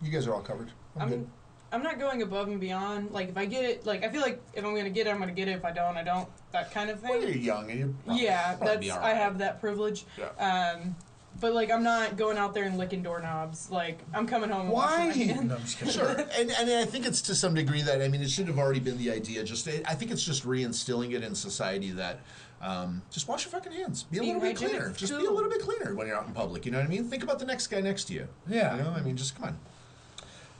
You 0.00 0.12
guys 0.12 0.28
are 0.28 0.34
all 0.34 0.42
covered. 0.42 0.70
I'm, 0.94 1.02
I'm 1.02 1.08
good. 1.08 1.28
I'm 1.74 1.82
not 1.82 1.98
going 1.98 2.22
above 2.22 2.46
and 2.46 2.60
beyond. 2.60 3.10
Like 3.10 3.30
if 3.30 3.36
I 3.36 3.46
get 3.46 3.64
it, 3.64 3.84
like 3.84 4.04
I 4.04 4.08
feel 4.08 4.20
like 4.20 4.40
if 4.54 4.64
I'm 4.64 4.76
gonna 4.76 4.90
get 4.90 5.08
it, 5.08 5.10
I'm 5.10 5.18
gonna 5.18 5.32
get 5.32 5.48
it. 5.48 5.56
If 5.56 5.64
I 5.64 5.72
don't, 5.72 5.96
I 5.96 6.04
don't. 6.04 6.28
That 6.52 6.70
kind 6.70 6.88
of 6.88 7.00
thing. 7.00 7.10
Well, 7.10 7.20
you're 7.20 7.30
young 7.30 7.68
and 7.68 7.78
you're 7.80 7.88
probably, 8.04 8.24
Yeah, 8.24 8.54
probably 8.54 8.66
that's 8.66 8.80
be 8.80 8.90
all 8.92 8.98
I 9.02 9.14
have 9.14 9.38
that 9.38 9.60
privilege. 9.60 10.04
Yeah. 10.16 10.76
Um, 10.76 10.94
but 11.40 11.52
like 11.52 11.72
I'm 11.72 11.82
not 11.82 12.16
going 12.16 12.38
out 12.38 12.54
there 12.54 12.62
and 12.62 12.78
licking 12.78 13.02
doorknobs. 13.02 13.72
Like 13.72 13.98
I'm 14.14 14.24
coming 14.24 14.50
home. 14.50 14.66
And 14.66 14.70
Why? 14.70 15.08
washing 15.08 15.26
my 15.26 15.32
hands. 15.34 15.48
No, 15.48 15.56
I'm 15.56 15.62
just. 15.62 15.96
Sure, 15.96 16.10
and, 16.38 16.50
and 16.52 16.70
I 16.70 16.84
think 16.84 17.06
it's 17.06 17.20
to 17.22 17.34
some 17.34 17.54
degree 17.54 17.82
that 17.82 18.00
I 18.00 18.06
mean 18.06 18.22
it 18.22 18.30
should 18.30 18.46
have 18.46 18.58
already 18.58 18.78
been 18.78 18.96
the 18.96 19.10
idea. 19.10 19.42
Just 19.42 19.66
I 19.66 19.94
think 19.94 20.12
it's 20.12 20.22
just 20.24 20.46
reinstilling 20.46 21.12
it 21.12 21.24
in 21.24 21.34
society 21.34 21.90
that 21.90 22.20
um, 22.62 23.02
just 23.10 23.26
wash 23.26 23.44
your 23.44 23.50
fucking 23.50 23.72
hands, 23.72 24.04
be 24.04 24.18
a 24.18 24.20
Be 24.20 24.26
little 24.28 24.42
bit 24.42 24.56
cleaner, 24.56 24.92
just 24.96 25.12
be 25.18 25.26
a 25.26 25.30
little 25.30 25.50
bit 25.50 25.60
cleaner 25.60 25.94
when 25.96 26.06
you're 26.06 26.16
out 26.16 26.28
in 26.28 26.32
public. 26.34 26.64
You 26.64 26.70
know 26.72 26.78
what 26.78 26.86
I 26.86 26.88
mean? 26.88 27.04
Think 27.04 27.24
about 27.24 27.40
the 27.40 27.46
next 27.46 27.66
guy 27.66 27.80
next 27.80 28.04
to 28.04 28.14
you. 28.14 28.28
Yeah. 28.48 28.76
you 28.76 28.82
know, 28.84 28.90
I 28.90 29.02
mean, 29.02 29.16
just 29.16 29.34
come 29.34 29.48
on. 29.48 29.58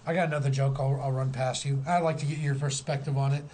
I 0.06 0.14
got 0.14 0.28
another 0.28 0.50
joke 0.50 0.76
I'll, 0.78 1.00
I'll 1.02 1.12
run 1.12 1.30
past 1.32 1.64
you. 1.64 1.82
I'd 1.86 2.02
like 2.02 2.18
to 2.18 2.26
get 2.26 2.38
your 2.38 2.54
perspective 2.54 3.16
on 3.16 3.32
it. 3.32 3.44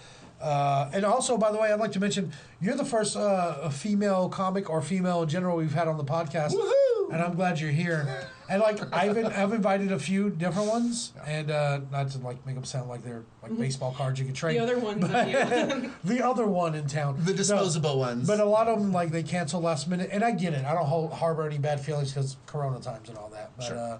Uh, 0.41 0.89
and 0.93 1.05
also, 1.05 1.37
by 1.37 1.51
the 1.51 1.57
way, 1.59 1.71
I'd 1.71 1.79
like 1.79 1.91
to 1.91 1.99
mention 1.99 2.31
you're 2.59 2.75
the 2.75 2.83
first 2.85 3.15
uh, 3.15 3.69
female 3.69 4.27
comic 4.27 4.69
or 4.69 4.81
female 4.81 5.21
in 5.23 5.29
general 5.29 5.55
we've 5.55 5.73
had 5.73 5.87
on 5.87 5.97
the 5.97 6.03
podcast. 6.03 6.53
Woohoo! 6.53 7.13
And 7.13 7.21
I'm 7.21 7.35
glad 7.35 7.59
you're 7.59 7.71
here. 7.71 8.27
And 8.49 8.61
like 8.61 8.79
I've 8.93 9.13
been, 9.13 9.27
I've 9.27 9.53
invited 9.53 9.91
a 9.91 9.99
few 9.99 10.29
different 10.29 10.67
ones, 10.69 11.13
and 11.27 11.51
uh, 11.51 11.81
not 11.91 12.09
to 12.11 12.17
like 12.19 12.45
make 12.45 12.55
them 12.55 12.63
sound 12.65 12.89
like 12.89 13.03
they're 13.03 13.23
like 13.43 13.57
baseball 13.57 13.93
cards 13.93 14.19
you 14.19 14.25
can 14.25 14.33
trade. 14.33 14.57
The 14.57 14.63
other 14.63 14.79
ones 14.79 15.01
the 16.03 16.21
other 16.25 16.45
one 16.47 16.73
in 16.75 16.87
town, 16.87 17.17
The 17.23 17.31
No, 17.31 17.37
disposable 17.37 17.99
ones. 17.99 18.27
but 18.27 18.39
a 18.39 18.45
lot 18.45 18.67
of 18.67 18.79
them 18.79 18.91
like 18.91 19.11
they 19.11 19.23
cancel 19.23 19.61
last 19.61 19.87
minute, 19.87 20.09
and 20.11 20.23
I 20.23 20.31
get 20.31 20.53
it. 20.53 20.65
I 20.65 20.73
don't 20.73 20.85
hold, 20.85 21.13
harbor 21.13 21.45
any 21.45 21.59
bad 21.59 21.79
feelings 21.81 22.11
because 22.13 22.35
Corona 22.45 22.79
times 22.79 23.09
and 23.09 23.17
all 23.17 23.29
that. 23.29 23.51
But 23.57 23.65
Sure. 23.67 23.99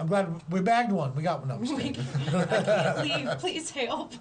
I'm 0.00 0.06
glad 0.06 0.42
we 0.48 0.60
bagged 0.60 0.92
one. 0.92 1.14
We 1.14 1.22
got 1.22 1.40
one. 1.40 1.48
No, 1.48 1.56
I'm 1.56 1.64
just 1.64 1.78
kidding. 1.78 2.02
I 2.28 2.62
can't 2.64 2.98
leave. 3.02 3.28
Please 3.38 3.70
help. 3.70 4.14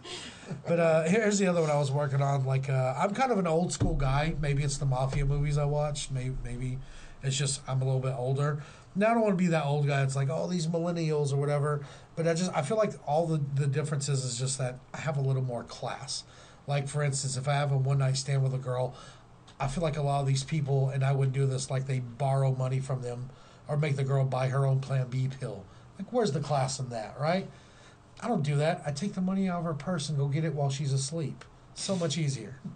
But 0.67 0.79
uh, 0.79 1.03
here's 1.03 1.39
the 1.39 1.47
other 1.47 1.61
one 1.61 1.69
I 1.69 1.77
was 1.77 1.89
working 1.89 2.21
on. 2.21 2.45
Like, 2.45 2.69
uh, 2.69 2.95
I'm 2.97 3.13
kind 3.13 3.31
of 3.31 3.37
an 3.37 3.47
old 3.47 3.71
school 3.71 3.95
guy. 3.95 4.35
Maybe 4.41 4.61
it's 4.63 4.77
the 4.77 4.85
mafia 4.85 5.25
movies 5.25 5.57
I 5.57 5.63
watch. 5.63 6.11
Maybe, 6.11 6.35
maybe 6.43 6.79
it's 7.23 7.37
just 7.37 7.61
I'm 7.65 7.81
a 7.81 7.85
little 7.85 8.01
bit 8.01 8.13
older. 8.17 8.61
Now 8.93 9.11
I 9.11 9.13
don't 9.13 9.21
want 9.21 9.33
to 9.37 9.41
be 9.41 9.47
that 9.47 9.63
old 9.63 9.87
guy. 9.87 10.03
It's 10.03 10.17
like 10.17 10.29
all 10.29 10.49
these 10.49 10.67
millennials 10.67 11.31
or 11.31 11.37
whatever. 11.37 11.85
But 12.17 12.27
I 12.27 12.33
just 12.33 12.51
I 12.53 12.61
feel 12.61 12.77
like 12.77 12.91
all 13.07 13.25
the 13.25 13.41
the 13.55 13.67
differences 13.67 14.25
is 14.25 14.37
just 14.37 14.57
that 14.57 14.79
I 14.93 14.97
have 14.97 15.15
a 15.15 15.21
little 15.21 15.43
more 15.43 15.63
class. 15.63 16.25
Like 16.67 16.89
for 16.89 17.03
instance, 17.03 17.37
if 17.37 17.47
I 17.47 17.53
have 17.53 17.71
a 17.71 17.77
one 17.77 17.99
night 17.99 18.17
stand 18.17 18.43
with 18.43 18.53
a 18.53 18.57
girl, 18.57 18.95
I 19.61 19.67
feel 19.69 19.81
like 19.83 19.95
a 19.95 20.01
lot 20.01 20.19
of 20.19 20.27
these 20.27 20.43
people, 20.43 20.89
and 20.89 21.05
I 21.05 21.13
would 21.13 21.31
do 21.31 21.45
this, 21.45 21.69
like 21.71 21.87
they 21.87 21.99
borrow 21.99 22.53
money 22.53 22.81
from 22.81 23.01
them 23.01 23.29
or 23.69 23.77
make 23.77 23.95
the 23.95 24.03
girl 24.03 24.25
buy 24.25 24.49
her 24.49 24.65
own 24.65 24.79
Plan 24.79 25.07
B 25.07 25.29
pill. 25.39 25.63
Like, 25.97 26.11
where's 26.11 26.31
the 26.31 26.39
class 26.39 26.79
in 26.79 26.89
that, 26.89 27.15
right? 27.19 27.47
I 28.21 28.27
don't 28.27 28.43
do 28.43 28.55
that. 28.57 28.81
I 28.85 28.91
take 28.91 29.13
the 29.13 29.21
money 29.21 29.47
out 29.47 29.59
of 29.59 29.65
her 29.65 29.73
purse 29.73 30.09
and 30.09 30.17
go 30.17 30.27
get 30.27 30.43
it 30.43 30.53
while 30.53 30.69
she's 30.69 30.91
asleep. 30.91 31.45
So 31.75 31.95
much 31.95 32.17
easier. 32.17 32.59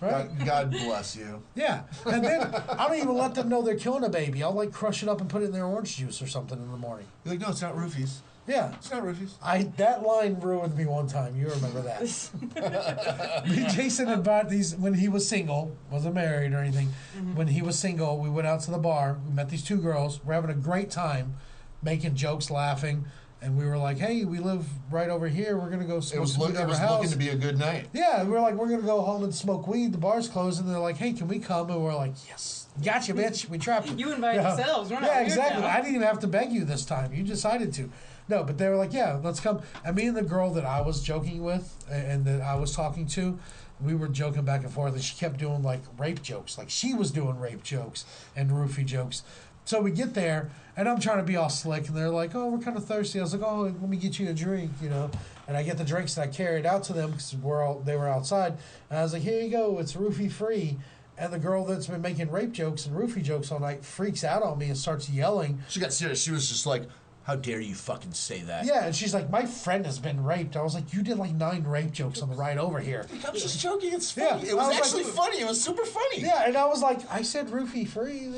Right? 0.00 0.28
God, 0.38 0.46
God 0.46 0.70
bless 0.70 1.16
you. 1.16 1.42
Yeah. 1.56 1.82
And 2.06 2.24
then 2.24 2.40
I 2.68 2.86
don't 2.86 2.98
even 2.98 3.14
let 3.16 3.34
them 3.34 3.48
know 3.48 3.62
they're 3.62 3.76
killing 3.76 4.04
a 4.04 4.08
baby. 4.08 4.42
I'll 4.42 4.52
like 4.52 4.72
crush 4.72 5.02
it 5.02 5.08
up 5.08 5.20
and 5.20 5.28
put 5.28 5.42
it 5.42 5.46
in 5.46 5.52
their 5.52 5.64
orange 5.64 5.96
juice 5.96 6.22
or 6.22 6.28
something 6.28 6.56
in 6.56 6.70
the 6.70 6.78
morning. 6.78 7.06
You're 7.24 7.34
like, 7.34 7.40
no, 7.40 7.48
it's 7.48 7.62
not 7.62 7.74
roofies. 7.74 8.18
Yeah. 8.46 8.72
It's 8.74 8.90
not 8.90 9.02
roofies. 9.02 9.32
I 9.42 9.64
that 9.76 10.02
line 10.02 10.38
ruined 10.40 10.76
me 10.76 10.86
one 10.86 11.08
time. 11.08 11.36
You 11.36 11.48
remember 11.48 11.82
that? 11.82 12.02
Me, 13.48 13.66
Jason 13.74 14.06
had 14.06 14.22
bought 14.22 14.48
these 14.48 14.74
when 14.76 14.94
he 14.94 15.08
was 15.08 15.28
single, 15.28 15.76
wasn't 15.90 16.14
married 16.14 16.52
or 16.52 16.58
anything. 16.58 16.88
Mm-hmm. 17.16 17.34
When 17.34 17.48
he 17.48 17.62
was 17.62 17.78
single, 17.78 18.18
we 18.18 18.30
went 18.30 18.46
out 18.46 18.60
to 18.62 18.70
the 18.70 18.78
bar. 18.78 19.18
We 19.26 19.32
met 19.32 19.48
these 19.50 19.64
two 19.64 19.78
girls. 19.78 20.24
We're 20.24 20.34
having 20.34 20.50
a 20.50 20.54
great 20.54 20.90
time, 20.90 21.34
making 21.82 22.14
jokes, 22.14 22.50
laughing, 22.50 23.04
and 23.42 23.56
we 23.58 23.64
were 23.66 23.76
like, 23.78 23.98
"Hey, 23.98 24.24
we 24.24 24.38
live 24.38 24.64
right 24.90 25.08
over 25.10 25.28
here. 25.28 25.56
We're 25.58 25.68
gonna 25.70 25.84
go 25.84 26.00
smoke 26.00 26.16
It 26.16 26.20
was, 26.20 26.32
some 26.32 26.40
look, 26.42 26.50
weed 26.52 26.56
it 26.58 26.62
at 26.62 26.68
was 26.68 26.78
our 26.78 26.86
house." 26.86 26.92
looking 26.98 27.10
to 27.12 27.18
be 27.18 27.28
a 27.30 27.36
good 27.36 27.58
night. 27.58 27.88
Yeah, 27.92 28.22
we're 28.24 28.40
like, 28.40 28.54
we're 28.54 28.68
gonna 28.68 28.82
go 28.82 29.02
home 29.02 29.24
and 29.24 29.34
smoke 29.34 29.66
weed. 29.66 29.92
The 29.92 29.98
bar's 29.98 30.28
closed, 30.28 30.60
and 30.60 30.68
they're 30.68 30.78
like, 30.78 30.96
hey, 30.96 31.12
can 31.12 31.28
we 31.28 31.38
come? 31.38 31.70
And 31.70 31.82
we're 31.82 31.94
like, 31.94 32.14
yes, 32.28 32.66
gotcha, 32.82 33.12
bitch. 33.12 33.48
We 33.48 33.58
trapped 33.58 33.88
You 33.90 33.96
You 33.96 34.12
invited 34.14 34.42
Yeah. 34.42 34.56
yourselves. 34.56 34.90
We're 34.90 35.00
yeah, 35.02 35.20
exactly. 35.20 35.62
now. 35.62 35.68
I 35.68 35.76
didn't 35.80 35.96
even 35.96 36.06
have 36.06 36.20
to 36.20 36.26
beg 36.28 36.52
you 36.52 36.64
this 36.64 36.84
time. 36.84 37.12
You 37.12 37.22
decided 37.24 37.72
to. 37.74 37.90
No, 38.28 38.42
but 38.42 38.58
they 38.58 38.68
were 38.68 38.76
like, 38.76 38.92
yeah, 38.92 39.20
let's 39.22 39.40
come. 39.40 39.62
And 39.84 39.96
me 39.96 40.06
and 40.06 40.16
the 40.16 40.22
girl 40.22 40.50
that 40.54 40.64
I 40.64 40.80
was 40.80 41.02
joking 41.02 41.42
with 41.42 41.84
and 41.90 42.24
that 42.24 42.40
I 42.40 42.56
was 42.56 42.74
talking 42.74 43.06
to, 43.08 43.38
we 43.80 43.94
were 43.94 44.08
joking 44.08 44.42
back 44.44 44.62
and 44.62 44.72
forth, 44.72 44.94
and 44.94 45.02
she 45.02 45.16
kept 45.16 45.38
doing 45.38 45.62
like 45.62 45.82
rape 45.98 46.22
jokes. 46.22 46.58
Like 46.58 46.70
she 46.70 46.94
was 46.94 47.10
doing 47.10 47.38
rape 47.38 47.62
jokes 47.62 48.04
and 48.34 48.50
roofie 48.50 48.86
jokes. 48.86 49.22
So 49.64 49.80
we 49.80 49.90
get 49.90 50.14
there, 50.14 50.50
and 50.76 50.88
I'm 50.88 51.00
trying 51.00 51.18
to 51.18 51.24
be 51.24 51.36
all 51.36 51.48
slick, 51.48 51.88
and 51.88 51.96
they're 51.96 52.08
like, 52.08 52.34
"Oh, 52.34 52.48
we're 52.50 52.58
kind 52.58 52.76
of 52.76 52.84
thirsty." 52.84 53.18
I 53.18 53.22
was 53.22 53.34
like, 53.34 53.42
"Oh, 53.42 53.62
let 53.62 53.88
me 53.88 53.96
get 53.96 54.18
you 54.18 54.28
a 54.28 54.32
drink," 54.32 54.70
you 54.80 54.88
know. 54.88 55.10
And 55.48 55.56
I 55.56 55.64
get 55.64 55.76
the 55.76 55.84
drinks, 55.84 56.16
and 56.16 56.28
I 56.28 56.32
carry 56.32 56.60
it 56.60 56.66
out 56.66 56.84
to 56.84 56.92
them 56.92 57.10
because 57.10 57.34
we're 57.34 57.62
all 57.62 57.80
they 57.80 57.96
were 57.96 58.08
outside, 58.08 58.56
and 58.88 58.98
I 58.98 59.02
was 59.02 59.12
like, 59.12 59.22
"Here 59.22 59.42
you 59.42 59.50
go, 59.50 59.78
it's 59.78 59.94
roofie 59.94 60.30
free." 60.30 60.78
And 61.18 61.32
the 61.32 61.38
girl 61.38 61.64
that's 61.64 61.86
been 61.86 62.02
making 62.02 62.30
rape 62.30 62.52
jokes 62.52 62.86
and 62.86 62.94
roofie 62.94 63.22
jokes 63.22 63.50
all 63.50 63.58
night 63.58 63.84
freaks 63.84 64.22
out 64.22 64.42
on 64.42 64.58
me 64.58 64.66
and 64.66 64.76
starts 64.76 65.08
yelling. 65.08 65.62
She 65.68 65.80
got 65.80 65.92
serious. 65.92 66.22
She 66.22 66.30
was 66.30 66.46
just 66.48 66.66
like, 66.66 66.82
"How 67.26 67.36
dare 67.36 67.60
you 67.60 67.74
fucking 67.74 68.12
say 68.12 68.40
that?" 68.42 68.64
Yeah, 68.66 68.86
and 68.86 68.94
she's 68.96 69.12
like, 69.12 69.28
"My 69.30 69.44
friend 69.44 69.84
has 69.84 69.98
been 69.98 70.22
raped." 70.24 70.56
I 70.56 70.62
was 70.62 70.74
like, 70.74 70.92
"You 70.94 71.02
did 71.02 71.18
like 71.18 71.32
nine 71.34 71.64
rape 71.64 71.92
jokes 71.92 72.22
on 72.22 72.30
the 72.30 72.36
ride 72.36 72.56
over 72.58 72.78
here." 72.80 73.04
I 73.26 73.30
was 73.30 73.42
just 73.42 73.60
joking. 73.60 73.92
It's 73.92 74.16
Yeah, 74.16 74.36
funny. 74.36 74.48
it 74.50 74.56
was, 74.56 74.68
was 74.68 74.76
actually 74.76 75.04
like- 75.04 75.12
funny. 75.12 75.40
It 75.40 75.46
was 75.46 75.60
super 75.62 75.84
funny. 75.84 76.20
Yeah, 76.22 76.44
and 76.46 76.56
I 76.56 76.64
was 76.66 76.80
like, 76.82 77.00
"I 77.10 77.22
said 77.22 77.48
roofie 77.48 77.86
free." 77.86 78.26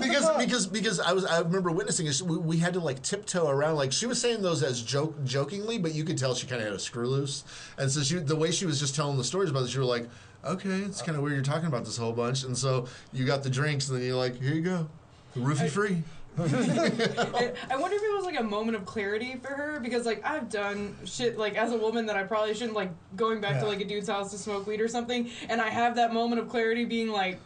Because 0.00 0.36
because 0.38 0.66
because 0.66 1.00
I 1.00 1.12
was 1.12 1.24
I 1.24 1.40
remember 1.40 1.70
witnessing 1.70 2.06
it. 2.06 2.20
We, 2.22 2.36
we 2.38 2.56
had 2.58 2.74
to 2.74 2.80
like 2.80 3.02
tiptoe 3.02 3.48
around. 3.48 3.76
Like 3.76 3.92
she 3.92 4.06
was 4.06 4.20
saying 4.20 4.42
those 4.42 4.62
as 4.62 4.82
joke 4.82 5.14
jokingly, 5.24 5.78
but 5.78 5.94
you 5.94 6.04
could 6.04 6.18
tell 6.18 6.34
she 6.34 6.46
kind 6.46 6.60
of 6.60 6.68
had 6.68 6.76
a 6.76 6.78
screw 6.78 7.08
loose. 7.08 7.44
And 7.78 7.90
so 7.90 8.02
she 8.02 8.16
the 8.16 8.36
way 8.36 8.50
she 8.50 8.66
was 8.66 8.78
just 8.80 8.94
telling 8.94 9.16
the 9.16 9.24
stories 9.24 9.50
about 9.50 9.64
it, 9.64 9.74
you 9.74 9.80
were 9.80 9.86
like, 9.86 10.08
okay, 10.44 10.68
it's 10.80 11.02
kind 11.02 11.16
of 11.16 11.22
weird. 11.22 11.34
You're 11.34 11.44
talking 11.44 11.66
about 11.66 11.84
this 11.84 11.96
whole 11.96 12.12
bunch. 12.12 12.44
And 12.44 12.56
so 12.56 12.86
you 13.12 13.24
got 13.26 13.42
the 13.42 13.50
drinks, 13.50 13.88
and 13.88 13.98
then 13.98 14.06
you're 14.06 14.16
like, 14.16 14.40
here 14.40 14.54
you 14.54 14.62
go, 14.62 14.88
roofie 15.36 15.68
free. 15.68 16.02
I 16.38 17.76
wonder 17.78 17.96
if 17.96 18.02
it 18.02 18.14
was 18.14 18.26
like 18.26 18.38
a 18.38 18.42
moment 18.42 18.76
of 18.76 18.84
clarity 18.84 19.36
for 19.42 19.48
her 19.48 19.80
because 19.80 20.04
like 20.04 20.22
I've 20.22 20.50
done 20.50 20.94
shit 21.06 21.38
like 21.38 21.56
as 21.56 21.72
a 21.72 21.78
woman 21.78 22.04
that 22.06 22.16
I 22.16 22.24
probably 22.24 22.52
shouldn't 22.52 22.74
like 22.74 22.90
going 23.16 23.40
back 23.40 23.58
to 23.60 23.66
like 23.66 23.80
a 23.80 23.86
dude's 23.86 24.08
house 24.08 24.32
to 24.32 24.38
smoke 24.38 24.66
weed 24.66 24.82
or 24.82 24.88
something 24.88 25.30
and 25.48 25.62
I 25.62 25.70
have 25.70 25.96
that 25.96 26.12
moment 26.12 26.42
of 26.42 26.50
clarity 26.50 26.84
being 26.84 27.08
like 27.08 27.40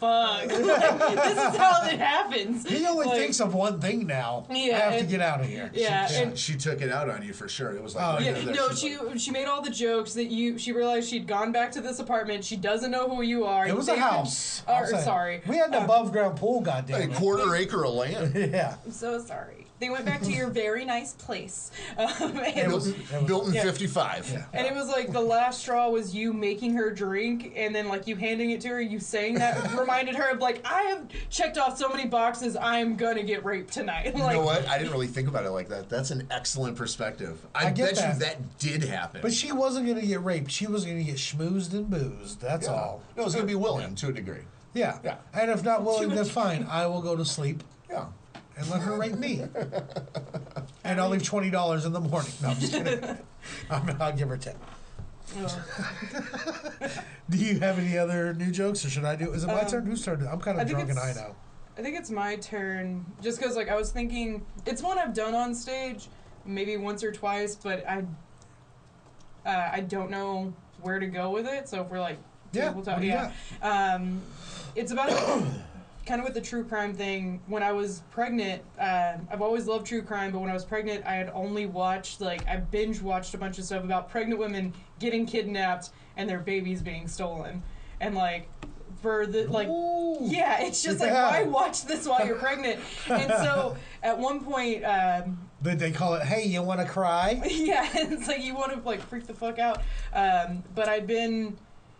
fuck 0.00 0.46
like, 0.46 0.48
this 0.48 1.38
is 1.38 1.56
how 1.56 1.84
it 1.86 1.98
happens 1.98 2.68
He 2.68 2.84
only 2.86 3.06
Like, 3.06 3.18
thinks 3.18 3.40
of 3.40 3.54
one 3.54 3.80
thing 3.80 4.06
now. 4.06 4.46
Yeah, 4.50 4.76
I 4.76 4.78
have 4.92 5.00
to 5.00 5.06
get 5.06 5.20
out 5.20 5.40
of 5.40 5.46
here. 5.46 5.70
yeah 5.74 6.06
She, 6.06 6.22
and 6.22 6.38
she 6.38 6.56
took 6.56 6.80
it 6.80 6.90
out 6.90 7.08
on 7.10 7.22
you 7.22 7.32
for 7.32 7.48
sure. 7.48 7.72
It 7.72 7.82
was 7.82 7.94
like, 7.94 8.04
Oh, 8.04 8.14
right 8.16 8.24
yeah, 8.24 8.32
there, 8.32 8.42
there. 8.44 8.54
no, 8.54 8.68
She's 8.70 8.78
she 8.80 8.96
like, 8.98 9.18
she 9.20 9.30
made 9.30 9.46
all 9.46 9.62
the 9.62 9.70
jokes 9.70 10.14
that 10.14 10.26
you. 10.26 10.58
She 10.58 10.72
realized 10.72 11.08
she'd 11.08 11.26
gone 11.26 11.52
back 11.52 11.72
to 11.72 11.80
this 11.80 11.98
apartment. 11.98 12.44
She 12.44 12.56
doesn't 12.56 12.90
know 12.90 13.08
who 13.08 13.22
you 13.22 13.44
are. 13.44 13.66
It 13.66 13.76
was 13.76 13.88
a 13.88 13.96
house. 13.96 14.62
Or, 14.68 14.86
sorry, 14.86 15.42
We 15.46 15.56
had 15.56 15.68
an 15.68 15.74
Uh, 15.82 15.84
above 15.84 16.12
ground 16.12 16.38
pool. 16.38 16.60
Goddamn. 16.60 17.10
a 17.10 17.14
quarter 17.14 17.54
acre 17.54 17.84
of 17.84 17.94
land. 17.94 18.34
Yeah. 18.52 18.76
I'm 18.84 18.90
so 18.92 19.20
sorry. 19.22 19.66
They 19.80 19.90
went 19.90 20.04
back 20.04 20.22
to 20.22 20.32
your 20.32 20.48
very 20.48 20.84
nice 20.84 21.12
place, 21.12 21.70
um, 21.98 22.08
and, 22.38 22.56
It 22.58 22.68
was- 22.68 22.88
Built, 22.92 22.96
it 23.12 23.12
was- 23.20 23.24
built 23.26 23.48
in 23.48 23.54
yeah. 23.54 23.62
'55. 23.62 24.30
Yeah. 24.32 24.44
and 24.52 24.66
it 24.66 24.74
was 24.74 24.88
like 24.88 25.12
the 25.12 25.20
last 25.20 25.60
straw 25.60 25.88
was 25.88 26.14
you 26.14 26.32
making 26.32 26.74
her 26.74 26.90
drink, 26.90 27.52
and 27.56 27.74
then 27.74 27.86
like 27.88 28.06
you 28.06 28.16
handing 28.16 28.50
it 28.50 28.60
to 28.62 28.68
her. 28.68 28.80
You 28.80 28.98
saying 28.98 29.34
that 29.34 29.72
reminded 29.78 30.16
her 30.16 30.30
of 30.32 30.40
like 30.40 30.60
I 30.64 30.82
have 30.82 31.06
checked 31.30 31.58
off 31.58 31.78
so 31.78 31.88
many 31.88 32.06
boxes. 32.06 32.56
I'm 32.56 32.96
gonna 32.96 33.22
get 33.22 33.44
raped 33.44 33.72
tonight. 33.72 34.12
You 34.18 34.24
like, 34.24 34.36
know 34.36 34.44
what? 34.44 34.66
I 34.68 34.78
didn't 34.78 34.92
really 34.92 35.06
think 35.06 35.28
about 35.28 35.44
it 35.44 35.50
like 35.50 35.68
that. 35.68 35.88
That's 35.88 36.10
an 36.10 36.26
excellent 36.30 36.76
perspective. 36.76 37.38
I, 37.54 37.66
I 37.68 37.70
bet 37.70 37.94
that. 37.96 38.14
you 38.14 38.18
that 38.20 38.58
did 38.58 38.82
happen. 38.82 39.20
But 39.22 39.32
she 39.32 39.52
wasn't 39.52 39.86
going 39.86 40.00
to 40.00 40.06
get 40.06 40.24
raped. 40.24 40.50
She 40.50 40.66
was 40.66 40.84
going 40.84 40.98
to 40.98 41.04
get 41.04 41.16
schmoozed 41.16 41.72
and 41.72 41.88
boozed. 41.88 42.40
That's 42.40 42.66
Yeah. 42.66 42.72
all. 42.74 43.02
No, 43.16 43.24
it's 43.24 43.34
going 43.34 43.46
to 43.46 43.50
be 43.50 43.54
willing 43.54 43.94
to 43.96 44.08
a 44.08 44.12
degree. 44.12 44.42
Yeah. 44.74 44.98
Yeah. 45.04 45.16
And 45.34 45.50
if 45.50 45.62
not 45.62 45.84
willing, 45.84 46.08
then 46.08 46.24
fine. 46.24 46.66
I 46.68 46.86
will 46.86 47.00
go 47.02 47.14
to 47.16 47.24
sleep 47.24 47.62
Yeah. 47.62 47.64
And 48.58 48.68
let 48.70 48.80
her 48.82 48.96
rate 48.98 49.16
me. 49.18 49.44
and 50.84 51.00
I'll 51.00 51.08
leave 51.08 51.22
twenty 51.22 51.50
dollars 51.50 51.84
in 51.84 51.92
the 51.92 52.00
morning. 52.00 52.32
No, 52.42 52.48
I'm 52.48 52.58
just 52.58 52.72
kidding. 52.72 53.04
I'm, 53.70 53.96
I'll 54.00 54.12
give 54.12 54.28
her 54.28 54.36
ten. 54.36 54.54
ugh. 55.40 55.50
Do 57.30 57.36
you 57.38 57.60
have 57.60 57.78
any 57.78 57.96
other 57.98 58.34
new 58.34 58.50
jokes, 58.50 58.84
or 58.84 58.90
should 58.90 59.04
I 59.04 59.16
do? 59.16 59.32
Is 59.32 59.44
it 59.44 59.48
my 59.48 59.60
Um, 59.60 59.66
turn? 59.68 59.86
Whose 59.86 60.04
turn? 60.04 60.26
I'm 60.30 60.40
kind 60.40 60.58
I 60.58 60.62
of 60.62 60.68
think 60.68 60.78
drunk 60.78 60.90
and 60.90 60.98
high 60.98 61.10
it's- 61.10 61.24
now. 61.28 61.36
I 61.76 61.80
think 61.82 61.96
it's 61.96 62.10
my 62.10 62.34
turn, 62.36 63.06
just 63.22 63.38
because 63.38 63.54
like 63.54 63.68
I 63.68 63.76
was 63.76 63.92
thinking, 63.92 64.44
it's 64.66 64.82
one 64.82 64.98
I've 64.98 65.14
done 65.14 65.36
on 65.36 65.54
stage, 65.54 66.08
maybe 66.44 66.76
once 66.76 67.04
or 67.04 67.12
twice, 67.12 67.54
but 67.54 67.88
I, 67.88 68.02
uh, 69.46 69.70
I 69.74 69.80
don't 69.82 70.10
know 70.10 70.52
where 70.82 70.98
to 70.98 71.06
go 71.06 71.30
with 71.30 71.46
it. 71.46 71.68
So 71.68 71.82
if 71.82 71.88
we're 71.88 72.00
like, 72.00 72.18
Yeah. 72.52 72.64
tabletop- 72.70 72.94
What 72.96 73.00
do 73.02 73.06
you 73.06 73.12
yeah, 73.12 73.30
um, 73.94 74.20
it's 74.74 74.90
about 74.90 75.10
kind 76.08 76.20
of 76.20 76.24
with 76.24 76.34
the 76.34 76.40
true 76.40 76.64
crime 76.64 76.94
thing. 76.94 77.40
When 77.46 77.62
I 77.62 77.72
was 77.72 78.02
pregnant, 78.10 78.62
uh, 78.80 79.18
I've 79.30 79.42
always 79.42 79.66
loved 79.66 79.86
true 79.86 80.02
crime, 80.02 80.32
but 80.32 80.38
when 80.40 80.48
I 80.48 80.54
was 80.54 80.64
pregnant, 80.64 81.04
I 81.04 81.14
had 81.14 81.30
only 81.34 81.66
watched 81.66 82.20
like 82.22 82.48
I 82.48 82.56
binge 82.56 83.02
watched 83.02 83.34
a 83.34 83.38
bunch 83.38 83.58
of 83.58 83.64
stuff 83.64 83.84
about 83.84 84.08
pregnant 84.10 84.40
women 84.40 84.72
getting 84.98 85.26
kidnapped 85.26 85.90
and 86.16 86.28
their 86.28 86.40
babies 86.40 86.82
being 86.82 87.06
stolen, 87.06 87.62
and 88.00 88.14
like 88.14 88.48
for 89.02 89.26
the 89.26 89.46
like 89.46 89.68
Ooh. 89.68 90.18
yeah 90.22 90.60
it's 90.60 90.82
just 90.82 90.98
like 90.98 91.10
Yeah. 91.10 91.30
why 91.30 91.42
watch 91.44 91.84
this 91.84 92.08
while 92.08 92.26
you're 92.26 92.34
pregnant 92.34 92.80
and 93.08 93.30
so 93.30 93.76
at 94.02 94.18
one 94.18 94.40
point 94.42 94.84
um 94.84 95.38
Did 95.62 95.78
they 95.78 95.92
call 95.92 96.14
it? 96.14 96.24
Hey, 96.24 96.46
you 96.46 96.62
want 96.62 96.80
to 96.80 96.86
cry? 96.86 97.40
yeah 97.48 97.88
it's 97.94 98.26
like 98.26 98.42
you 98.42 98.56
want 98.56 98.72
to 98.72 98.80
like 98.80 99.00
freak 99.02 99.26
the 99.28 99.34
fuck 99.34 99.60
out 99.60 99.82
um 100.14 100.64
but 100.74 100.88
i've 100.88 101.06
been 101.06 101.56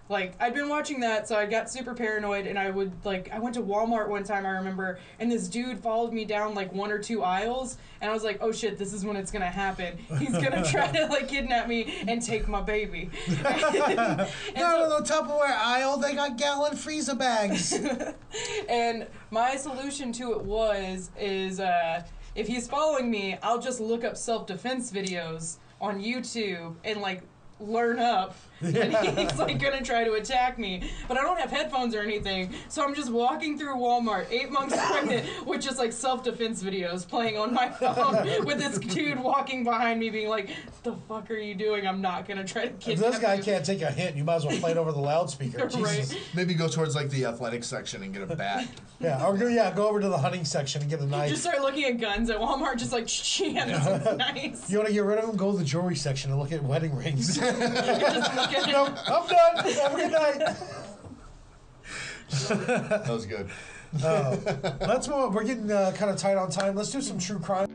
like 0.09 0.35
i'd 0.41 0.55
been 0.55 0.69
watching 0.69 1.01
that 1.01 1.29
so 1.29 1.37
i 1.37 1.45
got 1.45 1.71
super 1.71 1.95
paranoid 1.95 2.47
and 2.47 2.59
i 2.59 2.71
would 2.71 2.91
like 3.05 3.31
i 3.33 3.39
went 3.39 3.55
to 3.55 3.61
walmart 3.63 4.09
one 4.09 4.25
time 4.25 4.47
i 4.47 4.51
remember 4.51 4.99
and 5.19 5.31
this 5.31 5.49
dude 5.49 5.79
followed 5.79 6.13
me 6.13 6.25
down 6.25 6.55
like 6.55 6.73
one 6.73 6.91
or 6.91 6.99
two 6.99 7.23
aisles 7.23 7.77
and 8.01 8.11
i 8.11 8.15
was 8.15 8.25
like 8.25 8.39
oh 8.41 8.51
shit 8.51 8.79
this 8.79 8.93
is 8.93 9.05
when 9.05 9.17
it's 9.17 9.31
gonna 9.31 9.45
happen 9.45 9.97
he's 10.19 10.33
gonna 10.33 10.65
try 10.71 10.91
to 10.91 11.07
like 11.07 11.29
kidnap 11.29 11.69
me 11.69 12.03
and 12.09 12.23
take 12.23 12.49
my 12.49 12.61
baby 12.63 13.11
and, 13.29 14.19
No, 14.57 14.89
so- 14.89 14.99
the 15.01 15.05
Tupperware 15.09 15.57
aisle. 15.59 15.99
They 15.99 16.15
got 16.15 16.37
gallon 16.37 16.77
freezer 16.77 17.15
bags. 17.15 17.79
And 18.69 19.07
my 19.31 19.57
solution 19.57 20.13
to 20.15 20.33
it 20.33 20.43
was 20.43 21.11
is 21.19 21.61
uh, 21.61 22.03
if 22.35 22.47
he's 22.47 22.69
following 22.69 23.11
me, 23.11 23.39
I'll 23.43 23.59
just 23.61 23.81
look 23.81 24.05
up 24.05 24.17
self 24.17 24.47
defense 24.47 24.93
videos 24.93 25.57
on 25.81 26.01
YouTube 26.01 26.75
and 26.85 27.01
like 27.01 27.23
learn 27.61 27.99
up. 27.99 28.37
And 28.61 29.19
he's 29.19 29.39
like 29.39 29.59
gonna 29.61 29.83
try 29.83 30.05
to 30.05 30.15
attack 30.15 30.59
me, 30.59 30.91
but 31.07 31.17
I 31.17 31.23
don't 31.23 31.39
have 31.39 31.51
headphones 31.51 31.95
or 31.95 32.01
anything, 32.03 32.53
so 32.69 32.85
I'm 32.85 32.95
just 32.95 33.11
walking 33.11 33.59
through 33.59 33.77
Walmart, 33.77 34.31
eight 34.31 34.51
months 34.51 34.75
pregnant, 34.91 35.47
with 35.47 35.61
just 35.63 35.79
like 35.79 35.93
self 35.93 36.25
defense 36.25 36.63
videos 36.63 37.07
playing 37.07 37.39
on 37.39 37.55
my 37.55 37.71
phone, 37.71 38.25
with 38.45 38.59
this 38.59 38.79
dude 38.79 39.21
walking 39.21 39.63
behind 39.65 40.01
me, 40.01 40.11
being 40.11 40.29
like, 40.29 40.51
"The 40.83 40.95
fuck 41.09 41.31
are 41.31 41.37
you 41.37 41.55
doing? 41.55 41.87
I'm 41.87 42.01
not 42.01 42.27
gonna 42.27 42.45
try 42.45 42.63
to 42.67 42.69
If 42.71 42.81
kidnap 42.81 43.13
this 43.13 43.21
guy 43.21 43.35
you." 43.35 43.43
can't 43.43 43.65
take 43.65 43.83
a 43.83 43.91
hint, 43.91 44.17
you 44.17 44.25
might 44.25 44.37
as 44.37 44.47
well 44.47 44.59
play 44.59 44.73
it 44.73 44.77
over 44.77 44.93
the 44.93 45.01
loudspeaker. 45.01 45.69
Right. 45.79 45.99
Jesus. 45.99 46.19
Maybe 46.35 46.55
go 46.55 46.67
towards 46.67 46.97
like 46.97 47.09
the 47.11 47.27
athletic 47.27 47.63
section 47.63 48.03
and 48.03 48.13
get 48.13 48.23
a 48.29 48.35
bat. 48.35 48.67
Yeah, 49.01 49.25
or 49.25 49.37
go, 49.37 49.47
yeah, 49.47 49.71
go 49.73 49.89
over 49.89 50.01
to 50.01 50.09
the 50.09 50.19
hunting 50.19 50.45
section 50.45 50.81
and 50.81 50.91
get 50.91 50.99
a 51.01 51.07
knife. 51.07 51.31
Just 51.31 51.43
start 51.43 51.61
looking 51.61 51.85
at 51.85 52.01
guns 52.01 52.31
at 52.31 52.39
Walmart, 52.39 52.79
just 52.79 52.91
like, 52.91 53.05
yeah, 53.39 53.65
this 53.67 53.87
one's 53.87 54.19
nice. 54.19 54.71
you 54.71 54.79
want 54.79 54.89
to 54.89 54.95
get 54.95 55.05
rid 55.05 55.19
of 55.19 55.27
them? 55.27 55.37
Go 55.37 55.53
to 55.53 55.59
the 55.59 55.65
jewelry 55.65 55.95
section 55.95 56.31
and 56.33 56.41
look 56.41 56.51
at 56.51 56.63
wedding 56.65 56.97
rings. 56.97 57.39
Just 58.51 58.67
look 58.67 58.77
at 58.77 58.89
it. 58.89 58.95
nope, 58.97 58.99
I'm 59.07 59.27
done. 59.29 59.75
Have 59.75 59.95
a 59.95 59.97
good 59.97 60.13
night. 60.13 60.57
That 62.49 63.09
was 63.09 63.25
good. 63.27 63.49
Let's 63.93 65.09
move. 65.09 65.35
We're 65.35 65.45
getting 65.45 65.71
uh, 65.71 65.93
kind 65.97 66.11
of 66.11 66.19
tight 66.19 66.37
on 66.37 66.51
time. 66.51 66.75
Let's 66.75 66.91
do 66.91 67.01
some 67.01 67.19
true 67.19 67.39
crime. 67.39 67.69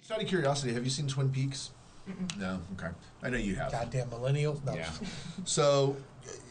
Just 0.00 0.12
out 0.12 0.22
of 0.22 0.28
curiosity, 0.28 0.72
have 0.74 0.84
you 0.84 0.90
seen 0.90 1.06
Twin 1.08 1.30
Peaks? 1.30 1.70
No. 2.38 2.60
Okay. 2.78 2.88
I 3.22 3.30
know 3.30 3.38
you 3.38 3.54
have. 3.56 3.70
Goddamn 3.72 4.08
millennials. 4.08 4.64
No. 4.64 4.74
Yeah. 4.74 4.90
So 5.44 5.96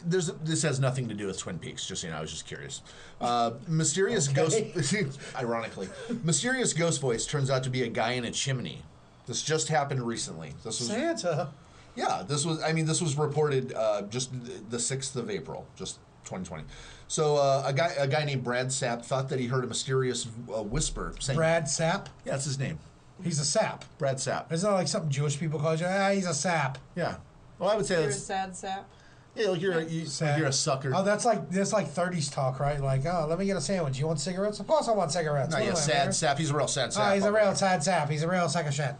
there's 0.06 0.28
this 0.44 0.62
has 0.64 0.80
nothing 0.80 1.08
to 1.10 1.14
do 1.14 1.28
with 1.28 1.38
Twin 1.38 1.60
Peaks. 1.60 1.86
Just 1.86 2.04
you 2.04 2.10
know, 2.10 2.18
I 2.18 2.22
was 2.22 2.32
just 2.32 2.46
curious. 2.48 2.82
Uh, 3.22 3.52
mysterious 3.68 4.30
Okay. 4.30 4.72
ghost. 4.76 5.20
ironically, 5.36 5.90
mysterious 6.24 6.74
ghost 6.74 7.00
voice 7.02 7.26
turns 7.26 7.50
out 7.50 7.64
to 7.64 7.70
be 7.70 7.84
a 7.84 7.88
guy 7.88 8.14
in 8.14 8.26
a 8.26 8.32
chimney. 8.32 8.82
This 9.28 9.42
just 9.44 9.68
happened 9.68 10.02
recently. 10.02 10.54
This 10.64 10.80
was 10.80 10.88
Santa. 10.88 11.50
yeah. 11.96 12.24
This 12.28 12.46
was. 12.46 12.62
I 12.64 12.74
mean, 12.74 12.86
this 12.86 13.02
was 13.02 13.18
reported 13.18 13.74
uh, 13.74 14.04
just 14.04 14.32
the 14.70 14.80
sixth 14.80 15.16
of 15.16 15.30
April, 15.30 15.68
just 15.76 15.98
2020. 16.26 16.64
So 17.08 17.36
uh, 17.38 17.64
a 17.66 17.74
guy 17.74 17.94
a 17.98 18.08
guy 18.08 18.24
named 18.26 18.44
Brad 18.44 18.68
Sapp 18.68 19.06
thought 19.06 19.30
that 19.30 19.40
he 19.40 19.48
heard 19.48 19.64
a 19.64 19.68
mysterious 19.68 20.28
uh, 20.56 20.64
whisper 20.64 21.14
saying, 21.20 21.38
Brad 21.38 21.66
Sapp. 21.66 22.08
"Yeah, 22.26 22.34
that's 22.34 22.46
his 22.46 22.58
name, 22.60 22.80
He's 23.24 23.40
a 23.40 23.46
sap. 23.46 23.86
Brad 23.98 24.18
Sapp." 24.18 24.52
Isn't 24.52 24.70
that 24.70 24.76
like 24.76 24.88
something 24.88 25.10
Jewish 25.12 25.40
people 25.40 25.60
call 25.60 25.76
you? 25.76 25.86
Ah, 25.88 26.12
he's 26.12 26.28
a 26.28 26.34
sap. 26.34 26.78
Yeah. 26.96 27.16
Well, 27.58 27.70
I 27.70 27.76
would 27.76 27.86
say 27.86 27.96
You're 27.96 28.04
a 28.04 28.08
that's 28.08 28.24
sad 28.24 28.56
sap. 28.56 28.88
yeah. 29.36 29.50
Like 29.50 29.62
you're 29.62 29.80
a, 29.80 29.84
you, 29.86 30.06
Sap. 30.06 30.30
like 30.30 30.38
you're 30.40 30.48
a 30.48 30.54
sucker. 30.54 30.92
Oh, 30.96 31.04
that's 31.04 31.26
like 31.26 31.50
that's 31.50 31.74
like 31.74 31.88
30s 31.94 32.32
talk, 32.32 32.60
right? 32.60 32.80
Like, 32.82 33.06
oh, 33.06 33.26
let 33.30 33.38
me 33.40 33.46
get 33.46 33.58
a 33.58 33.62
sandwich. 33.62 34.00
You 34.00 34.08
want 34.08 34.20
cigarettes? 34.20 34.60
Of 34.60 34.68
course, 34.68 34.88
I 34.88 34.92
want 34.94 35.12
cigarettes. 35.12 35.52
No, 35.52 35.58
What 35.58 35.66
yeah, 35.66 35.72
do 35.72 35.78
I 35.78 35.80
sad 35.80 35.98
matter? 35.98 36.12
sap. 36.14 36.38
He's 36.38 36.50
a 36.52 36.56
real 36.56 36.68
sad 36.68 36.94
sap. 36.94 37.04
Ah, 37.04 37.14
he's 37.14 37.26
a 37.26 37.32
real 37.32 37.46
there. 37.46 37.56
sad 37.56 37.84
sap. 37.84 38.10
He's 38.10 38.24
a 38.24 38.28
real 38.30 38.48
sack 38.50 38.66
of 38.68 38.74
shit. 38.74 38.96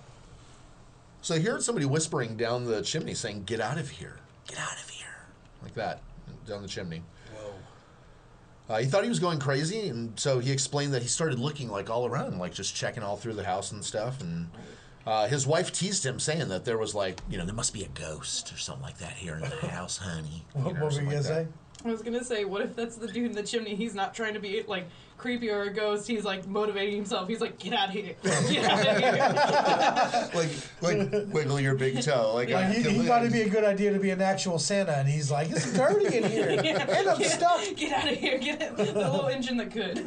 So 1.22 1.36
I 1.36 1.40
heard 1.40 1.64
somebody 1.64 1.86
whispering 1.86 2.38
down 2.38 2.66
the 2.66 2.82
chimney 2.82 3.14
saying, 3.14 3.44
Get 3.44 3.60
out 3.60 3.78
of 3.78 3.90
here. 3.90 4.18
Get 4.48 4.58
out 4.60 4.74
of 4.82 4.90
here. 4.90 5.06
Like 5.64 5.74
that, 5.76 6.02
down 6.48 6.62
the 6.62 6.68
chimney. 6.68 7.04
Uh, 8.70 8.78
he 8.78 8.86
thought 8.86 9.04
he 9.04 9.10
was 9.10 9.20
going 9.20 9.40
crazy, 9.40 9.88
and 9.90 10.18
so 10.20 10.38
he 10.40 10.52
explained 10.52 10.94
that 10.94 11.02
he 11.02 11.08
started 11.08 11.40
looking 11.40 11.70
like 11.70 11.90
all 11.90 12.06
around, 12.06 12.38
like 12.38 12.54
just 12.54 12.76
checking 12.76 13.02
all 13.02 13.18
through 13.18 13.34
the 13.34 13.44
house 13.44 13.72
and 13.72 13.84
stuff. 13.84 14.22
And 14.22 14.50
uh, 15.08 15.28
his 15.28 15.48
wife 15.48 15.72
teased 15.74 16.06
him, 16.06 16.20
saying 16.20 16.50
that 16.50 16.66
there 16.66 16.78
was 16.78 16.94
like, 16.94 17.20
you 17.30 17.38
know, 17.40 17.46
there 17.46 17.56
must 17.56 17.74
be 17.74 17.84
a 17.84 17.88
ghost 17.88 18.54
or 18.54 18.58
something 18.58 18.84
like 18.84 19.00
that 19.00 19.14
here 19.14 19.34
in 19.34 19.42
the 19.42 19.48
house, 19.72 19.98
honey. 19.98 20.46
You 20.56 20.62
What, 20.62 20.76
know, 20.76 20.82
what 20.82 20.94
were 20.94 21.02
you 21.02 21.10
something 21.10 21.10
gonna 21.10 21.16
like 21.40 21.48
say? 21.48 21.48
That. 21.84 21.90
I 21.90 21.92
was 21.92 22.02
gonna 22.02 22.24
say, 22.24 22.46
what 22.46 22.62
if 22.62 22.76
that's 22.76 22.96
the 22.98 23.08
dude 23.08 23.26
in 23.28 23.32
the 23.34 23.44
chimney? 23.44 23.76
He's 23.76 23.96
not 23.96 24.14
trying 24.14 24.34
to 24.34 24.40
be 24.40 24.64
like 24.68 24.88
creepy 25.20 25.50
or 25.50 25.64
a 25.64 25.74
ghost. 25.74 26.08
He's 26.08 26.24
like 26.24 26.48
motivating 26.48 26.96
himself. 26.96 27.28
He's 27.28 27.42
like, 27.42 27.60
get 27.60 27.74
out 27.74 27.90
of 27.90 27.94
here, 27.94 28.16
get 28.50 28.66
out 28.66 28.88
of 28.88 28.98
here. 28.98 30.30
Like, 30.40 30.50
like 30.82 31.34
wiggle 31.34 31.60
your 31.60 31.76
big 31.76 32.02
toe. 32.02 32.34
Like, 32.34 32.52
I 32.52 32.72
He, 32.72 32.82
he 32.82 33.06
thought 33.06 33.22
it'd 33.22 33.34
be 33.34 33.42
a 33.42 33.50
good 33.50 33.64
idea 33.64 33.92
to 33.92 34.00
be 34.00 34.12
an 34.12 34.22
actual 34.22 34.60
Santa, 34.60 34.94
and 34.94 35.08
he's 35.08 35.30
like, 35.30 35.50
"It's 35.50 35.74
dirty 35.74 36.18
in 36.18 36.24
here, 36.24 36.50
and 36.64 37.10
I'm 37.10 37.24
stuck. 37.24 37.62
Get 37.76 37.92
out 37.92 38.12
of 38.12 38.18
here, 38.18 38.38
get 38.38 38.62
it. 38.62 38.78
the 38.78 38.86
little 38.86 39.28
engine 39.28 39.58
that 39.58 39.72
could. 39.72 39.98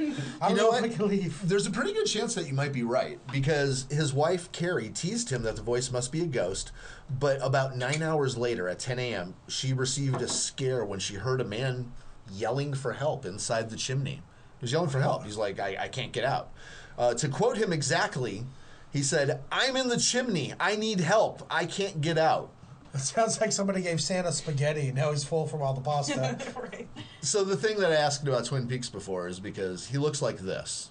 I 0.40 0.48
You 0.50 0.56
know, 0.56 0.62
know 0.62 0.68
what? 0.70 0.84
I 0.84 0.88
can 0.88 1.08
leave." 1.08 1.46
There's 1.46 1.66
a 1.66 1.70
pretty 1.70 1.92
good 1.92 2.06
chance 2.06 2.34
that 2.34 2.46
you 2.46 2.54
might 2.54 2.72
be 2.72 2.82
right 2.82 3.18
because 3.32 3.86
his 3.90 4.14
wife 4.14 4.50
Carrie 4.52 4.88
teased 4.88 5.30
him 5.30 5.42
that 5.42 5.56
the 5.56 5.62
voice 5.62 5.90
must 5.90 6.10
be 6.12 6.22
a 6.22 6.26
ghost, 6.26 6.72
but 7.18 7.38
about 7.42 7.76
nine 7.76 8.02
hours 8.02 8.36
later 8.36 8.68
at 8.68 8.78
10 8.78 8.98
a.m., 8.98 9.34
she 9.48 9.72
received 9.72 10.22
a 10.22 10.28
scare 10.28 10.84
when 10.84 10.98
she 10.98 11.14
heard 11.14 11.40
a 11.40 11.44
man 11.44 11.92
yelling 12.30 12.74
for 12.74 12.92
help 12.92 13.26
inside 13.26 13.70
the 13.70 13.76
chimney. 13.76 14.22
He 14.58 14.62
was 14.62 14.72
yelling 14.72 14.90
for 14.90 15.00
help. 15.00 15.24
He's 15.24 15.36
like, 15.36 15.58
I, 15.60 15.76
I 15.78 15.88
can't 15.88 16.12
get 16.12 16.24
out. 16.24 16.52
Uh, 16.96 17.14
to 17.14 17.28
quote 17.28 17.56
him 17.56 17.72
exactly, 17.72 18.44
he 18.92 19.02
said, 19.02 19.42
I'm 19.50 19.76
in 19.76 19.88
the 19.88 19.98
chimney. 19.98 20.54
I 20.60 20.76
need 20.76 21.00
help. 21.00 21.46
I 21.50 21.66
can't 21.66 22.00
get 22.00 22.18
out. 22.18 22.50
It 22.94 23.00
sounds 23.00 23.40
like 23.40 23.52
somebody 23.52 23.80
gave 23.80 24.00
Santa 24.00 24.30
spaghetti, 24.32 24.92
now 24.92 25.12
he's 25.12 25.24
full 25.24 25.46
from 25.46 25.62
all 25.62 25.72
the 25.72 25.80
pasta. 25.80 26.38
right. 26.60 26.86
So 27.22 27.42
the 27.42 27.56
thing 27.56 27.78
that 27.78 27.90
I 27.90 27.96
asked 27.96 28.26
about 28.26 28.44
Twin 28.44 28.68
Peaks 28.68 28.90
before 28.90 29.28
is 29.28 29.40
because 29.40 29.86
he 29.86 29.96
looks 29.96 30.20
like 30.20 30.38
this. 30.38 30.90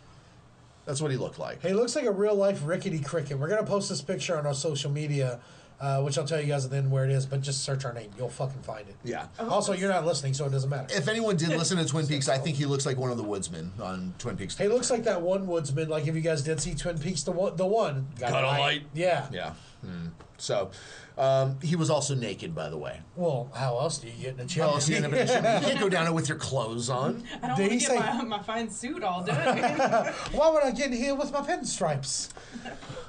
That's 0.85 0.99
what 0.99 1.11
he 1.11 1.17
looked 1.17 1.37
like. 1.37 1.61
He 1.61 1.73
looks 1.73 1.95
like 1.95 2.05
a 2.05 2.11
real 2.11 2.33
life 2.33 2.61
rickety 2.65 2.99
cricket. 2.99 3.37
We're 3.37 3.49
gonna 3.49 3.63
post 3.63 3.89
this 3.89 4.01
picture 4.01 4.35
on 4.35 4.47
our 4.47 4.53
social 4.55 4.89
media, 4.89 5.39
uh, 5.81 6.01
which 6.01 6.17
I'll 6.17 6.25
tell 6.25 6.39
you 6.39 6.47
guys 6.47 6.63
at 6.63 6.71
the 6.71 6.77
end 6.77 6.91
where 6.91 7.05
it 7.05 7.11
is. 7.11 7.25
But 7.25 7.41
just 7.41 7.63
search 7.63 7.83
our 7.85 7.93
name, 7.93 8.11
you'll 8.17 8.29
fucking 8.29 8.61
find 8.61 8.87
it. 8.87 8.95
Yeah. 9.03 9.25
Also, 9.39 9.73
you're 9.73 9.89
not 9.89 10.05
listening, 10.05 10.33
so 10.33 10.45
it 10.45 10.51
doesn't 10.51 10.69
matter. 10.69 10.87
If 10.95 11.07
anyone 11.07 11.35
did 11.37 11.49
listen 11.49 11.77
to 11.77 11.85
Twin 11.85 12.07
Peaks, 12.11 12.29
I 12.29 12.37
think 12.37 12.55
he 12.57 12.65
looks 12.65 12.85
like 12.85 12.97
one 12.97 13.11
of 13.11 13.17
the 13.17 13.23
woodsmen 13.23 13.71
on 13.81 14.13
Twin 14.19 14.37
Peaks. 14.37 14.57
He 14.57 14.67
looks 14.67 14.91
like 14.91 15.03
that 15.05 15.21
one 15.21 15.47
woodsman. 15.47 15.89
Like 15.89 16.07
if 16.07 16.15
you 16.15 16.21
guys 16.21 16.41
did 16.43 16.59
see 16.59 16.75
Twin 16.75 16.97
Peaks, 16.99 17.23
the 17.23 17.31
one, 17.31 17.55
the 17.55 17.65
one 17.65 18.07
Got 18.19 18.43
a 18.43 18.47
light. 18.47 18.83
Yeah. 18.93 19.27
Yeah. 19.31 19.53
Hmm. 19.81 20.07
So, 20.37 20.71
um, 21.19 21.59
he 21.61 21.75
was 21.75 21.91
also 21.91 22.15
naked, 22.15 22.55
by 22.55 22.69
the 22.69 22.77
way. 22.77 23.01
Well, 23.15 23.51
how 23.53 23.77
else 23.77 23.99
do 23.99 24.07
you 24.07 24.13
get 24.13 24.33
in 24.35 24.39
a 24.39 24.45
chimney? 24.47 24.71
Well, 24.71 24.79
see, 24.79 24.95
you 24.95 25.01
can't 25.01 25.79
go 25.79 25.87
down 25.87 26.07
it 26.07 26.13
with 26.13 26.27
your 26.27 26.37
clothes 26.39 26.89
on. 26.89 27.23
I 27.43 27.47
don't 27.49 27.59
want 27.59 27.71
he 27.71 27.79
to 27.79 27.85
say- 27.85 27.97
get 27.97 28.15
my, 28.17 28.23
my 28.23 28.39
fine 28.41 28.69
suit 28.69 29.03
all 29.03 29.23
day. 29.23 29.33
Why 30.31 30.49
would 30.49 30.63
I 30.63 30.71
get 30.71 30.87
in 30.87 30.93
here 30.93 31.13
with 31.13 31.31
my 31.31 31.41
pinstripes? 31.41 32.29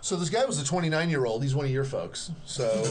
So 0.02 0.16
this 0.16 0.28
guy 0.28 0.44
was 0.44 0.60
a 0.60 0.64
29 0.64 1.08
year 1.08 1.24
old. 1.24 1.42
He's 1.42 1.54
one 1.54 1.64
of 1.64 1.70
your 1.70 1.84
folks. 1.84 2.30
So 2.44 2.64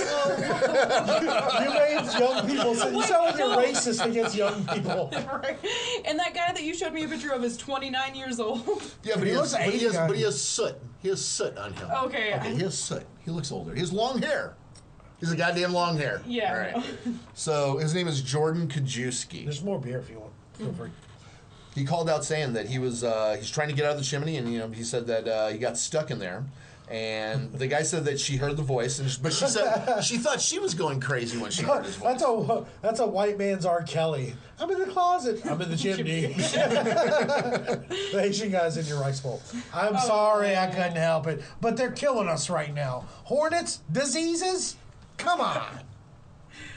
You 0.00 1.70
made 1.70 2.10
young 2.18 2.46
people. 2.48 2.74
So 2.74 2.88
you 2.90 3.02
sound 3.02 3.24
like 3.26 3.38
you're 3.38 3.56
racist 3.56 4.04
against 4.04 4.34
young 4.34 4.64
people. 4.66 5.10
right. 5.32 5.58
And 6.04 6.18
that 6.18 6.34
guy 6.34 6.52
that 6.52 6.62
you 6.62 6.74
showed 6.74 6.92
me 6.92 7.04
a 7.04 7.08
picture 7.08 7.30
of 7.32 7.44
is 7.44 7.56
29 7.56 8.14
years 8.14 8.40
old. 8.40 8.66
yeah, 9.02 9.14
but 9.16 9.24
He 9.24 9.30
he, 9.30 9.36
looks 9.36 9.52
has, 9.54 9.66
but, 9.66 9.74
he 9.74 9.84
has, 9.84 9.96
but 9.96 10.16
he 10.16 10.22
has 10.22 10.40
soot. 10.40 10.74
He 11.02 11.08
has 11.10 11.24
soot 11.24 11.56
on 11.58 11.74
him. 11.74 11.88
Okay. 12.04 12.34
Okay, 12.34 12.54
he 12.54 12.62
has 12.62 12.76
soot. 12.78 13.04
He 13.24 13.30
looks 13.30 13.50
older. 13.52 13.72
He 13.74 13.80
has 13.80 13.92
long 13.92 14.20
hair. 14.20 14.54
He's 15.20 15.32
a 15.32 15.36
goddamn 15.36 15.72
long 15.72 15.96
hair. 15.96 16.20
Yeah. 16.26 16.72
All 16.74 16.80
right. 16.82 16.86
So 17.34 17.78
his 17.78 17.94
name 17.94 18.08
is 18.08 18.20
Jordan 18.20 18.68
Kajewski. 18.68 19.44
There's 19.44 19.62
more 19.62 19.80
beer 19.80 19.98
if 19.98 20.10
you 20.10 20.18
want. 20.18 20.32
Feel 20.54 20.72
free. 20.72 20.90
he 21.74 21.84
called 21.84 22.10
out 22.10 22.24
saying 22.24 22.52
that 22.52 22.68
he 22.68 22.78
was 22.78 23.02
uh, 23.02 23.36
he's 23.38 23.50
trying 23.50 23.68
to 23.68 23.74
get 23.74 23.86
out 23.86 23.92
of 23.92 23.98
the 23.98 24.04
chimney, 24.04 24.36
and 24.36 24.52
you 24.52 24.58
know 24.58 24.68
he 24.68 24.82
said 24.84 25.06
that 25.06 25.26
uh, 25.26 25.48
he 25.48 25.58
got 25.58 25.78
stuck 25.78 26.10
in 26.10 26.18
there. 26.18 26.44
And 26.88 27.50
the 27.54 27.66
guy 27.66 27.82
said 27.82 28.04
that 28.04 28.20
she 28.20 28.36
heard 28.36 28.58
the 28.58 28.62
voice, 28.62 28.98
and 28.98 29.18
but 29.22 29.32
she 29.32 29.46
said 29.46 30.00
she 30.04 30.18
thought 30.18 30.38
she 30.40 30.58
was 30.58 30.74
going 30.74 31.00
crazy 31.00 31.38
when 31.38 31.50
she 31.50 31.62
heard 31.62 31.86
his 31.86 31.96
voice. 31.96 32.20
That's 32.20 32.22
a 32.22 32.66
that's 32.82 33.00
a 33.00 33.06
white 33.06 33.38
man's 33.38 33.64
R. 33.64 33.82
Kelly. 33.82 34.34
I'm 34.60 34.70
in 34.70 34.78
the 34.78 34.86
closet. 34.86 35.44
I'm 35.46 35.60
in 35.62 35.70
the 35.70 35.76
chimney. 35.78 36.26
the 36.34 38.20
Asian 38.20 38.50
guy's 38.50 38.76
in 38.76 38.84
your 38.84 39.00
rice 39.00 39.20
bowl. 39.20 39.40
I'm 39.72 39.96
oh, 39.96 40.06
sorry, 40.06 40.56
I 40.56 40.66
couldn't 40.66 40.96
help 40.96 41.26
it, 41.26 41.42
but 41.60 41.78
they're 41.78 41.90
killing 41.90 42.28
us 42.28 42.50
right 42.50 42.72
now. 42.72 43.06
Hornets, 43.24 43.80
diseases. 43.90 44.76
Come 45.16 45.40
on. 45.40 45.80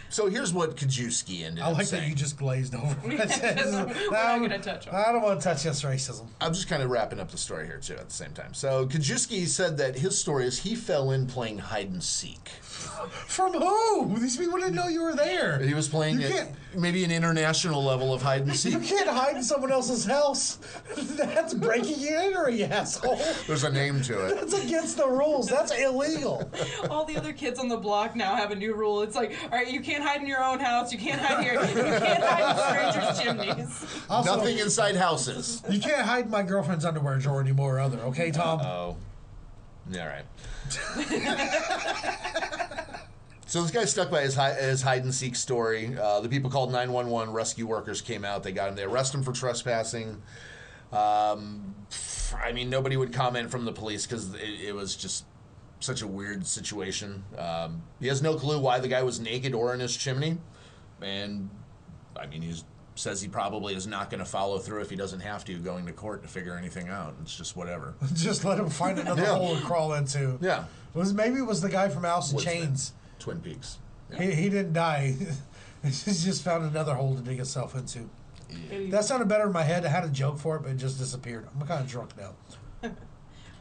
So 0.09 0.29
here's 0.29 0.53
what 0.53 0.75
Kajewski 0.77 1.43
ended 1.43 1.61
up. 1.61 1.67
I 1.67 1.71
up 1.71 1.77
like 1.79 1.87
saying. 1.87 2.03
that 2.03 2.09
you 2.09 2.15
just 2.15 2.37
glazed 2.37 2.73
over. 2.75 2.95
We're 3.03 3.17
not 3.17 3.29
gonna 3.41 4.59
touch 4.59 4.87
'em. 4.87 4.95
I 4.95 5.11
don't 5.11 5.21
want 5.21 5.39
to 5.41 5.43
touch 5.43 5.63
this 5.63 5.81
racism. 5.83 6.27
I'm 6.41 6.53
just 6.53 6.67
kind 6.67 6.81
of 6.81 6.89
wrapping 6.89 7.19
up 7.19 7.29
the 7.31 7.37
story 7.37 7.65
here 7.65 7.79
too 7.79 7.95
at 7.95 8.07
the 8.07 8.13
same 8.13 8.31
time. 8.31 8.53
So 8.53 8.85
Kajewski 8.87 9.47
said 9.47 9.77
that 9.77 9.97
his 9.97 10.17
story 10.19 10.45
is 10.45 10.59
he 10.59 10.75
fell 10.75 11.11
in 11.11 11.27
playing 11.27 11.57
hide 11.59 11.89
and 11.89 12.03
seek. 12.03 12.49
From 13.27 13.53
who? 13.53 14.17
These 14.19 14.37
people 14.37 14.57
didn't 14.57 14.75
know 14.75 14.87
you 14.87 15.03
were 15.03 15.15
there. 15.15 15.59
He 15.59 15.73
was 15.73 15.87
playing 15.87 16.19
You 16.19 16.27
at 16.27 16.51
maybe 16.75 17.03
an 17.03 17.11
international 17.11 17.83
level 17.83 18.13
of 18.13 18.21
hide 18.21 18.41
and 18.41 18.55
seek. 18.55 18.73
You 18.73 18.79
can't 18.79 19.07
hide 19.07 19.35
in 19.35 19.43
someone 19.43 19.71
else's 19.71 20.05
house. 20.05 20.57
That's 20.97 21.53
breaking 21.53 22.07
and 22.07 22.15
entering, 22.15 22.57
you 22.57 22.65
asshole. 22.65 23.19
There's 23.45 23.63
a 23.63 23.71
name 23.71 24.01
to 24.03 24.25
it. 24.25 24.35
That's 24.35 24.53
against 24.53 24.97
the 24.97 25.07
rules. 25.07 25.47
That's 25.47 25.71
illegal. 25.71 26.49
All 26.89 27.05
the 27.05 27.17
other 27.17 27.33
kids 27.33 27.59
on 27.59 27.67
the 27.67 27.77
block 27.77 28.15
now 28.15 28.35
have 28.35 28.51
a 28.51 28.55
new 28.55 28.73
rule. 28.73 29.01
It's 29.01 29.15
like, 29.15 29.35
all 29.43 29.49
right, 29.49 29.71
you 29.71 29.81
can't 29.81 30.03
hide 30.03 30.21
in 30.21 30.27
your 30.27 30.43
own 30.43 30.59
house. 30.59 30.91
You 30.91 30.99
can't 30.99 31.21
hide 31.21 31.43
here. 31.43 31.53
You 31.53 31.99
can't 31.99 32.23
hide 32.23 32.91
in 32.91 32.93
strangers' 32.93 33.19
chimneys. 33.19 34.03
Also, 34.09 34.35
Nothing 34.35 34.59
inside 34.59 34.95
houses. 34.95 35.61
You 35.69 35.79
can't 35.79 36.05
hide 36.05 36.25
in 36.25 36.31
my 36.31 36.43
girlfriend's 36.43 36.85
underwear 36.85 37.17
drawer 37.17 37.41
anymore, 37.41 37.79
other. 37.79 37.99
Okay, 37.99 38.31
Tom? 38.31 38.59
Oh. 38.61 38.97
All 39.93 40.05
right. 40.05 40.25
so 43.45 43.61
this 43.61 43.71
guy 43.71 43.85
stuck 43.85 44.11
by 44.11 44.21
his, 44.21 44.35
hi- 44.35 44.53
his 44.53 44.81
hide 44.81 45.03
and 45.03 45.13
seek 45.13 45.35
story. 45.35 45.97
Uh, 45.97 46.19
the 46.19 46.29
people 46.29 46.49
called 46.49 46.71
911. 46.71 47.33
Rescue 47.33 47.65
workers 47.65 48.01
came 48.01 48.25
out. 48.25 48.43
They 48.43 48.51
got 48.51 48.69
him. 48.69 48.75
They 48.75 48.83
arrested 48.83 49.19
him 49.19 49.23
for 49.23 49.31
trespassing. 49.31 50.21
Um, 50.91 51.75
I 52.43 52.51
mean, 52.51 52.69
nobody 52.69 52.97
would 52.97 53.13
comment 53.13 53.49
from 53.49 53.65
the 53.65 53.71
police 53.71 54.05
because 54.05 54.33
it, 54.35 54.67
it 54.67 54.75
was 54.75 54.95
just 54.95 55.25
such 55.79 56.01
a 56.01 56.07
weird 56.07 56.45
situation. 56.45 57.23
Um, 57.37 57.83
he 57.99 58.07
has 58.07 58.21
no 58.21 58.35
clue 58.35 58.59
why 58.59 58.79
the 58.79 58.87
guy 58.87 59.03
was 59.03 59.19
naked 59.19 59.53
or 59.53 59.73
in 59.73 59.79
his 59.79 59.95
chimney. 59.95 60.37
And, 61.01 61.49
I 62.19 62.25
mean, 62.25 62.41
he 62.41 62.53
says 62.99 63.21
he 63.21 63.27
probably 63.27 63.75
is 63.75 63.87
not 63.87 64.09
going 64.09 64.19
to 64.19 64.25
follow 64.25 64.57
through 64.59 64.81
if 64.81 64.89
he 64.89 64.95
doesn't 64.95 65.19
have 65.19 65.45
to 65.45 65.57
going 65.59 65.85
to 65.85 65.91
court 65.93 66.23
to 66.23 66.27
figure 66.27 66.55
anything 66.57 66.89
out. 66.89 67.15
It's 67.21 67.35
just 67.35 67.55
whatever. 67.55 67.93
Just 68.13 68.43
let 68.45 68.57
him 68.59 68.69
find 68.69 68.97
another 68.99 69.21
Yeah. 69.23 69.35
hole 69.35 69.55
to 69.55 69.61
crawl 69.61 69.93
into. 69.93 70.37
Yeah. 70.41 70.65
It 70.93 70.97
was 70.97 71.13
maybe 71.13 71.37
it 71.37 71.45
was 71.45 71.61
the 71.61 71.69
guy 71.69 71.89
from 71.89 72.05
Alice 72.05 72.31
in 72.31 72.37
Woodsman. 72.37 72.55
Chains. 72.55 72.93
Twin 73.19 73.39
Peaks. 73.39 73.77
He, 74.17 74.31
he 74.31 74.49
didn't 74.49 74.73
die. 74.73 75.15
He's 75.83 76.23
just 76.23 76.43
found 76.43 76.65
another 76.65 76.95
hole 76.95 77.15
to 77.15 77.21
dig 77.21 77.37
himself 77.37 77.75
into. 77.75 78.09
That 78.91 79.03
sounded 79.05 79.27
better 79.27 79.45
in 79.45 79.51
my 79.53 79.63
head. 79.63 79.85
I 79.85 79.89
had 79.89 80.05
a 80.05 80.09
joke 80.09 80.39
for 80.39 80.55
it, 80.55 80.63
but 80.63 80.71
it 80.71 80.77
just 80.77 80.97
disappeared. 80.97 81.47
I'm 81.59 81.67
kind 81.67 81.81
of 81.83 81.89
drunk 81.89 82.11
now. 82.17 82.89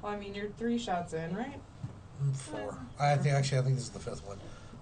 Well, 0.03 0.13
I 0.13 0.19
mean, 0.19 0.35
you're 0.37 0.51
three 0.51 0.79
shots 0.79 1.15
in, 1.15 1.35
right? 1.35 1.59
I'm 2.23 2.33
four. 2.33 2.79
I 3.01 3.17
think 3.17 3.35
actually 3.35 3.59
I 3.59 3.63
think 3.63 3.75
this 3.75 3.85
is 3.85 3.91
the 3.91 3.99
fifth 3.99 4.25
one. 4.25 4.39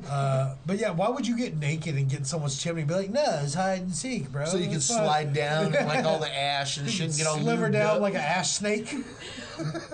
Uh, 0.09 0.55
but 0.67 0.79
yeah, 0.79 0.91
why 0.91 1.09
would 1.09 1.27
you 1.27 1.37
get 1.37 1.57
naked 1.57 1.95
and 1.97 2.09
get 2.09 2.21
in 2.21 2.25
someone's 2.25 2.63
chimney 2.63 2.83
and 2.83 2.89
be 2.89 2.95
like, 2.95 3.11
no, 3.11 3.41
it's 3.43 3.55
hide 3.55 3.81
and 3.81 3.95
seek, 3.95 4.31
bro. 4.31 4.45
So 4.45 4.57
you 4.59 4.67
can 4.67 4.77
It's 4.77 4.89
fine." 4.89 4.99
slide 5.05 5.33
down 5.35 5.75
and, 5.75 5.87
like 5.89 6.05
all 6.05 6.19
the 6.19 6.35
ash 6.35 6.77
and 6.77 6.91
shit 6.91 7.07
and 7.09 7.17
get 7.17 7.27
all 7.27 7.39
sliver 7.39 7.69
lubed 7.69 7.73
down 7.73 7.97
up. 7.97 8.01
like 8.03 8.15
an 8.15 8.21
ash 8.21 8.53
snake. 8.53 8.95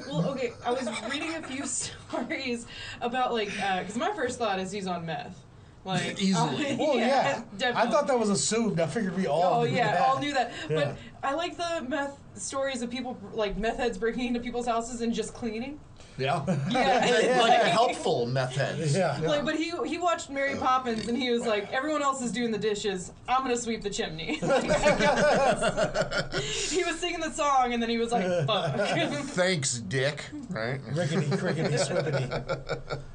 Well, 0.08 0.26
okay, 0.30 0.52
I 0.64 0.70
was 0.70 0.88
reading 1.10 1.34
a 1.34 1.42
few 1.42 1.66
stories 1.66 2.66
about 3.02 3.34
like, 3.34 3.48
because 3.50 3.94
my 3.96 4.10
first 4.14 4.38
thought 4.38 4.58
is 4.58 4.72
he's 4.72 4.86
on 4.86 5.04
meth. 5.04 5.38
Like 5.84 6.20
Easily. 6.20 6.72
uh, 6.72 6.76
Well, 6.78 6.96
yeah, 6.98 7.42
I 7.52 7.56
definitely. 7.58 7.90
thought 7.92 8.06
that 8.06 8.18
was 8.18 8.30
assumed. 8.30 8.80
I 8.80 8.86
figured 8.86 9.16
we 9.16 9.26
all. 9.26 9.60
Oh 9.60 9.64
knew 9.64 9.76
yeah, 9.76 9.92
that. 9.92 10.00
all 10.08 10.18
knew 10.18 10.32
that. 10.32 10.52
Yeah. 10.68 10.76
But 11.22 11.28
I 11.28 11.34
like 11.34 11.56
the 11.58 11.84
meth 11.88 12.18
stories 12.34 12.80
of 12.82 12.90
people 12.90 13.18
like 13.34 13.56
meth 13.58 13.76
heads 13.76 13.98
breaking 13.98 14.26
into 14.28 14.40
people's 14.40 14.66
houses 14.66 15.00
and 15.02 15.12
just 15.12 15.34
cleaning. 15.34 15.78
yeah. 16.70 16.70
Yeah, 16.70 17.40
like 17.40 17.62
helpful 17.62 18.26
meth 18.26 18.54
heads. 18.54 18.96
Yeah. 18.96 19.18
Like, 19.22 19.44
but 19.44 19.56
he 19.56 19.72
he 19.86 19.98
watched 19.98 20.30
Mary 20.30 20.56
Poppins 20.56 21.08
and 21.08 21.16
he 21.16 21.30
was 21.30 21.46
like, 21.46 21.72
everyone 21.72 22.02
else 22.02 22.22
is 22.22 22.32
doing 22.32 22.50
the 22.50 22.58
dishes. 22.58 23.12
I'm 23.28 23.42
gonna 23.42 23.56
sweep 23.56 23.82
the 23.82 23.90
chimney. 23.90 24.38
Like, 24.42 24.70
I 24.70 24.98
got 24.98 26.32
this. 26.32 26.70
he 26.70 26.84
was 26.84 26.98
singing 26.98 27.20
the 27.20 27.30
song 27.30 27.72
and 27.72 27.82
then 27.82 27.88
he 27.90 27.98
was 27.98 28.12
like, 28.12 28.26
fuck. 28.46 28.74
Thanks, 29.30 29.78
Dick. 29.78 30.24
Right? 30.48 30.80
Rickety, 30.92 31.36
crickety, 31.36 31.74
swippity. 31.74 32.98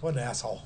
What 0.00 0.14
an 0.14 0.20
asshole. 0.20 0.60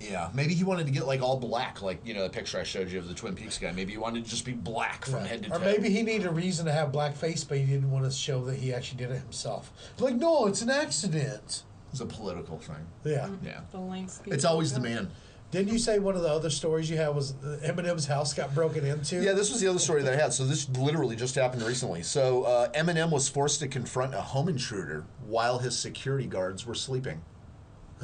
Yeah. 0.00 0.30
Maybe 0.34 0.54
he 0.54 0.64
wanted 0.64 0.86
to 0.86 0.92
get 0.92 1.06
like 1.06 1.22
all 1.22 1.36
black, 1.38 1.82
like 1.82 2.00
you 2.06 2.14
know 2.14 2.22
the 2.22 2.30
picture 2.30 2.58
I 2.58 2.64
showed 2.64 2.90
you 2.90 2.98
of 2.98 3.08
the 3.08 3.14
Twin 3.14 3.34
Peaks 3.34 3.58
guy. 3.58 3.72
Maybe 3.72 3.92
he 3.92 3.98
wanted 3.98 4.24
to 4.24 4.30
just 4.30 4.44
be 4.44 4.52
black 4.52 5.04
from 5.04 5.24
head 5.24 5.42
to 5.44 5.50
toe. 5.50 5.56
Or 5.56 5.58
maybe 5.60 5.90
he 5.90 6.02
needed 6.02 6.26
a 6.26 6.30
reason 6.30 6.66
to 6.66 6.72
have 6.72 6.92
blackface, 6.92 7.46
but 7.48 7.58
he 7.58 7.64
didn't 7.64 7.90
want 7.90 8.04
to 8.04 8.10
show 8.10 8.44
that 8.46 8.56
he 8.56 8.72
actually 8.72 8.98
did 8.98 9.10
it 9.10 9.20
himself. 9.20 9.72
Like, 9.98 10.14
no, 10.14 10.46
it's 10.46 10.62
an 10.62 10.70
accident. 10.70 11.62
it's 11.90 12.00
a 12.00 12.06
political 12.06 12.58
thing. 12.58 12.86
Yeah. 13.04 13.28
Yeah. 13.42 13.60
the 13.72 13.80
links. 13.80 14.20
It's 14.26 14.44
always 14.44 14.72
the 14.72 14.80
man. 14.80 15.10
Didn't 15.50 15.72
you 15.72 15.78
say 15.78 15.98
one 15.98 16.14
of 16.14 16.20
the 16.20 16.28
other 16.28 16.50
stories 16.50 16.90
you 16.90 16.98
had 16.98 17.08
was 17.14 17.32
uh, 17.42 17.58
Eminem's 17.64 18.04
house 18.04 18.34
got 18.34 18.54
broken 18.54 18.84
into? 18.84 19.22
Yeah, 19.22 19.32
this 19.32 19.50
was 19.50 19.62
the 19.62 19.68
other 19.68 19.78
story 19.78 20.02
that 20.02 20.12
I 20.12 20.16
had. 20.16 20.34
So 20.34 20.44
this 20.44 20.68
literally 20.68 21.16
just 21.16 21.34
happened 21.36 21.62
recently. 21.62 22.02
So 22.02 22.42
uh, 22.42 22.68
Eminem 22.72 23.10
was 23.10 23.30
forced 23.30 23.60
to 23.60 23.68
confront 23.68 24.14
a 24.14 24.20
home 24.20 24.50
intruder 24.50 25.06
while 25.26 25.58
his 25.58 25.78
security 25.78 26.26
guards 26.26 26.66
were 26.66 26.74
sleeping. 26.74 27.22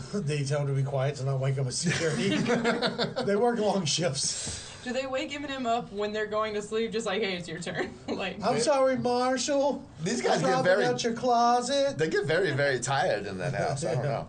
Did 0.13 0.39
he 0.39 0.45
tell 0.45 0.61
him 0.61 0.69
to 0.69 0.73
be 0.73 0.83
quiet 0.83 1.17
to 1.17 1.25
not 1.25 1.41
wake 1.41 1.59
up 1.59 1.67
with 1.67 1.75
security? 1.75 2.37
they 3.25 3.37
work 3.37 3.59
long 3.59 3.85
shifts. 3.85 4.71
Do 4.85 4.93
they 4.93 5.07
wake 5.07 5.31
him 5.31 5.67
up 5.67 5.93
when 5.93 6.13
they're 6.13 6.27
going 6.27 6.53
to 6.55 6.63
sleep? 6.63 6.93
Just 6.93 7.07
like, 7.07 7.23
hey, 7.23 7.37
it's 7.37 7.49
your 7.49 7.59
turn. 7.59 7.91
like, 8.09 8.37
I'm 8.45 8.61
sorry, 8.61 8.99
Marshall. 8.99 9.83
These 10.03 10.21
guys 10.21 10.41
get 10.41 10.49
Dropping 10.49 10.65
very- 10.65 10.85
out 10.85 11.03
your 11.03 11.15
closet. 11.15 11.97
They 11.97 12.09
get 12.09 12.27
very, 12.27 12.51
very 12.53 12.81
tired 12.81 13.27
in 13.27 13.39
that 13.39 13.55
house. 13.55 13.85
I 13.85 13.95
don't 13.95 14.05
know. 14.05 14.29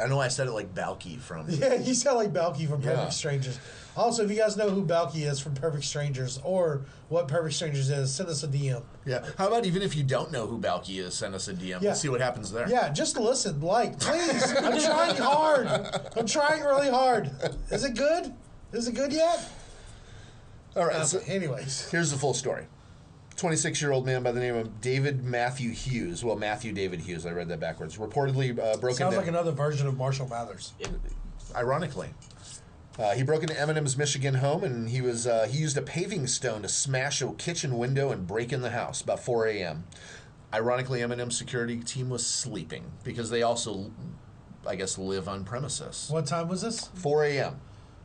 I 0.00 0.06
know 0.06 0.20
I 0.20 0.28
said 0.28 0.46
it 0.48 0.52
like 0.52 0.74
Balki 0.74 1.18
from. 1.20 1.46
Yeah, 1.50 1.74
you 1.74 1.94
sound 1.94 2.16
like 2.18 2.32
Balki 2.32 2.68
from 2.68 2.80
Perfect 2.80 2.98
Yeah. 2.98 3.08
Strangers. 3.10 3.58
Also, 3.94 4.24
if 4.24 4.30
you 4.30 4.36
guys 4.36 4.56
know 4.56 4.70
who 4.70 4.84
Balki 4.84 5.30
is 5.30 5.38
from 5.38 5.54
Perfect 5.54 5.84
Strangers 5.84 6.40
or 6.44 6.80
what 7.10 7.28
Perfect 7.28 7.54
Strangers 7.54 7.90
is, 7.90 8.12
send 8.14 8.30
us 8.30 8.42
a 8.42 8.48
DM. 8.48 8.82
Yeah. 9.04 9.22
How 9.36 9.48
about 9.48 9.66
even 9.66 9.82
if 9.82 9.94
you 9.94 10.02
don't 10.02 10.32
know 10.32 10.46
who 10.46 10.58
Balki 10.58 10.98
is, 10.98 11.12
send 11.14 11.34
us 11.34 11.46
a 11.48 11.52
DM. 11.52 11.82
Yeah. 11.82 11.92
See 11.92 12.08
what 12.08 12.20
happens 12.22 12.50
there. 12.50 12.66
Yeah, 12.70 12.88
just 12.90 13.18
listen, 13.18 13.60
like, 13.60 14.00
please. 14.00 14.50
I'm 14.56 14.80
trying 14.80 15.16
hard. 15.16 15.66
I'm 16.16 16.26
trying 16.26 16.62
really 16.62 16.88
hard. 16.90 17.30
Is 17.70 17.84
it 17.84 17.94
good? 17.94 18.32
Is 18.72 18.88
it 18.88 18.94
good 18.94 19.12
yet? 19.12 19.46
All 20.74 20.86
right. 20.86 20.96
Uh, 20.96 21.04
so 21.04 21.20
Anyways, 21.26 21.90
here's 21.90 22.10
the 22.10 22.16
full 22.16 22.32
story. 22.32 22.64
26 23.36 23.80
year 23.80 23.92
old 23.92 24.06
man 24.06 24.22
by 24.22 24.32
the 24.32 24.40
name 24.40 24.54
of 24.56 24.80
David 24.80 25.24
Matthew 25.24 25.70
Hughes. 25.70 26.24
Well, 26.24 26.36
Matthew 26.36 26.72
David 26.72 27.00
Hughes. 27.00 27.26
I 27.26 27.30
read 27.30 27.48
that 27.48 27.60
backwards. 27.60 27.96
Reportedly 27.96 28.58
uh, 28.58 28.76
broke 28.78 28.96
sounds 28.96 29.14
into. 29.14 29.18
like 29.18 29.26
another 29.28 29.52
version 29.52 29.86
of 29.86 29.96
Marshall 29.96 30.28
Mathers. 30.28 30.72
ironically. 31.54 32.10
Uh, 32.98 33.12
he 33.12 33.22
broke 33.22 33.42
into 33.42 33.54
Eminem's 33.54 33.96
Michigan 33.96 34.34
home 34.34 34.62
and 34.64 34.90
he 34.90 35.00
was 35.00 35.26
uh, 35.26 35.46
he 35.50 35.58
used 35.58 35.76
a 35.78 35.82
paving 35.82 36.26
stone 36.26 36.62
to 36.62 36.68
smash 36.68 37.22
a 37.22 37.32
kitchen 37.32 37.78
window 37.78 38.10
and 38.10 38.26
break 38.26 38.52
in 38.52 38.60
the 38.60 38.70
house 38.70 39.00
about 39.00 39.18
4 39.20 39.46
a.m. 39.46 39.84
Ironically, 40.52 41.00
Eminem's 41.00 41.36
security 41.38 41.78
team 41.78 42.10
was 42.10 42.26
sleeping 42.26 42.84
because 43.02 43.30
they 43.30 43.42
also, 43.42 43.90
I 44.66 44.76
guess, 44.76 44.98
live 44.98 45.26
on 45.26 45.44
premises. 45.44 46.08
What 46.10 46.26
time 46.26 46.48
was 46.48 46.60
this? 46.60 46.88
4 46.94 47.24
a.m. 47.24 47.60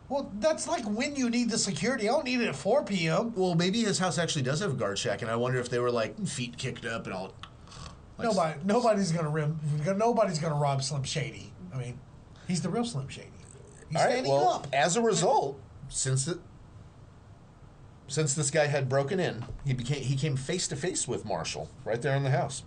Well, 0.10 0.32
that's 0.40 0.68
like 0.68 0.86
when 0.86 1.16
you 1.16 1.30
need 1.30 1.50
the 1.50 1.58
security. 1.58 2.08
I 2.08 2.14
don't 2.14 2.24
need 2.26 2.40
it 2.42 2.48
at 2.48 2.56
4 2.56 2.84
p.m. 2.86 3.34
Well, 3.36 3.56
maybe 3.56 3.84
his 3.84 4.00
house 4.00 4.18
actually 4.18 4.44
does 4.44 4.62
have 4.62 4.72
a 4.72 4.76
guard 4.76 4.98
shack, 4.98 5.22
and 5.22 5.30
I 5.30 5.36
wonder 5.36 5.60
if 5.60 5.70
they 5.70 5.80
were 5.80 5.92
like 5.92 6.18
feet 6.28 6.58
kicked 6.58 6.86
up 6.86 7.06
and 7.06 7.14
all. 7.14 7.34
like- 8.18 8.28
Nobody, 8.30 8.60
nobody's 8.64 9.12
gonna 9.12 9.30
rim. 9.30 9.60
Nobody's 9.86 10.40
gonna 10.40 10.56
rob 10.56 10.82
Slim 10.82 11.04
Shady. 11.04 11.52
I 11.74 11.78
mean, 11.78 12.00
he's 12.48 12.62
the 12.62 12.70
real 12.70 12.86
Slim 12.86 13.10
Shady. 13.10 13.28
He's 13.90 13.98
All 13.98 14.04
right. 14.06 14.12
standing 14.14 14.32
Well, 14.32 14.50
up. 14.50 14.68
as 14.74 14.96
a 14.96 15.02
result, 15.02 15.60
since 15.90 16.26
the 16.26 16.40
since 18.08 18.34
this 18.34 18.50
guy 18.50 18.68
had 18.68 18.88
broken 18.88 19.20
in, 19.20 19.44
he 19.66 19.74
became 19.74 20.02
he 20.02 20.16
came 20.16 20.38
face 20.38 20.68
to 20.70 20.76
face 20.78 21.08
with 21.08 21.26
Marshall 21.26 21.70
right 21.84 22.02
there 22.02 22.16
in 22.16 22.24
the 22.24 22.30
house. 22.32 22.64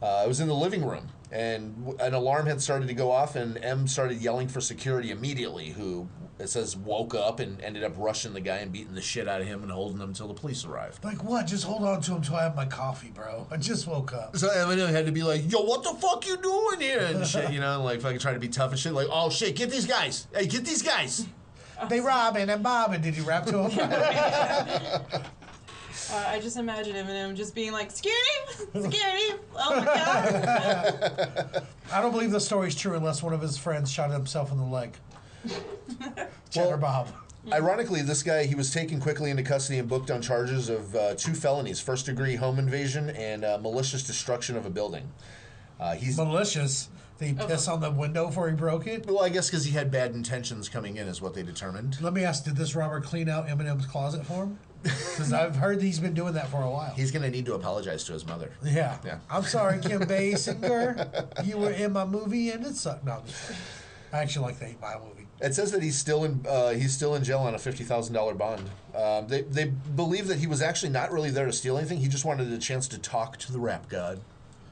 Uh, 0.00 0.22
it 0.24 0.28
was 0.28 0.40
in 0.40 0.48
the 0.48 0.54
living 0.54 0.84
room, 0.84 1.08
and 1.32 1.96
an 2.00 2.14
alarm 2.14 2.46
had 2.46 2.60
started 2.60 2.88
to 2.88 2.94
go 2.94 3.10
off, 3.10 3.36
and 3.36 3.58
M 3.64 3.86
started 3.88 4.20
yelling 4.20 4.48
for 4.48 4.60
security 4.60 5.10
immediately. 5.10 5.70
Who 5.70 6.08
it 6.38 6.48
says 6.48 6.76
woke 6.76 7.14
up 7.14 7.40
and 7.40 7.60
ended 7.60 7.82
up 7.82 7.94
rushing 7.96 8.32
the 8.32 8.40
guy 8.40 8.58
and 8.58 8.72
beating 8.72 8.94
the 8.94 9.00
shit 9.00 9.26
out 9.26 9.40
of 9.40 9.46
him 9.46 9.62
and 9.62 9.72
holding 9.72 9.96
him 9.96 10.08
until 10.08 10.28
the 10.28 10.34
police 10.34 10.64
arrived. 10.64 11.04
Like 11.04 11.24
what? 11.24 11.46
Just 11.46 11.64
hold 11.64 11.82
on 11.82 12.00
to 12.02 12.14
him 12.14 12.22
till 12.22 12.36
I 12.36 12.44
have 12.44 12.54
my 12.54 12.66
coffee, 12.66 13.10
bro. 13.12 13.46
I 13.50 13.56
just 13.56 13.86
woke 13.88 14.12
up. 14.12 14.36
So 14.36 14.48
Eminem 14.48 14.90
had 14.90 15.06
to 15.06 15.12
be 15.12 15.22
like, 15.22 15.50
"Yo, 15.50 15.62
what 15.62 15.82
the 15.82 15.94
fuck 15.94 16.26
you 16.26 16.36
doing 16.36 16.80
here?" 16.80 17.00
and 17.00 17.26
shit, 17.26 17.52
you 17.52 17.60
know, 17.60 17.74
and 17.74 17.84
like 17.84 18.00
fucking 18.00 18.20
trying 18.20 18.34
to 18.34 18.40
be 18.40 18.48
tough 18.48 18.70
and 18.70 18.78
shit. 18.78 18.92
Like, 18.92 19.08
"Oh 19.10 19.30
shit, 19.30 19.56
get 19.56 19.70
these 19.70 19.86
guys! 19.86 20.28
Hey, 20.32 20.46
get 20.46 20.64
these 20.64 20.82
guys!" 20.82 21.26
They 21.88 22.00
robbing 22.00 22.50
and 22.50 22.62
bobbing. 22.62 23.02
Did 23.02 23.14
he 23.14 23.20
rap 23.20 23.46
to 23.46 23.68
him? 23.68 25.22
Uh, 26.10 26.24
I 26.26 26.40
just 26.40 26.56
imagine 26.56 26.94
Eminem 26.94 27.34
just 27.36 27.54
being 27.54 27.72
like, 27.72 27.90
"Security, 27.90 28.20
security! 28.74 29.34
Oh 29.56 29.76
my 29.76 29.84
god!" 29.84 31.66
I 31.92 32.00
don't 32.00 32.12
believe 32.12 32.30
the 32.30 32.40
story's 32.40 32.74
true 32.74 32.96
unless 32.96 33.22
one 33.22 33.34
of 33.34 33.40
his 33.42 33.58
friends 33.58 33.90
shot 33.90 34.10
himself 34.10 34.50
in 34.50 34.58
the 34.58 34.64
leg. 34.64 34.94
Cheddar 36.50 36.70
Well- 36.70 36.78
Bob. 36.78 37.08
Ironically, 37.52 38.02
this 38.02 38.22
guy 38.22 38.44
he 38.44 38.54
was 38.54 38.70
taken 38.72 39.00
quickly 39.00 39.30
into 39.30 39.42
custody 39.42 39.78
and 39.78 39.88
booked 39.88 40.10
on 40.10 40.20
charges 40.20 40.68
of 40.68 40.94
uh, 40.94 41.14
two 41.14 41.32
felonies: 41.32 41.80
first-degree 41.80 42.36
home 42.36 42.58
invasion 42.58 43.10
and 43.10 43.44
uh, 43.44 43.58
malicious 43.58 44.02
destruction 44.02 44.56
of 44.56 44.66
a 44.66 44.70
building. 44.70 45.10
Uh, 45.80 45.94
he's 45.94 46.16
Malicious. 46.18 46.88
They 47.18 47.28
he 47.28 47.34
piss 47.34 47.66
on 47.66 47.80
the 47.80 47.90
window 47.90 48.26
before 48.26 48.48
he 48.48 48.54
broke 48.54 48.86
it? 48.86 49.06
Well, 49.06 49.22
I 49.22 49.28
guess 49.28 49.48
because 49.50 49.64
he 49.64 49.72
had 49.72 49.90
bad 49.90 50.12
intentions 50.14 50.68
coming 50.68 50.96
in, 50.98 51.08
is 51.08 51.20
what 51.22 51.34
they 51.34 51.42
determined. 51.42 52.00
Let 52.00 52.12
me 52.12 52.22
ask: 52.24 52.44
Did 52.44 52.56
this 52.56 52.74
robber 52.76 53.00
clean 53.00 53.28
out 53.28 53.48
Eminem's 53.48 53.86
closet 53.86 54.26
for 54.26 54.44
him? 54.44 54.58
Because 54.82 55.32
I've 55.32 55.56
heard 55.56 55.82
he's 55.82 55.98
been 55.98 56.14
doing 56.14 56.34
that 56.34 56.48
for 56.48 56.62
a 56.62 56.70
while. 56.70 56.92
He's 56.94 57.10
going 57.10 57.22
to 57.22 57.30
need 57.30 57.46
to 57.46 57.54
apologize 57.54 58.04
to 58.04 58.12
his 58.12 58.26
mother. 58.26 58.50
Yeah. 58.64 58.98
Yeah. 59.04 59.18
I'm 59.30 59.42
sorry, 59.42 59.80
Kim 59.80 60.00
Basinger. 60.06 61.46
You 61.46 61.58
were 61.58 61.70
in 61.70 61.92
my 61.92 62.04
movie 62.04 62.50
and 62.50 62.64
it 62.64 62.76
sucked. 62.76 63.04
No. 63.04 63.22
I 64.12 64.18
actually 64.20 64.46
like 64.46 64.58
the 64.58 64.68
Eight 64.68 64.80
Mile 64.80 65.04
movie. 65.06 65.26
It 65.40 65.54
says 65.54 65.70
that 65.72 65.82
he's 65.82 65.96
still 65.96 66.24
in 66.24 66.44
uh, 66.48 66.70
he's 66.70 66.92
still 66.92 67.14
in 67.14 67.22
jail 67.22 67.38
on 67.38 67.54
a 67.54 67.58
fifty 67.58 67.84
thousand 67.84 68.14
dollar 68.14 68.34
bond. 68.34 68.68
Um, 68.94 69.28
they 69.28 69.42
they 69.42 69.66
believe 69.66 70.26
that 70.28 70.38
he 70.38 70.48
was 70.48 70.62
actually 70.62 70.90
not 70.90 71.12
really 71.12 71.30
there 71.30 71.46
to 71.46 71.52
steal 71.52 71.78
anything. 71.78 71.98
He 71.98 72.08
just 72.08 72.24
wanted 72.24 72.52
a 72.52 72.58
chance 72.58 72.88
to 72.88 72.98
talk 72.98 73.36
to 73.38 73.52
the 73.52 73.60
rap 73.60 73.88
god. 73.88 74.20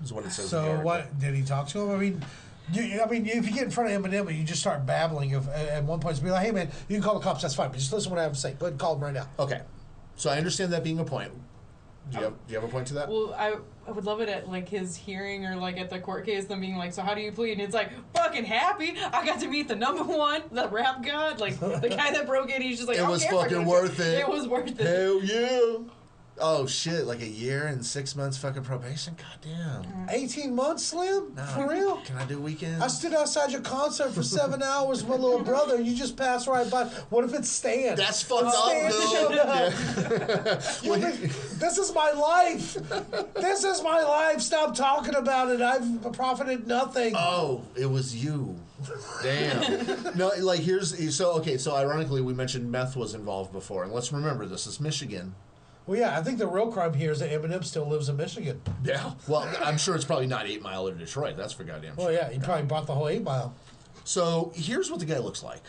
Is 0.03 0.13
what 0.13 0.25
it 0.25 0.33
says. 0.33 0.49
So 0.49 0.81
what 0.81 1.19
did 1.21 1.35
he 1.35 1.43
talk 1.43 1.69
to 1.69 1.81
him? 1.81 1.91
I 1.91 1.97
mean, 1.97 2.25
you, 2.73 3.01
I 3.01 3.09
mean, 3.09 3.27
if 3.27 3.47
you 3.47 3.53
get 3.53 3.65
in 3.65 3.71
front 3.71 3.93
of 3.93 4.03
Eminem 4.03 4.27
and 4.27 4.37
you 4.37 4.45
just 4.45 4.61
start 4.61 4.85
babbling, 4.85 5.35
of, 5.35 5.49
at 5.49 5.85
one 5.85 6.01
point, 6.01 6.17
to 6.17 6.23
be 6.23 6.31
like, 6.31 6.45
"Hey 6.45 6.51
man, 6.51 6.69
you 6.89 6.97
can 6.97 7.03
call 7.03 7.15
the 7.15 7.21
cops. 7.25 7.43
That's 7.43 7.55
fine, 7.55 7.71
but 7.71 7.79
just 7.79 7.93
listen 7.93 8.11
to 8.11 8.15
what 8.17 8.21
I 8.21 8.25
have 8.25 8.33
to 8.33 8.39
say. 8.39 8.55
Go 8.59 8.67
ahead 8.67 8.73
and 8.73 8.81
call 8.81 8.97
them 8.97 9.05
right 9.05 9.15
now." 9.15 9.29
Okay, 9.39 9.61
so 10.17 10.31
I 10.31 10.37
understand 10.39 10.73
that 10.73 10.83
being 10.83 10.99
a 10.99 11.05
point. 11.05 11.33
Do 12.11 12.19
you 12.19 12.25
have 12.25 12.33
um, 12.33 12.39
do 12.47 12.55
you 12.55 12.61
have 12.61 12.69
a 12.69 12.73
point 12.73 12.87
to 12.89 12.95
that? 12.95 13.09
Well, 13.09 13.35
I, 13.37 13.57
I 13.87 13.91
would 13.91 14.05
love 14.05 14.21
it 14.21 14.29
at 14.29 14.49
like 14.49 14.69
his 14.69 14.97
hearing 14.97 15.45
or 15.45 15.57
like 15.57 15.77
at 15.77 15.91
the 15.91 15.99
court 15.99 16.25
case, 16.25 16.45
them 16.45 16.61
being 16.61 16.77
like, 16.77 16.93
"So 16.93 17.03
how 17.03 17.15
do 17.15 17.21
you 17.21 17.33
plead?" 17.33 17.53
And 17.53 17.63
it's 17.63 17.75
like, 17.75 17.91
"Fucking 18.15 18.45
happy! 18.45 18.95
I 19.13 19.27
got 19.27 19.41
to 19.41 19.49
meet 19.49 19.67
the 19.67 19.75
number 19.75 20.05
one, 20.05 20.43
the 20.53 20.69
rap 20.69 21.03
god, 21.05 21.41
like 21.41 21.59
the 21.59 21.89
guy 21.89 22.13
that 22.13 22.27
broke 22.27 22.51
it." 22.51 22.63
He's 22.63 22.77
just 22.77 22.89
like, 22.89 22.99
It 22.99 23.07
was 23.07 23.25
"Okay, 23.25 23.35
we're 23.35 23.43
fucking 23.43 23.65
worth 23.65 23.99
it. 23.99 24.19
It 24.21 24.29
was 24.29 24.47
worth 24.47 24.81
it." 24.81 24.87
Hell 24.87 25.21
yeah! 25.23 25.79
Oh 26.39 26.67
shit! 26.67 27.07
Like 27.07 27.23
a 27.23 27.27
year 27.27 27.67
and 27.67 27.85
six 27.85 28.15
months 28.15 28.37
fucking 28.37 28.63
probation. 28.63 29.17
Goddamn. 29.17 29.85
18 30.11 30.55
months, 30.55 30.85
Slim? 30.85 31.35
Nah. 31.35 31.47
For 31.47 31.69
real? 31.69 31.97
Can 32.03 32.17
I 32.17 32.27
do 32.27 32.39
weekends? 32.41 32.83
I 32.83 32.89
stood 32.89 33.15
outside 33.15 33.51
your 33.53 33.63
concert 33.63 34.11
for 34.13 34.23
seven 34.23 34.63
hours 34.63 35.03
with 35.03 35.19
my 35.19 35.25
little 35.25 35.43
brother, 35.43 35.81
you 35.81 35.95
just 35.95 36.17
passed 36.17 36.47
right 36.47 36.71
by. 36.71 36.85
What 37.09 37.25
if 37.25 37.33
it's 37.33 37.49
Stan? 37.49 37.97
That's 37.97 38.23
fucked 38.23 38.53
Stan 38.53 38.87
up, 38.87 38.93
showed 38.93 39.29
dude. 39.29 39.39
up. 39.39 40.63
You 40.83 40.97
think, 40.97 41.59
this 41.59 41.79
is 41.79 41.95
my 41.95 42.11
life. 42.11 42.75
This 43.35 43.65
is 43.65 43.83
my 43.83 44.03
life. 44.03 44.41
Stop 44.41 44.75
talking 44.75 45.15
about 45.15 45.51
it. 45.51 45.63
I've 45.63 46.13
profited 46.13 46.67
nothing. 46.67 47.15
Oh, 47.17 47.63
it 47.75 47.87
was 47.87 48.23
you. 48.23 48.57
Damn. 49.23 50.13
no, 50.17 50.31
like 50.41 50.61
here's 50.61 51.17
so 51.17 51.33
okay. 51.35 51.57
So 51.57 51.75
ironically, 51.75 52.21
we 52.21 52.35
mentioned 52.35 52.71
meth 52.71 52.95
was 52.95 53.15
involved 53.15 53.53
before, 53.53 53.85
and 53.85 53.93
let's 53.93 54.13
remember 54.13 54.45
this 54.45 54.67
is 54.67 54.81
Michigan. 54.81 55.35
Well, 55.87 55.99
yeah, 55.99 56.19
I 56.19 56.23
think 56.23 56.39
the 56.39 56.49
real 56.49 56.73
crime 56.73 56.95
here 56.95 57.13
is 57.13 57.21
that 57.21 57.31
Eminem 57.31 57.65
still 57.65 57.87
lives 57.87 58.09
in 58.09 58.17
Michigan. 58.17 58.61
Yeah. 58.83 59.13
Well, 59.29 59.49
I'm 59.63 59.79
sure 59.79 59.95
it's 59.95 60.05
probably 60.05 60.27
not 60.27 60.47
Eight 60.47 60.61
Mile 60.61 60.89
or 60.89 60.93
Detroit. 60.93 61.37
That's 61.37 61.53
for 61.53 61.63
goddamn 61.63 61.95
sure. 61.95 62.07
Well, 62.07 62.13
yeah, 62.13 62.29
he 62.29 62.41
probably 62.41 62.67
bought 62.67 62.87
the 62.87 62.95
whole 62.95 63.09
eight 63.09 63.23
mile. 63.23 63.55
So 64.05 64.53
here's 64.55 64.91
what 64.91 65.01
the 65.01 65.07
guy 65.07 65.19
looks 65.19 65.43
like. 65.43 65.63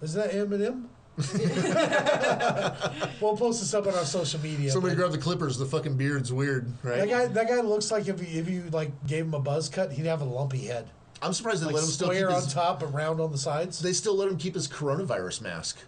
Is 0.00 0.14
that 0.14 0.30
Eminem? 0.30 0.86
we'll 3.20 3.36
post 3.36 3.60
this 3.60 3.72
up 3.72 3.86
on 3.86 3.94
our 3.94 4.04
social 4.04 4.40
media. 4.40 4.70
Somebody 4.70 4.94
but 4.94 5.00
grab 5.00 5.12
the 5.12 5.18
clippers. 5.18 5.58
The 5.58 5.66
fucking 5.66 5.96
beard's 5.96 6.32
weird, 6.32 6.66
right? 6.82 6.96
that 6.96 7.00
right? 7.00 7.08
guy, 7.08 7.26
that 7.26 7.48
guy 7.48 7.60
looks 7.60 7.92
like 7.92 8.08
if 8.08 8.20
you, 8.20 8.40
if 8.40 8.48
you 8.48 8.64
like 8.72 8.90
gave 9.06 9.26
him 9.26 9.34
a 9.34 9.38
buzz 9.38 9.68
cut, 9.68 9.92
he'd 9.92 10.06
have 10.06 10.22
a 10.22 10.24
lumpy 10.24 10.64
head, 10.64 10.88
I'm 11.22 11.32
surprised 11.32 11.62
they 11.62 11.66
like 11.66 11.76
let 11.76 11.84
him 11.84 11.90
still 11.90 12.08
keep 12.08 12.18
square 12.18 12.30
on 12.30 12.42
his. 12.42 12.52
top 12.52 12.80
but 12.80 12.92
round 12.92 13.20
on 13.20 13.32
the 13.32 13.38
sides. 13.38 13.78
They 13.78 13.92
still 13.92 14.16
let 14.16 14.28
him 14.28 14.36
keep 14.36 14.54
his 14.54 14.68
coronavirus 14.68 15.42
mask 15.42 15.78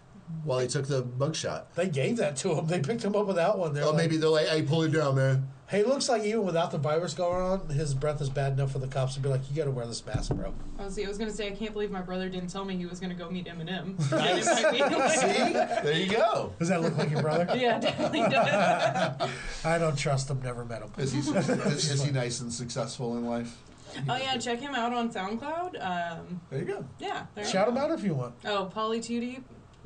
while 0.43 0.59
he 0.59 0.67
took 0.67 0.87
the 0.87 1.01
bug 1.01 1.35
shot. 1.35 1.73
They 1.75 1.87
gave 1.89 2.17
that 2.17 2.35
to 2.37 2.55
him. 2.55 2.67
They 2.67 2.79
picked 2.79 3.03
him 3.03 3.15
up 3.15 3.27
without 3.27 3.57
one. 3.59 3.73
They're 3.73 3.83
Oh, 3.83 3.87
like, 3.89 3.97
maybe 3.97 4.17
they're 4.17 4.29
like, 4.29 4.47
"Hey, 4.47 4.61
pull 4.63 4.83
it 4.83 4.91
down, 4.91 5.15
man." 5.15 5.47
Hey, 5.67 5.81
it 5.81 5.87
looks 5.89 6.07
like 6.07 6.23
even 6.23 6.45
without 6.45 6.71
the 6.71 6.77
virus 6.77 7.13
going 7.13 7.41
on, 7.41 7.67
his 7.69 7.93
breath 7.93 8.21
is 8.21 8.29
bad 8.29 8.53
enough 8.53 8.71
for 8.71 8.79
the 8.79 8.87
cops 8.87 9.15
to 9.15 9.19
be 9.19 9.27
like, 9.27 9.41
"You 9.49 9.55
got 9.57 9.65
to 9.65 9.71
wear 9.71 9.85
this 9.85 10.05
mask, 10.05 10.33
bro." 10.33 10.53
Oh, 10.79 10.89
see, 10.89 11.03
I 11.03 11.09
was 11.09 11.17
gonna 11.17 11.31
say 11.31 11.47
I 11.47 11.51
can't 11.51 11.73
believe 11.73 11.91
my 11.91 12.01
brother 12.01 12.29
didn't 12.29 12.49
tell 12.49 12.63
me 12.63 12.77
he 12.77 12.85
was 12.85 12.99
gonna 13.01 13.13
go 13.15 13.29
meet 13.29 13.47
Eminem. 13.47 13.97
And 14.13 14.39
it 14.39 14.45
might 14.45 14.71
be, 14.71 14.95
like- 14.95 15.11
See, 15.11 15.53
there 15.53 15.93
you 15.99 16.09
go. 16.09 16.53
Does 16.59 16.69
that 16.69 16.81
look 16.81 16.97
like 16.97 17.11
your 17.11 17.21
brother? 17.21 17.47
Yeah, 17.57 17.79
definitely 17.79 18.19
does. 18.21 19.29
I 19.65 19.77
don't 19.77 19.97
trust 19.97 20.29
him. 20.29 20.41
Never 20.41 20.63
met 20.63 20.81
him. 20.83 20.91
Is 20.97 21.11
he, 21.11 21.19
is, 21.19 21.27
is 21.91 22.03
he 22.03 22.11
nice 22.11 22.39
and 22.39 22.51
successful 22.53 23.17
in 23.17 23.25
life? 23.25 23.61
Oh 24.07 24.15
yeah, 24.15 24.37
check 24.37 24.59
him 24.59 24.75
out 24.75 24.93
on 24.93 25.09
SoundCloud. 25.11 25.81
Um, 25.83 26.39
There 26.49 26.59
you 26.59 26.65
go. 26.65 26.85
yeah, 26.99 27.25
there 27.35 27.43
you 27.43 27.49
Shout 27.49 27.65
go. 27.65 27.71
him 27.71 27.77
out 27.77 27.91
if 27.91 28.03
you 28.03 28.13
want. 28.13 28.35
Oh, 28.45 28.65
Polly 28.65 29.01
Too 29.01 29.19
Deep, 29.19 29.43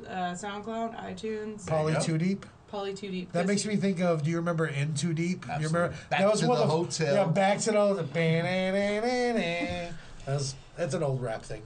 uh, 0.08 0.32
SoundCloud, 0.32 0.98
iTunes. 1.04 1.66
Polly 1.66 1.94
go. 1.94 2.00
Too 2.00 2.18
Deep. 2.18 2.46
Polly 2.68 2.94
Too 2.94 3.10
Deep. 3.10 3.32
That 3.32 3.46
makes 3.46 3.66
me 3.66 3.76
think 3.76 4.00
of. 4.00 4.22
Do 4.22 4.30
you 4.30 4.36
remember 4.36 4.66
In 4.66 4.94
Too 4.94 5.12
Deep? 5.12 5.44
You 5.46 5.66
remember 5.66 5.94
Back 6.08 6.20
that 6.20 6.30
was 6.30 6.40
to 6.40 6.48
one 6.48 6.58
the 6.58 6.64
of 6.64 6.70
hotel. 6.70 7.14
Yeah, 7.14 7.24
back 7.26 7.58
to 7.60 7.72
the. 7.72 7.94
the 7.94 9.92
that's 10.24 10.54
that's 10.76 10.94
an 10.94 11.02
old 11.02 11.20
rap 11.20 11.42
thing. 11.42 11.62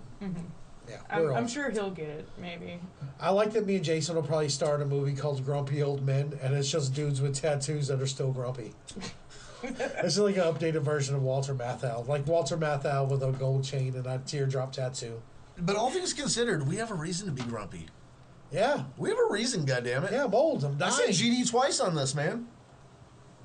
Yeah, 0.89 0.99
I'm, 1.11 1.35
I'm 1.35 1.49
sure 1.49 1.71
he'll 1.71 1.91
get 1.91 2.09
it. 2.09 2.29
Maybe. 2.39 2.79
I 3.21 3.31
like 3.31 3.53
that 3.53 3.67
me 3.67 3.77
and 3.77 3.85
Jason 3.85 4.15
will 4.15 4.23
probably 4.23 4.49
start 4.49 4.83
a 4.83 4.87
movie 4.87 5.15
called 5.15 5.45
Grumpy 5.45 5.83
Old 5.83 6.05
Men, 6.05 6.39
and 6.43 6.55
it's 6.55 6.71
just 6.71 6.95
dudes 6.95 7.21
with 7.21 7.35
tattoos 7.35 7.89
that 7.89 8.01
are 8.01 8.07
still 8.07 8.33
grumpy. 8.33 8.73
it's 9.63 10.19
like 10.19 10.37
an 10.37 10.43
updated 10.43 10.83
version 10.83 11.15
of 11.15 11.23
Walter 11.23 11.55
Matthau, 11.55 12.07
like 12.07 12.27
Walter 12.27 12.57
Matthau 12.57 13.09
with 13.09 13.23
a 13.23 13.33
gold 13.33 13.65
chain 13.65 13.95
and 13.97 14.07
a 14.07 14.19
teardrop 14.27 14.73
tattoo. 14.73 15.21
But 15.59 15.77
all 15.77 15.91
things 15.91 16.13
considered, 16.13 16.69
we 16.69 16.77
have 16.77 16.91
a 16.91 16.95
reason 16.95 17.27
to 17.27 17.33
be 17.33 17.43
grumpy. 17.43 17.87
Yeah, 18.52 18.85
We 18.97 19.09
have 19.10 19.18
a 19.18 19.32
reason, 19.32 19.66
goddammit. 19.66 20.12
yeah, 20.12 20.24
I'm 20.24 20.35
old. 20.35 20.64
I'm 20.64 20.74
I 20.77 20.78
dying. 20.78 20.93
said 20.93 21.09
GD 21.10 21.51
twice 21.51 21.81
on 21.81 21.94
this, 21.94 22.14
man. 22.14 22.47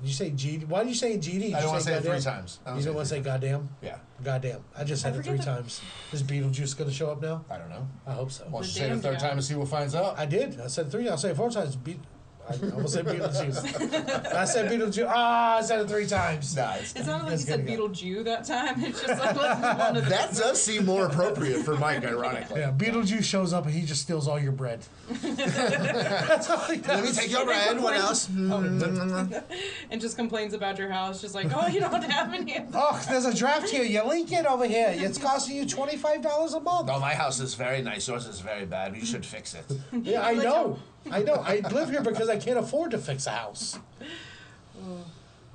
Did 0.00 0.08
you 0.08 0.14
say 0.14 0.30
GD? 0.30 0.66
Why 0.68 0.80
did 0.82 0.88
you 0.90 0.94
say 0.94 1.16
GD? 1.16 1.22
Did 1.22 1.42
I 1.42 1.46
you 1.46 1.52
don't 1.62 1.66
want 1.68 1.78
to 1.82 1.84
say 1.88 1.94
it 1.94 2.00
three 2.02 2.10
goddamn? 2.12 2.32
times. 2.34 2.58
I 2.64 2.70
You 2.70 2.74
don't 2.76 2.84
don't 2.86 2.94
want 2.96 3.08
to 3.08 3.14
say 3.14 3.20
goddamn? 3.20 3.68
Yeah. 3.82 3.98
Goddamn. 4.22 4.64
I 4.76 4.84
just 4.84 5.02
said 5.02 5.12
I 5.12 5.14
it 5.14 5.18
forget 5.18 5.30
three 5.36 5.38
that- 5.44 5.44
times. 5.56 5.80
Is 6.12 6.22
Beetlejuice 6.22 6.76
going 6.76 6.90
to 6.90 6.94
show 6.96 7.10
up 7.10 7.22
now? 7.22 7.44
I 7.50 7.58
don't 7.58 7.68
know. 7.68 7.86
I 8.06 8.12
hope 8.12 8.30
so. 8.32 8.44
Why 8.44 8.50
don't 8.50 8.62
you 8.62 8.68
say 8.68 8.80
it 8.82 8.86
a 8.86 8.88
damn 8.90 9.00
third 9.00 9.14
guy. 9.14 9.20
time 9.28 9.32
and 9.32 9.44
see 9.44 9.54
what 9.54 9.68
finds 9.68 9.94
out? 9.94 10.18
I 10.18 10.26
did. 10.26 10.60
I 10.60 10.66
said 10.68 10.90
three. 10.90 11.08
I'll 11.08 11.16
say 11.18 11.30
it 11.30 11.36
four 11.36 11.50
times. 11.50 11.76
Be- 11.76 12.00
I 12.48 12.54
almost 12.74 12.94
said 12.94 13.06
Beetlejuice. 13.06 14.34
I 14.34 14.44
said 14.44 14.70
Beetlejuice. 14.70 15.06
Ah, 15.08 15.58
I 15.58 15.62
said 15.62 15.80
it 15.80 15.88
three 15.88 16.06
times. 16.06 16.56
Nah, 16.56 16.74
it's, 16.74 16.92
It 16.96 17.04
sounded 17.04 17.24
like 17.26 17.34
It's 17.34 17.42
you 17.44 17.48
said 17.52 17.64
gonna 17.66 17.76
go. 17.76 17.88
Beetlejew 17.88 18.24
that 18.24 18.44
time. 18.44 18.84
It's 18.84 19.00
just 19.00 19.20
like 19.22 19.36
let's 19.36 19.60
move 19.60 19.80
on 19.80 19.94
to 19.94 20.00
the 20.00 20.10
that 20.10 20.34
does 20.34 20.60
seem 20.62 20.84
more 20.84 21.06
appropriate 21.06 21.62
for 21.64 21.76
Mike, 21.76 22.04
ironically. 22.04 22.60
Yeah, 22.60 22.72
Beetlejuice 22.72 23.22
shows 23.24 23.52
up 23.52 23.66
and 23.66 23.74
he 23.74 23.82
just 23.86 24.02
steals 24.02 24.26
all 24.26 24.40
your 24.40 24.52
bread. 24.52 24.80
That's 25.08 26.50
all 26.50 26.58
he 26.66 26.78
does. 26.78 26.88
Let 26.88 27.04
me 27.04 27.12
take 27.12 27.30
your 27.30 27.44
bread. 27.44 27.80
What 27.80 27.94
else? 27.96 28.28
and 28.28 30.00
just 30.00 30.16
complains 30.16 30.52
about 30.54 30.78
your 30.78 30.90
house, 30.90 31.20
just 31.20 31.34
like, 31.34 31.46
oh, 31.54 31.66
you 31.68 31.80
don't 31.80 32.02
have 32.04 32.34
any. 32.34 32.58
Oh, 32.74 33.02
there's 33.08 33.24
a 33.24 33.34
draft 33.34 33.68
here. 33.70 33.84
You 33.84 34.02
leak 34.08 34.32
it 34.32 34.46
over 34.46 34.66
here. 34.66 34.92
It's 34.94 35.18
costing 35.18 35.56
you 35.56 35.66
twenty 35.66 35.96
five 35.96 36.22
dollars 36.22 36.54
a 36.54 36.60
month. 36.60 36.88
No, 36.88 36.98
my 36.98 37.14
house 37.14 37.40
is 37.40 37.54
very 37.54 37.82
nice. 37.82 38.08
Yours 38.08 38.26
is 38.26 38.40
very 38.40 38.66
bad. 38.66 38.96
You 38.96 39.04
should 39.04 39.24
fix 39.24 39.54
it. 39.54 39.64
Yeah, 39.92 40.22
I 40.22 40.32
Like 40.32 40.44
know. 40.44 40.78
I 41.10 41.22
know. 41.22 41.34
I 41.34 41.60
live 41.72 41.90
here 41.90 42.02
because 42.02 42.28
I 42.28 42.36
can't 42.38 42.58
afford 42.58 42.90
to 42.92 42.98
fix 42.98 43.26
a 43.26 43.30
house. 43.30 43.78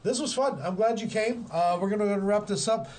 This 0.03 0.19
was 0.19 0.33
fun. 0.33 0.59
I'm 0.63 0.75
glad 0.75 0.99
you 1.01 1.07
came. 1.07 1.45
Uh, 1.51 1.77
we're 1.81 1.89
gonna 1.89 2.19
wrap 2.19 2.47
this 2.47 2.67
up. 2.67 2.89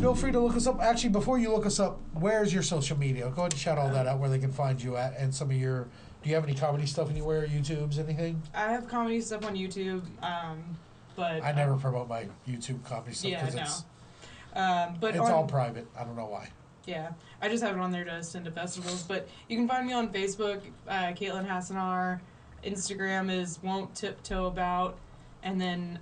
Feel 0.00 0.14
free 0.14 0.32
to 0.32 0.40
look 0.40 0.56
us 0.56 0.66
up. 0.66 0.80
Actually, 0.80 1.10
before 1.10 1.38
you 1.38 1.52
look 1.52 1.66
us 1.66 1.78
up, 1.78 1.98
where's 2.14 2.52
your 2.52 2.62
social 2.62 2.98
media? 2.98 3.24
Go 3.34 3.42
ahead 3.42 3.52
and 3.52 3.60
shout 3.60 3.78
all 3.78 3.90
that 3.90 4.06
out 4.06 4.18
where 4.18 4.28
they 4.30 4.38
can 4.38 4.52
find 4.52 4.82
you 4.82 4.96
at, 4.96 5.16
and 5.18 5.34
some 5.34 5.50
of 5.50 5.56
your. 5.56 5.86
Do 6.22 6.28
you 6.28 6.34
have 6.36 6.44
any 6.44 6.54
comedy 6.54 6.86
stuff 6.86 7.10
anywhere? 7.10 7.46
YouTube's 7.46 7.98
anything? 7.98 8.40
I 8.54 8.70
have 8.70 8.86
comedy 8.88 9.20
stuff 9.20 9.44
on 9.44 9.56
YouTube, 9.56 10.02
um, 10.22 10.62
but 11.16 11.42
I 11.42 11.52
never 11.52 11.76
promote 11.76 12.08
my 12.08 12.26
YouTube 12.48 12.84
comedy 12.84 13.12
stuff 13.14 13.30
Yeah, 13.30 13.40
because 13.40 13.54
no. 13.56 13.62
it's 13.62 13.84
Um, 14.54 14.96
but 15.00 15.10
it's 15.16 15.24
on, 15.24 15.32
all 15.32 15.46
private. 15.46 15.86
I 15.98 16.04
don't 16.04 16.14
know 16.16 16.26
why. 16.26 16.48
Yeah, 16.84 17.10
I 17.40 17.48
just 17.48 17.62
have 17.62 17.76
it 17.76 17.80
on 17.80 17.92
there 17.92 18.04
to 18.04 18.22
send 18.22 18.44
to 18.46 18.50
festivals. 18.50 19.02
But 19.02 19.28
you 19.48 19.56
can 19.56 19.68
find 19.68 19.86
me 19.86 19.92
on 19.92 20.08
Facebook, 20.12 20.60
uh, 20.88 21.12
Katlynn 21.12 21.46
Hasenauer. 21.48 22.20
Instagram 22.64 23.30
is 23.30 23.60
won't 23.62 23.94
tiptoe 23.94 24.46
about, 24.46 24.96
and 25.42 25.60
then 25.60 25.98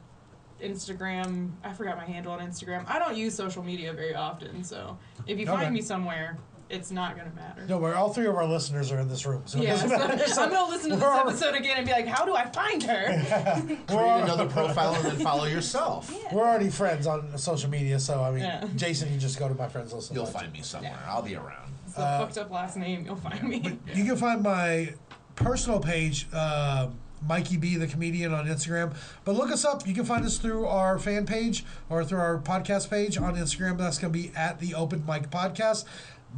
Instagram. 0.63 1.51
I 1.65 1.73
forgot 1.73 1.97
my 1.97 2.05
handle 2.05 2.33
on 2.33 2.41
Instagram. 2.41 2.85
I 2.87 2.99
don't 2.99 3.17
use 3.17 3.35
social 3.35 3.63
media 3.63 3.93
very 3.93 4.15
often, 4.15 4.63
so 4.65 4.99
if 5.27 5.39
you 5.39 5.47
Okay. 5.49 5.63
find 5.63 5.75
me 5.75 5.81
somewhere, 5.83 6.39
it's 6.71 6.91
not 6.91 7.17
gonna 7.17 7.33
matter. 7.35 7.65
No, 7.69 7.79
we're 7.79 7.95
all 7.95 8.13
three 8.13 8.27
of 8.27 8.35
our 8.37 8.47
listeners 8.47 8.91
are 8.93 8.99
in 9.01 9.09
this 9.09 9.27
room, 9.27 9.43
so 9.47 9.61
it 9.61 9.67
doesn't 9.67 9.89
so 9.91 9.99
matter. 9.99 10.27
So 10.29 10.43
I'm 10.45 10.51
gonna 10.51 10.71
listen 10.71 10.91
to 10.91 10.97
this 10.97 11.05
episode 11.05 11.55
again 11.55 11.77
and 11.79 11.87
be 11.87 11.93
like, 11.93 12.07
"How 12.07 12.25
do 12.25 12.35
I 12.35 12.47
find 12.47 12.83
her?" 12.85 13.05
Create 13.89 14.23
another 14.23 14.47
profile 14.49 14.95
and 14.95 15.05
then 15.05 15.17
follow 15.21 15.45
yourself. 15.45 16.15
We're 16.33 16.43
already 16.43 16.71
friends 16.71 17.07
on 17.07 17.37
social 17.39 17.69
media, 17.71 17.99
so 18.01 18.23
I 18.23 18.31
mean, 18.31 18.41
Yeah. 18.41 18.67
Jason, 18.77 19.13
you 19.13 19.19
just 19.19 19.39
go 19.39 19.49
to 19.49 19.55
my 19.55 19.69
friends 19.69 19.93
list. 19.93 20.11
and 20.11 20.17
You'll 20.17 20.27
find 20.27 20.53
me 20.53 20.63
somewhere. 20.63 20.99
I'll 21.07 21.23
be 21.23 21.35
around. 21.37 21.73
It's 21.87 21.95
the 21.95 22.01
fucked 22.03 22.39
up 22.39 22.51
last 22.51 22.77
name. 22.77 23.05
You'll 23.05 23.17
find 23.17 23.43
me. 23.43 23.79
You 23.95 24.05
can 24.05 24.17
find 24.17 24.43
my 24.43 24.95
personal 25.35 25.81
page, 25.81 26.29
uh, 26.33 26.89
Mikey 27.27 27.57
B, 27.57 27.77
the 27.77 27.87
comedian, 27.87 28.33
on 28.33 28.47
Instagram. 28.47 28.95
But 29.25 29.35
look 29.35 29.51
us 29.51 29.65
up. 29.65 29.87
You 29.87 29.93
can 29.95 30.05
find 30.05 30.25
us 30.25 30.39
through 30.39 30.67
our 30.67 30.99
fan 30.99 31.27
page 31.27 31.65
or 31.91 32.05
through 32.05 32.21
our 32.21 32.39
podcast 32.39 32.89
page 32.89 33.19
on 33.19 33.35
Instagram. 33.37 33.77
That's 33.77 33.99
going 33.99 34.13
to 34.13 34.19
be 34.19 34.33
at 34.37 34.59
the 34.61 34.75
Open 34.75 35.05
Mike 35.07 35.31
Podcast. 35.31 35.85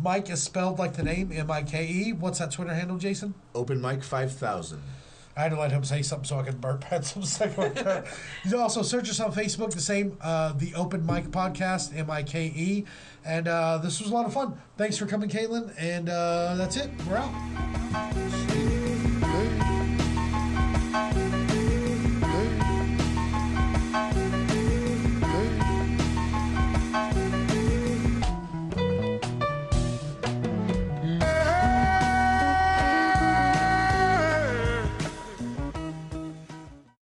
Mike 0.01 0.31
is 0.31 0.43
spelled 0.43 0.79
like 0.79 0.95
the 0.95 1.03
name 1.03 1.33
M 1.33 1.51
I 1.51 1.63
K 1.63 1.87
E. 1.87 2.13
What's 2.13 2.39
that 2.39 2.53
Twitter 2.53 2.75
handle, 2.75 2.97
Jason? 2.99 3.35
Open 3.55 3.81
Mike 3.81 4.03
five 4.03 4.33
thousand. 4.33 4.83
I 5.37 5.41
had 5.43 5.53
to 5.53 5.59
let 5.59 5.71
him 5.73 5.83
say 5.83 6.03
something 6.03 6.27
so 6.27 6.39
I 6.39 6.43
could 6.43 6.61
burp. 6.61 6.85
Had 6.93 7.07
some 7.07 7.23
second. 7.25 7.77
You 8.45 8.51
can 8.51 8.59
also 8.61 8.83
search 8.83 9.09
us 9.09 9.19
on 9.19 9.33
Facebook, 9.33 9.73
the 9.73 9.81
same, 9.81 10.19
uh, 10.21 10.53
the 10.53 10.75
Open 10.75 11.07
Mike 11.07 11.31
Podcast, 11.31 11.97
M 11.97 12.11
I 12.11 12.23
K 12.23 12.53
E. 12.55 12.85
And 13.25 13.49
uh, 13.49 13.79
this 13.79 14.01
was 14.01 14.11
a 14.11 14.15
lot 14.15 14.27
of 14.27 14.35
fun. 14.35 14.61
Thanks 14.77 14.99
for 14.99 15.07
coming, 15.07 15.31
Katlynn. 15.31 15.73
And 15.79 16.09
uh, 16.11 16.57
that's 16.57 16.77
it. 16.77 16.91
We're 17.09 17.17
out. 17.17 18.82